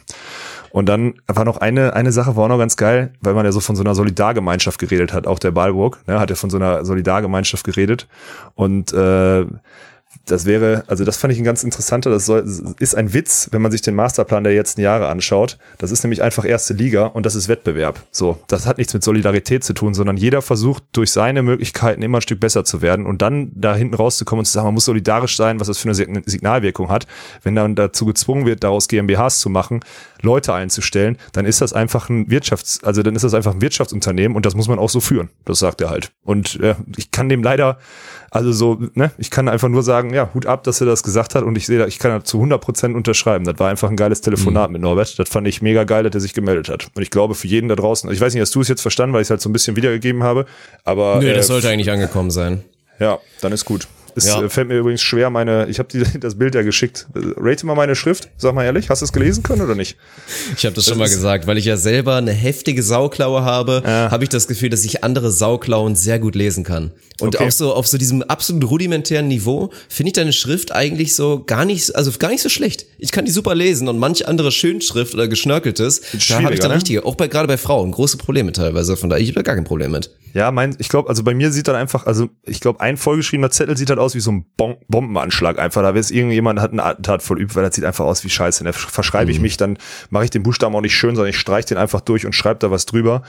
Und 0.72 0.88
dann 0.88 1.14
war 1.26 1.44
noch 1.44 1.58
eine, 1.58 1.94
eine 1.94 2.12
Sache, 2.12 2.34
war 2.34 2.44
auch 2.44 2.48
noch 2.48 2.58
ganz 2.58 2.76
geil, 2.76 3.12
weil 3.20 3.34
man 3.34 3.44
ja 3.44 3.52
so 3.52 3.60
von 3.60 3.76
so 3.76 3.82
einer 3.82 3.94
Solidargemeinschaft 3.94 4.78
geredet 4.80 5.12
hat, 5.12 5.26
auch 5.26 5.38
der 5.38 5.50
Balburg, 5.50 6.00
ne, 6.06 6.18
hat 6.18 6.30
ja 6.30 6.36
von 6.36 6.48
so 6.48 6.56
einer 6.56 6.84
Solidargemeinschaft 6.84 7.64
geredet. 7.64 8.08
Und 8.54 8.92
äh, 8.92 9.44
das 10.26 10.46
wäre, 10.46 10.84
also 10.86 11.04
das 11.04 11.16
fand 11.16 11.32
ich 11.32 11.38
ein 11.38 11.44
ganz 11.44 11.64
interessanter, 11.64 12.10
das 12.10 12.26
soll, 12.26 12.44
ist 12.78 12.94
ein 12.94 13.12
Witz, 13.12 13.48
wenn 13.50 13.60
man 13.60 13.72
sich 13.72 13.82
den 13.82 13.94
Masterplan 13.94 14.44
der 14.44 14.52
letzten 14.52 14.80
Jahre 14.80 15.08
anschaut. 15.08 15.58
Das 15.78 15.90
ist 15.90 16.04
nämlich 16.04 16.22
einfach 16.22 16.44
erste 16.44 16.74
Liga 16.74 17.06
und 17.06 17.26
das 17.26 17.34
ist 17.34 17.48
Wettbewerb. 17.48 18.00
So, 18.10 18.38
das 18.46 18.66
hat 18.66 18.78
nichts 18.78 18.94
mit 18.94 19.02
Solidarität 19.02 19.64
zu 19.64 19.72
tun, 19.72 19.94
sondern 19.94 20.16
jeder 20.16 20.40
versucht 20.40 20.84
durch 20.92 21.10
seine 21.10 21.42
Möglichkeiten 21.42 22.02
immer 22.02 22.18
ein 22.18 22.22
Stück 22.22 22.40
besser 22.40 22.64
zu 22.64 22.82
werden 22.82 23.04
und 23.04 23.20
dann 23.20 23.50
da 23.54 23.74
hinten 23.74 23.94
rauszukommen 23.94 24.40
und 24.40 24.44
zu 24.46 24.52
sagen, 24.52 24.66
man 24.66 24.74
muss 24.74 24.84
solidarisch 24.84 25.36
sein, 25.36 25.58
was 25.58 25.66
das 25.66 25.78
für 25.78 25.88
eine 25.88 25.94
Signalwirkung 25.94 26.88
hat. 26.88 27.06
Wenn 27.42 27.54
dann 27.56 27.74
dazu 27.74 28.06
gezwungen 28.06 28.46
wird, 28.46 28.62
daraus 28.62 28.88
GmbHs 28.88 29.40
zu 29.40 29.50
machen, 29.50 29.80
Leute 30.20 30.54
einzustellen, 30.54 31.18
dann 31.32 31.46
ist 31.46 31.60
das 31.60 31.72
einfach 31.72 32.08
ein 32.08 32.30
Wirtschafts, 32.30 32.84
also 32.84 33.02
dann 33.02 33.16
ist 33.16 33.22
das 33.24 33.34
einfach 33.34 33.54
ein 33.54 33.60
Wirtschaftsunternehmen 33.60 34.36
und 34.36 34.46
das 34.46 34.54
muss 34.54 34.68
man 34.68 34.78
auch 34.78 34.90
so 34.90 35.00
führen. 35.00 35.30
Das 35.44 35.58
sagt 35.58 35.80
er 35.80 35.90
halt. 35.90 36.12
Und 36.24 36.60
äh, 36.60 36.76
ich 36.96 37.10
kann 37.10 37.28
dem 37.28 37.42
leider 37.42 37.78
also 38.34 38.50
so, 38.50 38.78
ne, 38.94 39.12
ich 39.18 39.30
kann 39.30 39.46
einfach 39.46 39.68
nur 39.68 39.82
sagen, 39.82 40.14
ja, 40.14 40.30
Hut 40.32 40.46
ab, 40.46 40.64
dass 40.64 40.80
er 40.80 40.86
das 40.86 41.02
gesagt 41.02 41.34
hat 41.34 41.44
und 41.44 41.54
ich 41.58 41.66
sehe, 41.66 41.78
da, 41.78 41.86
ich 41.86 41.98
kann 41.98 42.12
da 42.12 42.24
zu 42.24 42.38
100 42.38 42.62
Prozent 42.62 42.96
unterschreiben. 42.96 43.44
Das 43.44 43.58
war 43.58 43.68
einfach 43.68 43.90
ein 43.90 43.96
geiles 43.96 44.22
Telefonat 44.22 44.70
mhm. 44.70 44.72
mit 44.72 44.82
Norbert. 44.82 45.18
Das 45.18 45.28
fand 45.28 45.46
ich 45.46 45.60
mega 45.60 45.84
geil, 45.84 46.04
dass 46.04 46.14
er 46.14 46.20
sich 46.20 46.32
gemeldet 46.32 46.70
hat. 46.70 46.88
Und 46.94 47.02
ich 47.02 47.10
glaube, 47.10 47.34
für 47.34 47.46
jeden 47.46 47.68
da 47.68 47.76
draußen, 47.76 48.10
ich 48.10 48.22
weiß 48.22 48.32
nicht, 48.32 48.40
hast 48.40 48.54
du 48.54 48.62
es 48.62 48.68
jetzt 48.68 48.80
verstanden, 48.80 49.12
weil 49.12 49.20
ich 49.20 49.26
es 49.26 49.30
halt 49.30 49.42
so 49.42 49.50
ein 49.50 49.52
bisschen 49.52 49.76
wiedergegeben 49.76 50.22
habe, 50.22 50.46
aber. 50.84 51.18
Nö, 51.20 51.28
äh, 51.28 51.34
das 51.34 51.48
sollte 51.48 51.68
eigentlich 51.68 51.90
angekommen 51.90 52.30
sein. 52.30 52.64
Ja, 52.98 53.18
dann 53.42 53.52
ist 53.52 53.66
gut. 53.66 53.86
Es 54.14 54.26
ja. 54.26 54.42
Äh, 54.42 54.48
fällt 54.48 54.68
mir 54.68 54.78
übrigens 54.78 55.02
schwer, 55.02 55.30
meine, 55.30 55.66
ich 55.68 55.78
habe 55.78 55.88
das 56.20 56.36
Bild 56.36 56.54
ja 56.54 56.62
geschickt. 56.62 57.06
Rate 57.14 57.66
mal 57.66 57.74
meine 57.74 57.94
Schrift, 57.94 58.28
sag 58.36 58.54
mal 58.54 58.64
ehrlich, 58.64 58.90
hast 58.90 59.02
du 59.02 59.04
es 59.04 59.12
gelesen 59.12 59.42
können 59.42 59.62
oder 59.62 59.74
nicht? 59.74 59.96
Ich 60.56 60.64
habe 60.64 60.74
das, 60.74 60.84
das, 60.84 60.86
schon 60.86 60.98
mal 60.98 61.08
gesagt, 61.08 61.46
weil 61.46 61.58
ich 61.58 61.64
ja 61.64 61.76
selber 61.76 62.16
eine 62.16 62.32
heftige 62.32 62.82
Sauklaue 62.82 63.42
habe, 63.42 63.82
ja. 63.84 64.10
habe 64.10 64.24
ich 64.24 64.30
das 64.30 64.48
Gefühl, 64.48 64.70
dass 64.70 64.84
ich 64.84 65.04
andere 65.04 65.30
Sauklauen 65.30 65.96
sehr 65.96 66.18
gut 66.18 66.34
lesen 66.34 66.64
kann. 66.64 66.92
Und 67.20 67.36
okay. 67.36 67.46
auch 67.46 67.50
so 67.50 67.74
auf 67.74 67.86
so 67.86 67.98
diesem 67.98 68.22
absolut 68.22 68.68
rudimentären 68.68 69.28
Niveau 69.28 69.70
finde 69.88 70.08
ich 70.08 70.14
deine 70.14 70.32
Schrift 70.32 70.72
eigentlich 70.72 71.14
so 71.14 71.44
gar 71.44 71.64
nicht, 71.64 71.94
also 71.94 72.10
gar 72.18 72.30
nicht 72.30 72.42
so 72.42 72.48
schlecht. 72.48 72.86
Ich 73.02 73.10
kann 73.10 73.24
die 73.24 73.32
super 73.32 73.56
lesen 73.56 73.88
und 73.88 73.98
manche 73.98 74.28
andere 74.28 74.52
Schönschrift 74.52 75.12
oder 75.12 75.26
geschnörkeltes, 75.26 76.02
da 76.28 76.40
habe 76.40 76.54
ich 76.54 76.60
dann 76.60 76.70
richtige, 76.70 77.04
auch 77.04 77.16
bei 77.16 77.26
gerade 77.26 77.48
bei 77.48 77.58
Frauen 77.58 77.90
große 77.90 78.16
Probleme 78.16 78.52
teilweise. 78.52 78.96
Von 78.96 79.10
daher 79.10 79.20
ich 79.20 79.30
habe 79.30 79.34
da 79.34 79.42
gar 79.42 79.56
kein 79.56 79.64
Problem 79.64 79.90
mit. 79.90 80.14
Ja, 80.34 80.52
mein, 80.52 80.76
ich 80.78 80.88
glaube, 80.88 81.08
also 81.08 81.24
bei 81.24 81.34
mir 81.34 81.50
sieht 81.50 81.66
dann 81.66 81.74
einfach, 81.74 82.06
also 82.06 82.28
ich 82.44 82.60
glaube, 82.60 82.80
ein 82.80 82.96
vollgeschriebener 82.96 83.50
Zettel 83.50 83.76
sieht 83.76 83.90
halt 83.90 83.98
aus 83.98 84.14
wie 84.14 84.20
so 84.20 84.30
ein 84.30 84.46
Bon 84.56 84.76
Bombenanschlag 84.86 85.58
einfach. 85.58 85.82
Da 85.82 85.90
ist 85.90 86.12
irgendjemand 86.12 86.60
hat 86.60 86.70
einen 86.70 86.78
Attentat 86.78 87.24
vollübt, 87.24 87.56
weil 87.56 87.64
das 87.64 87.74
sieht 87.74 87.84
einfach 87.84 88.04
aus 88.04 88.22
wie 88.22 88.30
Scheiße. 88.30 88.62
Da 88.62 88.72
verschreibe 88.72 89.32
ich 89.32 89.38
mhm. 89.38 89.42
mich, 89.42 89.56
dann 89.56 89.78
mache 90.10 90.22
ich 90.22 90.30
den 90.30 90.44
Buchstaben 90.44 90.76
auch 90.76 90.80
nicht 90.80 90.94
schön, 90.94 91.16
sondern 91.16 91.30
ich 91.30 91.38
streiche 91.38 91.68
den 91.68 91.78
einfach 91.78 92.02
durch 92.02 92.24
und 92.24 92.34
schreibe 92.34 92.60
da 92.60 92.70
was 92.70 92.86
drüber. 92.86 93.22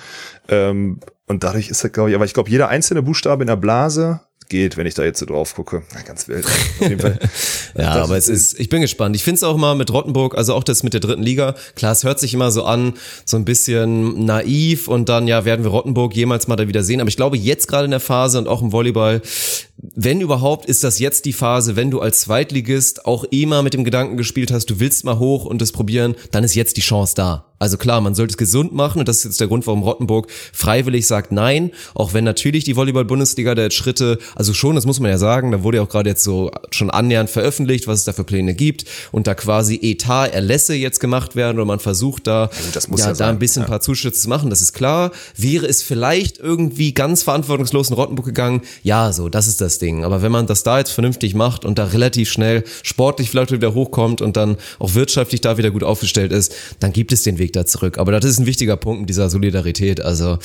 Ähm, 0.49 0.99
und 1.25 1.43
dadurch 1.43 1.69
ist 1.69 1.83
das, 1.83 1.91
glaube 1.91 2.11
ich, 2.11 2.15
aber 2.15 2.25
ich 2.25 2.35
glaube, 2.35 2.51
jeder 2.51 2.69
einzelne 2.69 3.01
Buchstabe 3.01 3.41
in 3.41 3.47
der 3.47 3.55
Blase 3.55 4.21
geht, 4.53 4.77
wenn 4.77 4.85
ich 4.85 4.93
da 4.93 5.03
jetzt 5.03 5.17
so 5.17 5.25
drauf 5.25 5.55
gucke. 5.55 5.81
Na, 5.95 6.01
ganz 6.03 6.27
wild. 6.27 6.45
Auf 6.45 6.81
jeden 6.81 6.99
Fall. 6.99 7.17
ja, 7.75 7.95
das 7.95 8.03
aber 8.03 8.17
es 8.17 8.29
ist, 8.29 8.59
ich 8.59 8.69
bin 8.69 8.81
gespannt. 8.81 9.15
Ich 9.15 9.23
finde 9.23 9.37
es 9.37 9.43
auch 9.43 9.57
mal 9.57 9.73
mit 9.73 9.91
Rottenburg, 9.91 10.37
also 10.37 10.53
auch 10.53 10.63
das 10.63 10.83
mit 10.83 10.93
der 10.93 10.99
dritten 11.01 11.23
Liga. 11.23 11.55
Klar, 11.75 11.91
es 11.91 12.03
hört 12.03 12.19
sich 12.19 12.35
immer 12.35 12.51
so 12.51 12.63
an, 12.63 12.93
so 13.25 13.35
ein 13.35 13.45
bisschen 13.45 14.25
naiv 14.25 14.87
und 14.87 15.09
dann, 15.09 15.27
ja, 15.27 15.43
werden 15.43 15.65
wir 15.65 15.71
Rottenburg 15.71 16.15
jemals 16.15 16.47
mal 16.47 16.55
da 16.55 16.67
wieder 16.67 16.83
sehen. 16.83 17.01
Aber 17.01 17.07
ich 17.07 17.15
glaube, 17.15 17.35
jetzt 17.35 17.67
gerade 17.67 17.85
in 17.85 17.91
der 17.91 17.99
Phase 17.99 18.37
und 18.37 18.47
auch 18.47 18.61
im 18.61 18.71
Volleyball, 18.71 19.23
wenn 19.95 20.21
überhaupt, 20.21 20.65
ist 20.65 20.83
das 20.83 20.99
jetzt 20.99 21.25
die 21.25 21.33
Phase, 21.33 21.75
wenn 21.75 21.91
du 21.91 21.99
als 21.99 22.21
Zweitligist 22.21 23.05
auch 23.05 23.25
immer 23.25 23.63
mit 23.63 23.73
dem 23.73 23.83
Gedanken 23.83 24.15
gespielt 24.15 24.51
hast, 24.51 24.69
du 24.69 24.79
willst 24.79 25.03
mal 25.03 25.19
hoch 25.19 25.43
und 25.43 25.61
das 25.61 25.73
probieren, 25.73 26.15
dann 26.31 26.45
ist 26.45 26.55
jetzt 26.55 26.77
die 26.77 26.81
Chance 26.81 27.15
da. 27.15 27.45
Also 27.59 27.77
klar, 27.77 28.01
man 28.01 28.13
sollte 28.13 28.31
es 28.33 28.37
gesund 28.37 28.73
machen 28.73 28.99
und 28.99 29.07
das 29.07 29.19
ist 29.19 29.23
jetzt 29.23 29.39
der 29.39 29.47
Grund, 29.47 29.65
warum 29.67 29.83
Rottenburg 29.83 30.29
freiwillig 30.51 31.07
sagt 31.07 31.31
nein, 31.31 31.71
auch 31.93 32.13
wenn 32.13 32.25
natürlich 32.25 32.65
die 32.65 32.75
Volleyball-Bundesliga 32.75 33.55
da 33.55 33.61
jetzt 33.61 33.75
Schritte, 33.75 34.17
also 34.35 34.53
schon, 34.53 34.75
das 34.75 34.85
muss 34.85 34.99
man 34.99 35.09
ja 35.09 35.17
sagen, 35.17 35.51
da 35.51 35.63
wurde 35.63 35.77
ja 35.77 35.83
auch 35.83 35.87
gerade 35.87 36.09
jetzt 36.09 36.25
so 36.25 36.51
schon 36.71 36.89
annähernd 36.89 37.29
veröffentlicht, 37.29 37.87
was 37.87 37.99
es 37.99 38.05
da 38.05 38.11
für 38.11 38.25
Pläne 38.25 38.53
gibt 38.53 38.83
und 39.13 39.27
da 39.27 39.33
quasi 39.33 39.79
Etat-Erlässe 39.81 40.73
jetzt 40.73 40.99
gemacht 40.99 41.37
werden 41.37 41.57
oder 41.57 41.65
man 41.65 41.79
versucht 41.79 42.27
da, 42.27 42.49
ja, 42.73 42.81
ja, 42.97 43.07
ja 43.07 43.13
da 43.13 43.29
ein 43.29 43.39
bisschen 43.39 43.61
ja. 43.61 43.67
ein 43.67 43.69
paar 43.69 43.79
Zuschüsse 43.79 44.11
zu 44.11 44.27
machen, 44.27 44.49
das 44.49 44.61
ist 44.61 44.73
klar. 44.73 45.11
Wäre 45.37 45.65
es 45.65 45.81
vielleicht 45.83 46.39
irgendwie 46.39 46.93
ganz 46.93 47.23
verantwortungslos 47.23 47.89
in 47.89 47.95
Rottenburg 47.95 48.25
gegangen? 48.25 48.61
Ja, 48.81 49.13
so, 49.13 49.29
das 49.29 49.47
ist 49.47 49.61
das 49.61 49.72
Ding. 49.79 50.03
Aber 50.03 50.21
wenn 50.21 50.31
man 50.31 50.47
das 50.47 50.63
da 50.63 50.79
jetzt 50.79 50.91
vernünftig 50.91 51.35
macht 51.35 51.65
und 51.65 51.77
da 51.77 51.85
relativ 51.85 52.31
schnell 52.31 52.63
sportlich 52.83 53.29
vielleicht 53.29 53.51
wieder 53.51 53.73
hochkommt 53.73 54.21
und 54.21 54.37
dann 54.37 54.57
auch 54.79 54.93
wirtschaftlich 54.95 55.41
da 55.41 55.57
wieder 55.57 55.71
gut 55.71 55.83
aufgestellt 55.83 56.31
ist, 56.31 56.53
dann 56.79 56.93
gibt 56.93 57.11
es 57.11 57.23
den 57.23 57.39
Weg 57.39 57.53
da 57.53 57.65
zurück. 57.65 57.97
Aber 57.97 58.11
das 58.11 58.25
ist 58.25 58.39
ein 58.39 58.45
wichtiger 58.45 58.77
Punkt 58.77 59.01
in 59.01 59.07
dieser 59.07 59.29
Solidarität. 59.29 60.01
Also 60.01 60.37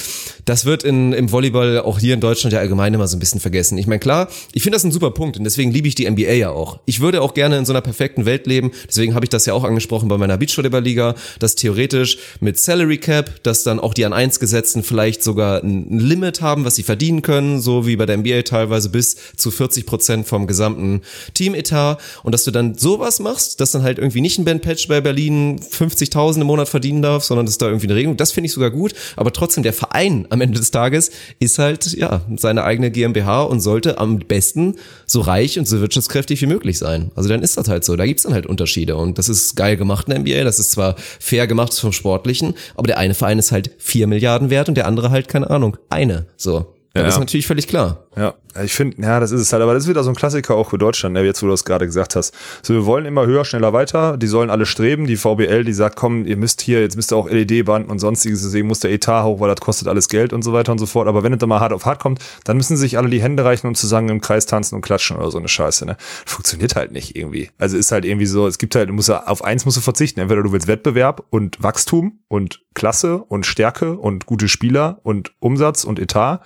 das 0.45 0.65
wird 0.65 0.83
in, 0.85 1.13
im 1.13 1.31
Volleyball 1.31 1.81
auch 1.81 1.99
hier 1.99 2.15
in 2.15 2.21
Deutschland 2.21 2.53
ja 2.53 2.61
allgemein 2.61 2.95
immer 2.95 3.09
so 3.09 3.17
ein 3.17 3.21
bisschen 3.21 3.41
vergessen. 3.41 3.79
Ich 3.79 3.87
meine, 3.87 4.01
klar, 4.01 4.29
ich 4.53 4.63
finde 4.63 4.77
das 4.77 4.85
ein 4.85 4.93
super 4.93 5.11
Punkt 5.11 5.37
und 5.37 5.45
deswegen 5.45 5.71
liebe 5.71 5.89
ich 5.89 5.95
die 5.95 6.09
NBA 6.09 6.33
ja 6.33 6.51
auch. 6.51 6.81
Ich 6.87 7.01
würde 7.01 7.23
auch 7.23 7.35
gerne 7.35 7.59
in 7.59 7.65
so 7.65 7.73
einer 7.73 7.81
perfekten 7.81 8.25
Welt 8.27 8.47
leben. 8.47 8.71
Deswegen 8.89 9.15
habe 9.15 9.25
ich 9.25 9.31
das 9.31 9.47
ja 9.47 9.55
auch 9.55 9.65
angesprochen 9.65 10.09
bei 10.09 10.19
meiner 10.19 10.37
Beachvolleyball-Liga, 10.39 11.15
dass 11.39 11.55
theoretisch 11.55 12.19
mit 12.41 12.59
Salary 12.59 12.99
Cap, 12.99 13.43
dass 13.43 13.63
dann 13.63 13.81
auch 13.81 13.95
die 13.95 14.05
an 14.05 14.13
eins 14.13 14.41
Gesetzten 14.41 14.83
vielleicht 14.83 15.23
sogar 15.23 15.63
ein 15.63 15.99
Limit 15.99 16.41
haben, 16.41 16.65
was 16.65 16.77
sie 16.77 16.83
verdienen 16.83 17.23
können, 17.23 17.61
so 17.61 17.87
wie 17.87 17.97
bei 17.97 18.07
der 18.07 18.17
NBA 18.19 18.43
teilweise 18.43 18.89
bis 18.89 19.17
zu 19.37 19.51
40 19.51 19.87
Prozent 19.87 20.27
vom 20.27 20.47
gesamten 20.47 21.03
Teametat 21.35 22.01
und 22.23 22.33
dass 22.33 22.45
du 22.45 22.51
dann 22.51 22.77
sowas 22.77 23.21
machst, 23.21 23.61
dass 23.61 23.73
dann 23.73 23.83
halt 23.83 23.99
irgendwie 23.99 24.21
nicht 24.21 24.39
ein 24.39 24.45
Ben 24.45 24.61
Patch 24.61 24.89
bei 24.89 25.01
Berlin 25.01 25.61
50.000 25.61 26.41
im 26.41 26.47
Monat 26.47 26.69
verdienen 26.69 27.03
darf, 27.03 27.25
sondern 27.25 27.47
das 27.47 27.55
ist 27.55 27.63
da 27.63 27.67
irgendwie 27.67 27.87
eine 27.87 27.95
Regelung. 27.95 28.17
Das 28.17 28.33
finde 28.33 28.47
ich 28.47 28.53
sogar 28.53 28.71
gut. 28.71 28.95
Aber 29.17 29.33
trotzdem, 29.33 29.63
der 29.63 29.73
Verein 29.73 30.27
am 30.31 30.41
Ende 30.41 30.59
des 30.59 30.71
Tages 30.71 31.11
ist 31.39 31.59
halt, 31.59 31.93
ja, 31.95 32.23
seine 32.37 32.65
eigene 32.65 32.91
GmbH 32.91 33.43
und 33.43 33.61
sollte 33.61 33.99
am 33.99 34.19
besten 34.19 34.77
so 35.07 35.21
reich 35.21 35.59
und 35.59 35.67
so 35.67 35.81
wirtschaftskräftig 35.81 36.41
wie 36.43 36.47
möglich 36.47 36.79
sein. 36.79 37.11
Also 37.15 37.29
dann 37.29 37.43
ist 37.43 37.57
das 37.57 37.69
halt 37.69 37.85
so. 37.85 37.97
Da 37.97 38.07
gibt's 38.07 38.23
dann 38.23 38.35
halt 38.35 38.47
Unterschiede. 38.47 38.97
Und 38.97 39.19
das 39.19 39.29
ist 39.29 39.57
geil 39.57 39.77
gemacht 39.77 40.09
in 40.09 40.15
der 40.15 40.21
NBA. 40.21 40.45
Das 40.45 40.59
ist 40.59 40.71
zwar 40.71 40.97
fair 41.21 41.47
gemacht 41.47 41.75
vom 41.75 41.93
Sportlichen, 41.93 42.55
aber 42.75 42.87
der 42.87 42.99
eine 42.99 43.15
Verein 43.15 43.39
ist 43.39 43.53
halt 43.53 43.71
vier 43.79 44.07
Milliarden 44.07 44.51
wert 44.51 44.69
und 44.69 44.75
der 44.77 44.87
andere 44.87 45.11
halt, 45.11 45.29
keine 45.29 45.51
Ahnung, 45.51 45.77
eine. 45.89 46.27
So. 46.37 46.78
Ja, 46.99 47.05
das 47.05 47.15
ist 47.15 47.21
natürlich 47.21 47.47
völlig 47.47 47.69
klar. 47.69 48.05
Ja, 48.17 48.35
ich 48.63 48.73
finde, 48.73 49.01
ja, 49.01 49.21
das 49.21 49.31
ist 49.31 49.41
es 49.41 49.53
halt, 49.53 49.63
aber 49.63 49.75
das 49.75 49.85
ist 49.85 49.89
wieder 49.89 50.03
so 50.03 50.11
ein 50.11 50.17
Klassiker 50.17 50.57
auch 50.57 50.71
für 50.71 50.79
Deutschland, 50.79 51.13
ne, 51.15 51.23
jetzt 51.23 51.43
wo 51.43 51.47
du 51.47 51.53
das 51.53 51.65
gerade 51.65 51.87
gesagt 51.87 52.17
hast. 52.17 52.35
So, 52.63 52.75
wir 52.75 52.87
wollen 52.87 53.05
immer 53.05 53.27
höher, 53.27 53.45
schneller 53.45 53.73
weiter, 53.73 54.17
die 54.17 54.27
sollen 54.27 54.51
alle 54.51 54.67
streben, 54.67 55.07
die 55.07 55.17
VBL, 55.17 55.65
die 55.65 55.73
sagt, 55.73 55.97
komm, 55.97 56.27
ihr 56.27 56.37
müsst 56.37 56.61
hier, 56.61 56.81
jetzt 56.81 56.97
müsst 56.97 57.13
ihr 57.13 57.17
auch 57.17 57.31
LED-Banden 57.31 57.91
und 57.91 58.01
sonstiges, 58.01 58.43
deswegen 58.43 58.67
muss 58.67 58.81
der 58.81 58.91
Etat 58.91 59.25
hoch, 59.25 59.39
weil 59.41 59.49
das 59.49 59.61
kostet 59.61 59.87
alles 59.87 60.09
Geld 60.09 60.33
und 60.33 60.43
so 60.43 60.53
weiter 60.53 60.73
und 60.73 60.79
so 60.79 60.87
fort, 60.87 61.07
aber 61.07 61.23
wenn 61.23 61.33
es 61.33 61.39
dann 61.39 61.49
mal 61.49 61.61
hart 61.61 61.73
auf 61.73 61.87
hart 61.87 62.01
kommt, 62.01 62.21
dann 62.45 62.57
müssen 62.57 62.77
sich 62.77 62.99
alle 62.99 63.09
die 63.09 63.23
Hände 63.23 63.45
reichen 63.45 63.69
und 63.69 63.77
zusammen 63.77 64.09
im 64.09 64.21
Kreis 64.21 64.47
tanzen 64.47 64.75
und 64.75 64.81
klatschen 64.81 65.17
oder 65.17 65.31
so 65.31 65.39
eine 65.39 65.49
Scheiße, 65.49 65.87
ne. 65.87 65.97
Funktioniert 66.27 66.75
halt 66.75 66.91
nicht 66.91 67.15
irgendwie. 67.15 67.51
Also 67.59 67.77
ist 67.77 67.93
halt 67.93 68.05
irgendwie 68.05 68.27
so, 68.27 68.47
es 68.49 68.59
gibt 68.59 68.75
halt, 68.75 68.89
du 68.89 68.93
musst 68.93 69.11
auf 69.11 69.45
eins 69.45 69.65
musst 69.65 69.77
du 69.77 69.81
verzichten, 69.81 70.21
entweder 70.21 70.43
du 70.43 70.53
willst 70.53 70.67
Wettbewerb 70.67 71.25
und 71.31 71.63
Wachstum 71.63 72.19
und 72.27 72.61
Klasse 72.75 73.19
und 73.19 73.47
Stärke 73.47 73.97
und 73.97 74.27
gute 74.27 74.49
Spieler 74.49 74.99
und 75.05 75.33
Umsatz 75.39 75.85
und 75.85 75.99
Etat 75.99 76.41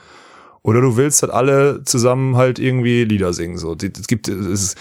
oder 0.64 0.80
du 0.80 0.96
willst 0.96 1.22
halt 1.22 1.32
alle 1.32 1.82
zusammen 1.84 2.36
halt 2.36 2.58
irgendwie 2.58 3.04
Lieder 3.04 3.32
singen. 3.32 3.58
So, 3.58 3.74
es 3.74 4.06
gibt, 4.06 4.28
es, 4.28 4.76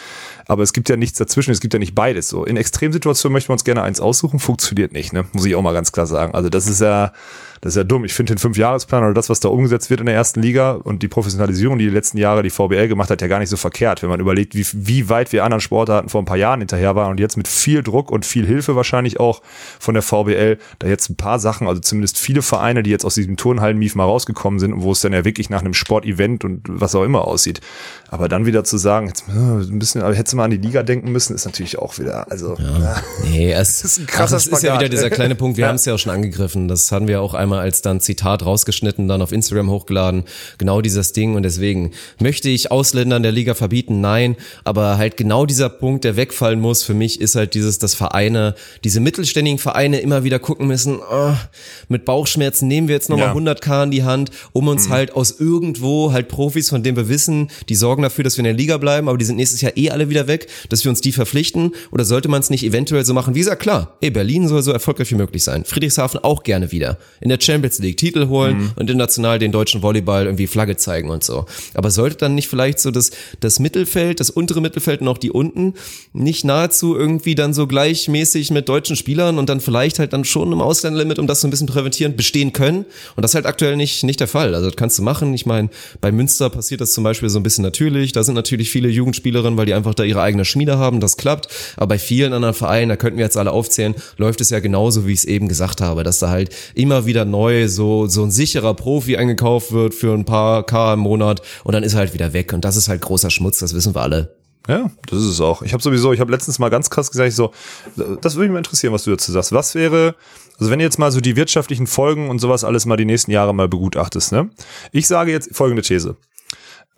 aber 0.46 0.62
es 0.62 0.74
gibt 0.74 0.90
ja 0.90 0.96
nichts 0.96 1.18
dazwischen. 1.18 1.52
Es 1.52 1.60
gibt 1.60 1.74
ja 1.74 1.80
nicht 1.80 1.96
beides. 1.96 2.30
So, 2.30 2.46
in 2.46 2.56
Extremsituationen 2.56 3.34
möchten 3.34 3.50
wir 3.50 3.54
uns 3.54 3.64
gerne 3.64 3.82
eins 3.82 4.00
aussuchen, 4.00 4.40
funktioniert 4.40 4.94
nicht. 4.94 5.12
Ne, 5.12 5.26
muss 5.34 5.46
ich 5.46 5.56
auch 5.56 5.62
mal 5.64 5.74
ganz 5.74 5.92
klar 5.92 6.06
sagen. 6.06 6.36
Also 6.36 6.50
das 6.50 6.68
ist 6.68 6.82
ja, 6.82 7.14
das 7.62 7.74
ist 7.74 7.78
ja 7.78 7.84
dumm. 7.84 8.06
Ich 8.06 8.14
finde 8.14 8.34
den 8.34 8.38
Fünfjahresplan 8.40 9.04
oder 9.04 9.14
das, 9.14 9.30
was 9.30 9.40
da 9.40 9.50
umgesetzt 9.50 9.90
wird 9.90 10.00
in 10.00 10.08
der 10.08 10.16
ersten 10.16 10.42
Liga 10.42 10.72
und 10.72 11.04
die 11.04 11.08
Professionalisierung, 11.08 11.78
die 11.78 11.86
die 11.86 11.92
letzten 11.92 12.18
Jahre 12.18 12.42
die 12.44 12.50
VBL 12.50 12.88
gemacht 12.88 13.10
hat, 13.10 13.22
ja 13.22 13.28
gar 13.28 13.40
nicht 13.40 13.50
so 13.50 13.58
verkehrt, 13.58 14.02
wenn 14.02 14.10
man 14.10 14.20
überlegt, 14.20 14.56
wie, 14.56 14.66
wie 14.74 15.10
weit 15.10 15.32
wir 15.32 15.44
anderen 15.44 15.62
Sportarten 15.62 16.10
vor 16.10 16.22
ein 16.22 16.26
paar 16.26 16.38
Jahren 16.38 16.60
hinterher 16.60 16.96
waren 16.96 17.12
und 17.12 17.20
jetzt 17.20 17.38
mit 17.38 17.48
viel 17.48 17.84
Druck 17.84 18.12
und 18.12 18.26
viel 18.26 18.46
Hilfe 18.46 18.76
wahrscheinlich 18.76 19.20
auch 19.20 19.42
von 19.80 19.94
der 19.94 20.02
VBL, 20.04 20.58
da 20.80 20.88
jetzt 20.88 21.10
ein 21.10 21.16
paar 21.16 21.40
Sachen, 21.40 21.68
also 21.68 21.80
zumindest 21.82 22.18
viele 22.18 22.42
Vereine, 22.42 22.84
die 22.84 22.90
jetzt 22.90 23.06
aus 23.06 23.16
diesem 23.16 23.38
Turnhallen-Mief 23.38 23.96
mal 23.96 24.06
rausgekommen 24.06 24.60
sind 24.60 24.74
und 24.74 24.82
wo 24.82 24.92
es 24.92 25.02
dann 25.02 25.14
ja 25.14 25.24
wirklich 25.24 25.50
nach 25.50 25.62
einem 25.62 25.74
Sportevent 25.74 26.44
und 26.44 26.62
was 26.68 26.96
auch 26.96 27.04
immer 27.04 27.28
aussieht. 27.28 27.62
Aber 28.10 28.28
dann 28.28 28.46
wieder 28.46 28.64
zu 28.64 28.78
sagen, 28.78 29.08
jetzt 29.08 29.26
äh, 29.30 29.34
ein 29.34 29.78
bisschen, 29.80 30.02
aber 30.02 30.16
hättest 30.16 30.34
du 30.34 30.38
mal 30.38 30.46
an 30.46 30.52
die 30.52 30.58
Liga 30.58 30.84
denken 30.84 31.12
müssen, 31.12 31.36
ist 31.36 31.46
natürlich 31.46 31.78
auch 31.78 31.98
wieder, 32.00 32.30
also 32.32 32.56
ja. 32.58 32.96
Nee, 33.24 33.52
es, 33.54 33.84
ist 33.86 34.00
ein 34.00 34.08
krasser 34.08 34.38
ach, 34.38 34.52
ist 34.52 34.64
ja 34.64 34.76
wieder 34.78 34.90
dieser 34.90 35.10
kleine 35.10 35.36
Punkt, 35.36 35.58
wir 35.58 35.64
Ja. 35.64 35.68
haben 35.70 35.76
es 35.76 35.86
ja 35.86 35.94
auch 35.94 36.00
schon 36.00 36.12
angegriffen, 36.12 36.68
das 36.68 36.92
hatten 36.92 37.08
wir 37.08 37.22
auch 37.22 37.34
einmal 37.34 37.51
als 37.60 37.82
dann 37.82 38.00
Zitat 38.00 38.46
rausgeschnitten, 38.46 39.08
dann 39.08 39.22
auf 39.22 39.32
Instagram 39.32 39.70
hochgeladen, 39.70 40.24
genau 40.58 40.82
dieses 40.82 41.14
Ding 41.14 41.36
und 41.36 41.44
deswegen 41.44 41.92
möchte 42.20 42.50
ich 42.50 42.72
Ausländern 42.72 43.24
der 43.24 43.32
Liga 43.32 43.54
verbieten, 43.54 44.02
nein, 44.02 44.36
aber 44.64 44.98
halt 44.98 45.18
genau 45.18 45.46
dieser 45.46 45.70
Punkt, 45.70 46.04
der 46.04 46.16
wegfallen 46.16 46.60
muss 46.60 46.84
für 46.84 46.94
mich, 46.94 47.20
ist 47.20 47.36
halt 47.36 47.54
dieses, 47.54 47.80
dass 47.80 47.94
Vereine, 47.94 48.56
diese 48.84 49.00
mittelständigen 49.00 49.60
Vereine 49.60 50.00
immer 50.00 50.24
wieder 50.24 50.40
gucken 50.40 50.68
müssen, 50.68 51.00
oh, 51.00 51.34
mit 51.90 52.06
Bauchschmerzen 52.06 52.68
nehmen 52.68 52.88
wir 52.88 52.96
jetzt 52.96 53.10
nochmal 53.10 53.28
Ja. 53.28 53.34
Mhm. 53.34 53.48
100k 53.48 53.84
in 53.84 53.92
die 53.92 54.04
Hand, 54.04 54.32
um 54.54 54.68
uns 54.68 54.90
halt 54.90 55.14
aus 55.16 55.40
irgendwo 55.40 56.12
halt 56.12 56.28
Profis, 56.28 56.70
von 56.70 56.84
denen 56.84 56.98
wir 56.98 57.10
wissen, 57.10 57.50
die 57.70 57.76
sorgen 57.76 58.04
dafür, 58.04 58.24
dass 58.24 58.38
wir 58.38 58.42
in 58.42 58.46
der 58.46 58.54
Liga 58.54 58.78
bleiben, 58.78 59.08
aber 59.08 59.18
die 59.18 59.26
sind 59.26 59.36
nächstes 59.36 59.62
Jahr 59.62 59.76
eh 59.76 59.90
alle 59.90 60.10
wieder 60.10 60.28
weg, 60.28 60.48
dass 60.70 60.84
wir 60.84 60.90
uns 60.90 61.02
die 61.02 61.12
verpflichten? 61.12 61.74
Oder 61.92 62.06
sollte 62.06 62.30
man 62.30 62.42
es 62.42 62.50
nicht 62.50 62.64
eventuell 62.64 63.06
so 63.06 63.14
machen, 63.14 63.36
wie 63.36 63.40
gesagt, 63.40 63.62
klar, 63.62 63.98
ey, 64.02 64.10
Berlin 64.10 64.48
soll 64.48 64.62
so 64.62 64.72
erfolgreich 64.72 65.12
wie 65.12 65.16
möglich 65.16 65.44
sein, 65.44 65.66
Friedrichshafen 65.66 66.24
auch 66.24 66.44
gerne 66.44 66.72
wieder, 66.72 66.98
in 67.20 67.30
der 67.30 67.38
Champions 67.42 67.80
League 67.80 67.98
Titel 67.98 68.28
holen 68.28 68.58
Mhm. 68.58 68.72
und 68.76 68.90
international 68.90 69.40
den 69.40 69.52
deutschen 69.52 69.82
Volleyball 69.82 70.26
irgendwie 70.26 70.48
Flagge 70.48 70.78
zeigen 70.78 71.10
und 71.10 71.24
so. 71.24 71.46
Aber 71.74 71.92
sollte 71.92 72.18
dann 72.18 72.36
nicht 72.36 72.48
vielleicht 72.48 72.80
so 72.80 72.92
das, 72.92 73.12
das 73.40 73.60
Mittelfeld, 73.60 74.20
das 74.20 74.30
untere 74.30 74.62
Mittelfeld 74.62 75.02
und 75.02 75.08
auch 75.08 75.18
die 75.18 75.32
unten 75.32 75.74
nicht 76.14 76.44
nahezu 76.46 76.96
irgendwie 76.96 77.36
dann 77.36 77.54
so 77.54 77.68
gleichmäßig 77.68 78.52
mit 78.52 78.70
deutschen 78.70 78.96
Spielern 78.96 79.38
und 79.38 79.50
dann 79.50 79.60
vielleicht 79.60 80.00
halt 80.00 80.14
dann 80.14 80.24
schon 80.26 80.52
im 80.52 80.62
Ausländerlimit, 80.62 81.20
um 81.20 81.28
das 81.28 81.42
so 81.42 81.48
ein 81.48 81.52
bisschen 81.52 81.68
präventierend 81.68 82.18
bestehen 82.18 82.54
können. 82.54 82.86
Und 83.16 83.22
das 83.24 83.32
ist 83.32 83.36
halt 83.36 83.46
aktuell 83.46 83.76
nicht, 83.76 84.04
nicht 84.04 84.20
der 84.20 84.28
Fall. 84.28 84.56
Also 84.56 84.68
das 84.68 84.76
kannst 84.76 84.98
du 85.00 85.04
machen. 85.04 85.34
Ich 85.34 85.46
meine, 85.46 85.70
bei 86.00 86.12
Münster 86.12 86.50
passiert 86.50 86.82
das 86.82 86.94
zum 86.94 87.04
Beispiel 87.04 87.30
so 87.30 87.40
ein 87.40 87.44
bisschen 87.44 87.64
natürlich. 87.64 88.12
Da 88.12 88.24
sind 88.24 88.36
natürlich 88.36 88.70
viele 88.70 88.90
Jugendspielerinnen, 88.90 89.58
weil 89.58 89.66
die 89.66 89.74
einfach 89.74 89.94
da 89.94 90.04
ihre 90.04 90.22
eigene 90.22 90.46
Schmiede 90.46 90.78
haben. 90.78 91.00
Das 91.00 91.18
klappt. 91.18 91.48
Aber 91.78 91.88
bei 91.88 92.00
vielen 92.00 92.34
anderen 92.34 92.54
Vereinen, 92.56 92.90
da 92.90 92.96
könnten 92.96 93.18
wir 93.18 93.26
jetzt 93.26 93.38
alle 93.38 93.52
aufzählen, 93.52 93.96
läuft 94.18 94.42
es 94.42 94.50
ja 94.50 94.60
genauso, 94.60 95.08
wie 95.08 95.14
ich 95.14 95.20
es 95.20 95.26
eben 95.26 95.48
gesagt 95.48 95.82
habe, 95.82 96.04
dass 96.04 96.20
da 96.20 96.30
halt 96.30 96.50
immer 96.76 97.06
wieder 97.06 97.26
neu 97.32 97.68
so, 97.68 98.06
so 98.08 98.24
ein 98.24 98.32
sicherer 98.32 98.74
Profi 98.74 99.18
eingekauft 99.18 99.72
wird 99.72 99.96
für 99.96 100.14
ein 100.14 100.26
paar 100.26 100.64
K 100.64 100.94
im 100.94 101.00
Monat 101.00 101.42
und 101.64 101.74
dann 101.74 101.84
ist 101.84 101.94
er 101.94 102.00
halt 102.00 102.14
wieder 102.14 102.34
weg. 102.34 102.54
Und 102.54 102.64
das 102.64 102.76
ist 102.76 102.90
halt 102.90 103.02
großer 103.02 103.30
Schmutz, 103.30 103.60
das 103.60 103.74
wissen 103.74 103.96
wir 103.96 104.02
alle. 104.02 104.36
Ja, 104.68 104.92
das 105.08 105.20
ist 105.20 105.26
es 105.26 105.42
auch. 105.42 105.64
Ich 105.64 105.74
habe 105.74 105.82
sowieso, 105.82 106.14
ich 106.14 106.20
habe 106.20 106.32
letztens 106.32 106.60
mal 106.60 106.70
ganz 106.70 106.92
krass 106.92 107.10
gesagt, 107.10 107.30
ich 107.30 107.36
so, 107.36 107.52
das 107.96 108.36
würde 108.36 108.50
mich 108.50 108.52
mal 108.52 108.60
interessieren, 108.60 108.94
was 108.94 109.04
du 109.04 109.10
dazu 109.10 109.32
sagst. 109.32 109.52
Was 109.52 109.74
wäre, 109.74 110.16
also 110.60 110.70
wenn 110.70 110.78
du 110.78 110.86
jetzt 110.86 111.00
mal 111.00 111.12
so 111.12 111.20
die 111.20 111.36
wirtschaftlichen 111.36 111.88
Folgen 111.88 112.30
und 112.30 112.38
sowas 112.38 112.64
alles 112.64 112.86
mal 112.86 112.98
die 112.98 113.06
nächsten 113.06 113.32
Jahre 113.32 113.56
mal 113.56 113.68
begutachtest, 113.68 114.32
ne? 114.32 114.52
Ich 114.92 115.08
sage 115.08 115.32
jetzt 115.32 115.56
folgende 115.56 115.82
These. 115.82 116.18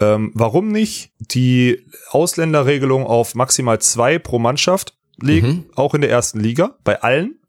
Ähm, 0.01 0.31
warum 0.33 0.69
nicht 0.69 1.11
die 1.19 1.85
Ausländerregelung 2.09 3.05
auf 3.05 3.35
maximal 3.35 3.79
zwei 3.79 4.19
pro 4.19 4.39
Mannschaft 4.39 4.97
legen, 5.21 5.65
auch 5.75 5.93
in 5.93 6.01
der 6.01 6.09
ersten 6.09 6.39
Liga, 6.39 6.75
bei 6.83 7.01
allen, 7.01 7.39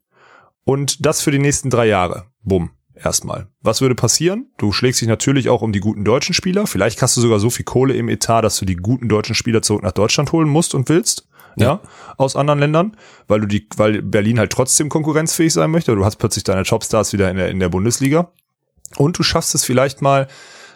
und 0.63 1.05
das 1.05 1.21
für 1.21 1.31
die 1.31 1.39
nächsten 1.39 1.69
drei 1.69 1.87
Jahre. 1.87 2.25
Bumm. 2.45 2.71
Erstmal. 2.95 3.47
Was 3.61 3.81
würde 3.81 3.93
passieren? 3.93 4.47
Du 4.57 4.71
schlägst 4.71 5.01
dich 5.01 5.09
natürlich 5.09 5.49
auch 5.49 5.61
um 5.61 5.73
die 5.73 5.81
guten 5.81 6.05
deutschen 6.05 6.33
Spieler. 6.33 6.65
Vielleicht 6.65 7.01
hast 7.01 7.17
du 7.17 7.21
sogar 7.21 7.39
so 7.39 7.49
viel 7.49 7.65
Kohle 7.65 7.93
im 7.93 8.07
Etat, 8.07 8.41
dass 8.41 8.57
du 8.57 8.65
die 8.65 8.77
guten 8.77 9.09
deutschen 9.09 9.35
Spieler 9.35 9.61
zurück 9.61 9.83
nach 9.83 9.91
Deutschland 9.91 10.31
holen 10.31 10.47
musst 10.47 10.73
und 10.73 10.87
willst. 10.87 11.27
Ja. 11.57 11.79
aus 12.17 12.35
anderen 12.35 12.59
Ländern, 12.59 12.97
weil 13.29 13.39
du 13.39 13.47
die, 13.47 13.65
weil 13.77 14.01
Berlin 14.01 14.39
halt 14.39 14.51
trotzdem 14.51 14.89
konkurrenzfähig 14.89 15.53
sein 15.53 15.71
möchte. 15.71 15.95
Du 15.95 16.03
hast 16.03 16.17
plötzlich 16.17 16.43
deine 16.43 16.63
Topstars 16.63 17.13
wieder 17.13 17.31
in 17.31 17.37
der, 17.37 17.47
in 17.49 17.61
der 17.61 17.69
Bundesliga. 17.69 18.33
Und 18.97 19.17
du 19.17 19.23
schaffst 19.23 19.55
es 19.55 19.63
vielleicht 19.63 20.01
mal, 20.01 20.27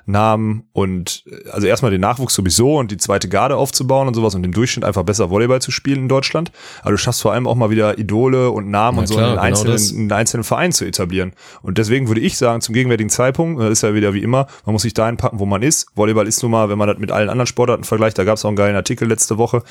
Namen 0.10 0.64
und 0.74 1.24
äh, 1.28 1.50
also 1.50 1.68
erstmal 1.68 1.92
den 1.92 2.02
Nachwuchs 2.02 2.34
sowieso 2.34 2.78
und 2.78 2.92
die 2.92 2.98
zweite 2.98 3.30
Garde 3.30 3.56
aufzubauen 3.56 4.08
und 4.08 4.14
sowas 4.14 4.36
und 4.36 4.44
im 4.44 4.52
Durchschnitt 4.52 4.84
einfach 4.84 5.04
besser 5.04 5.30
Volleyball 5.30 5.62
zu 5.62 5.72
spielen 5.72 6.00
in 6.00 6.10
Deutschland. 6.10 6.52
Aber 6.82 6.92
du 6.92 6.98
schaffst 6.98 7.22
vor 7.22 7.34
allem 7.34 7.48
auch 7.48 7.56
mal 7.56 7.70
wieder 7.70 7.98
Idole 7.98 8.50
und 8.52 8.70
Namen 8.70 8.98
Ja, 8.98 9.02
und 9.02 9.08
so 9.08 9.16
klar, 9.16 9.28
in, 9.28 9.36
den 9.36 9.54
genau 9.54 9.72
einzelnen, 9.72 10.04
in 10.06 10.12
einzelnen 10.12 10.44
Vereinen 10.44 10.74
zu 10.74 10.86
etablieren. 10.86 11.34
Und 11.62 11.78
deswegen 11.78 12.08
würde 12.08 12.22
ich 12.22 12.38
sagen, 12.38 12.62
zum 12.62 12.74
gegenwärtigen 12.74 13.10
Zeitpunkt, 13.10 13.62
das 13.62 13.72
ist 13.72 13.84
ja 13.84 13.94
wieder 13.94 14.14
wie 14.14 14.24
immer, 14.24 14.48
man 14.66 14.74
muss 14.74 14.82
sich 14.82 14.94
dahin 14.94 15.18
packen, 15.18 15.40
wo 15.40 15.46
man 15.46 15.62
ist. 15.62 15.88
Volleyball 15.96 16.28
ist 16.28 16.42
nun 16.44 16.52
mal, 16.52 16.70
wenn 16.70 16.78
man 16.78 16.88
das 16.88 16.98
mit 16.98 17.12
allen 17.12 17.30
anderen 17.30 17.48
Sportarten 17.48 17.84
vergleicht, 17.84 18.18
da 18.18 18.24
gab 18.24 18.38
es 18.38 18.46
auch 18.46 18.50
einen 18.50 18.58
geilen 18.58 18.76
Artikel 18.76 19.08
letzte 19.08 19.38
Woche, 19.38 19.64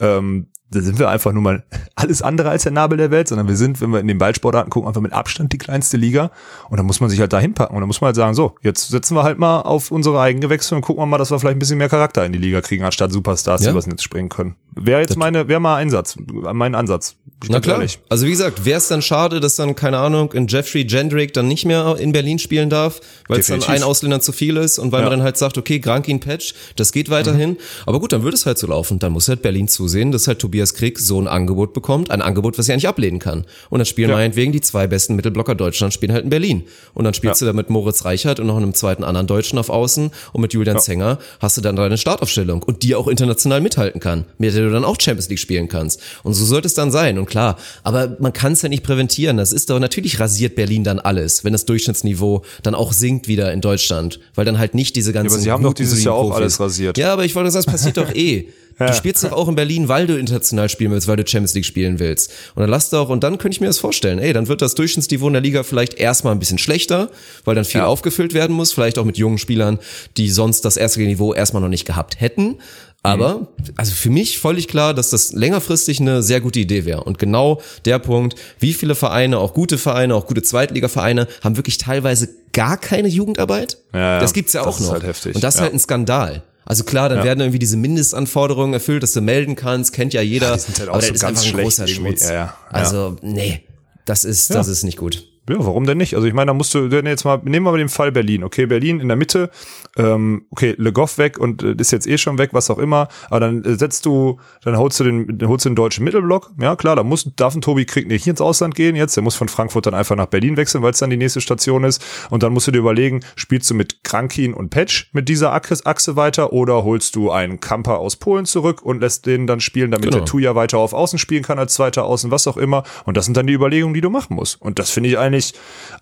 ähm, 0.00 0.48
da 0.72 0.80
sind 0.80 0.98
wir 0.98 1.08
einfach 1.08 1.32
nur 1.32 1.42
mal 1.42 1.62
alles 1.94 2.22
andere 2.22 2.50
als 2.50 2.64
der 2.64 2.72
Nabel 2.72 2.98
der 2.98 3.10
Welt, 3.10 3.28
sondern 3.28 3.48
wir 3.48 3.56
sind, 3.56 3.80
wenn 3.80 3.90
wir 3.90 4.00
in 4.00 4.08
den 4.08 4.18
Ballsportarten 4.18 4.70
gucken, 4.70 4.88
einfach 4.88 5.00
mit 5.00 5.12
Abstand 5.12 5.52
die 5.52 5.58
kleinste 5.58 5.96
Liga. 5.96 6.30
Und 6.68 6.78
da 6.78 6.82
muss 6.82 7.00
man 7.00 7.10
sich 7.10 7.20
halt 7.20 7.32
dahin 7.32 7.54
packen. 7.54 7.74
Und 7.74 7.80
da 7.80 7.86
muss 7.86 8.00
man 8.00 8.06
halt 8.06 8.16
sagen, 8.16 8.34
so, 8.34 8.54
jetzt 8.62 8.88
setzen 8.88 9.14
wir 9.16 9.22
halt 9.22 9.38
mal 9.38 9.60
auf 9.60 9.90
unsere 9.90 10.20
eigenen 10.20 10.40
Gewächse 10.42 10.74
und 10.74 10.82
gucken 10.82 11.02
wir 11.02 11.06
mal, 11.06 11.18
dass 11.18 11.30
wir 11.30 11.38
vielleicht 11.38 11.56
ein 11.56 11.60
bisschen 11.60 11.78
mehr 11.78 11.88
Charakter 11.88 12.24
in 12.26 12.32
die 12.32 12.38
Liga 12.38 12.60
kriegen, 12.60 12.84
anstatt 12.84 13.12
Superstars, 13.12 13.60
die 13.60 13.66
Ja. 13.66 13.72
übers 13.72 13.86
Netz 13.86 14.02
springen 14.02 14.28
können. 14.28 14.56
Wäre 14.74 15.00
jetzt 15.00 15.16
meine, 15.16 15.48
wäre 15.48 15.60
mal 15.60 15.76
Einsatz, 15.76 16.16
mein 16.26 16.74
Ansatz. 16.74 17.14
Na 17.48 17.58
klar. 17.60 17.76
ehrlich. 17.78 17.98
Also 18.08 18.24
wie 18.26 18.30
gesagt, 18.30 18.64
wäre 18.64 18.78
es 18.78 18.86
dann 18.88 19.02
schade, 19.02 19.40
dass 19.40 19.56
dann, 19.56 19.74
keine 19.74 19.98
Ahnung, 19.98 20.32
in 20.32 20.46
Jeffrey 20.46 20.86
Jendrick 20.88 21.32
dann 21.34 21.48
nicht 21.48 21.64
mehr 21.64 21.96
in 21.98 22.12
Berlin 22.12 22.38
spielen 22.38 22.70
darf, 22.70 23.00
weil 23.28 23.40
es 23.40 23.48
dann 23.48 23.62
ein 23.64 23.82
Ausländer 23.82 24.20
zu 24.20 24.30
viel 24.32 24.56
ist 24.56 24.78
und 24.78 24.92
weil 24.92 25.00
Ja. 25.00 25.08
man 25.08 25.18
dann 25.18 25.22
halt 25.24 25.36
sagt, 25.36 25.58
okay, 25.58 25.80
Grankin 25.80 26.20
Patch, 26.20 26.54
das 26.76 26.92
geht 26.92 27.10
weiterhin. 27.10 27.56
Aber 27.84 27.98
gut, 28.00 28.12
dann 28.12 28.22
würde 28.22 28.36
es 28.36 28.46
halt 28.46 28.58
so 28.58 28.68
laufen. 28.68 28.98
Dann 29.00 29.12
muss 29.12 29.28
halt 29.28 29.42
Berlin 29.42 29.66
zusehen, 29.66 30.12
dass 30.12 30.28
halt 30.28 30.38
Tobias 30.38 30.74
Krieg 30.74 30.98
so 31.00 31.20
ein 31.20 31.26
Angebot 31.26 31.72
bekommt, 31.74 32.10
ein 32.12 32.22
Angebot, 32.22 32.58
was 32.58 32.68
er 32.68 32.76
nicht 32.76 32.86
ablehnen 32.88 33.18
kann. 33.18 33.44
Und 33.70 33.80
dann 33.80 33.86
spielen 33.86 34.10
Ja. 34.10 34.16
meinetwegen 34.16 34.52
die 34.52 34.60
zwei 34.60 34.86
besten 34.86 35.16
Mittelblocker 35.16 35.56
Deutschland 35.56 35.92
spielen 35.92 36.12
halt 36.12 36.22
in 36.24 36.30
Berlin. 36.30 36.62
Und 36.94 37.04
dann 37.04 37.14
spielst 37.14 37.42
du 37.42 37.44
da 37.46 37.52
mit 37.52 37.70
Moritz 37.70 38.04
Reichert 38.04 38.38
und 38.38 38.46
noch 38.46 38.56
einem 38.56 38.72
zweiten 38.72 39.02
anderen 39.02 39.26
Deutschen 39.26 39.58
auf 39.58 39.68
Außen 39.68 40.12
und 40.32 40.40
mit 40.40 40.54
Julian 40.54 40.78
Zenger 40.78 41.18
hast 41.40 41.56
du 41.56 41.60
dann 41.60 41.74
deine 41.76 41.98
Startaufstellung 41.98 42.62
und 42.62 42.84
die 42.84 42.94
auch 42.94 43.08
international 43.08 43.60
mithalten 43.60 44.00
kann, 44.00 44.24
mit 44.38 44.52
der 44.62 44.68
du 44.68 44.74
dann 44.74 44.84
auch 44.84 44.96
Champions 45.00 45.28
League 45.28 45.38
spielen 45.38 45.68
kannst. 45.68 46.00
Und 46.22 46.34
so 46.34 46.44
sollte 46.44 46.66
es 46.66 46.74
dann 46.74 46.90
sein. 46.90 47.18
Und 47.18 47.26
klar, 47.26 47.56
aber 47.82 48.16
man 48.18 48.32
kann 48.32 48.52
es 48.52 48.62
ja 48.62 48.68
nicht 48.68 48.82
präventieren. 48.82 49.36
Das 49.36 49.52
ist 49.52 49.70
doch 49.70 49.78
natürlich 49.78 50.20
rasiert 50.20 50.54
Berlin 50.54 50.84
dann 50.84 50.98
alles, 50.98 51.44
wenn 51.44 51.52
das 51.52 51.64
Durchschnittsniveau 51.66 52.42
dann 52.62 52.74
auch 52.74 52.92
sinkt 52.92 53.28
wieder 53.28 53.52
in 53.52 53.60
Deutschland, 53.60 54.20
weil 54.34 54.44
dann 54.44 54.58
halt 54.58 54.74
nicht 54.74 54.96
diese 54.96 55.12
ganzen. 55.12 55.34
aber 55.34 55.42
sie 55.42 55.50
haben 55.50 55.62
doch 55.62 55.74
dieses 55.74 56.02
Jahr 56.04 56.14
auch 56.14 56.34
alles 56.34 56.60
rasiert. 56.60 56.98
Ja, 56.98 57.12
aber 57.12 57.24
ich 57.24 57.34
wollte 57.34 57.50
sagen, 57.50 57.64
das 57.64 57.72
passiert 57.72 57.96
doch 57.96 58.10
eh. 58.14 58.48
Du 58.78 58.94
spielst 58.94 59.22
doch 59.24 59.32
auch 59.32 59.48
in 59.48 59.54
Berlin, 59.54 59.88
weil 59.88 60.06
du 60.06 60.18
international 60.18 60.68
spielen 60.68 60.90
willst, 60.90 61.06
weil 61.06 61.16
du 61.16 61.26
Champions 61.26 61.54
League 61.54 61.66
spielen 61.66 61.98
willst. 61.98 62.32
Und 62.54 62.62
dann 62.62 62.70
lass 62.70 62.90
doch, 62.90 63.08
und 63.08 63.22
dann 63.22 63.38
könnte 63.38 63.54
ich 63.54 63.60
mir 63.60 63.66
das 63.66 63.78
vorstellen, 63.78 64.18
ey, 64.18 64.32
dann 64.32 64.48
wird 64.48 64.62
das 64.62 64.74
Durchschnittsniveau 64.74 65.26
in 65.28 65.34
der 65.34 65.42
Liga 65.42 65.62
vielleicht 65.62 65.94
erstmal 65.94 66.34
ein 66.34 66.38
bisschen 66.38 66.58
schlechter, 66.58 67.10
weil 67.44 67.54
dann 67.54 67.64
viel 67.64 67.82
aufgefüllt 67.82 68.34
werden 68.34 68.56
muss, 68.56 68.72
vielleicht 68.72 68.98
auch 68.98 69.04
mit 69.04 69.18
jungen 69.18 69.38
Spielern, 69.38 69.78
die 70.16 70.30
sonst 70.30 70.64
das 70.64 70.76
erste 70.76 71.00
Niveau 71.00 71.34
erstmal 71.34 71.62
noch 71.62 71.68
nicht 71.68 71.84
gehabt 71.84 72.20
hätten. 72.20 72.56
Aber, 73.04 73.48
also 73.76 73.92
für 73.94 74.10
mich 74.10 74.38
völlig 74.38 74.68
klar, 74.68 74.94
dass 74.94 75.10
das 75.10 75.32
längerfristig 75.32 76.00
eine 76.00 76.22
sehr 76.22 76.40
gute 76.40 76.60
Idee 76.60 76.84
wäre. 76.84 77.02
Und 77.02 77.18
genau 77.18 77.60
der 77.84 77.98
Punkt, 77.98 78.36
wie 78.60 78.72
viele 78.74 78.94
Vereine, 78.94 79.38
auch 79.38 79.54
gute 79.54 79.76
Vereine, 79.76 80.14
auch 80.14 80.26
gute 80.26 80.42
Zweitligavereine, 80.42 81.26
haben 81.42 81.56
wirklich 81.56 81.78
teilweise 81.78 82.28
gar 82.52 82.76
keine 82.76 83.08
Jugendarbeit. 83.08 83.78
Ja, 83.92 83.98
ja. 83.98 84.18
Das 84.20 84.32
gibt's 84.32 84.52
ja 84.52 84.62
Das 84.64 84.74
auch 84.76 84.80
ist 84.80 84.86
noch. 84.86 84.92
halt 84.92 85.02
heftig. 85.02 85.34
Und 85.34 85.42
das 85.42 85.54
ist 85.54 85.58
Ja. 85.58 85.64
halt 85.64 85.74
ein 85.74 85.80
Skandal. 85.80 86.42
Also 86.64 86.84
klar, 86.84 87.08
dann 87.08 87.18
Ja. 87.18 87.24
werden 87.24 87.40
irgendwie 87.40 87.58
diese 87.58 87.76
Mindestanforderungen 87.76 88.72
erfüllt, 88.74 89.02
dass 89.02 89.12
du 89.14 89.20
melden 89.20 89.56
kannst, 89.56 89.92
kennt 89.92 90.14
ja 90.14 90.22
jeder. 90.22 90.54
die 90.54 90.60
sind 90.60 90.78
halt 90.78 90.88
auch 90.88 90.94
aber 90.94 91.02
so 91.02 91.08
das 91.08 91.16
ist 91.16 91.20
ganz 91.22 91.40
einfach 91.44 91.58
ein 91.58 91.62
großer. 91.64 91.88
Schmutz. 91.88 92.22
Ja, 92.22 92.32
ja. 92.32 92.38
Ja. 92.44 92.56
Also, 92.70 93.16
nee, 93.22 93.62
das 94.04 94.24
ist, 94.24 94.54
das 94.54 94.68
ist 94.68 94.84
nicht 94.84 94.96
gut. 94.96 95.26
Ja, 95.48 95.56
warum 95.58 95.86
denn 95.86 95.98
nicht? 95.98 96.14
Also 96.14 96.26
ich 96.28 96.34
meine, 96.34 96.50
da 96.50 96.54
musst 96.54 96.72
du, 96.74 96.90
wenn 96.92 97.04
jetzt 97.06 97.24
mal, 97.24 97.38
nehmen 97.44 97.66
wir 97.66 97.72
mal 97.72 97.78
den 97.78 97.88
Fall 97.88 98.12
Berlin. 98.12 98.44
Okay, 98.44 98.66
Berlin 98.66 99.00
in 99.00 99.08
der 99.08 99.16
Mitte, 99.16 99.50
ähm, 99.96 100.46
okay, 100.50 100.74
Le 100.78 100.92
Goff 100.92 101.18
weg 101.18 101.36
und 101.38 101.62
äh, 101.64 101.74
ist 101.78 101.90
jetzt 101.90 102.06
eh 102.06 102.16
schon 102.16 102.38
weg, 102.38 102.50
was 102.52 102.70
auch 102.70 102.78
immer. 102.78 103.08
Aber 103.28 103.40
dann 103.40 103.64
äh, 103.64 103.74
setzt 103.74 104.06
du, 104.06 104.38
dann 104.62 104.76
holst 104.78 105.00
du 105.00 105.04
den, 105.04 105.38
dann 105.38 105.48
holst 105.48 105.64
du 105.64 105.70
den 105.70 105.76
deutschen 105.76 106.04
Mittelblock. 106.04 106.52
Ja, 106.60 106.76
klar, 106.76 106.94
da 106.94 107.02
muss, 107.02 107.28
darf 107.34 107.54
ein 107.56 107.60
Tobi 107.60 107.84
Krieg 107.86 108.06
nicht 108.06 108.26
ins 108.26 108.40
Ausland 108.40 108.76
gehen 108.76 108.94
jetzt. 108.94 109.16
Der 109.16 109.24
muss 109.24 109.34
von 109.34 109.48
Frankfurt 109.48 109.86
dann 109.86 109.94
einfach 109.94 110.14
nach 110.14 110.26
Berlin 110.26 110.56
wechseln, 110.56 110.82
weil 110.82 110.92
es 110.92 110.98
dann 110.98 111.10
die 111.10 111.16
nächste 111.16 111.40
Station 111.40 111.82
ist. 111.82 112.04
Und 112.30 112.44
dann 112.44 112.52
musst 112.52 112.68
du 112.68 112.70
dir 112.70 112.78
überlegen, 112.78 113.20
spielst 113.34 113.68
du 113.68 113.74
mit 113.74 114.04
Krankin 114.04 114.54
und 114.54 114.70
Patch 114.70 115.10
mit 115.12 115.28
dieser 115.28 115.52
Achse, 115.52 116.16
weiter 116.16 116.52
oder 116.52 116.84
holst 116.84 117.16
du 117.16 117.30
einen 117.30 117.58
Kamper 117.58 117.98
aus 117.98 118.16
Polen 118.16 118.44
zurück 118.44 118.82
und 118.82 119.00
lässt 119.00 119.26
den 119.26 119.46
dann 119.46 119.60
spielen, 119.60 119.90
damit 119.90 120.10
Genau. 120.10 120.18
der 120.18 120.24
Tuja 120.26 120.54
weiter 120.54 120.78
auf 120.78 120.92
Außen 120.92 121.18
spielen 121.18 121.42
kann 121.42 121.58
als 121.58 121.74
zweiter 121.74 122.04
Außen, 122.04 122.30
was 122.30 122.46
auch 122.46 122.56
immer. 122.56 122.84
Und 123.04 123.16
das 123.16 123.24
sind 123.24 123.36
dann 123.36 123.46
die 123.46 123.52
Überlegungen, 123.54 123.94
die 123.94 124.00
du 124.00 124.10
machen 124.10 124.36
musst. 124.36 124.60
Und 124.60 124.78
das 124.78 124.90
finde 124.90 125.08
ich 125.08 125.18
eigentlich 125.18 125.31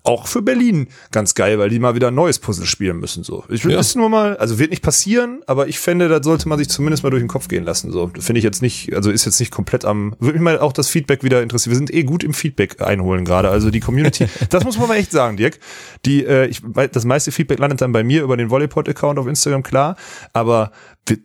auch 0.03 0.27
für 0.27 0.41
Berlin 0.41 0.87
ganz 1.11 1.35
geil, 1.35 1.59
weil 1.59 1.69
die 1.69 1.79
mal 1.79 1.95
wieder 1.95 2.07
ein 2.09 2.15
neues 2.15 2.39
Puzzle 2.39 2.65
spielen 2.65 2.97
müssen. 2.97 3.23
So, 3.23 3.43
ich 3.49 3.63
will 3.63 3.71
Ja. 3.71 3.77
das 3.77 3.95
nur 3.95 4.09
mal, 4.09 4.35
also 4.37 4.57
wird 4.59 4.71
nicht 4.71 4.81
passieren, 4.83 5.41
aber 5.47 5.67
ich 5.67 5.79
fände, 5.79 6.09
da 6.09 6.21
sollte 6.23 6.49
man 6.49 6.57
sich 6.57 6.69
zumindest 6.69 7.03
mal 7.03 7.09
durch 7.09 7.21
den 7.21 7.27
Kopf 7.27 7.47
gehen 7.47 7.63
lassen. 7.63 7.91
So, 7.91 8.11
finde 8.19 8.39
ich 8.39 8.43
jetzt 8.43 8.61
nicht, 8.61 8.93
also 8.95 9.11
ist 9.11 9.25
jetzt 9.25 9.39
nicht 9.39 9.51
komplett 9.51 9.85
am, 9.85 10.15
würde 10.19 10.33
mich 10.33 10.41
mal 10.43 10.59
auch 10.59 10.73
das 10.73 10.87
Feedback 10.89 11.23
wieder 11.23 11.41
interessieren. 11.43 11.71
Wir 11.71 11.77
sind 11.77 11.93
eh 11.93 12.03
gut 12.03 12.23
im 12.23 12.33
Feedback 12.33 12.81
einholen 12.81 13.25
gerade. 13.25 13.49
Also 13.49 13.69
die 13.69 13.79
Community, 13.79 14.25
das 14.49 14.63
muss 14.63 14.77
man 14.77 14.87
mal 14.87 14.95
echt 14.97 15.11
sagen, 15.11 15.37
Dirk. 15.37 15.59
Die, 16.05 16.25
äh, 16.25 16.47
ich, 16.47 16.61
das 16.91 17.05
meiste 17.05 17.31
Feedback 17.31 17.59
landet 17.59 17.81
dann 17.81 17.91
bei 17.91 18.03
mir 18.03 18.23
über 18.23 18.37
den 18.37 18.49
Volleyball-Account 18.49 19.19
auf 19.19 19.27
Instagram, 19.27 19.63
klar. 19.63 19.95
Aber 20.33 20.71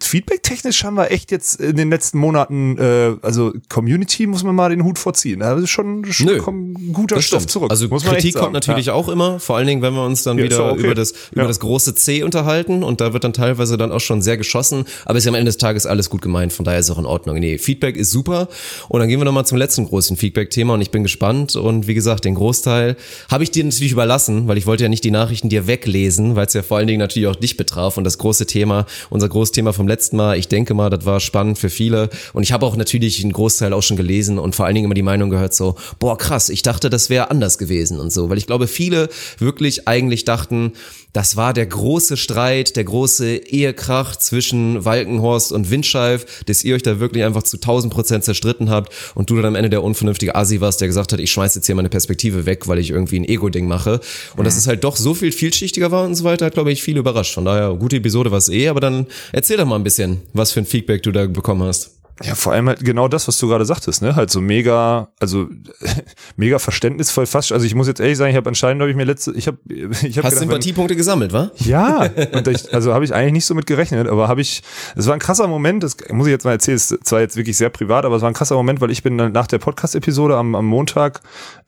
Feedback-technisch 0.02 0.84
haben 0.84 0.96
wir 0.96 1.11
echt 1.11 1.30
jetzt 1.30 1.61
in 1.61 1.76
den 1.76 1.90
letzten 1.90 2.18
Monaten, 2.18 2.78
äh, 2.78 3.16
also 3.22 3.52
Community 3.68 4.26
muss 4.26 4.42
man 4.42 4.54
mal 4.54 4.70
den 4.70 4.84
Hut 4.84 4.98
vorziehen. 4.98 5.40
Da 5.40 5.54
ist 5.57 5.70
schon, 5.70 6.04
schon 6.12 6.26
Nö, 6.26 6.92
guter 6.92 7.16
Das 7.16 7.24
Stoff 7.24 7.46
zurück. 7.46 7.70
Also 7.70 7.88
muss 7.97 8.05
man 8.05 8.14
Kritik 8.14 8.34
kommt 8.36 8.53
natürlich 8.53 8.90
auch 8.90 9.09
immer, 9.09 9.40
vor 9.40 9.57
allen 9.57 9.66
Dingen, 9.66 9.82
wenn 9.82 9.94
wir 9.94 10.05
uns 10.05 10.22
dann 10.22 10.38
Ja, 10.38 10.44
wieder 10.44 10.59
ja 10.59 10.70
okay. 10.72 10.80
über 10.84 10.94
das 10.94 11.12
über 11.32 11.42
Ja. 11.42 11.49
das 11.49 11.61
große 11.61 11.94
C 11.94 12.22
unterhalten 12.22 12.82
und 12.82 13.01
da 13.01 13.12
wird 13.12 13.24
dann 13.24 13.32
teilweise 13.32 13.76
dann 13.76 13.92
auch 13.92 14.01
schon 14.01 14.22
sehr 14.22 14.36
geschossen, 14.36 14.84
aber 15.05 15.18
ist 15.18 15.24
ja 15.24 15.30
am 15.30 15.34
Ende 15.34 15.49
des 15.49 15.59
Tages 15.59 15.86
alles 15.86 16.11
gut 16.11 16.22
gemeint, 16.22 16.53
von 16.53 16.64
daher 16.64 16.80
ist 16.80 16.90
auch 16.90 16.99
in 16.99 17.07
Ordnung. 17.07 17.38
Nee, 17.38 17.59
Feedback 17.59 17.97
ist 17.97 18.11
super. 18.11 18.49
Und 18.88 19.01
dann 19.01 19.09
gehen 19.09 19.18
wir 19.20 19.24
nochmal 19.24 19.47
zum 19.47 19.59
letzten 19.59 19.86
großen 19.86 20.16
Feedback-Thema 20.16 20.74
und 20.74 20.80
ich 20.80 20.90
bin 20.90 21.03
gespannt. 21.03 21.57
Und 21.57 21.86
wie 21.86 21.94
gesagt, 21.94 22.24
den 22.24 22.34
Großteil 22.34 22.97
habe 23.30 23.44
ich 23.44 23.51
dir 23.51 23.64
natürlich 23.64 23.92
überlassen, 23.92 24.49
weil 24.49 24.59
ich 24.59 24.66
wollte 24.66 24.82
ja 24.84 24.88
nicht 24.88 25.05
die 25.05 25.11
Nachrichten 25.11 25.49
dir 25.49 25.66
weglesen, 25.66 26.36
weil 26.36 26.47
es 26.47 26.53
ja 26.55 26.62
vor 26.62 26.76
allen 26.78 26.86
Dingen 26.86 27.01
natürlich 27.01 27.28
auch 27.28 27.36
dich 27.36 27.57
betraf 27.57 27.97
und 27.97 28.05
das 28.05 28.18
große 28.18 28.47
Thema, 28.47 28.86
unser 29.11 29.28
großes 29.28 29.53
Thema 29.53 29.72
vom 29.72 29.88
letzten 29.88 30.16
Mal, 30.16 30.38
ich 30.38 30.49
denke 30.49 30.74
mal, 30.74 30.90
das 30.90 31.05
war 31.05 31.20
spannend 31.20 31.59
für 31.59 31.70
viele. 31.70 32.09
Und 32.32 32.42
ich 32.42 32.53
habe 32.53 32.66
auch 32.66 32.76
natürlich 32.76 33.22
einen 33.22 33.32
Großteil 33.32 33.72
auch 33.72 33.82
schon 33.82 33.97
gelesen 33.97 34.38
und 34.38 34.55
vor 34.55 34.66
allen 34.66 34.74
Dingen 34.74 34.84
immer 34.86 34.94
die 34.94 35.03
Meinung 35.03 35.30
gehört 35.30 35.55
so, 35.55 35.76
boah 35.99 36.18
krass, 36.18 36.49
ich 36.49 36.62
dachte, 36.62 36.90
das 36.90 37.11
wäre 37.11 37.30
anders 37.30 37.59
gewesen 37.59 37.86
und 37.93 38.12
so, 38.12 38.28
weil 38.28 38.39
ich 38.39 38.47
glaube, 38.47 38.66
viele 38.66 39.09
wirklich 39.39 39.87
eigentlich 39.87 40.24
dachten, 40.24 40.72
das 41.16 41.34
war 41.37 41.55
der 41.55 41.64
große 41.64 42.18
Streit, 42.18 42.76
der 42.76 42.84
große 42.84 43.37
Ehekrach 43.37 44.16
zwischen 44.16 44.84
Walkenhorst 44.84 45.51
und 45.51 45.70
Windscheif, 45.70 46.45
dass 46.45 46.62
ihr 46.62 46.74
euch 46.74 46.82
da 46.82 47.01
wirklich 47.01 47.24
einfach 47.24 47.43
zu 47.43 47.57
1000 47.57 47.91
Prozent 47.91 48.24
zerstritten 48.24 48.68
habt 48.68 48.93
und 49.14 49.30
du 49.30 49.37
dann 49.37 49.47
am 49.47 49.55
Ende 49.55 49.70
der 49.70 49.82
unvernünftige 49.82 50.34
Asi 50.34 50.61
warst, 50.61 50.82
der 50.82 50.89
gesagt 50.89 51.14
hat, 51.14 51.20
ich 51.20 51.32
schmeiß 51.32 51.55
jetzt 51.55 51.64
hier 51.64 51.74
meine 51.74 51.89
Perspektive 51.89 52.45
weg, 52.45 52.68
weil 52.68 52.78
ich 52.78 52.91
irgendwie 52.91 53.18
ein 53.18 53.24
Ego-Ding 53.24 53.66
mache. 53.66 54.01
Und 54.37 54.45
dass 54.45 54.59
es 54.59 54.66
halt 54.66 54.84
doch 54.84 54.97
so 54.97 55.14
viel 55.14 55.32
vielschichtiger 55.32 55.91
war 55.91 56.05
und 56.05 56.16
so 56.16 56.24
weiter, 56.24 56.45
hat, 56.45 56.55
glaube 56.55 56.70
ich, 56.70 56.82
viele 56.82 56.99
überrascht. 56.99 57.32
Von 57.32 57.47
daher, 57.47 57.72
gute 57.74 57.97
Episode 57.97 58.30
war 58.30 58.39
es 58.39 58.51
eh, 58.51 58.68
aber 58.68 58.80
dann 58.80 59.07
erzähl 59.32 59.57
doch 59.57 59.64
mal 59.64 59.76
ein 59.76 59.84
bisschen, 59.84 60.20
was 60.34 60.53
für 60.53 60.61
ein 60.61 60.66
Feedback 60.66 61.03
du 61.03 61.12
da 61.12 61.26
bekommen 61.26 61.62
hast. 61.62 61.93
Ja, 62.22 62.34
vor 62.34 62.54
allem 62.54 62.68
halt 62.68 62.82
genau 62.84 63.08
das, 63.08 63.28
was 63.28 63.38
du 63.38 63.46
gerade 63.46 63.66
sagtest, 63.66 64.00
ne? 64.00 64.16
Halt 64.16 64.30
so 64.30 64.40
mega, 64.40 65.08
also 65.20 65.48
mega 66.36 66.58
verständnisvoll 66.58 67.26
fast. 67.26 67.52
Also 67.52 67.66
ich 67.66 67.74
muss 67.74 67.88
jetzt 67.88 68.00
ehrlich 68.00 68.16
sagen, 68.16 68.30
ich 68.30 68.36
habe 68.36 68.48
anscheinend, 68.48 68.80
habe 68.80 68.90
ich 68.90 68.96
mir 68.96 69.04
letzte, 69.04 69.32
ich 69.32 69.46
habe, 69.46 69.58
ich 69.68 69.76
habe 69.82 69.92
Hast 69.92 70.02
gedacht, 70.02 70.24
wenn- 70.24 70.38
Sympathiepunkte 70.38 70.96
gesammelt, 70.96 71.32
wa? 71.34 71.50
Ja, 71.58 72.08
und 72.32 72.48
ich, 72.48 72.72
also 72.72 72.94
habe 72.94 73.04
ich 73.04 73.12
eigentlich 73.14 73.32
nicht 73.34 73.44
so 73.46 73.54
mit 73.54 73.66
gerechnet, 73.66 74.08
aber 74.08 74.28
habe 74.28 74.40
ich, 74.40 74.62
es 74.96 75.06
war 75.06 75.12
ein 75.12 75.18
krasser 75.18 75.46
Moment, 75.46 75.82
das 75.82 75.96
muss 76.10 76.26
ich 76.26 76.30
jetzt 76.30 76.44
mal 76.44 76.52
erzählen, 76.52 76.76
es 76.76 76.90
ist 76.90 77.06
zwar 77.06 77.20
jetzt 77.20 77.36
wirklich 77.36 77.56
sehr 77.56 77.68
privat, 77.68 78.06
aber 78.06 78.16
es 78.16 78.22
war 78.22 78.30
ein 78.30 78.34
krasser 78.34 78.54
Moment, 78.54 78.80
weil 78.80 78.90
ich 78.90 79.02
bin 79.02 79.18
dann 79.18 79.32
nach 79.32 79.46
der 79.46 79.58
Podcast-Episode 79.58 80.36
am, 80.36 80.54
am 80.54 80.64
Montag, 80.64 81.20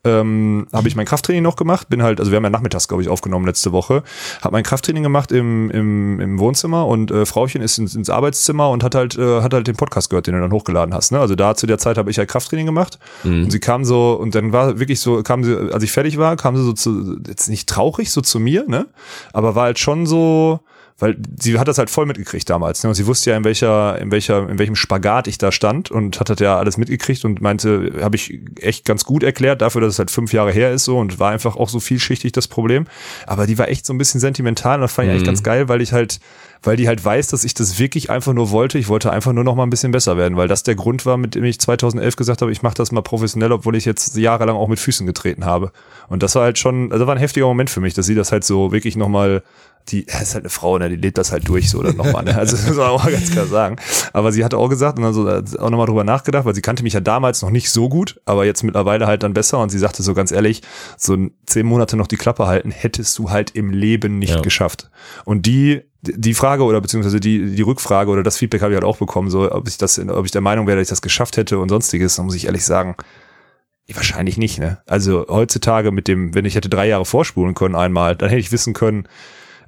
ähm, 0.03 0.67
habe 0.73 0.87
ich 0.87 0.95
mein 0.95 1.05
Krafttraining 1.05 1.43
noch 1.43 1.57
gemacht, 1.57 1.89
bin 1.89 2.01
halt, 2.01 2.19
also 2.19 2.31
wir 2.31 2.37
haben 2.37 2.43
ja 2.43 2.49
nachmittags, 2.49 2.87
glaube 2.87 3.03
ich, 3.03 3.09
aufgenommen 3.09 3.45
letzte 3.45 3.71
Woche, 3.71 4.01
habe 4.41 4.53
mein 4.53 4.63
Krafttraining 4.63 5.03
gemacht 5.03 5.31
im, 5.31 5.69
im, 5.69 6.19
im 6.19 6.39
Wohnzimmer 6.39 6.87
und 6.87 7.11
äh, 7.11 7.25
Frauchen 7.27 7.61
ist 7.61 7.77
ins, 7.77 7.93
ins 7.95 8.09
Arbeitszimmer 8.09 8.69
und 8.69 8.83
hat 8.83 8.95
halt, 8.95 9.17
äh, 9.17 9.41
hat 9.41 9.53
halt 9.53 9.67
den 9.67 9.75
Podcast 9.75 10.09
gehört, 10.09 10.25
den 10.27 10.38
du 10.39 10.47
dann 10.47 10.51
hochgeladen 10.51 10.93
hast. 10.93 11.11
Ne? 11.11 11.19
Also 11.19 11.35
da 11.35 11.55
zu 11.55 11.67
der 11.67 11.77
Zeit 11.77 11.97
habe 11.97 12.09
ich 12.09 12.17
halt 12.17 12.29
Krafttraining 12.29 12.65
gemacht 12.65 12.99
und 13.43 13.51
sie 13.51 13.59
kam 13.59 13.85
so, 13.85 14.13
und 14.13 14.35
dann 14.35 14.51
war 14.53 14.79
wirklich 14.79 14.99
so, 14.99 15.21
kam 15.23 15.43
sie, 15.43 15.55
als 15.71 15.83
ich 15.83 15.91
fertig 15.91 16.17
war, 16.17 16.35
kam 16.35 16.55
sie 16.55 16.63
so 16.63 16.73
zu, 16.73 17.17
jetzt 17.27 17.49
nicht 17.49 17.69
traurig, 17.69 18.11
so 18.11 18.21
zu 18.21 18.39
mir, 18.39 18.65
ne? 18.67 18.87
Aber 19.33 19.55
war 19.55 19.63
halt 19.63 19.79
schon 19.79 20.05
so, 20.05 20.59
weil 20.99 21.17
sie 21.39 21.57
hat 21.57 21.67
das 21.67 21.77
halt 21.77 21.89
voll 21.89 22.05
mitgekriegt 22.05 22.49
damals, 22.49 22.83
ne? 22.83 22.89
Und 22.89 22.95
sie 22.95 23.07
wusste 23.07 23.31
ja, 23.31 23.37
in 23.37 23.45
welcher, 23.45 23.99
in 23.99 24.11
welcher, 24.11 24.49
in 24.49 24.59
welchem 24.59 24.75
Spagat 24.75 25.27
ich 25.27 25.37
da 25.37 25.51
stand 25.51 25.91
und 25.91 26.19
hat 26.19 26.29
das 26.29 26.39
ja 26.39 26.57
alles 26.57 26.77
mitgekriegt 26.77 27.23
und 27.23 27.41
meinte, 27.41 27.93
habe 28.01 28.17
ich 28.17 28.39
echt 28.59 28.85
ganz 28.85 29.05
gut 29.05 29.23
erklärt, 29.23 29.61
dafür, 29.61 29.81
dass 29.81 29.93
es 29.93 29.99
halt 29.99 30.11
fünf 30.11 30.33
Jahre 30.33 30.51
her 30.51 30.71
ist 30.71 30.83
so 30.83 30.97
und 30.97 31.19
war 31.19 31.31
einfach 31.31 31.55
auch 31.55 31.69
so 31.69 31.79
vielschichtig 31.79 32.33
das 32.33 32.47
Problem. 32.47 32.85
Aber 33.27 33.47
die 33.47 33.57
war 33.57 33.69
echt 33.69 33.85
so 33.85 33.93
ein 33.93 33.97
bisschen 33.97 34.19
sentimental 34.19 34.75
und 34.75 34.81
das 34.81 34.93
fand 34.93 35.07
ich 35.07 35.13
eigentlich 35.13 35.25
ganz 35.25 35.41
geil, 35.43 35.69
weil 35.69 35.81
ich 35.81 35.93
halt, 35.93 36.19
weil 36.61 36.75
die 36.75 36.87
halt 36.87 37.03
weiß, 37.03 37.27
dass 37.27 37.43
ich 37.43 37.53
das 37.53 37.79
wirklich 37.79 38.09
einfach 38.09 38.33
nur 38.33 38.51
wollte. 38.51 38.77
Ich 38.77 38.89
wollte 38.89 39.11
einfach 39.11 39.33
nur 39.33 39.43
noch 39.43 39.55
mal 39.55 39.63
ein 39.63 39.69
bisschen 39.69 39.91
besser 39.91 40.17
werden, 40.17 40.37
weil 40.37 40.47
das 40.47 40.63
der 40.63 40.75
Grund 40.75 41.05
war, 41.05 41.17
mit 41.17 41.35
dem 41.35 41.43
ich 41.43 41.59
2011 41.59 42.15
gesagt 42.15 42.41
habe, 42.41 42.51
ich 42.51 42.61
mache 42.61 42.75
das 42.75 42.91
mal 42.91 43.01
professionell, 43.01 43.51
obwohl 43.51 43.75
ich 43.75 43.85
jetzt 43.85 44.17
jahrelang 44.17 44.55
auch 44.55 44.67
mit 44.67 44.79
Füßen 44.79 45.05
getreten 45.05 45.45
habe. 45.45 45.71
Und 46.09 46.23
das 46.23 46.35
war 46.35 46.43
halt 46.43 46.57
schon, 46.57 46.91
also 46.91 47.07
war 47.07 47.15
ein 47.15 47.19
heftiger 47.19 47.45
Moment 47.45 47.69
für 47.69 47.81
mich, 47.81 47.93
dass 47.93 48.05
sie 48.05 48.15
das 48.15 48.31
halt 48.31 48.43
so 48.43 48.71
wirklich 48.71 48.95
noch 48.95 49.09
mal 49.09 49.43
die 49.91 50.03
ist 50.03 50.33
halt 50.33 50.43
eine 50.43 50.49
Frau, 50.49 50.77
ne, 50.77 50.89
die 50.89 50.95
lebt 50.95 51.17
das 51.17 51.31
halt 51.31 51.47
durch 51.47 51.69
so 51.69 51.81
dann 51.83 51.97
nochmal. 51.97 52.23
Ne? 52.23 52.37
Also 52.37 52.55
das 52.57 52.67
muss 52.67 52.77
man 52.77 52.87
auch 52.87 53.03
mal 53.03 53.11
ganz 53.11 53.31
klar 53.31 53.45
sagen. 53.47 53.75
Aber 54.13 54.31
sie 54.31 54.43
hatte 54.45 54.57
auch 54.57 54.69
gesagt 54.69 54.97
und 54.97 55.03
dann 55.03 55.13
so 55.13 55.27
auch 55.27 55.69
nochmal 55.69 55.87
drüber 55.87 56.03
nachgedacht, 56.03 56.45
weil 56.45 56.55
sie 56.55 56.61
kannte 56.61 56.83
mich 56.83 56.93
ja 56.93 56.99
damals 56.99 57.41
noch 57.41 57.49
nicht 57.49 57.69
so 57.71 57.89
gut, 57.89 58.21
aber 58.25 58.45
jetzt 58.45 58.63
mittlerweile 58.63 59.07
halt 59.07 59.23
dann 59.23 59.33
besser. 59.33 59.59
Und 59.59 59.69
sie 59.69 59.79
sagte 59.79 60.03
so 60.03 60.13
ganz 60.13 60.31
ehrlich, 60.31 60.61
so 60.97 61.17
zehn 61.45 61.65
Monate 61.65 61.97
noch 61.97 62.07
die 62.07 62.17
Klappe 62.17 62.47
halten, 62.47 62.71
hättest 62.71 63.17
du 63.17 63.29
halt 63.29 63.51
im 63.51 63.71
Leben 63.71 64.19
nicht 64.19 64.35
Ja. 64.35 64.41
geschafft. 64.41 64.89
Und 65.25 65.45
die 65.45 65.81
die 66.01 66.33
Frage 66.33 66.63
oder 66.63 66.79
beziehungsweise 66.79 67.19
die 67.19 67.55
die 67.55 67.61
Rückfrage 67.61 68.09
oder 68.09 68.23
das 68.23 68.37
Feedback 68.37 68.61
habe 68.61 68.71
ich 68.71 68.75
halt 68.77 68.85
auch 68.85 68.97
bekommen, 68.97 69.29
so 69.29 69.51
ob 69.51 69.67
ich 69.67 69.77
das, 69.77 69.99
ob 69.99 70.25
ich 70.25 70.31
der 70.31 70.39
Meinung 70.39 70.65
wäre, 70.65 70.77
dass 70.77 70.83
ich 70.87 70.89
das 70.89 71.01
geschafft 71.01 71.35
hätte 71.35 71.59
und 71.59 71.67
sonstiges, 71.67 72.15
dann 72.15 72.25
muss 72.25 72.35
ich 72.35 72.45
ehrlich 72.45 72.63
sagen, 72.65 72.95
Wahrscheinlich 73.91 74.37
nicht, 74.37 74.59
ne? 74.59 74.77
Also 74.85 75.25
heutzutage 75.29 75.91
mit 75.91 76.07
dem, 76.07 76.35
wenn 76.35 76.45
ich 76.45 76.53
hätte 76.53 76.69
drei 76.69 76.87
Jahre 76.87 77.05
vorspulen 77.05 77.55
können 77.55 77.73
einmal, 77.75 78.15
dann 78.15 78.29
hätte 78.29 78.39
ich 78.39 78.51
wissen 78.51 78.73
können, 78.73 79.07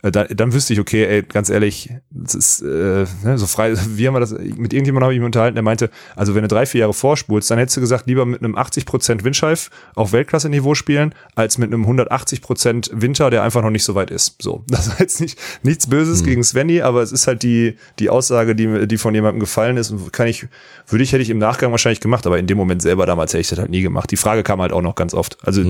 dann, 0.02 0.28
dann 0.36 0.54
wüsste 0.54 0.74
ich, 0.74 0.80
okay, 0.80 1.06
ey, 1.06 1.22
ganz 1.22 1.49
ehrlich, 1.49 1.89
das 2.10 2.34
ist 2.34 2.62
äh, 2.62 3.06
ne, 3.24 3.38
so 3.38 3.45
frei, 3.45 3.74
wie 3.95 4.08
haben 4.08 4.16
wir 4.16 4.20
das, 4.20 4.32
mit 4.32 4.74
irgendjemandem 4.74 5.04
habe 5.04 5.14
ich 5.14 5.20
mich 5.20 5.26
unterhalten, 5.26 5.56
der 5.56 5.64
meinte, 5.64 5.89
also 6.16 6.34
wenn 6.34 6.41
du 6.41 6.47
drei, 6.47 6.66
vier 6.66 6.82
Jahre 6.82 6.93
vorspulst, 6.93 7.52
dann 7.52 7.60
hättest 7.60 7.78
du 7.78 7.82
gesagt, 7.82 8.08
lieber 8.08 8.26
mit 8.26 8.43
einem 8.43 8.56
80% 8.56 9.24
Windscheif 9.24 9.70
auf 9.95 10.12
Weltklasse-Niveau 10.12 10.74
spielen, 10.74 11.14
als 11.36 11.58
mit 11.58 11.72
einem 11.72 11.86
180% 11.86 12.89
Winter, 12.93 13.30
der 13.30 13.43
einfach 13.43 13.62
noch 13.62 13.70
nicht 13.70 13.84
so 13.84 13.93
weit 13.93 14.10
ist. 14.10 14.41
So, 14.41 14.64
das 14.68 14.88
ist 14.88 14.99
jetzt 14.99 15.22
nicht 15.22 15.39
nichts 15.64 15.88
Böses 15.88 16.24
gegen 16.24 16.43
Svenny, 16.43 16.82
aber 16.82 17.02
es 17.02 17.12
ist 17.12 17.28
halt 17.28 17.43
die, 17.43 17.76
die 17.99 18.10
Aussage, 18.10 18.56
die, 18.56 18.88
die 18.88 18.97
von 18.97 19.14
jemandem 19.14 19.39
gefallen 19.39 19.78
ist 19.78 19.91
und 19.91 20.12
kann 20.12 20.28
ich, 20.28 20.47
würde 20.88 21.04
ich, 21.04 21.12
hätte 21.12 21.22
ich 21.22 21.30
im 21.30 21.38
Nachgang 21.38 21.72
wahrscheinlich 21.72 21.99
gemacht, 21.99 22.26
aber 22.26 22.39
in 22.39 22.47
dem 22.47 22.58
Moment 22.58 22.82
selber 22.82 23.06
damals 23.06 23.34
hätte 23.34 23.41
ich 23.41 23.49
das 23.49 23.60
halt 23.60 23.70
nie 23.70 23.82
gemacht. 23.82 24.10
Die 24.12 24.18
Frage 24.18 24.43
kam 24.43 24.62
halt 24.62 24.72
auch 24.72 24.82
noch 24.82 24.95
ganz 24.95 25.14
oft. 25.14 25.38
Also 25.45 25.62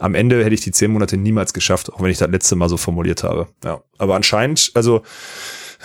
am 0.00 0.14
Ende 0.14 0.42
hätte 0.44 0.54
ich 0.54 0.62
die 0.62 0.72
zehn 0.72 0.90
Monate 0.90 1.16
niemals 1.16 1.52
geschafft, 1.52 1.92
auch 1.92 2.00
wenn 2.00 2.10
ich 2.10 2.18
das 2.18 2.30
letzte 2.30 2.56
Mal 2.56 2.68
so 2.68 2.76
formuliert 2.76 3.22
habe. 3.22 3.46
Ja, 3.64 3.80
aber 3.98 4.16
anscheinend, 4.16 4.72
also 4.74 5.02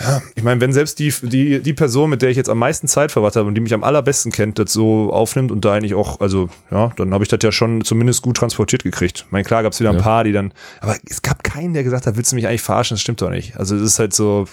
ja, 0.00 0.20
ich 0.34 0.42
meine, 0.42 0.60
wenn 0.60 0.72
selbst 0.74 0.98
die, 0.98 1.12
die, 1.22 1.60
die 1.60 1.72
Person, 1.72 2.10
mit 2.10 2.20
der 2.20 2.28
ich 2.28 2.36
jetzt 2.36 2.50
am 2.50 2.58
meisten 2.58 2.86
Zeit 2.86 3.12
verbracht 3.12 3.36
habe 3.36 3.48
und 3.48 3.54
die 3.54 3.62
mich 3.62 3.72
am 3.72 3.82
allerbesten 3.82 4.30
kennt, 4.30 4.58
das 4.58 4.72
so 4.72 5.10
aufnimmt 5.10 5.50
und 5.50 5.64
da 5.64 5.72
eigentlich 5.72 5.94
auch, 5.94 6.20
also 6.20 6.50
ja, 6.70 6.92
dann 6.96 7.14
habe 7.14 7.24
ich 7.24 7.28
das 7.28 7.38
ja 7.42 7.50
schon 7.50 7.82
zumindest 7.82 8.20
gut 8.20 8.36
transportiert 8.36 8.82
gekriegt. 8.82 9.24
Ich 9.26 9.32
meine, 9.32 9.44
klar 9.44 9.62
gab 9.62 9.72
es 9.72 9.80
wieder 9.80 9.90
ein 9.90 9.98
paar, 9.98 10.24
die 10.24 10.32
dann, 10.32 10.52
aber 10.80 10.96
es 11.08 11.22
gab 11.22 11.42
keinen, 11.44 11.72
der 11.72 11.82
gesagt 11.82 12.06
hat, 12.06 12.16
willst 12.16 12.32
du 12.32 12.36
mich 12.36 12.46
eigentlich 12.46 12.62
verarschen? 12.62 12.96
Das 12.96 13.00
stimmt 13.00 13.22
doch 13.22 13.30
nicht. 13.30 13.56
Also 13.56 13.74
es 13.76 13.82
ist 13.82 13.98
halt 13.98 14.12
so, 14.12 14.46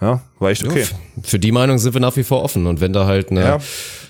ja, 0.00 0.22
war 0.38 0.50
echt 0.50 0.66
okay. 0.66 0.82
Ja, 0.82 1.22
Für 1.24 1.38
die 1.38 1.52
Meinung 1.52 1.76
sind 1.76 1.92
wir 1.92 2.00
nach 2.00 2.16
wie 2.16 2.24
vor 2.24 2.42
offen. 2.42 2.66
Und 2.66 2.80
wenn 2.80 2.94
da 2.94 3.04
halt 3.06 3.30
eine, 3.30 3.40
Ja. 3.42 3.58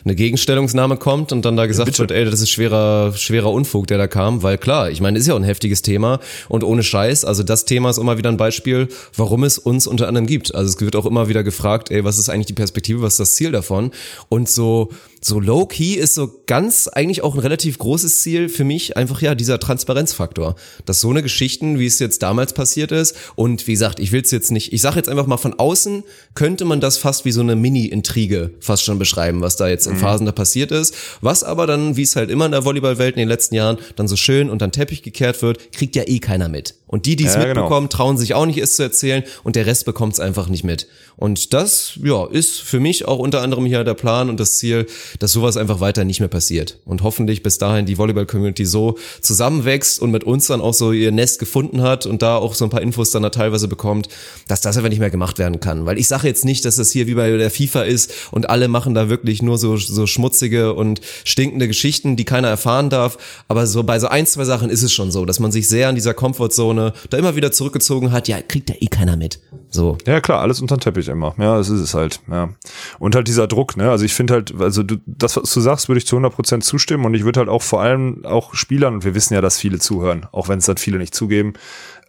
Eine 0.04 0.14
Gegenstellungsnahme 0.14 0.96
kommt 0.96 1.32
und 1.32 1.44
dann 1.44 1.56
da 1.56 1.66
gesagt 1.66 1.98
wird, 1.98 2.10
ey, 2.10 2.24
das 2.24 2.40
ist 2.40 2.50
schwerer, 2.50 3.12
schwerer 3.14 3.50
Unfug, 3.50 3.86
der 3.86 3.98
da 3.98 4.06
kam, 4.06 4.42
weil 4.42 4.58
klar, 4.58 4.90
ich 4.90 5.00
meine, 5.00 5.18
ist 5.18 5.26
ja 5.26 5.34
auch 5.34 5.38
ein 5.38 5.44
heftiges 5.44 5.82
Thema 5.82 6.20
und 6.48 6.64
ohne 6.64 6.82
Scheiß, 6.82 7.24
also 7.24 7.42
das 7.42 7.64
Thema 7.64 7.90
ist 7.90 7.98
immer 7.98 8.18
wieder 8.18 8.30
ein 8.30 8.36
Beispiel, 8.36 8.88
warum 9.16 9.44
es 9.44 9.58
uns 9.58 9.86
unter 9.86 10.08
anderem 10.08 10.26
gibt. 10.26 10.54
Also 10.54 10.68
es 10.70 10.80
wird 10.80 10.96
auch 10.96 11.06
immer 11.06 11.28
wieder 11.28 11.42
gefragt, 11.42 11.90
ey, 11.90 12.04
was 12.04 12.18
ist 12.18 12.28
eigentlich 12.28 12.46
die 12.46 12.54
Perspektive, 12.54 13.02
was 13.02 13.14
ist 13.14 13.20
das 13.20 13.34
Ziel 13.34 13.52
davon? 13.52 13.90
Und 14.28 14.48
so, 14.48 14.90
so 15.20 15.38
low-key 15.38 15.94
ist 15.94 16.14
so 16.14 16.42
ganz 16.46 16.88
eigentlich 16.88 17.22
auch 17.22 17.34
ein 17.34 17.40
relativ 17.40 17.78
großes 17.78 18.20
Ziel 18.22 18.48
für 18.48 18.64
mich 18.64 18.96
einfach 18.96 19.20
ja 19.20 19.34
dieser 19.34 19.58
Transparenzfaktor, 19.58 20.54
dass 20.86 21.00
so 21.00 21.10
eine 21.10 21.22
Geschichten, 21.22 21.78
wie 21.78 21.86
es 21.86 21.98
jetzt 21.98 22.22
damals 22.22 22.54
passiert 22.54 22.92
ist 22.92 23.16
und 23.34 23.66
wie 23.66 23.72
gesagt, 23.72 24.00
ich 24.00 24.12
will 24.12 24.22
es 24.22 24.30
jetzt 24.30 24.50
nicht, 24.50 24.72
ich 24.72 24.80
sage 24.80 24.96
jetzt 24.96 25.08
einfach 25.08 25.26
mal 25.26 25.36
von 25.36 25.58
außen 25.58 26.04
könnte 26.34 26.64
man 26.64 26.80
das 26.80 26.96
fast 26.96 27.24
wie 27.24 27.32
so 27.32 27.40
eine 27.40 27.56
Mini-Intrige 27.56 28.54
fast 28.60 28.84
schon 28.84 28.98
beschreiben, 28.98 29.42
was 29.42 29.56
da 29.56 29.68
jetzt 29.68 29.86
in 29.90 29.96
Phasen 29.96 30.26
da 30.26 30.32
passiert 30.32 30.72
ist, 30.72 30.94
was 31.20 31.44
aber 31.44 31.66
dann, 31.66 31.96
wie 31.96 32.02
es 32.02 32.16
halt 32.16 32.30
immer 32.30 32.46
in 32.46 32.52
der 32.52 32.64
Volleyballwelt 32.64 33.16
in 33.16 33.20
den 33.20 33.28
letzten 33.28 33.54
Jahren 33.54 33.78
dann 33.96 34.08
so 34.08 34.16
schön 34.16 34.50
unter 34.50 34.66
den 34.66 34.72
Teppich 34.72 35.02
gekehrt 35.02 35.42
wird, 35.42 35.72
kriegt 35.72 35.96
ja 35.96 36.04
eh 36.06 36.18
keiner 36.18 36.48
mit. 36.48 36.74
Und 36.90 37.06
die, 37.06 37.14
die 37.14 37.24
es 37.24 37.36
Ja, 37.36 37.44
genau. 37.44 37.60
mitbekommen, 37.60 37.88
trauen 37.88 38.18
sich 38.18 38.34
auch 38.34 38.46
nicht, 38.46 38.58
es 38.58 38.74
zu 38.74 38.82
erzählen 38.82 39.22
und 39.44 39.54
der 39.54 39.64
Rest 39.64 39.84
bekommt 39.84 40.14
es 40.14 40.18
einfach 40.18 40.48
nicht 40.48 40.64
mit. 40.64 40.88
Und 41.16 41.52
das, 41.52 41.92
ja, 42.02 42.26
ist 42.26 42.60
für 42.60 42.80
mich 42.80 43.06
auch 43.06 43.20
unter 43.20 43.42
anderem 43.42 43.64
hier 43.64 43.84
der 43.84 43.94
Plan 43.94 44.28
und 44.28 44.40
das 44.40 44.56
Ziel, 44.56 44.86
dass 45.20 45.30
sowas 45.30 45.56
einfach 45.56 45.78
weiter 45.78 46.02
nicht 46.02 46.18
mehr 46.18 46.28
passiert. 46.28 46.80
Und 46.84 47.04
hoffentlich 47.04 47.44
bis 47.44 47.58
dahin 47.58 47.86
die 47.86 47.96
Volleyball-Community 47.96 48.66
so 48.66 48.98
zusammenwächst 49.20 50.00
und 50.00 50.10
mit 50.10 50.24
uns 50.24 50.48
dann 50.48 50.60
auch 50.60 50.74
so 50.74 50.90
ihr 50.90 51.12
Nest 51.12 51.38
gefunden 51.38 51.82
hat 51.82 52.06
und 52.06 52.22
da 52.22 52.36
auch 52.36 52.54
so 52.54 52.64
ein 52.64 52.70
paar 52.70 52.82
Infos 52.82 53.12
dann 53.12 53.22
da 53.22 53.30
teilweise 53.30 53.68
bekommt, 53.68 54.08
dass 54.48 54.60
das 54.60 54.76
einfach 54.76 54.90
nicht 54.90 54.98
mehr 54.98 55.10
gemacht 55.10 55.38
werden 55.38 55.60
kann. 55.60 55.86
Weil 55.86 55.96
ich 55.96 56.08
sage 56.08 56.26
jetzt 56.26 56.44
nicht, 56.44 56.64
dass 56.64 56.74
das 56.74 56.90
hier 56.90 57.06
wie 57.06 57.14
bei 57.14 57.30
der 57.30 57.52
FIFA 57.52 57.82
ist 57.82 58.12
und 58.32 58.50
alle 58.50 58.66
machen 58.66 58.94
da 58.94 59.08
wirklich 59.08 59.42
nur 59.42 59.58
so, 59.58 59.76
so 59.76 60.08
schmutzige 60.08 60.74
und 60.74 61.00
stinkende 61.22 61.68
Geschichten, 61.68 62.16
die 62.16 62.24
keiner 62.24 62.48
erfahren 62.48 62.90
darf. 62.90 63.16
Aber 63.46 63.68
so 63.68 63.84
bei 63.84 64.00
so 64.00 64.08
ein, 64.08 64.26
zwei 64.26 64.44
Sachen 64.44 64.70
ist 64.70 64.82
es 64.82 64.92
schon 64.92 65.12
so, 65.12 65.24
dass 65.24 65.38
man 65.38 65.52
sich 65.52 65.68
sehr 65.68 65.88
in 65.88 65.94
dieser 65.94 66.14
Komfortzone 66.14 66.79
da 67.10 67.18
immer 67.18 67.36
wieder 67.36 67.52
zurückgezogen 67.52 68.12
hat. 68.12 68.28
Ja, 68.28 68.40
kriegt 68.40 68.70
ja 68.70 68.76
eh 68.80 68.86
keiner 68.86 69.16
mit. 69.16 69.40
So. 69.68 69.98
Ja, 70.06 70.20
klar, 70.20 70.40
alles 70.40 70.60
unter 70.60 70.76
den 70.76 70.80
Teppich 70.80 71.08
immer. 71.08 71.34
Ja, 71.38 71.56
das 71.58 71.68
ist 71.68 71.80
es 71.80 71.94
halt. 71.94 72.20
Ja. 72.30 72.50
Und 72.98 73.14
halt 73.14 73.28
dieser 73.28 73.46
Druck, 73.46 73.76
ne? 73.76 73.90
Also 73.90 74.04
ich 74.04 74.14
finde 74.14 74.34
halt, 74.34 74.54
also 74.58 74.82
du, 74.82 74.96
das, 75.06 75.36
was 75.36 75.52
du 75.52 75.60
sagst, 75.60 75.88
würde 75.88 75.98
ich 75.98 76.06
zu 76.06 76.16
100% 76.16 76.60
zustimmen 76.60 77.04
und 77.04 77.14
ich 77.14 77.24
würde 77.24 77.40
halt 77.40 77.48
auch 77.48 77.62
vor 77.62 77.80
allem 77.80 78.24
auch 78.24 78.54
Spielern, 78.54 78.94
und 78.94 79.04
wir 79.04 79.14
wissen 79.14 79.34
ja, 79.34 79.40
dass 79.40 79.58
viele 79.58 79.78
zuhören, 79.78 80.26
auch 80.32 80.48
wenn 80.48 80.58
es 80.58 80.68
halt 80.68 80.80
viele 80.80 80.98
nicht 80.98 81.14
zugeben, 81.14 81.54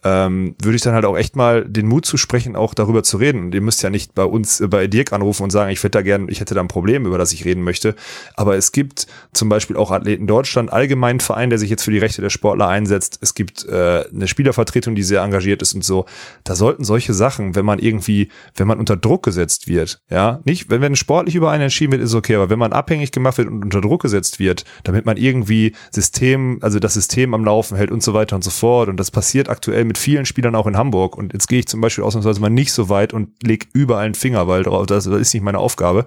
ähm, 0.04 0.54
würde 0.60 0.76
ich 0.76 0.82
dann 0.82 0.94
halt 0.94 1.04
auch 1.04 1.16
echt 1.16 1.36
mal 1.36 1.64
den 1.64 1.86
Mut 1.86 2.06
zu 2.06 2.16
sprechen, 2.16 2.56
auch 2.56 2.74
darüber 2.74 3.02
zu 3.02 3.16
reden. 3.16 3.44
Und 3.44 3.54
ihr 3.54 3.60
müsst 3.60 3.82
ja 3.82 3.90
nicht 3.90 4.14
bei 4.14 4.24
uns, 4.24 4.60
äh, 4.60 4.68
bei 4.68 4.86
Dirk 4.86 5.12
anrufen 5.12 5.44
und 5.44 5.50
sagen, 5.50 5.70
ich 5.70 5.78
hätte 5.78 5.90
da 5.90 6.02
gern, 6.02 6.28
ich 6.28 6.40
hätte 6.40 6.54
da 6.54 6.60
ein 6.60 6.68
Problem, 6.68 7.06
über 7.06 7.18
das 7.18 7.32
ich 7.32 7.44
reden 7.44 7.62
möchte. 7.62 7.94
Aber 8.34 8.56
es 8.56 8.72
gibt 8.72 9.06
zum 9.32 9.48
Beispiel 9.48 9.76
auch 9.76 9.90
Athleten 9.90 10.26
Deutschland, 10.26 10.72
allgemeinen 10.72 11.20
Verein, 11.20 11.50
der 11.50 11.58
sich 11.58 11.70
jetzt 11.70 11.84
für 11.84 11.90
die 11.90 11.98
Rechte 11.98 12.22
der 12.22 12.30
Sportler 12.30 12.68
einsetzt. 12.68 13.18
Es 13.20 13.34
gibt 13.34 13.64
äh, 13.66 14.04
eine 14.12 14.28
Spielervertretung, 14.28 14.94
die 14.94 15.02
sehr 15.02 15.22
engagiert 15.22 15.62
ist 15.62 15.74
und 15.74 15.84
so. 15.84 16.06
Da 16.44 16.54
sollten 16.54 16.84
solche 16.84 17.14
Sachen, 17.14 17.54
wenn 17.54 17.64
man 17.64 17.78
irgendwie, 17.78 18.28
wenn 18.56 18.66
man 18.66 18.78
unter 18.78 18.96
Druck 18.96 19.22
gesetzt 19.22 19.68
wird, 19.68 20.00
ja, 20.10 20.40
nicht, 20.44 20.70
wenn, 20.70 20.80
wenn 20.80 20.96
sportlich 20.96 21.34
über 21.34 21.50
einen 21.50 21.64
entschieden 21.64 21.92
wird, 21.92 22.02
ist 22.02 22.14
okay, 22.14 22.36
aber 22.36 22.50
wenn 22.50 22.58
man 22.58 22.72
abhängig 22.72 23.12
gemacht 23.12 23.38
wird 23.38 23.48
und 23.48 23.62
unter 23.62 23.80
Druck 23.80 24.02
gesetzt 24.02 24.38
wird, 24.38 24.64
damit 24.84 25.06
man 25.06 25.16
irgendwie 25.16 25.74
System, 25.90 26.58
also 26.60 26.78
das 26.78 26.94
System 26.94 27.34
am 27.34 27.44
Laufen 27.44 27.76
hält 27.76 27.90
und 27.90 28.02
so 28.02 28.14
weiter 28.14 28.36
und 28.36 28.42
so 28.42 28.50
fort. 28.50 28.88
Und 28.88 28.98
das 28.98 29.10
passiert 29.10 29.48
aktuell 29.48 29.84
mit 29.84 29.91
vielen 29.98 30.26
Spielern 30.26 30.54
auch 30.54 30.66
in 30.66 30.76
Hamburg. 30.76 31.16
Und 31.16 31.32
jetzt 31.32 31.48
gehe 31.48 31.60
ich 31.60 31.68
zum 31.68 31.80
Beispiel 31.80 32.04
ausnahmsweise 32.04 32.40
mal 32.40 32.50
nicht 32.50 32.72
so 32.72 32.88
weit 32.88 33.12
und 33.12 33.30
leg 33.42 33.68
überall 33.72 34.04
einen 34.04 34.14
Finger, 34.14 34.48
weil 34.48 34.62
drauf, 34.62 34.86
das, 34.86 35.04
das 35.04 35.20
ist 35.20 35.34
nicht 35.34 35.42
meine 35.42 35.58
Aufgabe. 35.58 36.04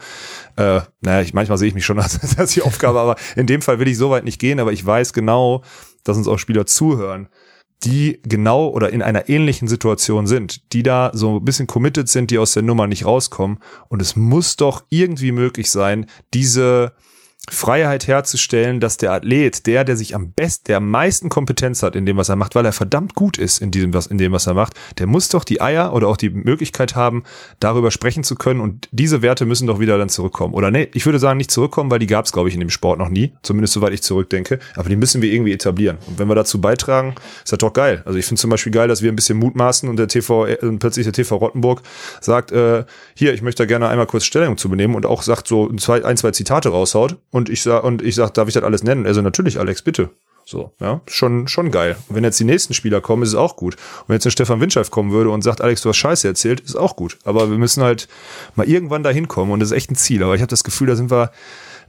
Äh, 0.56 0.82
naja, 1.02 1.22
ich, 1.22 1.34
manchmal 1.34 1.58
sehe 1.58 1.68
ich 1.68 1.74
mich 1.74 1.86
schon 1.86 2.00
als, 2.02 2.38
als 2.38 2.54
die 2.54 2.62
Aufgabe, 2.62 3.00
aber 3.00 3.16
in 3.36 3.48
dem 3.48 3.62
Fall 3.62 3.80
will 3.80 3.88
ich 3.88 3.98
so 3.98 4.10
weit 4.10 4.24
nicht 4.24 4.40
gehen, 4.40 4.60
aber 4.60 4.74
ich 4.74 4.86
weiß 4.86 5.14
genau, 5.14 5.64
dass 6.04 6.18
uns 6.18 6.28
auch 6.28 6.40
Spieler 6.40 6.66
zuhören 6.66 7.30
die 7.84 8.20
genau 8.24 8.70
oder 8.70 8.90
in 8.92 9.02
einer 9.02 9.30
ähnlichen 9.30 9.68
Situation 9.68 10.28
sind, 10.28 10.74
die 10.74 10.82
da 10.82 11.12
so 11.14 11.38
ein 11.38 11.46
bisschen 11.46 11.68
committed 11.68 12.10
sind, 12.10 12.32
die 12.32 12.40
aus 12.40 12.54
der 12.54 12.64
Nummer 12.64 12.88
nicht 12.88 13.06
rauskommen. 13.06 13.60
Und 13.90 14.02
es 14.02 14.16
muss 14.16 14.56
doch 14.56 14.84
irgendwie 14.90 15.32
möglich 15.32 15.70
sein, 15.70 16.08
diese 16.34 16.94
Freiheit 17.50 18.08
herzustellen, 18.08 18.80
dass 18.80 18.98
der 18.98 19.12
Athlet, 19.12 19.66
der, 19.68 19.84
der 19.84 19.98
sich 19.98 20.16
am 20.16 20.32
besten, 20.32 20.66
der 20.68 20.78
am 20.78 20.90
meisten 20.90 21.30
Kompetenz 21.30 21.84
hat 21.84 21.96
in 21.96 22.06
dem, 22.06 22.18
was 22.18 22.30
er 22.30 22.36
macht, 22.36 22.56
weil 22.56 22.66
er 22.66 22.74
verdammt 22.74 23.16
gut 23.16 23.38
ist 23.38 23.62
in 23.62 23.72
diesem, 23.72 23.94
was, 23.94 24.08
in 24.08 24.18
dem, 24.18 24.32
was 24.32 24.48
er 24.48 24.54
macht, 24.54 24.74
der 24.98 25.08
muss 25.08 25.30
doch 25.30 25.44
die 25.44 25.62
Eier 25.62 25.94
oder 25.94 26.08
auch 26.08 26.18
die 26.18 26.30
Möglichkeit 26.30 26.96
haben, 26.96 27.24
darüber 27.60 27.92
sprechen 27.92 28.24
zu 28.24 28.36
können 28.36 28.62
und 28.62 28.90
diese 28.92 29.22
Werte 29.22 29.46
müssen 29.46 29.68
doch 29.68 29.80
wieder 29.80 29.98
dann 29.98 30.10
zurückkommen. 30.10 30.54
Oder 30.54 30.72
nee, 30.72 30.90
ich 30.94 31.06
würde 31.06 31.20
sagen, 31.20 31.38
nicht 31.38 31.52
zurückkommen, 31.52 31.92
weil 31.92 32.00
die 32.00 32.08
gab 32.08 32.26
es, 32.26 32.32
glaube 32.32 32.50
ich, 32.50 32.56
in 32.56 32.60
dem 32.60 32.70
Sport 32.70 33.00
noch 33.00 33.10
nie, 33.10 33.34
zumindest 33.44 33.74
soweit 33.74 33.94
ich 33.94 34.02
zurückdenke, 34.02 34.60
aber 34.76 34.90
die 34.90 34.96
müssen 34.96 35.22
wir 35.22 35.32
irgendwie 35.32 35.54
etablieren. 35.54 35.98
Und 36.08 36.18
wenn 36.18 36.28
wir 36.28 36.36
dazu 36.36 36.60
beitragen, 36.60 37.16
ist 37.44 37.52
das 37.52 37.60
doch 37.60 37.74
geil. 37.74 38.02
Also 38.06 38.18
ich 38.18 38.26
finde 38.26 38.42
zum 38.42 38.50
Beispiel 38.50 38.72
geil, 38.72 38.88
dass 38.88 39.02
wir 39.02 39.12
ein 39.12 39.16
bisschen 39.16 39.38
mutmaßen 39.38 39.88
und 39.88 39.98
der 39.98 40.08
TV, 40.08 40.48
äh, 40.48 40.58
plötzlich 40.80 41.06
der 41.06 41.14
TV 41.14 41.36
Rottenburg 41.36 41.82
sagt, 42.22 42.52
äh, 42.52 42.86
hier, 43.14 43.34
ich 43.34 43.42
möchte 43.42 43.64
da 43.64 43.68
gerne 43.68 43.88
einmal 43.88 44.08
kurz 44.08 44.26
Stellung 44.26 44.58
zu 44.58 44.70
benehmen 44.70 44.96
und 44.96 45.06
auch 45.06 45.22
sagt 45.22 45.48
so 45.48 45.70
ein, 45.70 45.78
zwei, 45.78 46.04
ein, 46.04 46.18
zwei 46.18 46.32
Zitate 46.32 46.70
raushaut 46.70 47.18
und 47.36 47.50
ich 47.50 47.64
sag, 47.64 47.84
und 47.84 48.02
ich 48.02 48.16
sag, 48.16 48.34
darf 48.34 48.48
ich 48.48 48.54
das 48.54 48.64
alles 48.64 48.82
nennen? 48.82 49.06
Also 49.06 49.22
natürlich, 49.22 49.60
Alex, 49.60 49.82
bitte. 49.82 50.10
So, 50.46 50.72
ja, 50.80 51.02
schon, 51.06 51.50
schon 51.50 51.70
geil. 51.70 51.98
Und 52.08 52.16
wenn 52.16 52.24
jetzt 52.24 52.40
die 52.40 52.46
nächsten 52.46 52.74
Spieler 52.74 53.02
kommen, 53.02 53.24
ist 53.24 53.30
es 53.30 53.36
auch 53.36 53.58
gut. 53.58 53.76
Und 53.76 54.08
wenn 54.08 54.14
jetzt 54.16 54.26
ein 54.26 54.32
Stefan 54.32 54.62
Windscheif 54.62 54.90
kommen 54.90 55.12
würde 55.12 55.32
und 55.32 55.42
sagt, 55.42 55.60
Alex, 55.60 55.82
du 55.82 55.90
hast 55.90 55.98
Scheiße 55.98 56.26
erzählt, 56.30 56.62
ist 56.62 56.78
auch 56.78 56.96
gut. 56.96 57.18
Aber 57.26 57.50
wir 57.50 57.58
müssen 57.58 57.84
halt 57.84 58.08
mal 58.56 58.66
irgendwann 58.66 59.04
da 59.04 59.10
hinkommen 59.10 59.52
und 59.52 59.60
das 59.60 59.72
ist 59.72 59.76
echt 59.76 59.92
ein 59.92 59.96
Ziel. 59.96 60.24
Aber 60.24 60.34
ich 60.34 60.40
habe 60.40 60.50
das 60.50 60.64
Gefühl, 60.64 60.88
da 60.88 60.96
sind 60.96 61.12
wir 61.12 61.32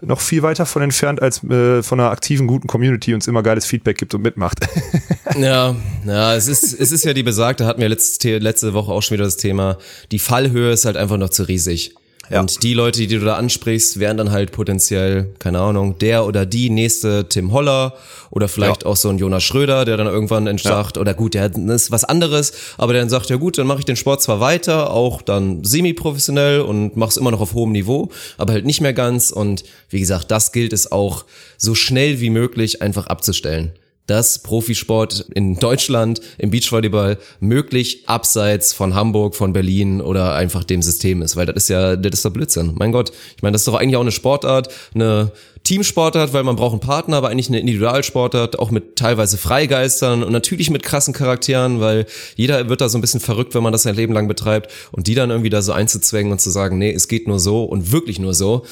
noch 0.01 0.21
viel 0.21 0.43
weiter 0.43 0.67
von 0.67 0.83
entfernt, 0.83 1.23
als 1.23 1.45
äh, 1.45 1.81
von 1.85 2.01
einer 2.01 2.11
aktiven, 2.11 2.49
guten 2.49 2.67
Community 2.67 3.15
uns 3.15 3.29
immer 3.29 3.45
geiles 3.45 3.67
Feedback 3.67 3.99
gibt 3.99 4.15
und 4.15 4.23
mitmacht. 4.23 4.59
ja, 5.39 5.77
ja, 6.05 6.35
es 6.35 6.49
ist, 6.49 6.73
es 6.73 6.91
ist 6.91 7.05
ja 7.05 7.15
die 7.15 7.23
besagte, 7.23 7.67
hatten 7.67 7.81
wir 7.81 7.89
letzte, 7.89 8.39
letzte 8.39 8.75
Woche 8.75 8.91
auch 8.91 9.03
schon 9.03 9.15
wieder 9.15 9.27
das 9.27 9.37
Thema. 9.37 9.79
Die 10.11 10.19
Fallhöhe 10.19 10.73
ist 10.73 10.87
halt 10.87 10.97
einfach 10.97 11.19
noch 11.19 11.31
zu 11.31 11.45
riesig. 11.45 11.95
Ja. 12.31 12.41
Und 12.41 12.63
die 12.63 12.75
Leute, 12.75 13.01
die 13.01 13.07
du 13.07 13.25
da 13.25 13.37
ansprichst, 13.37 14.01
wären 14.01 14.17
dann 14.17 14.31
halt 14.31 14.53
potenziell, 14.53 15.31
keine 15.39 15.61
Ahnung, 15.61 15.99
der 15.99 16.27
oder 16.27 16.45
die 16.47 16.71
nächste 16.71 17.29
Tim 17.29 17.53
Holler 17.53 17.95
oder 18.31 18.49
vielleicht 18.49 18.83
ja. 18.83 18.89
auch 18.89 18.97
so 18.97 19.09
ein 19.09 19.19
Jonas 19.19 19.45
Schröder, 19.45 19.85
der 19.85 19.97
dann 19.97 20.07
irgendwann 20.07 20.47
entsagt, 20.47 20.97
ja. 20.97 21.01
oder 21.01 21.15
gut, 21.15 21.35
der 21.35 21.55
ist 21.55 21.91
was 21.91 22.05
anderes, 22.05 22.53
aber 22.79 22.93
der 22.93 23.03
dann 23.03 23.09
sagt, 23.09 23.31
ja 23.31 23.37
gut, 23.37 23.59
dann 23.59 23.67
mache 23.67 23.81
ich 23.81 23.85
den 23.85 23.97
Sport 23.97 24.23
zwar 24.23 24.41
weiter, 24.41 24.91
auch 24.91 25.23
dann 25.23 25.65
semi-professionell 25.65 26.61
und 26.61 26.97
mach's 26.97 27.17
immer 27.17 27.31
noch 27.31 27.41
auf 27.41 27.55
hohem 27.55 27.73
Niveau, 27.73 28.11
aber 28.39 28.53
halt 28.55 28.67
nicht 28.67 28.81
mehr 28.81 28.93
ganz. 28.93 29.31
Und 29.31 29.65
wie 29.91 30.01
gesagt, 30.01 30.31
das 30.31 30.53
gilt 30.53 30.73
es 30.73 30.91
auch 30.91 31.25
so 31.57 31.75
schnell 31.75 32.21
wie 32.21 32.31
möglich 32.31 32.83
einfach 32.83 33.07
abzustellen 33.07 33.73
dass 34.07 34.39
Profisport 34.39 35.27
in 35.35 35.57
Deutschland 35.57 36.21
im 36.39 36.51
Beachvolleyball 36.51 37.19
möglich 37.41 38.05
abseits 38.07 38.73
von 38.73 38.95
Hamburg, 38.95 39.35
von 39.35 39.53
Berlin 39.53 40.01
oder 40.01 40.35
einfach 40.35 40.65
dem 40.65 40.83
System 40.83 41.23
ist, 41.23 41.37
weil 41.37 41.47
das 41.47 41.57
ist 41.57 41.69
ja, 41.69 41.97
das 41.97 42.15
ist 42.15 42.25
doch 42.25 42.33
Blödsinn. 42.33 42.75
Mein 42.79 42.93
Gott, 42.93 43.13
ich 43.37 43.43
meine, 43.43 43.53
das 43.53 43.63
ist 43.63 43.69
doch 43.69 43.75
eigentlich 43.75 43.97
auch 43.97 44.03
eine 44.03 44.13
Sportart, 44.13 44.69
eine 44.95 45.33
Teamsportart, 45.67 46.33
weil 46.33 46.45
man 46.45 46.55
braucht 46.55 46.75
einen 46.75 46.81
Partner, 46.81 47.17
aber 47.17 47.29
eigentlich 47.29 47.49
eine 47.49 47.59
Individualsportart, 47.59 48.57
auch 48.61 48.71
mit 48.71 48.95
teilweise 48.95 49.37
Freigeistern 49.37 50.23
und 50.23 50.31
natürlich 50.31 50.71
mit 50.71 50.85
krassen 50.85 51.13
Charakteren, 51.13 51.81
weil 51.81 52.07
jeder 52.37 52.69
wird 52.69 52.81
da 52.81 52.89
so 52.89 52.97
ein 52.97 53.01
bisschen 53.01 53.19
verrückt, 53.19 53.55
wenn 53.57 53.65
man 53.65 53.73
das 53.73 53.83
sein 53.83 53.97
Leben 53.97 54.13
lang 54.13 54.29
betreibt 54.29 54.71
und 54.93 55.09
die 55.09 55.17
dann 55.17 55.31
irgendwie 55.31 55.51
da 55.51 55.63
so 55.63 55.73
einzuzwängen 55.73 56.31
und 56.31 56.41
zu 56.41 56.51
sagen, 56.51 56.79
nee, 56.79 56.93
es 56.93 57.09
geht 57.09 57.27
nur 57.27 57.41
so 57.41 57.65
und 57.65 57.91
wirklich 57.91 58.21
nur 58.21 58.33
so 58.33 58.65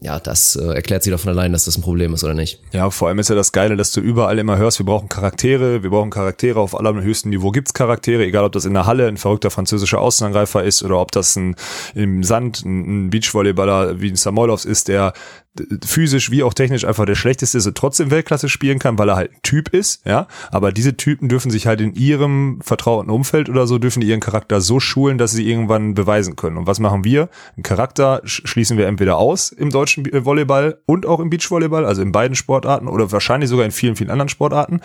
ja, 0.00 0.18
das 0.20 0.56
äh, 0.56 0.74
erklärt 0.74 1.02
sich 1.02 1.12
doch 1.12 1.20
von 1.20 1.30
allein, 1.30 1.52
dass 1.52 1.64
das 1.64 1.76
ein 1.76 1.82
Problem 1.82 2.14
ist, 2.14 2.24
oder 2.24 2.34
nicht? 2.34 2.60
Ja, 2.72 2.90
vor 2.90 3.08
allem 3.08 3.18
ist 3.18 3.28
ja 3.28 3.34
das 3.34 3.52
Geile, 3.52 3.76
dass 3.76 3.92
du 3.92 4.00
überall 4.00 4.38
immer 4.38 4.56
hörst, 4.56 4.78
wir 4.78 4.86
brauchen 4.86 5.08
Charaktere, 5.08 5.82
wir 5.82 5.90
brauchen 5.90 6.10
Charaktere, 6.10 6.60
auf 6.60 6.78
allerhöchstem 6.78 7.30
Niveau 7.30 7.50
gibt's 7.50 7.74
Charaktere, 7.74 8.24
egal 8.24 8.44
ob 8.44 8.52
das 8.52 8.64
in 8.64 8.74
der 8.74 8.86
Halle 8.86 9.08
ein 9.08 9.16
verrückter 9.16 9.50
französischer 9.50 10.00
Außenangreifer 10.00 10.62
ist 10.62 10.82
oder 10.82 11.00
ob 11.00 11.12
das 11.12 11.36
ein 11.36 11.56
im 11.94 12.22
Sand 12.22 12.64
ein 12.64 13.10
Beachvolleyballer 13.10 14.00
wie 14.00 14.10
ein 14.10 14.16
Samoylovs 14.16 14.64
ist, 14.64 14.88
der 14.88 15.12
physisch 15.84 16.30
wie 16.30 16.42
auch 16.42 16.54
technisch 16.54 16.84
einfach 16.84 17.06
der 17.06 17.16
schlechteste 17.16 17.58
ist 17.58 17.66
und 17.66 17.76
trotzdem 17.76 18.10
Weltklasse 18.10 18.48
spielen 18.48 18.78
kann, 18.78 18.98
weil 18.98 19.08
er 19.08 19.16
halt 19.16 19.32
ein 19.32 19.42
Typ 19.42 19.70
ist, 19.70 20.06
ja. 20.06 20.28
Aber 20.50 20.70
diese 20.70 20.96
Typen 20.96 21.28
dürfen 21.28 21.50
sich 21.50 21.66
halt 21.66 21.80
in 21.80 21.94
ihrem 21.94 22.60
vertrauten 22.62 23.10
Umfeld 23.10 23.48
oder 23.48 23.66
so, 23.66 23.78
dürfen 23.78 24.02
ihren 24.02 24.20
Charakter 24.20 24.60
so 24.60 24.78
schulen, 24.78 25.18
dass 25.18 25.32
sie 25.32 25.48
irgendwann 25.48 25.94
beweisen 25.94 26.36
können. 26.36 26.56
Und 26.56 26.66
was 26.66 26.78
machen 26.78 27.04
wir? 27.04 27.28
Ein 27.56 27.64
Charakter 27.64 28.20
schließen 28.24 28.78
wir 28.78 28.86
entweder 28.86 29.18
aus 29.18 29.50
im 29.50 29.70
deutschen 29.70 30.06
Volleyball 30.24 30.78
und 30.86 31.04
auch 31.04 31.18
im 31.18 31.30
Beachvolleyball, 31.30 31.84
also 31.84 32.00
in 32.00 32.12
beiden 32.12 32.36
Sportarten 32.36 32.86
oder 32.86 33.10
wahrscheinlich 33.10 33.50
sogar 33.50 33.64
in 33.64 33.72
vielen, 33.72 33.96
vielen 33.96 34.10
anderen 34.10 34.28
Sportarten 34.28 34.80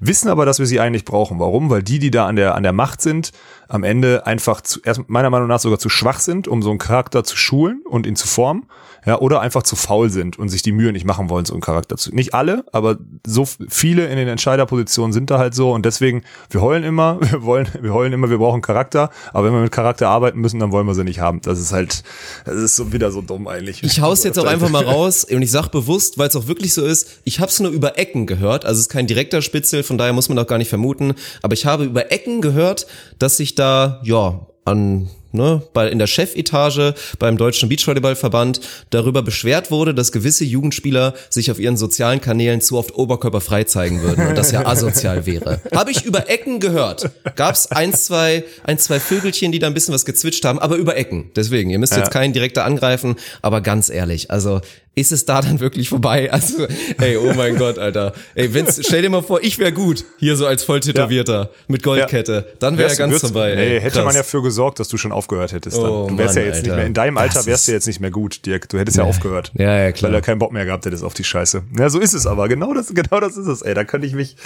wissen 0.00 0.28
aber, 0.28 0.46
dass 0.46 0.58
wir 0.58 0.66
sie 0.66 0.80
eigentlich 0.80 1.04
brauchen. 1.04 1.38
Warum? 1.38 1.70
Weil 1.70 1.82
die, 1.82 1.98
die 1.98 2.10
da 2.10 2.26
an 2.26 2.36
der, 2.36 2.54
an 2.54 2.62
der 2.62 2.72
Macht 2.72 3.02
sind, 3.02 3.32
am 3.70 3.84
Ende 3.84 4.26
einfach 4.26 4.60
zu, 4.60 4.80
erst 4.82 5.08
meiner 5.08 5.30
Meinung 5.30 5.48
nach 5.48 5.60
sogar 5.60 5.78
zu 5.78 5.88
schwach 5.88 6.18
sind, 6.18 6.48
um 6.48 6.60
so 6.60 6.70
einen 6.70 6.78
Charakter 6.78 7.22
zu 7.24 7.36
schulen 7.36 7.82
und 7.88 8.04
ihn 8.04 8.16
zu 8.16 8.26
formen, 8.26 8.66
ja, 9.06 9.18
oder 9.18 9.40
einfach 9.40 9.62
zu 9.62 9.76
faul 9.76 10.10
sind 10.10 10.38
und 10.38 10.48
sich 10.48 10.62
die 10.62 10.72
Mühe 10.72 10.92
nicht 10.92 11.06
machen 11.06 11.30
wollen, 11.30 11.44
so 11.44 11.54
einen 11.54 11.62
Charakter 11.62 11.96
zu. 11.96 12.14
Nicht 12.14 12.34
alle, 12.34 12.64
aber 12.72 12.98
so 13.26 13.46
viele 13.46 14.06
in 14.08 14.16
den 14.16 14.28
Entscheiderpositionen 14.28 15.12
sind 15.12 15.30
da 15.30 15.38
halt 15.38 15.54
so 15.54 15.72
und 15.72 15.86
deswegen, 15.86 16.22
wir 16.50 16.60
heulen 16.60 16.82
immer, 16.82 17.18
wir 17.30 17.44
wollen, 17.44 17.68
wir 17.80 17.94
heulen 17.94 18.12
immer, 18.12 18.28
wir 18.28 18.38
brauchen 18.38 18.60
Charakter, 18.60 19.10
aber 19.32 19.46
wenn 19.46 19.54
wir 19.54 19.60
mit 19.62 19.72
Charakter 19.72 20.08
arbeiten 20.08 20.40
müssen, 20.40 20.58
dann 20.58 20.72
wollen 20.72 20.86
wir 20.86 20.94
sie 20.94 21.04
nicht 21.04 21.20
haben. 21.20 21.40
Das 21.42 21.58
ist 21.58 21.72
halt, 21.72 22.02
das 22.44 22.56
ist 22.56 22.76
so 22.76 22.92
wieder 22.92 23.12
so 23.12 23.22
dumm 23.22 23.46
eigentlich. 23.46 23.82
Ich 23.84 24.00
hau's 24.00 24.24
jetzt 24.24 24.38
auch 24.38 24.46
einfach 24.46 24.68
mal 24.68 24.84
raus 24.84 25.24
und 25.24 25.42
ich 25.42 25.50
sag 25.50 25.68
bewusst, 25.68 26.18
weil 26.18 26.28
es 26.28 26.36
auch 26.36 26.48
wirklich 26.48 26.74
so 26.74 26.84
ist, 26.84 27.20
ich 27.24 27.40
hab's 27.40 27.60
nur 27.60 27.70
über 27.70 27.98
Ecken 27.98 28.26
gehört, 28.26 28.64
also 28.64 28.78
es 28.78 28.86
ist 28.86 28.90
kein 28.90 29.06
direkter 29.06 29.42
Spitzel, 29.42 29.84
von 29.84 29.96
daher 29.96 30.12
muss 30.12 30.28
man 30.28 30.38
auch 30.38 30.46
gar 30.46 30.58
nicht 30.58 30.68
vermuten, 30.68 31.14
aber 31.42 31.54
ich 31.54 31.66
habe 31.66 31.84
über 31.84 32.10
Ecken 32.10 32.40
gehört, 32.40 32.86
dass 33.18 33.36
sich 33.36 33.54
da, 33.60 34.00
ja, 34.02 34.46
an 34.64 35.08
ne, 35.32 35.62
bei, 35.72 35.88
in 35.88 35.98
der 35.98 36.06
Chefetage 36.06 36.94
beim 37.18 37.36
Deutschen 37.36 37.68
Beachvolleyballverband 37.68 38.60
darüber 38.90 39.22
beschwert 39.22 39.70
wurde, 39.70 39.94
dass 39.94 40.12
gewisse 40.12 40.44
Jugendspieler 40.44 41.14
sich 41.28 41.50
auf 41.50 41.58
ihren 41.58 41.76
sozialen 41.76 42.20
Kanälen 42.20 42.60
zu 42.60 42.76
oft 42.78 42.94
oberkörperfrei 42.94 43.64
zeigen 43.64 44.02
würden 44.02 44.26
und 44.26 44.36
das 44.36 44.50
ja 44.50 44.66
asozial 44.66 45.26
wäre. 45.26 45.60
Habe 45.74 45.90
ich 45.90 46.04
über 46.04 46.28
Ecken 46.28 46.60
gehört. 46.60 47.10
Gab 47.36 47.54
es 47.54 47.70
ein, 47.70 47.92
zwei, 47.92 48.44
ein, 48.64 48.78
zwei 48.78 49.00
Vögelchen, 49.00 49.52
die 49.52 49.58
da 49.58 49.66
ein 49.66 49.74
bisschen 49.74 49.94
was 49.94 50.04
gezwitscht 50.04 50.44
haben, 50.44 50.58
aber 50.58 50.76
über 50.76 50.96
Ecken. 50.96 51.30
Deswegen, 51.36 51.70
ihr 51.70 51.78
müsst 51.78 51.92
ja. 51.92 51.98
jetzt 51.98 52.10
keinen 52.10 52.32
direkter 52.32 52.64
angreifen, 52.64 53.16
aber 53.42 53.60
ganz 53.60 53.88
ehrlich, 53.88 54.30
also 54.30 54.60
ist 54.94 55.12
es 55.12 55.24
da 55.24 55.40
dann 55.40 55.60
wirklich 55.60 55.88
vorbei? 55.88 56.30
Also, 56.32 56.66
ey, 56.98 57.16
oh 57.16 57.32
mein 57.34 57.56
Gott, 57.56 57.78
Alter. 57.78 58.12
Ey, 58.34 58.52
wenn's, 58.52 58.80
stell 58.84 59.02
dir 59.02 59.10
mal 59.10 59.22
vor, 59.22 59.42
ich 59.42 59.58
wäre 59.58 59.72
gut, 59.72 60.04
hier 60.18 60.36
so 60.36 60.46
als 60.46 60.64
Volltätowierter 60.64 61.42
ja. 61.42 61.50
mit 61.68 61.82
Goldkette. 61.82 62.52
Dann 62.58 62.76
wäre 62.76 62.90
er 62.90 62.96
ganz 62.96 63.20
vorbei. 63.20 63.52
Ey, 63.52 63.74
ey 63.74 63.80
hätte 63.80 63.96
krass. 63.96 64.04
man 64.04 64.14
ja 64.14 64.22
für 64.22 64.42
gesorgt, 64.42 64.80
dass 64.80 64.88
du 64.88 64.96
schon 64.96 65.12
aufgehört 65.12 65.52
hättest. 65.52 65.76
Dann. 65.76 65.88
Oh, 65.88 66.06
du 66.08 66.18
wärst 66.18 66.34
Mann, 66.34 66.44
ja 66.44 66.48
jetzt 66.48 66.58
Alter. 66.58 66.68
nicht 66.68 66.76
mehr, 66.76 66.86
in 66.86 66.94
deinem 66.94 67.18
Alter 67.18 67.46
wärst 67.46 67.68
du 67.68 67.72
jetzt 67.72 67.86
nicht 67.86 68.00
mehr 68.00 68.10
gut, 68.10 68.44
Dirk. 68.46 68.68
Du 68.68 68.78
hättest 68.78 68.96
nee. 68.96 69.04
ja 69.04 69.08
aufgehört. 69.08 69.52
Ja, 69.54 69.78
ja, 69.78 69.92
klar. 69.92 70.10
Weil 70.10 70.18
er 70.18 70.22
keinen 70.22 70.38
Bock 70.38 70.52
mehr 70.52 70.64
gehabt 70.64 70.84
hättest 70.86 71.04
auf 71.04 71.14
die 71.14 71.24
Scheiße. 71.24 71.62
Ja, 71.78 71.88
so 71.88 72.00
ist 72.00 72.14
es 72.14 72.26
aber. 72.26 72.48
Genau 72.48 72.74
das, 72.74 72.88
genau 72.94 73.20
das 73.20 73.36
ist 73.36 73.46
es, 73.46 73.62
ey. 73.62 73.74
Da 73.74 73.84
könnte 73.84 74.06
ich 74.06 74.14
mich, 74.14 74.36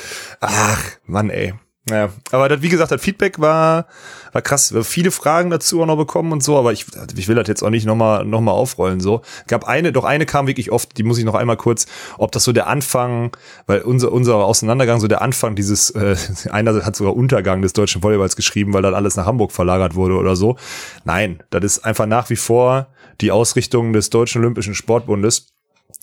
ach, 0.40 0.82
Mann, 1.06 1.30
ey. 1.30 1.54
Naja, 1.86 2.08
aber 2.30 2.48
das, 2.48 2.62
wie 2.62 2.70
gesagt, 2.70 2.92
das 2.92 3.02
Feedback 3.02 3.38
war, 3.40 3.86
war 4.32 4.40
krass. 4.40 4.72
Wir 4.72 4.84
viele 4.84 5.10
Fragen 5.10 5.50
dazu 5.50 5.82
auch 5.82 5.86
noch 5.86 5.98
bekommen 5.98 6.32
und 6.32 6.42
so, 6.42 6.56
aber 6.56 6.72
ich, 6.72 6.86
ich 7.14 7.28
will 7.28 7.36
das 7.36 7.46
jetzt 7.46 7.62
auch 7.62 7.68
nicht 7.68 7.84
nochmal 7.84 8.24
noch 8.24 8.40
mal 8.40 8.52
aufrollen. 8.52 9.00
So 9.00 9.20
gab 9.48 9.64
eine, 9.64 9.92
doch 9.92 10.04
eine 10.04 10.24
kam 10.24 10.46
wirklich 10.46 10.72
oft, 10.72 10.96
die 10.96 11.02
muss 11.02 11.18
ich 11.18 11.26
noch 11.26 11.34
einmal 11.34 11.58
kurz, 11.58 11.84
ob 12.16 12.32
das 12.32 12.44
so 12.44 12.52
der 12.52 12.68
Anfang, 12.68 13.36
weil 13.66 13.82
unser, 13.82 14.12
unser 14.12 14.36
Auseinandergang, 14.36 14.98
so 14.98 15.08
der 15.08 15.20
Anfang 15.20 15.56
dieses, 15.56 15.90
äh, 15.90 16.16
einer 16.50 16.86
hat 16.86 16.96
sogar 16.96 17.14
Untergang 17.14 17.60
des 17.60 17.74
deutschen 17.74 18.02
Volleyballs 18.02 18.34
geschrieben, 18.34 18.72
weil 18.72 18.80
dann 18.80 18.94
alles 18.94 19.16
nach 19.16 19.26
Hamburg 19.26 19.52
verlagert 19.52 19.94
wurde 19.94 20.14
oder 20.14 20.36
so. 20.36 20.56
Nein, 21.04 21.42
das 21.50 21.64
ist 21.64 21.84
einfach 21.84 22.06
nach 22.06 22.30
wie 22.30 22.36
vor 22.36 22.86
die 23.20 23.30
Ausrichtung 23.30 23.92
des 23.92 24.08
Deutschen 24.08 24.40
Olympischen 24.40 24.74
Sportbundes 24.74 25.48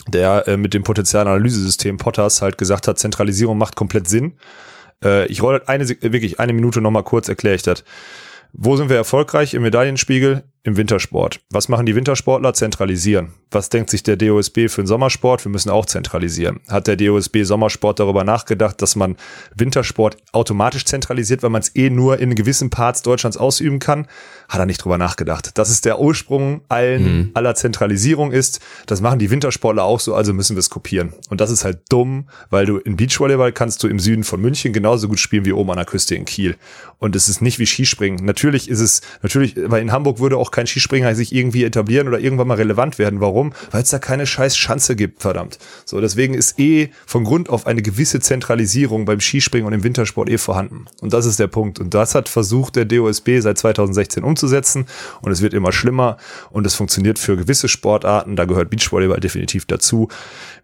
der 0.08 0.48
äh, 0.48 0.58
mit 0.58 0.74
dem 0.74 0.84
Potenzialanalyse-System 0.84 1.98
Potters 1.98 2.42
halt 2.42 2.58
gesagt 2.58 2.88
hat, 2.88 2.98
Zentralisierung 2.98 3.58
macht 3.58 3.76
komplett 3.76 4.08
Sinn 4.08 4.34
Äh, 5.04 5.26
ich 5.28 5.42
rolle 5.42 5.68
eine, 5.68 5.86
Sek- 5.86 6.02
wirklich 6.02 6.40
eine 6.40 6.54
Minute 6.54 6.82
nochmal 6.82 7.04
kurz, 7.04 7.30
erkläre 7.30 7.56
ich 7.56 7.64
das. 7.64 7.84
Wo 8.54 8.76
sind 8.76 8.90
wir 8.90 8.98
erfolgreich 8.98 9.54
im 9.54 9.62
Medaillenspiegel? 9.62 10.44
Im 10.64 10.78
Wintersport. 10.78 11.40
Was 11.50 11.70
machen 11.70 11.88
die 11.88 11.96
Wintersportler? 11.96 12.54
Zentralisieren. 12.54 13.34
Was 13.50 13.70
denkt 13.70 13.90
sich 13.90 14.04
der 14.04 14.16
DOSB 14.16 14.70
für 14.70 14.84
den 14.84 14.88
Sommersport? 14.88 15.44
Wir 15.44 15.50
müssen 15.50 15.72
auch 15.72 15.88
zentralisieren. 15.88 16.60
Hat 16.70 16.86
der 16.86 16.98
DOSB 16.98 17.44
Sommersport 17.44 18.00
darüber 18.00 18.24
nachgedacht, 18.24 18.80
dass 18.80 18.96
man 18.96 19.18
Wintersport 19.56 20.18
automatisch 20.34 20.86
zentralisiert, 20.86 21.42
weil 21.42 21.50
man 21.50 21.64
es 21.64 21.76
eh 21.76 21.90
nur 21.90 22.20
in 22.20 22.36
gewissen 22.36 22.70
Parts 22.70 23.02
Deutschlands 23.02 23.38
ausüben 23.38 23.80
kann? 23.80 24.06
Hat 24.50 24.60
er 24.60 24.68
nicht 24.68 24.84
drüber 24.84 25.00
nachgedacht. 25.00 25.58
Das 25.58 25.72
ist 25.72 25.84
der 25.84 26.00
Ursprung 26.00 26.62
allen, 26.70 27.32
aller 27.34 27.56
Zentralisierung 27.56 28.32
ist. 28.32 28.60
Das 28.86 29.02
machen 29.02 29.18
die 29.18 29.32
Wintersportler 29.32 29.84
auch 29.84 30.00
so, 30.00 30.14
also 30.14 30.32
müssen 30.32 30.56
wir 30.56 30.60
es 30.60 30.70
kopieren. 30.70 31.14
Und 31.30 31.42
das 31.42 31.50
ist 31.50 31.66
halt 31.66 31.80
dumm, 31.90 32.30
weil 32.52 32.68
du 32.68 32.78
in 32.78 32.98
Beachvolleyball 32.98 33.52
kannst 33.52 33.82
du 33.82 33.88
im 33.88 33.98
Süden 33.98 34.24
von 34.24 34.40
München 34.40 34.74
genauso 34.74 35.08
gut 35.08 35.20
spielen 35.20 35.46
wie 35.46 35.54
oben 35.54 35.72
an 35.72 35.78
der 35.78 35.86
Küste 35.86 36.14
in 36.14 36.26
Kiel. 36.26 36.56
Und 37.00 37.16
es 37.16 37.28
ist 37.28 37.42
nicht 37.42 37.58
wie 37.58 37.66
Skispringen. 37.66 38.24
Natürlich 38.24 38.70
ist 38.70 38.80
es, 38.80 39.02
natürlich, 39.24 39.56
weil 39.58 39.82
in 39.82 39.92
Hamburg 39.92 40.20
würde 40.20 40.38
auch 40.38 40.51
kein 40.52 40.68
Skispringer 40.68 41.16
sich 41.16 41.34
irgendwie 41.34 41.64
etablieren 41.64 42.08
oder 42.08 42.20
irgendwann 42.20 42.48
mal 42.48 42.56
relevant 42.58 43.00
werden. 43.00 43.22
Warum? 43.22 43.54
Weil 43.72 43.84
es 43.84 43.90
da 43.90 44.00
keine 44.00 44.26
scheiß 44.26 44.58
Schanze 44.58 44.96
gibt, 44.96 45.22
verdammt. 45.22 45.58
So, 45.86 46.02
deswegen 46.02 46.34
ist 46.34 46.60
eh 46.60 46.90
von 47.06 47.24
Grund 47.24 47.50
auf 47.50 47.68
eine 47.68 47.82
gewisse 47.82 48.20
Zentralisierung 48.20 49.06
beim 49.06 49.20
Skispringen 49.20 49.68
und 49.68 49.74
im 49.74 49.84
Wintersport 49.84 50.30
eh 50.30 50.38
vorhanden. 50.38 50.86
Und 51.02 51.14
das 51.14 51.26
ist 51.26 51.40
der 51.40 51.48
Punkt. 51.48 51.80
Und 51.80 51.94
das 51.94 52.16
hat 52.16 52.30
versucht 52.30 52.76
der 52.76 52.86
DOSB 52.86 53.40
seit 53.40 53.58
2016 53.58 54.24
umzusetzen. 54.24 54.86
Und 55.22 55.32
es 55.32 55.42
wird 55.42 55.54
immer 55.54 55.72
schlimmer. 55.72 56.18
Und 56.50 56.66
es 56.66 56.76
funktioniert 56.76 57.20
für 57.20 57.38
gewisse 57.38 57.68
Sportarten. 57.68 58.36
Da 58.36 58.46
gehört 58.46 58.70
Beachvolleyball 58.70 59.20
definitiv 59.20 59.66
dazu 59.66 60.10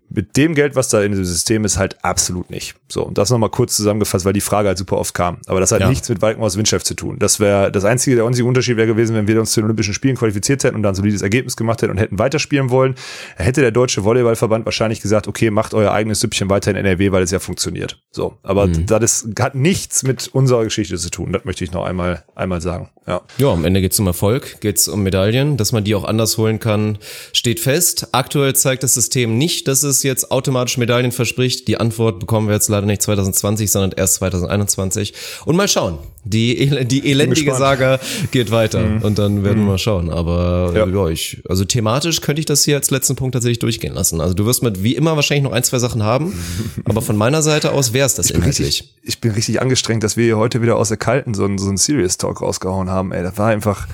mit 0.09 0.37
dem 0.37 0.55
Geld, 0.55 0.75
was 0.75 0.87
da 0.89 1.01
in 1.03 1.11
diesem 1.11 1.25
System 1.25 1.65
ist, 1.65 1.77
halt 1.77 1.97
absolut 2.03 2.49
nicht. 2.49 2.75
So, 2.87 3.03
und 3.03 3.17
das 3.17 3.29
nochmal 3.29 3.49
kurz 3.49 3.75
zusammengefasst, 3.75 4.23
weil 4.23 4.33
die 4.33 4.41
Frage 4.41 4.69
halt 4.69 4.77
super 4.77 4.97
oft 4.97 5.13
kam. 5.13 5.37
Aber 5.47 5.59
das 5.59 5.71
hat 5.71 5.81
Ja. 5.81 5.89
nichts 5.89 6.07
mit 6.07 6.21
Walkenhaus 6.21 6.55
Windchef 6.57 6.83
zu 6.83 6.93
tun. 6.93 7.17
Das 7.19 7.39
wäre 7.39 7.71
das 7.71 7.83
einzige, 7.83 8.15
der 8.15 8.25
einzige 8.25 8.47
Unterschied 8.47 8.77
wäre 8.77 8.87
gewesen, 8.87 9.15
wenn 9.15 9.27
wir 9.27 9.39
uns 9.39 9.51
zu 9.51 9.59
den 9.59 9.65
Olympischen 9.65 9.93
Spielen 9.93 10.15
qualifiziert 10.15 10.63
hätten 10.63 10.75
und 10.75 10.83
dann 10.83 10.93
ein 10.93 10.95
solides 10.95 11.21
Ergebnis 11.21 11.57
gemacht 11.57 11.81
hätten 11.81 11.91
und 11.91 11.97
hätten 11.97 12.17
weiterspielen 12.19 12.69
wollen. 12.69 12.95
Hätte 13.35 13.61
der 13.61 13.71
Deutsche 13.71 14.03
Volleyballverband 14.05 14.65
wahrscheinlich 14.65 15.01
gesagt, 15.01 15.27
okay, 15.27 15.51
macht 15.51 15.73
euer 15.73 15.91
eigenes 15.91 16.21
Süppchen 16.21 16.49
weiter 16.49 16.71
in 16.71 16.77
NRW, 16.77 17.11
weil 17.11 17.23
es 17.23 17.31
ja 17.31 17.39
funktioniert. 17.39 18.01
So, 18.11 18.37
aber 18.43 18.67
das 18.67 19.23
ist, 19.23 19.39
hat 19.39 19.55
nichts 19.55 20.03
mit 20.03 20.29
unserer 20.29 20.63
Geschichte 20.63 20.97
zu 20.97 21.09
tun. 21.09 21.33
Das 21.33 21.43
möchte 21.45 21.63
ich 21.65 21.71
noch 21.71 21.83
einmal, 21.83 22.23
einmal 22.35 22.61
sagen. 22.61 22.89
Ja. 23.05 23.21
Ja, 23.37 23.51
am 23.53 23.63
Ende 23.63 23.79
geht's 23.81 23.99
um 23.99 24.07
Erfolg, 24.07 24.59
geht's 24.59 24.87
um 24.87 25.01
Medaillen, 25.03 25.55
dass 25.57 25.71
man 25.71 25.83
die 25.83 25.95
auch 25.95 26.03
anders 26.03 26.37
holen 26.37 26.59
kann, 26.59 26.97
steht 27.33 27.59
fest. 27.61 28.09
Aktuell 28.11 28.53
zeigt 28.55 28.83
das 28.83 28.93
System 28.93 29.37
nicht, 29.37 29.67
dass 29.67 29.83
es 29.83 29.96
jetzt 30.03 30.31
automatisch 30.31 30.77
Medaillen 30.77 31.11
verspricht. 31.11 31.67
Die 31.67 31.77
Antwort 31.77 32.19
bekommen 32.19 32.47
wir 32.47 32.53
jetzt 32.55 32.69
leider 32.69 32.85
nicht 32.85 33.01
2020, 33.01 33.71
sondern 33.71 33.91
erst 33.95 34.15
2021. 34.15 35.13
Und 35.45 35.55
mal 35.55 35.67
schauen. 35.67 35.99
Die, 36.23 36.85
die 36.85 37.09
elendige. 37.09 37.55
Saga 37.55 37.99
geht 38.31 38.51
weiter 38.51 38.83
und 39.01 39.17
dann 39.17 39.45
werden 39.45 39.59
wir 39.59 39.65
mal 39.71 39.77
schauen. 39.77 40.09
Aber 40.09 40.73
Ja. 40.75 41.07
ich, 41.07 41.41
also 41.47 41.63
thematisch 41.63 42.19
könnte 42.19 42.41
ich 42.41 42.45
das 42.45 42.65
hier 42.65 42.75
als 42.75 42.91
letzten 42.91 43.15
Punkt 43.15 43.33
tatsächlich 43.33 43.59
durchgehen 43.59 43.93
lassen. 43.93 44.19
Also 44.19 44.33
du 44.33 44.45
wirst 44.45 44.61
mit 44.61 44.83
wie 44.83 44.93
immer 44.95 45.15
wahrscheinlich 45.15 45.43
noch 45.45 45.53
ein, 45.53 45.63
zwei 45.63 45.79
Sachen 45.79 46.03
haben, 46.03 46.33
aber 46.85 47.01
von 47.01 47.15
meiner 47.15 47.41
Seite 47.41 47.71
aus 47.71 47.93
wäre 47.93 48.05
es 48.05 48.15
das 48.15 48.29
inhaltlich. 48.29 48.67
richtig, 48.67 48.93
ich 49.03 49.21
bin 49.21 49.31
richtig 49.31 49.61
angestrengt, 49.61 50.03
dass 50.03 50.17
wir 50.17 50.25
hier 50.25 50.37
heute 50.37 50.61
wieder 50.61 50.75
aus 50.75 50.89
der 50.89 50.97
Kalten 50.97 51.33
so 51.33 51.45
einen, 51.45 51.57
so 51.59 51.69
einen 51.69 51.77
Serious 51.77 52.17
Talk 52.17 52.41
rausgehauen 52.41 52.89
haben. 52.89 53.13
Ey, 53.13 53.23
das 53.23 53.37
war 53.37 53.47
einfach, 53.47 53.87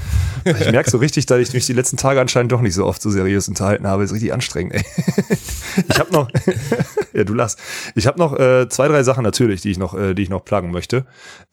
ich 0.44 0.72
merke 0.72 0.90
so 0.90 0.98
richtig, 0.98 1.28
dass 1.28 1.40
ich 1.40 1.54
mich 1.54 1.68
die 1.68 1.74
letzten 1.74 1.98
Tage 1.98 2.20
anscheinend 2.20 2.52
doch 2.52 2.62
nicht 2.62 2.74
so 2.74 2.86
oft 2.86 3.00
so 3.00 3.12
seriös 3.12 3.48
unterhalten 3.48 3.86
habe. 3.86 4.02
Das 4.02 4.10
ist 4.10 4.16
richtig 4.16 4.34
anstrengend, 4.34 4.74
ey. 4.74 4.84
Ich 5.94 6.00
habe 6.00 6.12
noch, 6.12 6.30
ja, 7.14 7.24
du 7.24 7.34
lachst. 7.34 7.60
Ich 7.96 8.08
habe 8.08 8.18
noch 8.20 8.38
äh, 8.38 8.68
zwei, 8.70 8.88
drei 8.88 9.04
Sachen 9.04 9.24
natürlich, 9.24 9.62
die 9.62 9.72
ich 9.72 9.78
noch, 9.78 9.94
äh, 9.94 10.14
die 10.14 10.24
ich 10.24 10.30
noch 10.30 10.44
pluggen 10.44 10.72
möchte. 10.72 11.06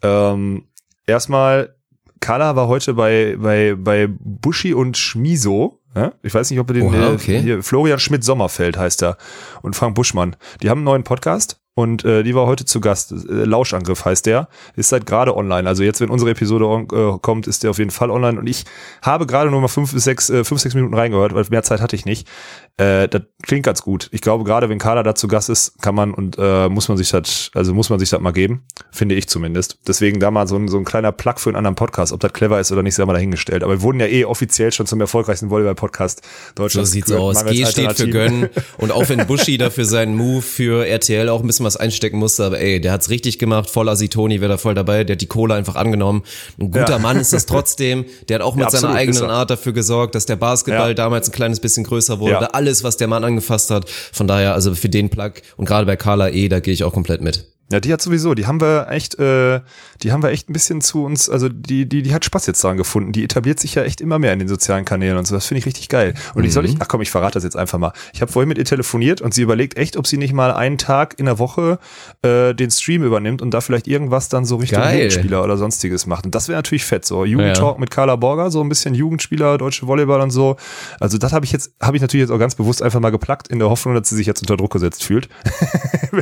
Ähm, 0.02 0.64
erstmal, 1.06 1.74
Carla 2.20 2.56
war 2.56 2.68
heute 2.68 2.94
bei, 2.94 3.36
bei, 3.38 3.74
bei 3.76 4.08
Buschi 4.08 4.74
und 4.74 4.96
Schmiso. 4.96 5.80
Ja? 5.94 6.12
Ich 6.22 6.32
weiß 6.34 6.50
nicht, 6.50 6.60
ob 6.60 6.70
ihr 6.70 6.74
den, 6.74 6.86
Oha, 6.86 7.10
äh, 7.10 7.14
okay. 7.14 7.40
hier, 7.40 7.62
Florian 7.62 7.98
Schmidt-Sommerfeld 7.98 8.76
heißt 8.76 9.02
er 9.02 9.16
und 9.62 9.76
Frank 9.76 9.94
Buschmann. 9.94 10.36
Die 10.62 10.70
haben 10.70 10.78
einen 10.78 10.84
neuen 10.84 11.04
Podcast 11.04 11.59
und 11.74 12.04
äh, 12.04 12.22
die 12.22 12.34
war 12.34 12.46
heute 12.46 12.64
zu 12.64 12.80
Gast. 12.80 13.12
Äh, 13.12 13.16
Lauschangriff 13.44 14.04
heißt 14.04 14.26
der. 14.26 14.48
Ist 14.76 14.88
seit 14.90 15.06
gerade 15.06 15.36
online. 15.36 15.68
Also 15.68 15.82
jetzt, 15.82 16.00
wenn 16.00 16.10
unsere 16.10 16.32
Episode 16.32 16.64
äh, 16.92 17.18
kommt, 17.20 17.46
ist 17.46 17.62
der 17.62 17.70
auf 17.70 17.78
jeden 17.78 17.90
Fall 17.92 18.10
online. 18.10 18.38
Und 18.38 18.46
ich 18.48 18.64
habe 19.02 19.24
gerade 19.26 19.50
nur 19.50 19.60
mal 19.60 19.68
fünf 19.68 19.92
sechs, 19.92 20.28
äh, 20.30 20.44
fünf, 20.44 20.60
sechs 20.60 20.74
Minuten 20.74 20.94
reingehört, 20.94 21.34
weil 21.34 21.44
mehr 21.50 21.62
Zeit 21.62 21.80
hatte 21.80 21.96
ich 21.96 22.04
nicht. 22.04 22.28
Äh, 22.76 23.08
das 23.08 23.22
klingt 23.42 23.64
ganz 23.64 23.82
gut. 23.82 24.08
Ich 24.12 24.20
glaube, 24.20 24.44
gerade 24.44 24.68
wenn 24.68 24.78
Carla 24.78 25.02
da 25.02 25.14
zu 25.14 25.28
Gast 25.28 25.48
ist, 25.48 25.80
kann 25.80 25.94
man 25.94 26.12
und 26.12 26.36
äh, 26.38 26.68
muss 26.68 26.88
man 26.88 26.98
sich 26.98 27.10
das, 27.10 27.50
also 27.54 27.72
muss 27.72 27.88
man 27.88 27.98
sich 27.98 28.10
das 28.10 28.20
mal 28.20 28.32
geben. 28.32 28.64
Finde 28.90 29.14
ich 29.14 29.28
zumindest. 29.28 29.78
Deswegen 29.86 30.18
da 30.20 30.30
mal 30.30 30.48
so 30.48 30.56
ein, 30.56 30.68
so 30.68 30.76
ein 30.76 30.84
kleiner 30.84 31.12
Plug 31.12 31.34
für 31.38 31.50
einen 31.50 31.56
anderen 31.56 31.76
Podcast. 31.76 32.12
Ob 32.12 32.20
das 32.20 32.32
clever 32.32 32.58
ist 32.60 32.72
oder 32.72 32.82
nicht, 32.82 32.94
sei 32.96 33.04
mal 33.06 33.12
dahingestellt. 33.14 33.62
Aber 33.62 33.74
wir 33.74 33.82
wurden 33.82 34.00
ja 34.00 34.06
eh 34.06 34.24
offiziell 34.24 34.72
schon 34.72 34.86
zum 34.86 35.00
erfolgreichsten 35.00 35.50
Volleyball-Podcast 35.50 36.20
So 36.24 36.52
Deutschlands. 36.56 36.90
sieht's 36.90 37.06
gekürt. 37.06 37.22
aus. 37.22 37.44
G 37.46 37.64
steht 37.64 37.92
für 37.96 38.08
gönnen. 38.08 38.48
Und 38.78 38.90
auch 38.92 39.08
wenn 39.08 39.26
Buschi 39.26 39.56
dafür 39.56 39.84
seinen 39.84 40.16
Move 40.16 40.42
für 40.42 40.86
RTL 40.86 41.28
auch 41.28 41.40
ein 41.40 41.46
bisschen 41.46 41.59
was 41.64 41.76
einstecken 41.76 42.18
musste, 42.18 42.44
aber 42.44 42.60
ey, 42.60 42.80
der 42.80 42.92
hat's 42.92 43.10
richtig 43.10 43.38
gemacht. 43.38 43.68
Voll 43.70 43.88
Asitoni 43.88 44.40
wäre 44.40 44.52
da 44.52 44.58
voll 44.58 44.74
dabei. 44.74 45.04
Der 45.04 45.14
hat 45.14 45.20
die 45.20 45.26
Cola 45.26 45.54
einfach 45.54 45.76
angenommen. 45.76 46.22
Ein 46.58 46.70
guter 46.70 46.90
Ja. 46.90 46.98
Mann 46.98 47.18
ist 47.18 47.32
das 47.32 47.46
trotzdem. 47.46 48.04
Der 48.28 48.36
hat 48.36 48.42
auch 48.42 48.54
mit 48.54 48.64
Ja, 48.64 48.70
seiner 48.70 48.94
eigenen. 48.94 49.30
Art 49.30 49.50
dafür 49.50 49.72
gesorgt, 49.72 50.14
dass 50.14 50.26
der 50.26 50.36
Basketball 50.36 50.88
Ja. 50.88 50.94
damals 50.94 51.28
ein 51.28 51.32
kleines 51.32 51.60
bisschen 51.60 51.84
größer 51.84 52.18
wurde. 52.20 52.54
Alles, 52.54 52.84
was 52.84 52.96
der 52.96 53.08
Mann 53.08 53.24
angefasst 53.24 53.70
hat. 53.70 53.88
Von 53.90 54.26
daher, 54.28 54.54
also 54.54 54.74
für 54.74 54.88
den 54.88 55.10
Plug 55.10 55.32
und 55.56 55.64
gerade 55.66 55.86
bei 55.86 55.96
Carla 55.96 56.28
E, 56.30 56.48
da 56.48 56.60
gehe 56.60 56.74
ich 56.74 56.84
auch 56.84 56.92
komplett 56.92 57.20
mit. 57.20 57.46
Ja, 57.72 57.80
die 57.80 57.92
hat 57.92 58.02
sowieso, 58.02 58.34
die 58.34 58.46
haben 58.46 58.60
wir 58.60 58.88
echt, 58.90 59.18
äh, 59.18 59.60
die 60.02 60.12
haben 60.12 60.22
wir 60.22 60.30
echt 60.30 60.50
ein 60.50 60.52
bisschen 60.52 60.80
zu 60.80 61.04
uns, 61.04 61.28
also 61.28 61.48
die, 61.48 61.88
die, 61.88 62.02
die 62.02 62.12
hat 62.14 62.24
Spaß 62.24 62.46
jetzt 62.46 62.62
daran 62.64 62.76
gefunden. 62.76 63.12
Die 63.12 63.22
etabliert 63.24 63.60
sich 63.60 63.74
ja 63.76 63.82
echt 63.84 64.00
immer 64.00 64.18
mehr 64.18 64.32
in 64.32 64.38
den 64.40 64.48
sozialen 64.48 64.84
Kanälen 64.84 65.16
und 65.16 65.26
so. 65.26 65.34
Das 65.34 65.46
finde 65.46 65.60
ich 65.60 65.66
richtig 65.66 65.88
geil. 65.88 66.14
Und 66.34 66.44
ich 66.44 66.52
soll 66.52 66.64
ich, 66.64 66.76
ach 66.80 66.88
komm, 66.88 67.00
ich 67.00 67.10
verrate 67.10 67.34
das 67.34 67.44
jetzt 67.44 67.56
einfach 67.56 67.78
mal. 67.78 67.92
Ich 68.12 68.22
habe 68.22 68.32
vorhin 68.32 68.48
mit 68.48 68.58
ihr 68.58 68.64
telefoniert 68.64 69.20
und 69.20 69.34
sie 69.34 69.42
überlegt 69.42 69.76
echt, 69.76 69.96
ob 69.96 70.06
sie 70.06 70.16
nicht 70.16 70.32
mal 70.32 70.52
einen 70.52 70.78
Tag 70.78 71.14
in 71.18 71.26
der 71.26 71.38
Woche 71.38 71.78
äh, 72.22 72.54
den 72.54 72.70
Stream 72.70 73.02
übernimmt 73.04 73.40
und 73.42 73.52
da 73.52 73.60
vielleicht 73.60 73.86
irgendwas 73.86 74.28
dann 74.28 74.44
so 74.44 74.56
Richtung 74.56 74.80
Geil. 74.80 74.96
Jugendspieler 74.96 75.44
oder 75.44 75.56
sonstiges 75.56 76.06
macht. 76.06 76.24
Und 76.24 76.34
das 76.34 76.48
wäre 76.48 76.58
natürlich 76.58 76.84
fett. 76.84 77.04
So 77.04 77.24
Jugendtalk 77.24 77.76
Ja. 77.76 77.80
mit 77.80 77.90
Carla 77.90 78.16
Borger, 78.16 78.50
so 78.50 78.60
ein 78.62 78.68
bisschen 78.68 78.94
Jugendspieler, 78.94 79.58
deutsche 79.58 79.86
Volleyball 79.86 80.20
und 80.20 80.30
so. 80.30 80.56
Also 80.98 81.18
das 81.18 81.32
habe 81.32 81.44
ich 81.44 81.52
jetzt, 81.52 81.72
habe 81.80 81.96
ich 81.96 82.00
natürlich 82.02 82.22
jetzt 82.24 82.34
auch 82.34 82.38
ganz 82.40 82.54
bewusst 82.56 82.82
einfach 82.82 83.00
mal 83.00 83.10
geplackt 83.10 83.48
in 83.48 83.58
der 83.60 83.70
Hoffnung, 83.70 83.94
dass 83.94 84.08
sie 84.08 84.16
sich 84.16 84.26
jetzt 84.26 84.40
unter 84.42 84.56
Druck 84.56 84.72
gesetzt 84.72 85.04
fühlt. 85.04 85.28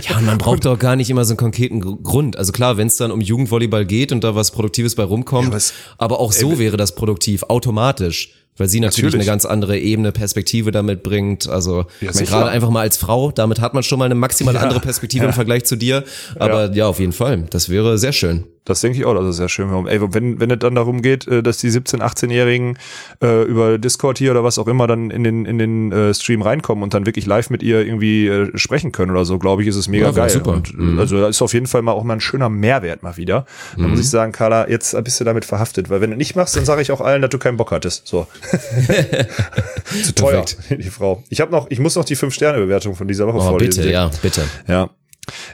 Ja, 0.02 0.20
man 0.20 0.36
braucht 0.38 0.64
doch 0.66 0.78
gar 0.78 0.96
nicht 0.96 1.08
immer 1.08 1.24
so 1.24 1.34
konkreten 1.38 1.80
Gr- 1.80 1.96
Grund. 2.02 2.36
Also 2.36 2.52
klar, 2.52 2.76
wenn 2.76 2.88
es 2.88 2.98
dann 2.98 3.10
um 3.10 3.22
Jugendvolleyball 3.22 3.86
geht 3.86 4.12
und 4.12 4.22
da 4.22 4.34
was 4.34 4.50
Produktives 4.50 4.94
bei 4.94 5.04
rumkommt, 5.04 5.46
aber 5.48 5.56
es- 5.56 5.72
aber 5.96 6.20
auch 6.20 6.32
so 6.32 6.58
wäre 6.58 6.76
das 6.76 6.94
produktiv, 6.94 7.44
automatisch. 7.44 8.34
Weil 8.60 8.68
sie 8.68 8.80
natürlich, 8.80 9.04
Natürlich. 9.12 9.28
eine 9.28 9.32
ganz 9.32 9.44
andere 9.44 9.78
Ebene, 9.78 10.10
Perspektive 10.10 10.72
damit 10.72 11.04
bringt. 11.04 11.48
Also 11.48 11.86
sicher. 12.00 12.24
gerade 12.24 12.50
einfach 12.50 12.70
mal 12.70 12.80
als 12.80 12.96
Frau, 12.96 13.30
damit 13.30 13.60
hat 13.60 13.72
man 13.72 13.84
schon 13.84 14.00
mal 14.00 14.06
eine 14.06 14.16
maximal 14.16 14.52
Ja. 14.52 14.62
andere 14.62 14.80
Perspektive 14.80 15.26
im 15.26 15.32
Vergleich 15.32 15.64
zu 15.64 15.76
dir. 15.76 16.02
Aber 16.40 16.74
ja. 16.74 16.88
auf 16.88 16.98
jeden 16.98 17.12
Fall. 17.12 17.44
Das 17.50 17.68
wäre 17.68 17.98
sehr 17.98 18.12
schön. 18.12 18.42
Das 18.68 18.80
denke 18.82 18.98
ich 18.98 19.04
auch, 19.04 19.14
dass 19.14 19.24
es 19.24 19.36
sehr 19.36 19.48
schön 19.48 19.70
wäre. 19.70 19.90
Ey, 19.90 20.00
wenn, 20.14 20.38
wenn 20.38 20.50
es 20.50 20.58
dann 20.60 20.74
darum 20.74 21.02
geht, 21.02 21.26
äh, 21.26 21.42
dass 21.42 21.58
die 21.58 21.70
17-, 21.70 22.00
18-Jährigen 22.00 22.78
äh, 23.22 23.42
über 23.44 23.78
Discord 23.78 24.18
hier 24.18 24.30
oder 24.30 24.44
was 24.44 24.58
auch 24.58 24.68
immer 24.68 24.86
dann 24.86 25.10
in 25.10 25.24
den, 25.24 25.44
in 25.46 25.58
den 25.58 25.90
äh, 25.90 26.14
Stream 26.14 26.42
reinkommen 26.42 26.84
und 26.84 26.94
dann 26.94 27.06
wirklich 27.06 27.26
live 27.26 27.50
mit 27.50 27.62
ihr 27.62 27.84
irgendwie 27.84 28.28
äh, 28.28 28.56
sprechen 28.56 28.92
können 28.92 29.10
oder 29.10 29.24
so, 29.24 29.38
glaube 29.38 29.62
ich, 29.62 29.68
ist 29.68 29.76
es 29.76 29.88
mega 29.88 30.06
Ja, 30.06 30.12
geil. 30.12 30.30
super. 30.30 30.52
Und, 30.52 30.70
äh, 30.70 30.76
Mhm. 30.76 30.98
Also 30.98 31.18
da 31.20 31.28
ist 31.28 31.40
auf 31.42 31.54
jeden 31.54 31.66
Fall 31.66 31.82
mal 31.82 31.92
auch 31.92 32.04
mal 32.04 32.14
ein 32.14 32.20
schöner 32.20 32.48
Mehrwert 32.48 33.02
mal 33.02 33.16
wieder. 33.16 33.46
Da 33.76 33.82
Mhm. 33.82 33.90
muss 33.90 34.00
ich 34.00 34.10
sagen, 34.10 34.32
Carla, 34.32 34.68
jetzt 34.68 34.94
bist 35.02 35.18
du 35.18 35.24
damit 35.24 35.44
verhaftet, 35.44 35.90
weil 35.90 36.00
wenn 36.00 36.10
du 36.10 36.16
nicht 36.16 36.36
machst, 36.36 36.56
dann 36.56 36.64
sage 36.64 36.82
ich 36.82 36.92
auch 36.92 37.00
allen, 37.00 37.22
dass 37.22 37.30
du 37.30 37.38
keinen 37.38 37.56
Bock 37.56 37.70
hattest. 37.72 38.06
So. 38.06 38.26
Zu 40.04 40.14
teuer, 40.14 40.44
die 40.70 40.82
Frau. 40.90 41.22
Ich 41.30 41.40
habe 41.40 41.50
noch, 41.50 41.66
ich 41.70 41.78
muss 41.80 41.96
noch 41.96 42.04
die 42.04 42.16
Fünf-Sterne-Bewertung 42.16 42.94
von 42.94 43.08
dieser 43.08 43.26
Woche 43.26 43.38
Oh, 43.38 43.48
vorlesen. 43.50 43.82
bitte, 43.82 43.92
ja, 43.92 44.10
bitte. 44.22 44.42
Ja. 44.66 44.90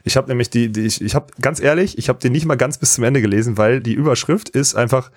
Ich 0.04 0.16
habe 0.16 0.28
nämlich 0.28 0.50
die, 0.50 0.70
die 0.72 0.82
ich, 0.86 1.00
ich 1.00 1.14
habe 1.14 1.26
ganz 1.40 1.60
ehrlich, 1.60 1.98
ich 1.98 2.08
habe 2.08 2.18
den 2.18 2.32
nicht 2.32 2.46
mal 2.46 2.56
ganz 2.56 2.78
bis 2.78 2.94
zum 2.94 3.04
Ende 3.04 3.20
gelesen, 3.20 3.56
weil 3.58 3.80
die 3.80 3.94
Überschrift 3.94 4.48
ist 4.48 4.74
einfach 4.74 5.10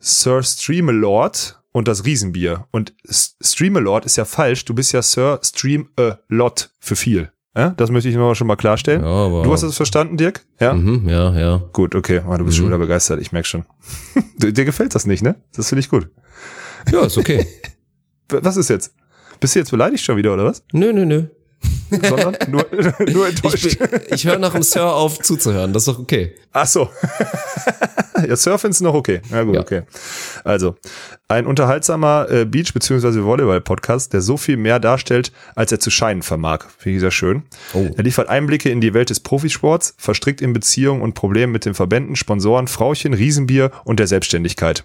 Sir 0.00 0.42
Streamalord 0.42 1.60
und 1.72 1.88
das 1.88 2.04
Riesenbier. 2.04 2.66
Und 2.70 2.94
Streamalord 3.08 4.04
ist 4.04 4.16
ja 4.16 4.24
falsch. 4.24 4.64
Du 4.64 4.74
bist 4.74 4.92
ja 4.92 5.02
Sir 5.02 5.40
Stream 5.42 5.88
a 5.98 6.18
Lot 6.28 6.70
für 6.80 6.96
viel. 6.96 7.30
Ja, 7.56 7.70
das 7.70 7.90
möchte 7.90 8.08
ich 8.08 8.14
nur 8.14 8.36
schon 8.36 8.46
mal 8.46 8.56
klarstellen. 8.56 9.02
Ja, 9.02 9.08
aber- 9.08 9.42
du 9.42 9.52
hast 9.52 9.62
es 9.64 9.76
verstanden, 9.76 10.16
Dirk? 10.16 10.44
Ja. 10.60 10.74
Mhm, 10.74 11.08
ja, 11.08 11.34
ja. 11.36 11.56
Gut, 11.72 11.94
okay. 11.96 12.20
Ah, 12.28 12.38
du 12.38 12.44
bist 12.44 12.56
schon 12.56 12.66
wieder 12.66 12.78
begeistert. 12.78 13.20
Ich 13.20 13.32
merk 13.32 13.46
schon. 13.46 13.64
Dir 14.36 14.64
gefällt 14.64 14.94
das 14.94 15.06
nicht, 15.06 15.22
ne? 15.24 15.34
Das 15.56 15.68
finde 15.68 15.80
ich 15.80 15.88
gut. 15.88 16.08
Ja, 16.92 17.04
ist 17.04 17.18
okay. 17.18 17.46
Was 18.28 18.56
ist 18.56 18.70
jetzt? 18.70 18.94
Bist 19.40 19.54
du 19.54 19.58
jetzt 19.60 19.70
beleidigt 19.70 20.04
schon 20.04 20.16
wieder 20.16 20.34
oder 20.34 20.44
was? 20.44 20.62
nö, 20.72 20.92
nö, 20.92 21.06
nö. 21.06 21.24
Sondern 21.90 22.36
nur, 22.48 22.66
nur 23.12 23.28
Ich, 23.28 23.34
enttäuscht. 23.44 23.78
bin- 23.78 24.00
ich 24.10 24.26
höre 24.26 24.38
nach 24.38 24.52
dem 24.52 24.62
Sir 24.62 24.86
auf 24.92 25.18
zuzuhören, 25.20 25.72
das 25.72 25.82
ist 25.82 25.88
doch 25.88 25.98
okay. 25.98 26.34
Ach 26.52 26.66
so. 26.66 26.88
ja, 28.28 28.36
Surfen 28.36 28.70
ist 28.70 28.80
noch 28.80 28.94
okay. 28.94 29.20
Ja 29.30 29.42
gut, 29.42 29.54
Ja. 29.54 29.60
okay. 29.60 29.82
Also, 30.44 30.76
ein 31.28 31.46
unterhaltsamer 31.46 32.26
äh, 32.30 32.44
Beach- 32.44 32.72
bzw. 32.72 33.22
Volleyball-Podcast, 33.22 34.12
der 34.12 34.20
so 34.22 34.36
viel 34.36 34.56
mehr 34.56 34.80
darstellt, 34.80 35.30
als 35.54 35.70
er 35.72 35.78
zu 35.80 35.90
scheinen 35.90 36.22
vermag. 36.22 36.64
Finde 36.78 36.96
ich 36.96 37.00
sehr 37.00 37.10
schön. 37.10 37.42
Oh. 37.74 37.86
Er 37.96 38.02
liefert 38.02 38.28
Einblicke 38.28 38.70
in 38.70 38.80
die 38.80 38.94
Welt 38.94 39.10
des 39.10 39.20
Profisports, 39.20 39.94
verstrickt 39.98 40.40
in 40.40 40.52
Beziehungen 40.52 41.02
und 41.02 41.14
Problemen 41.14 41.52
mit 41.52 41.64
den 41.64 41.74
Verbänden, 41.74 42.16
Sponsoren, 42.16 42.66
Frauchen, 42.66 43.12
Riesenbier 43.14 43.70
und 43.84 44.00
der 44.00 44.06
Selbstständigkeit. 44.06 44.84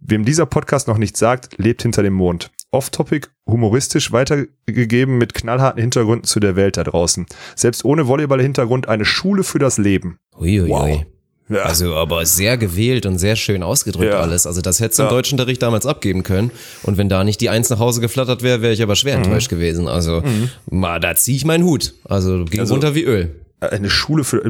Wem 0.00 0.24
dieser 0.24 0.46
Podcast 0.46 0.88
noch 0.88 0.98
nichts 0.98 1.18
sagt, 1.18 1.58
lebt 1.58 1.82
hinter 1.82 2.02
dem 2.02 2.14
Mond. 2.14 2.50
Off-Topic, 2.70 3.28
humoristisch 3.46 4.12
weitergegeben 4.12 5.16
mit 5.18 5.32
knallharten 5.34 5.80
Hintergründen 5.80 6.24
zu 6.24 6.38
der 6.38 6.54
Welt 6.54 6.76
da 6.76 6.84
draußen. 6.84 7.26
Selbst 7.56 7.84
ohne 7.84 8.06
Volleyball-Hintergrund 8.06 8.88
eine 8.88 9.04
Schule 9.06 9.42
für 9.42 9.58
das 9.58 9.78
Leben. 9.78 10.18
Uiuiui. 10.38 10.68
Wow. 10.68 11.04
Ja. 11.50 11.62
Also 11.62 11.94
aber 11.96 12.26
sehr 12.26 12.58
gewählt 12.58 13.06
und 13.06 13.16
sehr 13.18 13.34
schön 13.34 13.62
ausgedrückt 13.62 14.12
Ja. 14.12 14.20
alles. 14.20 14.46
Also 14.46 14.60
das 14.60 14.80
hättest 14.80 14.98
du 14.98 15.04
im 15.04 15.06
Ja. 15.08 15.14
Deutschunterricht 15.14 15.62
damals 15.62 15.86
abgeben 15.86 16.22
können. 16.22 16.50
Und 16.82 16.98
wenn 16.98 17.08
da 17.08 17.24
nicht 17.24 17.40
die 17.40 17.48
Eins 17.48 17.70
nach 17.70 17.78
Hause 17.78 18.02
geflattert 18.02 18.42
wäre, 18.42 18.60
wäre 18.60 18.74
ich 18.74 18.82
aber 18.82 18.92
Mhm. 18.92 18.96
schwer 18.96 19.14
enttäuscht 19.14 19.48
gewesen. 19.48 19.88
Also 19.88 20.22
mal, 20.70 21.00
da 21.00 21.14
ziehe 21.14 21.38
ich 21.38 21.46
meinen 21.46 21.64
Hut. 21.64 21.94
Also 22.04 22.44
ging 22.44 22.60
Also- 22.60 22.74
runter 22.74 22.94
wie 22.94 23.04
Öl. 23.04 23.34
Eine 23.60 23.90
Schule 23.90 24.22
für 24.24 24.40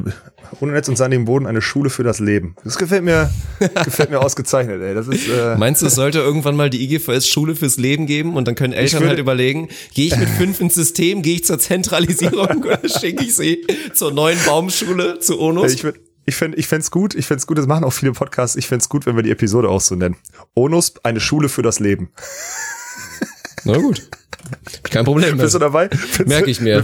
ohne 0.61 0.73
Netz 0.73 0.89
und 0.89 0.97
sandigem 0.97 1.25
Boden 1.25 1.47
eine 1.47 1.63
Schule 1.63 1.89
für 1.89 2.03
das 2.03 2.19
Leben. 2.21 2.55
Das 2.65 2.77
gefällt 2.77 3.05
mir 3.05 3.31
gefällt 3.85 4.11
mir 4.11 4.21
ausgezeichnet, 4.21 4.83
ey. 4.83 4.95
Das 4.95 5.09
ist 5.09 5.29
äh, 5.29 5.57
Meinst 5.57 5.81
du, 5.83 5.87
es 5.87 5.95
sollte 5.95 6.19
irgendwann 6.19 6.57
mal 6.57 6.69
die 6.69 6.83
IGVS 6.85 7.27
Schule 7.29 7.55
fürs 7.57 7.79
Leben 7.79 8.07
geben 8.07 8.37
und 8.37 8.47
dann 8.47 8.55
können 8.55 8.73
Eltern 8.75 9.01
würde- 9.01 9.11
halt 9.11 9.19
überlegen, 9.19 9.69
gehe 9.95 10.07
ich 10.07 10.17
mit 10.17 10.29
fünf 10.29 10.61
ins 10.61 10.75
System, 10.75 11.23
gehe 11.23 11.37
ich 11.37 11.45
zur 11.45 11.59
Zentralisierung 11.59 12.63
oder 12.65 12.81
schicke 12.89 13.25
ich 13.25 13.35
sie 13.35 13.67
zur 13.95 14.13
neuen 14.13 14.39
Baumschule, 14.45 15.19
zu 15.21 15.41
Onus? 15.41 15.73
ich 15.73 15.85
würd, 15.85 15.99
ich 16.27 16.37
fänd, 16.37 16.59
ich 16.59 16.67
fänd's 16.69 16.91
gut, 16.91 17.15
ich 17.15 17.27
fänd's 17.27 17.47
gut, 17.47 17.57
das 17.57 17.67
machen 17.67 17.85
auch 17.85 17.93
viele 17.95 18.13
Podcasts, 18.13 18.57
ich 18.57 18.67
fänd's 18.69 18.91
gut, 18.91 19.07
wenn 19.07 19.17
wir 19.17 19.23
die 19.23 19.31
Episode 19.31 19.71
auch 19.71 19.81
so 19.81 19.95
nennen. 19.95 20.17
Onus, 20.55 20.93
eine 21.03 21.21
Schule 21.21 21.49
für 21.49 21.63
das 21.63 21.81
Leben. 21.81 22.11
Na 23.65 23.79
gut. 23.79 24.09
Kein 24.83 25.05
Problem. 25.05 25.37
Bist 25.39 25.55
du 25.55 25.59
dabei? 25.59 25.89
Findest 25.91 26.27
Merk 26.29 26.45
du- 26.45 26.51
ich 26.51 26.61
mir. 26.61 26.77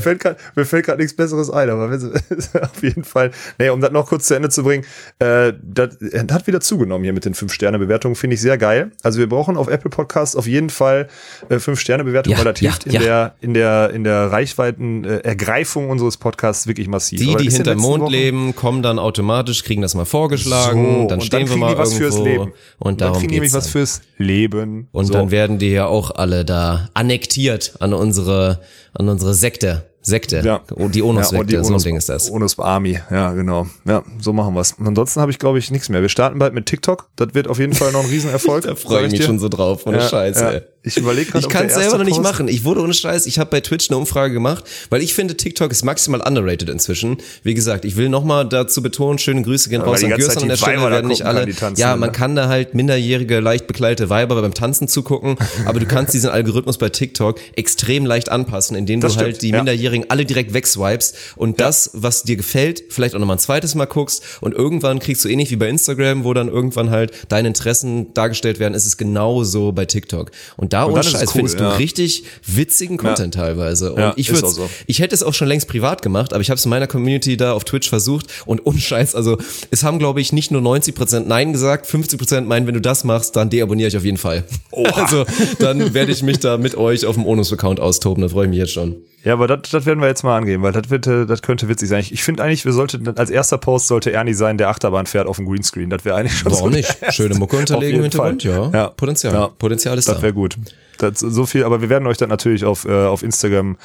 Mir 0.55 0.65
fällt 0.67 0.85
gerade 0.87 1.01
nichts 1.01 1.17
Besseres 1.17 1.51
ein, 1.51 1.71
aber 1.71 1.91
auf 2.63 2.83
jeden 2.83 3.05
Fall. 3.05 3.31
Nee, 3.59 3.71
um 3.71 3.81
das 3.81 3.91
noch 3.93 4.07
kurz 4.07 4.27
zu 4.29 4.35
Ende 4.35 4.49
zu 4.49 4.63
bringen, 4.63 4.85
äh, 5.19 5.53
das 5.63 5.97
hat 6.31 6.47
wieder 6.47 6.61
zugenommen 6.61 7.05
hier 7.05 7.13
mit 7.13 7.25
den 7.25 7.35
5-Sterne-Bewertungen, 7.35 8.15
finde 8.17 8.35
ich 8.35 8.41
sehr 8.41 8.59
geil. 8.59 8.91
Also 9.03 9.19
wir 9.19 9.29
brauchen 9.29 9.57
auf 9.57 9.69
Apple 9.69 9.91
Podcasts 9.91 10.37
auf 10.37 10.47
jeden 10.47 10.71
Fall 10.71 11.09
äh, 11.49 11.57
5-Sterne-Bewertungen, 11.57 12.37
Ja, 12.39 12.45
weil 12.45 12.53
das 12.53 12.61
ja, 12.61 12.71
hilft 12.71 12.87
in 12.87 12.93
ja. 12.93 13.01
der, 13.01 13.35
in 13.41 13.55
der, 13.55 13.91
in 13.91 14.05
der 14.05 14.31
Reichweiten 14.33 15.05
äh, 15.05 15.19
Ergreifung 15.19 15.91
unseres 15.91 16.17
Podcasts 16.17 16.67
wirklich 16.67 16.89
massiv. 16.89 17.21
Die, 17.21 17.29
Aber 17.31 17.39
die 17.39 17.49
letzten 17.49 17.79
Mond 17.79 18.03
Wochen- 18.05 18.13
leben, 18.13 18.55
kommen 18.57 18.83
dann 18.83 18.99
automatisch, 18.99 19.65
kriegen 19.65 19.83
das 19.83 19.95
mal 19.95 20.05
vorgeschlagen, 20.05 20.85
So, 20.85 20.91
dann 20.93 21.01
und 21.03 21.09
dann 21.11 21.21
stehen 21.21 21.49
wir 21.49 21.57
mal 21.57 21.79
was 21.79 21.93
irgendwo 21.93 22.13
fürs 22.17 22.25
Leben. 22.25 22.53
und 22.79 23.01
dann 23.01 23.09
darum 23.09 23.19
kriegen 23.19 23.29
die 23.31 23.35
nämlich 23.37 23.53
was 23.53 23.65
dann. 23.65 23.73
fürs 23.73 24.01
Leben. 24.19 24.89
Und 24.93 25.07
So. 25.07 25.13
dann 25.13 25.31
werden 25.31 25.59
die 25.59 25.71
ja 25.71 25.87
auch 25.87 26.11
alle 26.15 26.45
da 26.45 26.89
annektiert 26.95 27.54
an 27.81 27.93
unsere, 27.95 28.61
an 28.95 29.09
unsere 29.09 29.35
Sekte. 29.35 29.85
Sekte. 30.07 30.43
Ja. 30.45 30.61
Oh, 30.77 30.89
Die 30.89 30.99
Ja, 30.99 31.05
Onus-Sekte, 31.07 31.47
die 31.47 31.65
so 31.65 31.73
ein 31.75 31.81
Ding 31.81 31.97
ist 31.97 32.11
das. 32.11 32.31
Onus 32.31 32.59
Army, 32.59 32.99
ja, 33.11 33.33
genau. 33.33 33.67
Ja, 33.87 34.03
so 34.21 34.35
machen 34.35 34.55
wir's. 34.55 34.75
Ansonsten 34.79 35.21
habe 35.23 35.31
ich, 35.31 35.39
glaube 35.39 35.59
ich, 35.59 35.71
nichts 35.71 35.89
mehr. 35.89 36.03
Wir 36.03 36.11
starten 36.11 36.39
bald 36.39 36.53
mit 36.53 36.67
TikTok. 36.67 37.09
Das 37.17 37.29
wird 37.33 37.49
auf 37.49 37.59
jeden 37.59 37.73
Fall 37.73 37.91
noch 37.93 38.01
ein 38.05 38.11
Riesenerfolg. 38.11 38.65
Da 38.67 38.75
freue 38.75 39.07
ich 39.07 39.13
mich 39.13 39.21
dir. 39.21 39.27
schon 39.27 39.39
so 39.39 39.49
drauf, 39.49 39.87
ohne 39.87 39.97
Ja, 39.99 40.09
Scheiße. 40.09 40.41
ja. 40.45 40.51
ey. 40.53 40.63
Ich 40.87 40.99
überlege 40.99 41.31
gerade, 41.31 41.47
Ich 41.47 41.51
kann 41.51 41.67
es 41.67 41.75
selber 41.75 41.97
noch 41.97 42.05
nicht 42.05 42.21
machen. 42.21 42.47
Ich 42.47 42.65
wurde 42.65 42.83
ohne 42.83 42.93
Scheiß, 42.93 43.25
ich 43.25 43.39
habe 43.39 43.49
bei 43.49 43.61
Twitch 43.61 43.89
eine 43.89 43.97
Umfrage 43.97 44.35
gemacht, 44.35 44.65
weil 44.91 45.01
ich 45.01 45.15
finde, 45.15 45.35
TikTok 45.35 45.73
ist 45.73 45.83
maximal 45.83 46.21
underrated 46.21 46.69
inzwischen. 46.69 47.17
Wie 47.43 47.55
gesagt, 47.55 47.87
ich 47.87 47.97
will 47.97 48.11
nochmal 48.11 48.47
dazu 48.47 48.83
betonen, 48.83 49.19
schöne 49.19 49.41
Grüße 49.41 49.71
gehen 49.71 49.81
raus 49.81 50.05
an 50.05 50.11
Gürsan 50.11 50.43
an 50.43 50.49
der 50.51 50.57
Stelle, 50.59 50.91
werden 50.91 51.09
nicht 51.09 51.23
alle. 51.23 51.51
tanzen, 51.55 51.81
ja, 51.81 51.97
man 51.97 52.11
ne? 52.11 52.13
kann 52.13 52.37
da 52.37 52.49
halt 52.49 52.75
minderjährige, 52.75 53.41
leicht 53.41 53.67
bekleidete 53.67 54.11
Weiber 54.11 54.43
beim 54.43 54.53
Tanzen 54.53 54.87
zugucken, 54.87 55.37
aber 55.65 55.81
du 55.81 55.87
kannst 55.87 56.13
diesen 56.13 56.29
Algorithmus 56.29 56.77
bei 56.77 56.91
TikTok 56.91 57.41
extrem 57.57 58.05
leicht 58.05 58.31
anpassen, 58.31 58.77
indem 58.77 59.01
du 59.01 59.07
Das 59.07 59.17
halt 59.17 59.37
stimmt, 59.37 59.43
die 59.43 59.49
ja. 59.51 59.57
Minderjährigen 59.57 60.11
alle 60.11 60.27
direkt 60.27 60.53
wegswipest 60.53 61.17
und 61.37 61.61
das, 61.61 61.93
was 61.95 62.25
dir 62.25 62.37
gefällt, 62.37 62.83
vielleicht 62.91 63.15
auch 63.15 63.21
nochmal 63.21 63.37
ein 63.37 63.41
zweites 63.41 63.75
Mal 63.75 63.87
guckst 63.87 64.23
und 64.43 64.53
irgendwann 64.53 64.99
kriegst 64.99 65.25
du 65.25 65.31
ähnlich 65.31 65.51
wie 65.51 65.57
bei 65.57 65.71
Instagram, 65.71 66.25
wo 66.25 66.35
dann 66.35 66.49
irgendwann 66.49 66.91
halt 66.91 67.13
deine 67.31 67.49
Interessen 67.49 68.13
dargestellt 68.13 68.59
werden, 68.59 68.75
ist 68.75 68.85
es 68.85 68.99
genauso 68.99 69.73
bei 69.73 69.87
TikTok. 69.87 70.31
Und 70.59 70.74
da 70.75 70.87
ohne 70.87 71.01
ist 71.01 71.07
es 71.07 71.13
Scheiß 71.13 71.23
cool, 71.23 71.33
findest 71.33 71.61
du 71.61 71.65
ja. 71.65 71.77
richtig 71.77 72.25
witzigen 72.47 72.97
Content 72.97 73.35
teilweise. 73.35 73.93
Und 73.93 74.01
Ja, 74.01 74.13
ich 74.17 74.33
würde, 74.33 74.49
so. 74.49 74.69
ich 74.87 75.01
hätte 75.01 75.15
es 75.15 75.23
auch 75.23 75.35
schon 75.35 75.49
längst 75.49 75.69
privat 75.69 76.03
gemacht, 76.03 76.33
aber 76.33 76.43
ich 76.43 76.51
habe 76.51 76.59
es 76.59 76.65
in 76.65 76.71
meiner 76.71 76.87
Community 76.87 77.37
da 77.37 77.53
auf 77.53 77.65
Twitch 77.65 77.89
versucht 77.89 78.27
und 78.47 78.67
ohne 78.67 78.79
Scheiß, 78.79 79.15
also 79.15 79.39
es 79.71 79.83
haben 79.83 79.99
glaube 79.99 80.21
ich 80.21 80.33
nicht 80.33 80.51
nur 80.51 80.61
90% 80.63 81.21
Nein 81.21 81.53
gesagt, 81.53 81.87
50% 81.87 82.43
meinen, 82.43 82.67
wenn 82.67 82.75
du 82.75 82.81
das 82.81 83.05
machst, 83.05 83.37
dann 83.37 83.51
deabonniere 83.51 83.89
ich 83.89 83.97
auf 83.97 84.05
jeden 84.05 84.19
Fall. 84.19 84.45
Also 84.95 85.25
dann 85.59 85.93
werde 85.95 86.13
ich 86.13 86.23
mich 86.23 86.39
da 86.39 86.57
mit 86.57 86.77
euch 86.77 87.05
auf 87.05 87.15
dem 87.15 87.27
Onus-Account 87.27 87.81
austoben, 87.81 88.23
da 88.23 88.29
freue 88.29 88.45
ich 88.45 88.51
mich 88.51 88.59
jetzt 88.59 88.73
schon. 88.73 88.97
Ja, 89.25 89.33
aber 89.33 89.47
das, 89.47 89.71
das 89.71 89.87
werden 89.87 90.01
wir 90.01 90.07
jetzt 90.07 90.23
mal 90.23 90.37
angehen, 90.37 90.61
weil 90.61 90.73
das, 90.73 90.91
wird, 90.91 91.07
äh, 91.07 91.25
das 91.25 91.41
könnte 91.41 91.67
witzig 91.69 91.89
sein. 91.89 92.01
Ich, 92.01 92.13
ich 92.13 92.23
finde 92.23 92.43
eigentlich, 92.43 92.67
wir 92.67 92.73
sollten, 92.73 93.09
als 93.17 93.31
erster 93.31 93.57
Post 93.57 93.89
sollte 93.89 94.13
Ernie 94.13 94.35
sein, 94.35 94.59
der 94.59 94.69
Achterbahn 94.69 95.07
fährt 95.07 95.27
auf 95.27 95.37
dem 95.37 95.47
Greenscreen. 95.47 95.89
Das 95.89 96.05
wäre 96.05 96.17
eigentlich 96.17 96.39
schon 96.39 96.53
Warum 96.53 96.71
so 96.71 96.77
nicht? 96.77 96.95
Schöne 97.11 97.35
Mucke 97.35 97.57
unterlegen 97.57 97.97
im 97.97 98.03
Hintergrund, 98.03 98.45
ja. 98.45 98.71
ja. 98.71 98.89
Potenzial. 98.89 99.33
Ja. 99.33 99.49
Potenzial 99.49 99.97
ist 99.97 100.09
Das 100.09 100.17
da. 100.17 100.23
wäre 100.23 100.35
gut. 100.35 100.57
Das, 100.99 101.19
so 101.19 101.45
viel, 101.47 101.65
aber 101.65 101.81
wir 101.81 101.89
werden 101.89 102.07
euch 102.07 102.19
dann 102.19 102.29
natürlich 102.29 102.65
auf, 102.65 102.85
äh, 102.85 103.07
auf 103.07 103.23
Instagram, 103.23 103.77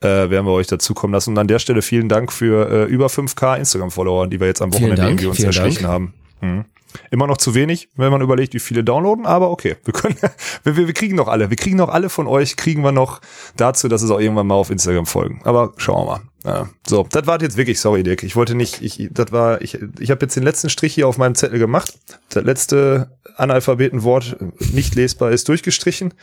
äh, 0.00 0.06
werden 0.06 0.46
wir 0.46 0.52
euch 0.52 0.66
dazukommen 0.66 1.14
lassen. 1.14 1.30
Und 1.30 1.38
an 1.38 1.48
der 1.48 1.58
Stelle 1.58 1.82
vielen 1.82 2.08
Dank 2.08 2.32
für 2.32 2.68
äh, 2.70 2.84
über 2.84 3.06
5k 3.06 3.58
Instagram-Follower, 3.58 4.26
die 4.26 4.40
wir 4.40 4.46
jetzt 4.46 4.62
am 4.62 4.72
Wochenende 4.72 4.96
Dank, 4.96 5.10
irgendwie 5.10 5.26
uns 5.26 5.42
erschlichen 5.42 5.84
Dank. 5.84 5.92
haben. 5.92 6.14
Mhm. 6.40 6.64
Immer 7.10 7.26
noch 7.26 7.36
zu 7.36 7.54
wenig, 7.54 7.90
wenn 7.96 8.10
man 8.10 8.22
überlegt, 8.22 8.54
wie 8.54 8.58
viele 8.58 8.82
downloaden, 8.82 9.26
aber 9.26 9.50
okay, 9.50 9.76
wir 9.84 9.92
können, 9.92 10.16
wir, 10.64 10.76
wir, 10.76 10.86
wir 10.86 10.94
kriegen 10.94 11.16
noch 11.16 11.28
alle, 11.28 11.50
wir 11.50 11.56
kriegen 11.56 11.76
noch 11.76 11.88
alle 11.88 12.08
von 12.08 12.26
euch, 12.26 12.56
kriegen 12.56 12.82
wir 12.82 12.92
noch 12.92 13.20
dazu, 13.56 13.88
dass 13.88 14.02
es 14.02 14.10
auch 14.10 14.20
irgendwann 14.20 14.46
mal 14.46 14.54
auf 14.54 14.70
Instagram 14.70 15.06
folgen. 15.06 15.40
Aber 15.44 15.72
schauen 15.76 16.06
wir 16.06 16.12
mal. 16.12 16.20
Ja. 16.46 16.68
So, 16.86 17.06
das 17.10 17.26
war 17.26 17.42
jetzt 17.42 17.56
wirklich, 17.56 17.80
sorry 17.80 18.04
Dick, 18.04 18.22
ich 18.22 18.36
wollte 18.36 18.54
nicht, 18.54 18.80
ich, 18.80 19.08
das 19.10 19.32
war, 19.32 19.60
ich, 19.62 19.78
ich 19.98 20.10
habe 20.12 20.24
jetzt 20.24 20.36
den 20.36 20.44
letzten 20.44 20.70
Strich 20.70 20.94
hier 20.94 21.08
auf 21.08 21.18
meinem 21.18 21.34
Zettel 21.34 21.58
gemacht. 21.58 21.94
Das 22.28 22.44
letzte 22.44 23.10
Analphabetenwort 23.36 24.36
nicht 24.72 24.94
lesbar 24.94 25.32
ist 25.32 25.48
durchgestrichen. 25.48 26.14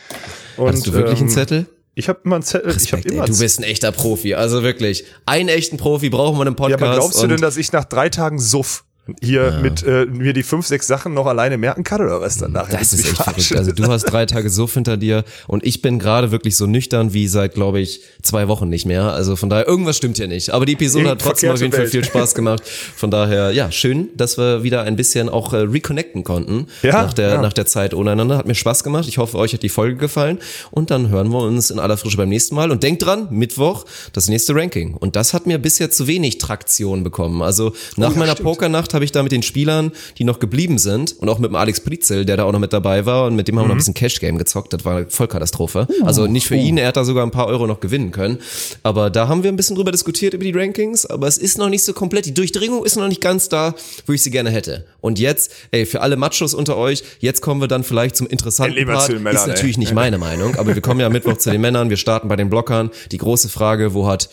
Und, 0.56 0.68
Hast 0.72 0.86
du 0.86 0.92
wirklich 0.94 1.20
ähm, 1.20 1.26
einen 1.26 1.34
Zettel? 1.34 1.66
Ich 1.94 2.08
habe 2.08 2.20
immer 2.24 2.36
einen 2.36 2.42
Zettel, 2.42 2.70
ich 2.70 2.92
habe 2.92 2.96
Respekt, 3.02 3.12
immer 3.12 3.24
ey, 3.24 3.30
du 3.30 3.38
bist 3.38 3.60
ein 3.60 3.64
echter 3.64 3.92
Profi, 3.92 4.34
also 4.34 4.62
wirklich. 4.62 5.04
Einen 5.26 5.48
echten 5.48 5.76
Profi 5.76 6.08
brauchen 6.08 6.38
wir 6.38 6.46
im 6.46 6.54
Ja, 6.54 6.56
Podcast. 6.56 6.82
aber 6.82 6.94
glaubst 6.94 7.22
du 7.22 7.26
denn, 7.26 7.40
dass 7.40 7.56
ich 7.56 7.70
nach 7.72 7.84
drei 7.84 8.08
Tagen 8.08 8.40
Suff 8.40 8.84
hier 9.20 9.58
mit 9.62 9.82
äh, 9.82 10.06
mir 10.06 10.32
die 10.32 10.42
fünf, 10.42 10.66
sechs 10.66 10.86
Sachen 10.86 11.12
noch 11.12 11.26
alleine 11.26 11.58
merken 11.58 11.84
kann 11.84 12.00
oder 12.00 12.20
was 12.20 12.38
dann 12.38 12.52
nachher? 12.52 12.78
Das 12.78 12.92
ist 12.94 13.04
echt 13.06 13.16
verrückt. 13.16 13.54
Also 13.54 13.72
du 13.72 13.84
hast 13.86 14.04
drei 14.04 14.24
Tage 14.24 14.48
Suff 14.48 14.74
hinter 14.74 14.96
dir 14.96 15.24
und 15.46 15.64
ich 15.64 15.82
bin 15.82 15.98
gerade 15.98 16.30
wirklich 16.30 16.56
so 16.56 16.66
nüchtern 16.66 17.12
wie 17.12 17.28
seit, 17.28 17.54
glaube 17.54 17.80
ich, 17.80 18.00
zwei 18.22 18.48
Wochen 18.48 18.68
nicht 18.68 18.86
mehr. 18.86 19.12
Also 19.12 19.36
von 19.36 19.50
daher, 19.50 19.68
irgendwas 19.68 19.98
stimmt 19.98 20.16
hier 20.16 20.26
nicht. 20.26 20.50
Aber 20.50 20.64
die 20.64 20.72
Episode 20.72 21.10
hat 21.10 21.20
trotzdem 21.20 21.50
auf 21.50 21.60
jeden 21.60 21.72
Fall 21.72 21.86
viel 21.86 22.02
Spaß 22.04 22.34
gemacht. 22.34 22.62
Von 22.96 23.10
daher, 23.10 23.50
ja, 23.52 23.70
schön, 23.70 24.08
dass 24.16 24.38
wir 24.38 24.62
wieder 24.62 24.82
ein 24.82 24.96
bisschen 24.96 25.28
auch 25.28 25.52
äh, 25.52 25.58
reconnecten 25.58 26.24
konnten 26.24 26.68
Ja, 26.82 27.02
nach, 27.02 27.12
der, 27.12 27.28
ja. 27.28 27.42
nach 27.42 27.52
der 27.52 27.66
Zeit 27.66 27.92
ohne 27.92 28.12
einander. 28.12 28.38
Hat 28.38 28.46
mir 28.46 28.54
Spaß 28.54 28.84
gemacht. 28.84 29.06
Ich 29.08 29.18
hoffe, 29.18 29.36
euch 29.36 29.52
hat 29.52 29.62
die 29.62 29.68
Folge 29.68 29.96
gefallen. 29.96 30.38
Und 30.70 30.90
dann 30.90 31.10
hören 31.10 31.28
wir 31.28 31.40
uns 31.40 31.70
in 31.70 31.78
aller 31.78 31.98
Frische 31.98 32.16
beim 32.16 32.30
nächsten 32.30 32.54
Mal. 32.54 32.70
Und 32.70 32.82
denkt 32.82 33.04
dran, 33.04 33.28
Mittwoch 33.30 33.84
das 34.14 34.28
nächste 34.28 34.54
Ranking. 34.54 34.94
Und 34.94 35.14
das 35.16 35.34
hat 35.34 35.46
mir 35.46 35.58
bisher 35.58 35.90
zu 35.90 36.06
wenig 36.06 36.38
Traktion 36.38 37.04
bekommen. 37.04 37.42
Also 37.42 37.74
nach 37.96 38.10
Oh 38.10 38.12
ja, 38.12 38.18
meiner 38.18 38.32
stimmt. 38.32 38.48
Pokernacht 38.48 38.93
habe 38.94 39.04
ich 39.04 39.12
da 39.12 39.22
mit 39.22 39.32
den 39.32 39.42
Spielern, 39.42 39.92
die 40.18 40.24
noch 40.24 40.38
geblieben 40.38 40.78
sind 40.78 41.16
und 41.18 41.28
auch 41.28 41.38
mit 41.38 41.50
dem 41.50 41.56
Alex 41.56 41.80
Pritzel, 41.80 42.24
der 42.24 42.36
da 42.36 42.44
auch 42.44 42.52
noch 42.52 42.58
mit 42.60 42.72
dabei 42.72 43.06
war 43.06 43.26
und 43.26 43.36
mit 43.36 43.48
dem 43.48 43.58
haben 43.58 43.64
wir 43.64 43.68
noch 43.68 43.74
ein 43.74 43.78
bisschen 43.78 43.94
Cash 43.94 44.20
Game 44.20 44.38
gezockt. 44.38 44.72
Das 44.72 44.84
war 44.84 44.96
eine 44.96 45.10
Vollkatastrophe. 45.10 45.86
also 46.02 46.26
nicht 46.26 46.46
für 46.46 46.56
ihn, 46.56 46.78
er 46.78 46.88
hat 46.88 46.96
da 46.96 47.04
sogar 47.04 47.24
ein 47.24 47.30
paar 47.30 47.46
Euro 47.46 47.66
noch 47.66 47.80
gewinnen 47.80 48.10
können. 48.10 48.38
Aber 48.82 49.10
da 49.10 49.28
haben 49.28 49.42
wir 49.42 49.50
ein 49.52 49.56
bisschen 49.56 49.76
drüber 49.76 49.92
diskutiert 49.92 50.34
über 50.34 50.44
die 50.44 50.52
Rankings, 50.52 51.06
aber 51.06 51.26
es 51.26 51.38
ist 51.38 51.58
noch 51.58 51.68
nicht 51.68 51.84
so 51.84 51.92
komplett. 51.92 52.26
Die 52.26 52.34
Durchdringung 52.34 52.84
ist 52.84 52.96
noch 52.96 53.08
nicht 53.08 53.20
ganz 53.20 53.48
da, 53.48 53.74
wo 54.06 54.12
ich 54.12 54.22
sie 54.22 54.30
gerne 54.30 54.50
hätte. 54.50 54.84
Und 55.00 55.18
jetzt, 55.18 55.52
ey, 55.70 55.86
für 55.86 56.00
alle 56.00 56.16
Machos 56.16 56.54
unter 56.54 56.76
euch, 56.76 57.02
jetzt 57.20 57.40
kommen 57.40 57.60
wir 57.60 57.68
dann 57.68 57.84
vielleicht 57.84 58.16
zum 58.16 58.26
interessanten 58.26 58.84
mal 58.86 58.94
Part. 58.94 59.06
zu 59.06 59.12
den 59.12 59.22
Männern, 59.22 59.42
ist 59.42 59.46
natürlich 59.46 59.76
ey. 59.76 59.80
nicht 59.80 59.94
meine 59.94 60.18
Meinung, 60.18 60.56
aber 60.56 60.74
wir 60.74 60.82
kommen 60.82 61.00
ja 61.00 61.08
Mittwoch 61.08 61.36
zu 61.38 61.50
den 61.50 61.60
Männern. 61.60 61.90
Wir 61.90 61.96
starten 61.96 62.28
bei 62.28 62.36
den 62.36 62.50
Blockern. 62.50 62.90
Die 63.12 63.18
große 63.18 63.48
Frage, 63.48 63.94
wo 63.94 64.06
hat 64.06 64.28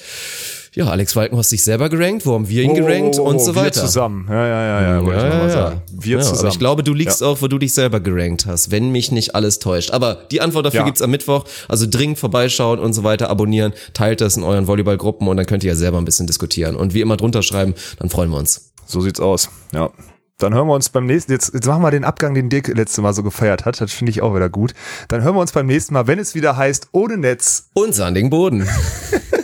ja, 0.73 0.85
Alex 0.87 1.15
Walkenhorst 1.17 1.49
sich 1.49 1.63
selber 1.63 1.89
gerankt, 1.89 2.25
wo 2.25 2.33
haben 2.33 2.47
wir 2.47 2.63
ihn 2.63 2.71
Oh, 2.71 2.75
gerankt 2.75 3.19
oh, 3.19 3.23
oh, 3.23 3.29
und 3.29 3.39
so 3.41 3.53
wir 3.55 3.63
weiter. 3.63 3.81
zusammen. 3.81 4.25
Ja, 4.29 4.47
ja, 4.47 4.63
ja, 4.63 4.81
ja, 4.97 5.05
wollte 5.05 5.19
ich 5.19 5.33
noch 5.33 5.39
mal 5.39 5.49
sagen. 5.49 5.81
Wir 5.91 6.17
ja, 6.17 6.23
zusammen. 6.23 6.39
Aber 6.39 6.47
ich 6.49 6.59
glaube, 6.59 6.83
du 6.83 6.93
liegst 6.93 7.21
auch, 7.23 7.41
wo 7.41 7.47
du 7.49 7.57
dich 7.57 7.73
selber 7.73 7.99
gerankt 7.99 8.45
hast, 8.45 8.71
wenn 8.71 8.89
mich 8.89 9.11
nicht 9.11 9.35
alles 9.35 9.59
täuscht. 9.59 9.91
Aber 9.91 10.15
die 10.31 10.39
Antwort 10.39 10.65
dafür 10.65 10.79
Ja. 10.81 10.85
gibt's 10.85 11.01
am 11.01 11.11
Mittwoch. 11.11 11.43
Also 11.67 11.87
dringend 11.89 12.19
vorbeischauen 12.19 12.79
und 12.79 12.93
so 12.93 13.03
weiter, 13.03 13.29
abonnieren, 13.29 13.73
teilt 13.93 14.21
das 14.21 14.37
in 14.37 14.43
euren 14.43 14.65
Volleyballgruppen 14.67 15.27
und 15.27 15.35
dann 15.37 15.45
könnt 15.45 15.63
ihr 15.65 15.71
ja 15.71 15.75
selber 15.75 15.97
ein 15.97 16.05
bisschen 16.05 16.25
diskutieren. 16.25 16.77
Und 16.77 16.93
wie 16.93 17.01
immer 17.01 17.17
drunter 17.17 17.43
schreiben, 17.43 17.73
dann 17.99 18.09
freuen 18.09 18.29
wir 18.29 18.37
uns. 18.37 18.71
So 18.85 19.01
sieht's 19.01 19.19
aus. 19.19 19.49
Ja. 19.73 19.89
Dann 20.37 20.53
hören 20.55 20.67
wir 20.67 20.73
uns 20.73 20.89
beim 20.89 21.05
nächsten, 21.05 21.33
jetzt, 21.33 21.53
jetzt 21.53 21.67
machen 21.67 21.83
wir 21.83 21.91
den 21.91 22.03
Abgang, 22.05 22.33
den 22.33 22.49
Dirk 22.49 22.69
letzte 22.69 23.01
Mal 23.01 23.13
so 23.13 23.21
gefeiert 23.23 23.65
hat. 23.65 23.79
Das 23.81 23.91
finde 23.91 24.09
ich 24.11 24.21
auch 24.21 24.33
wieder 24.33 24.49
gut. 24.49 24.73
Dann 25.09 25.21
hören 25.21 25.35
wir 25.35 25.41
uns 25.41 25.51
beim 25.51 25.67
nächsten 25.67 25.93
Mal, 25.93 26.07
wenn 26.07 26.17
es 26.17 26.33
wieder 26.33 26.55
heißt, 26.57 26.87
ohne 26.93 27.17
Netz. 27.17 27.67
Und 27.73 27.93
sandigen 27.93 28.29
Boden. 28.29 28.67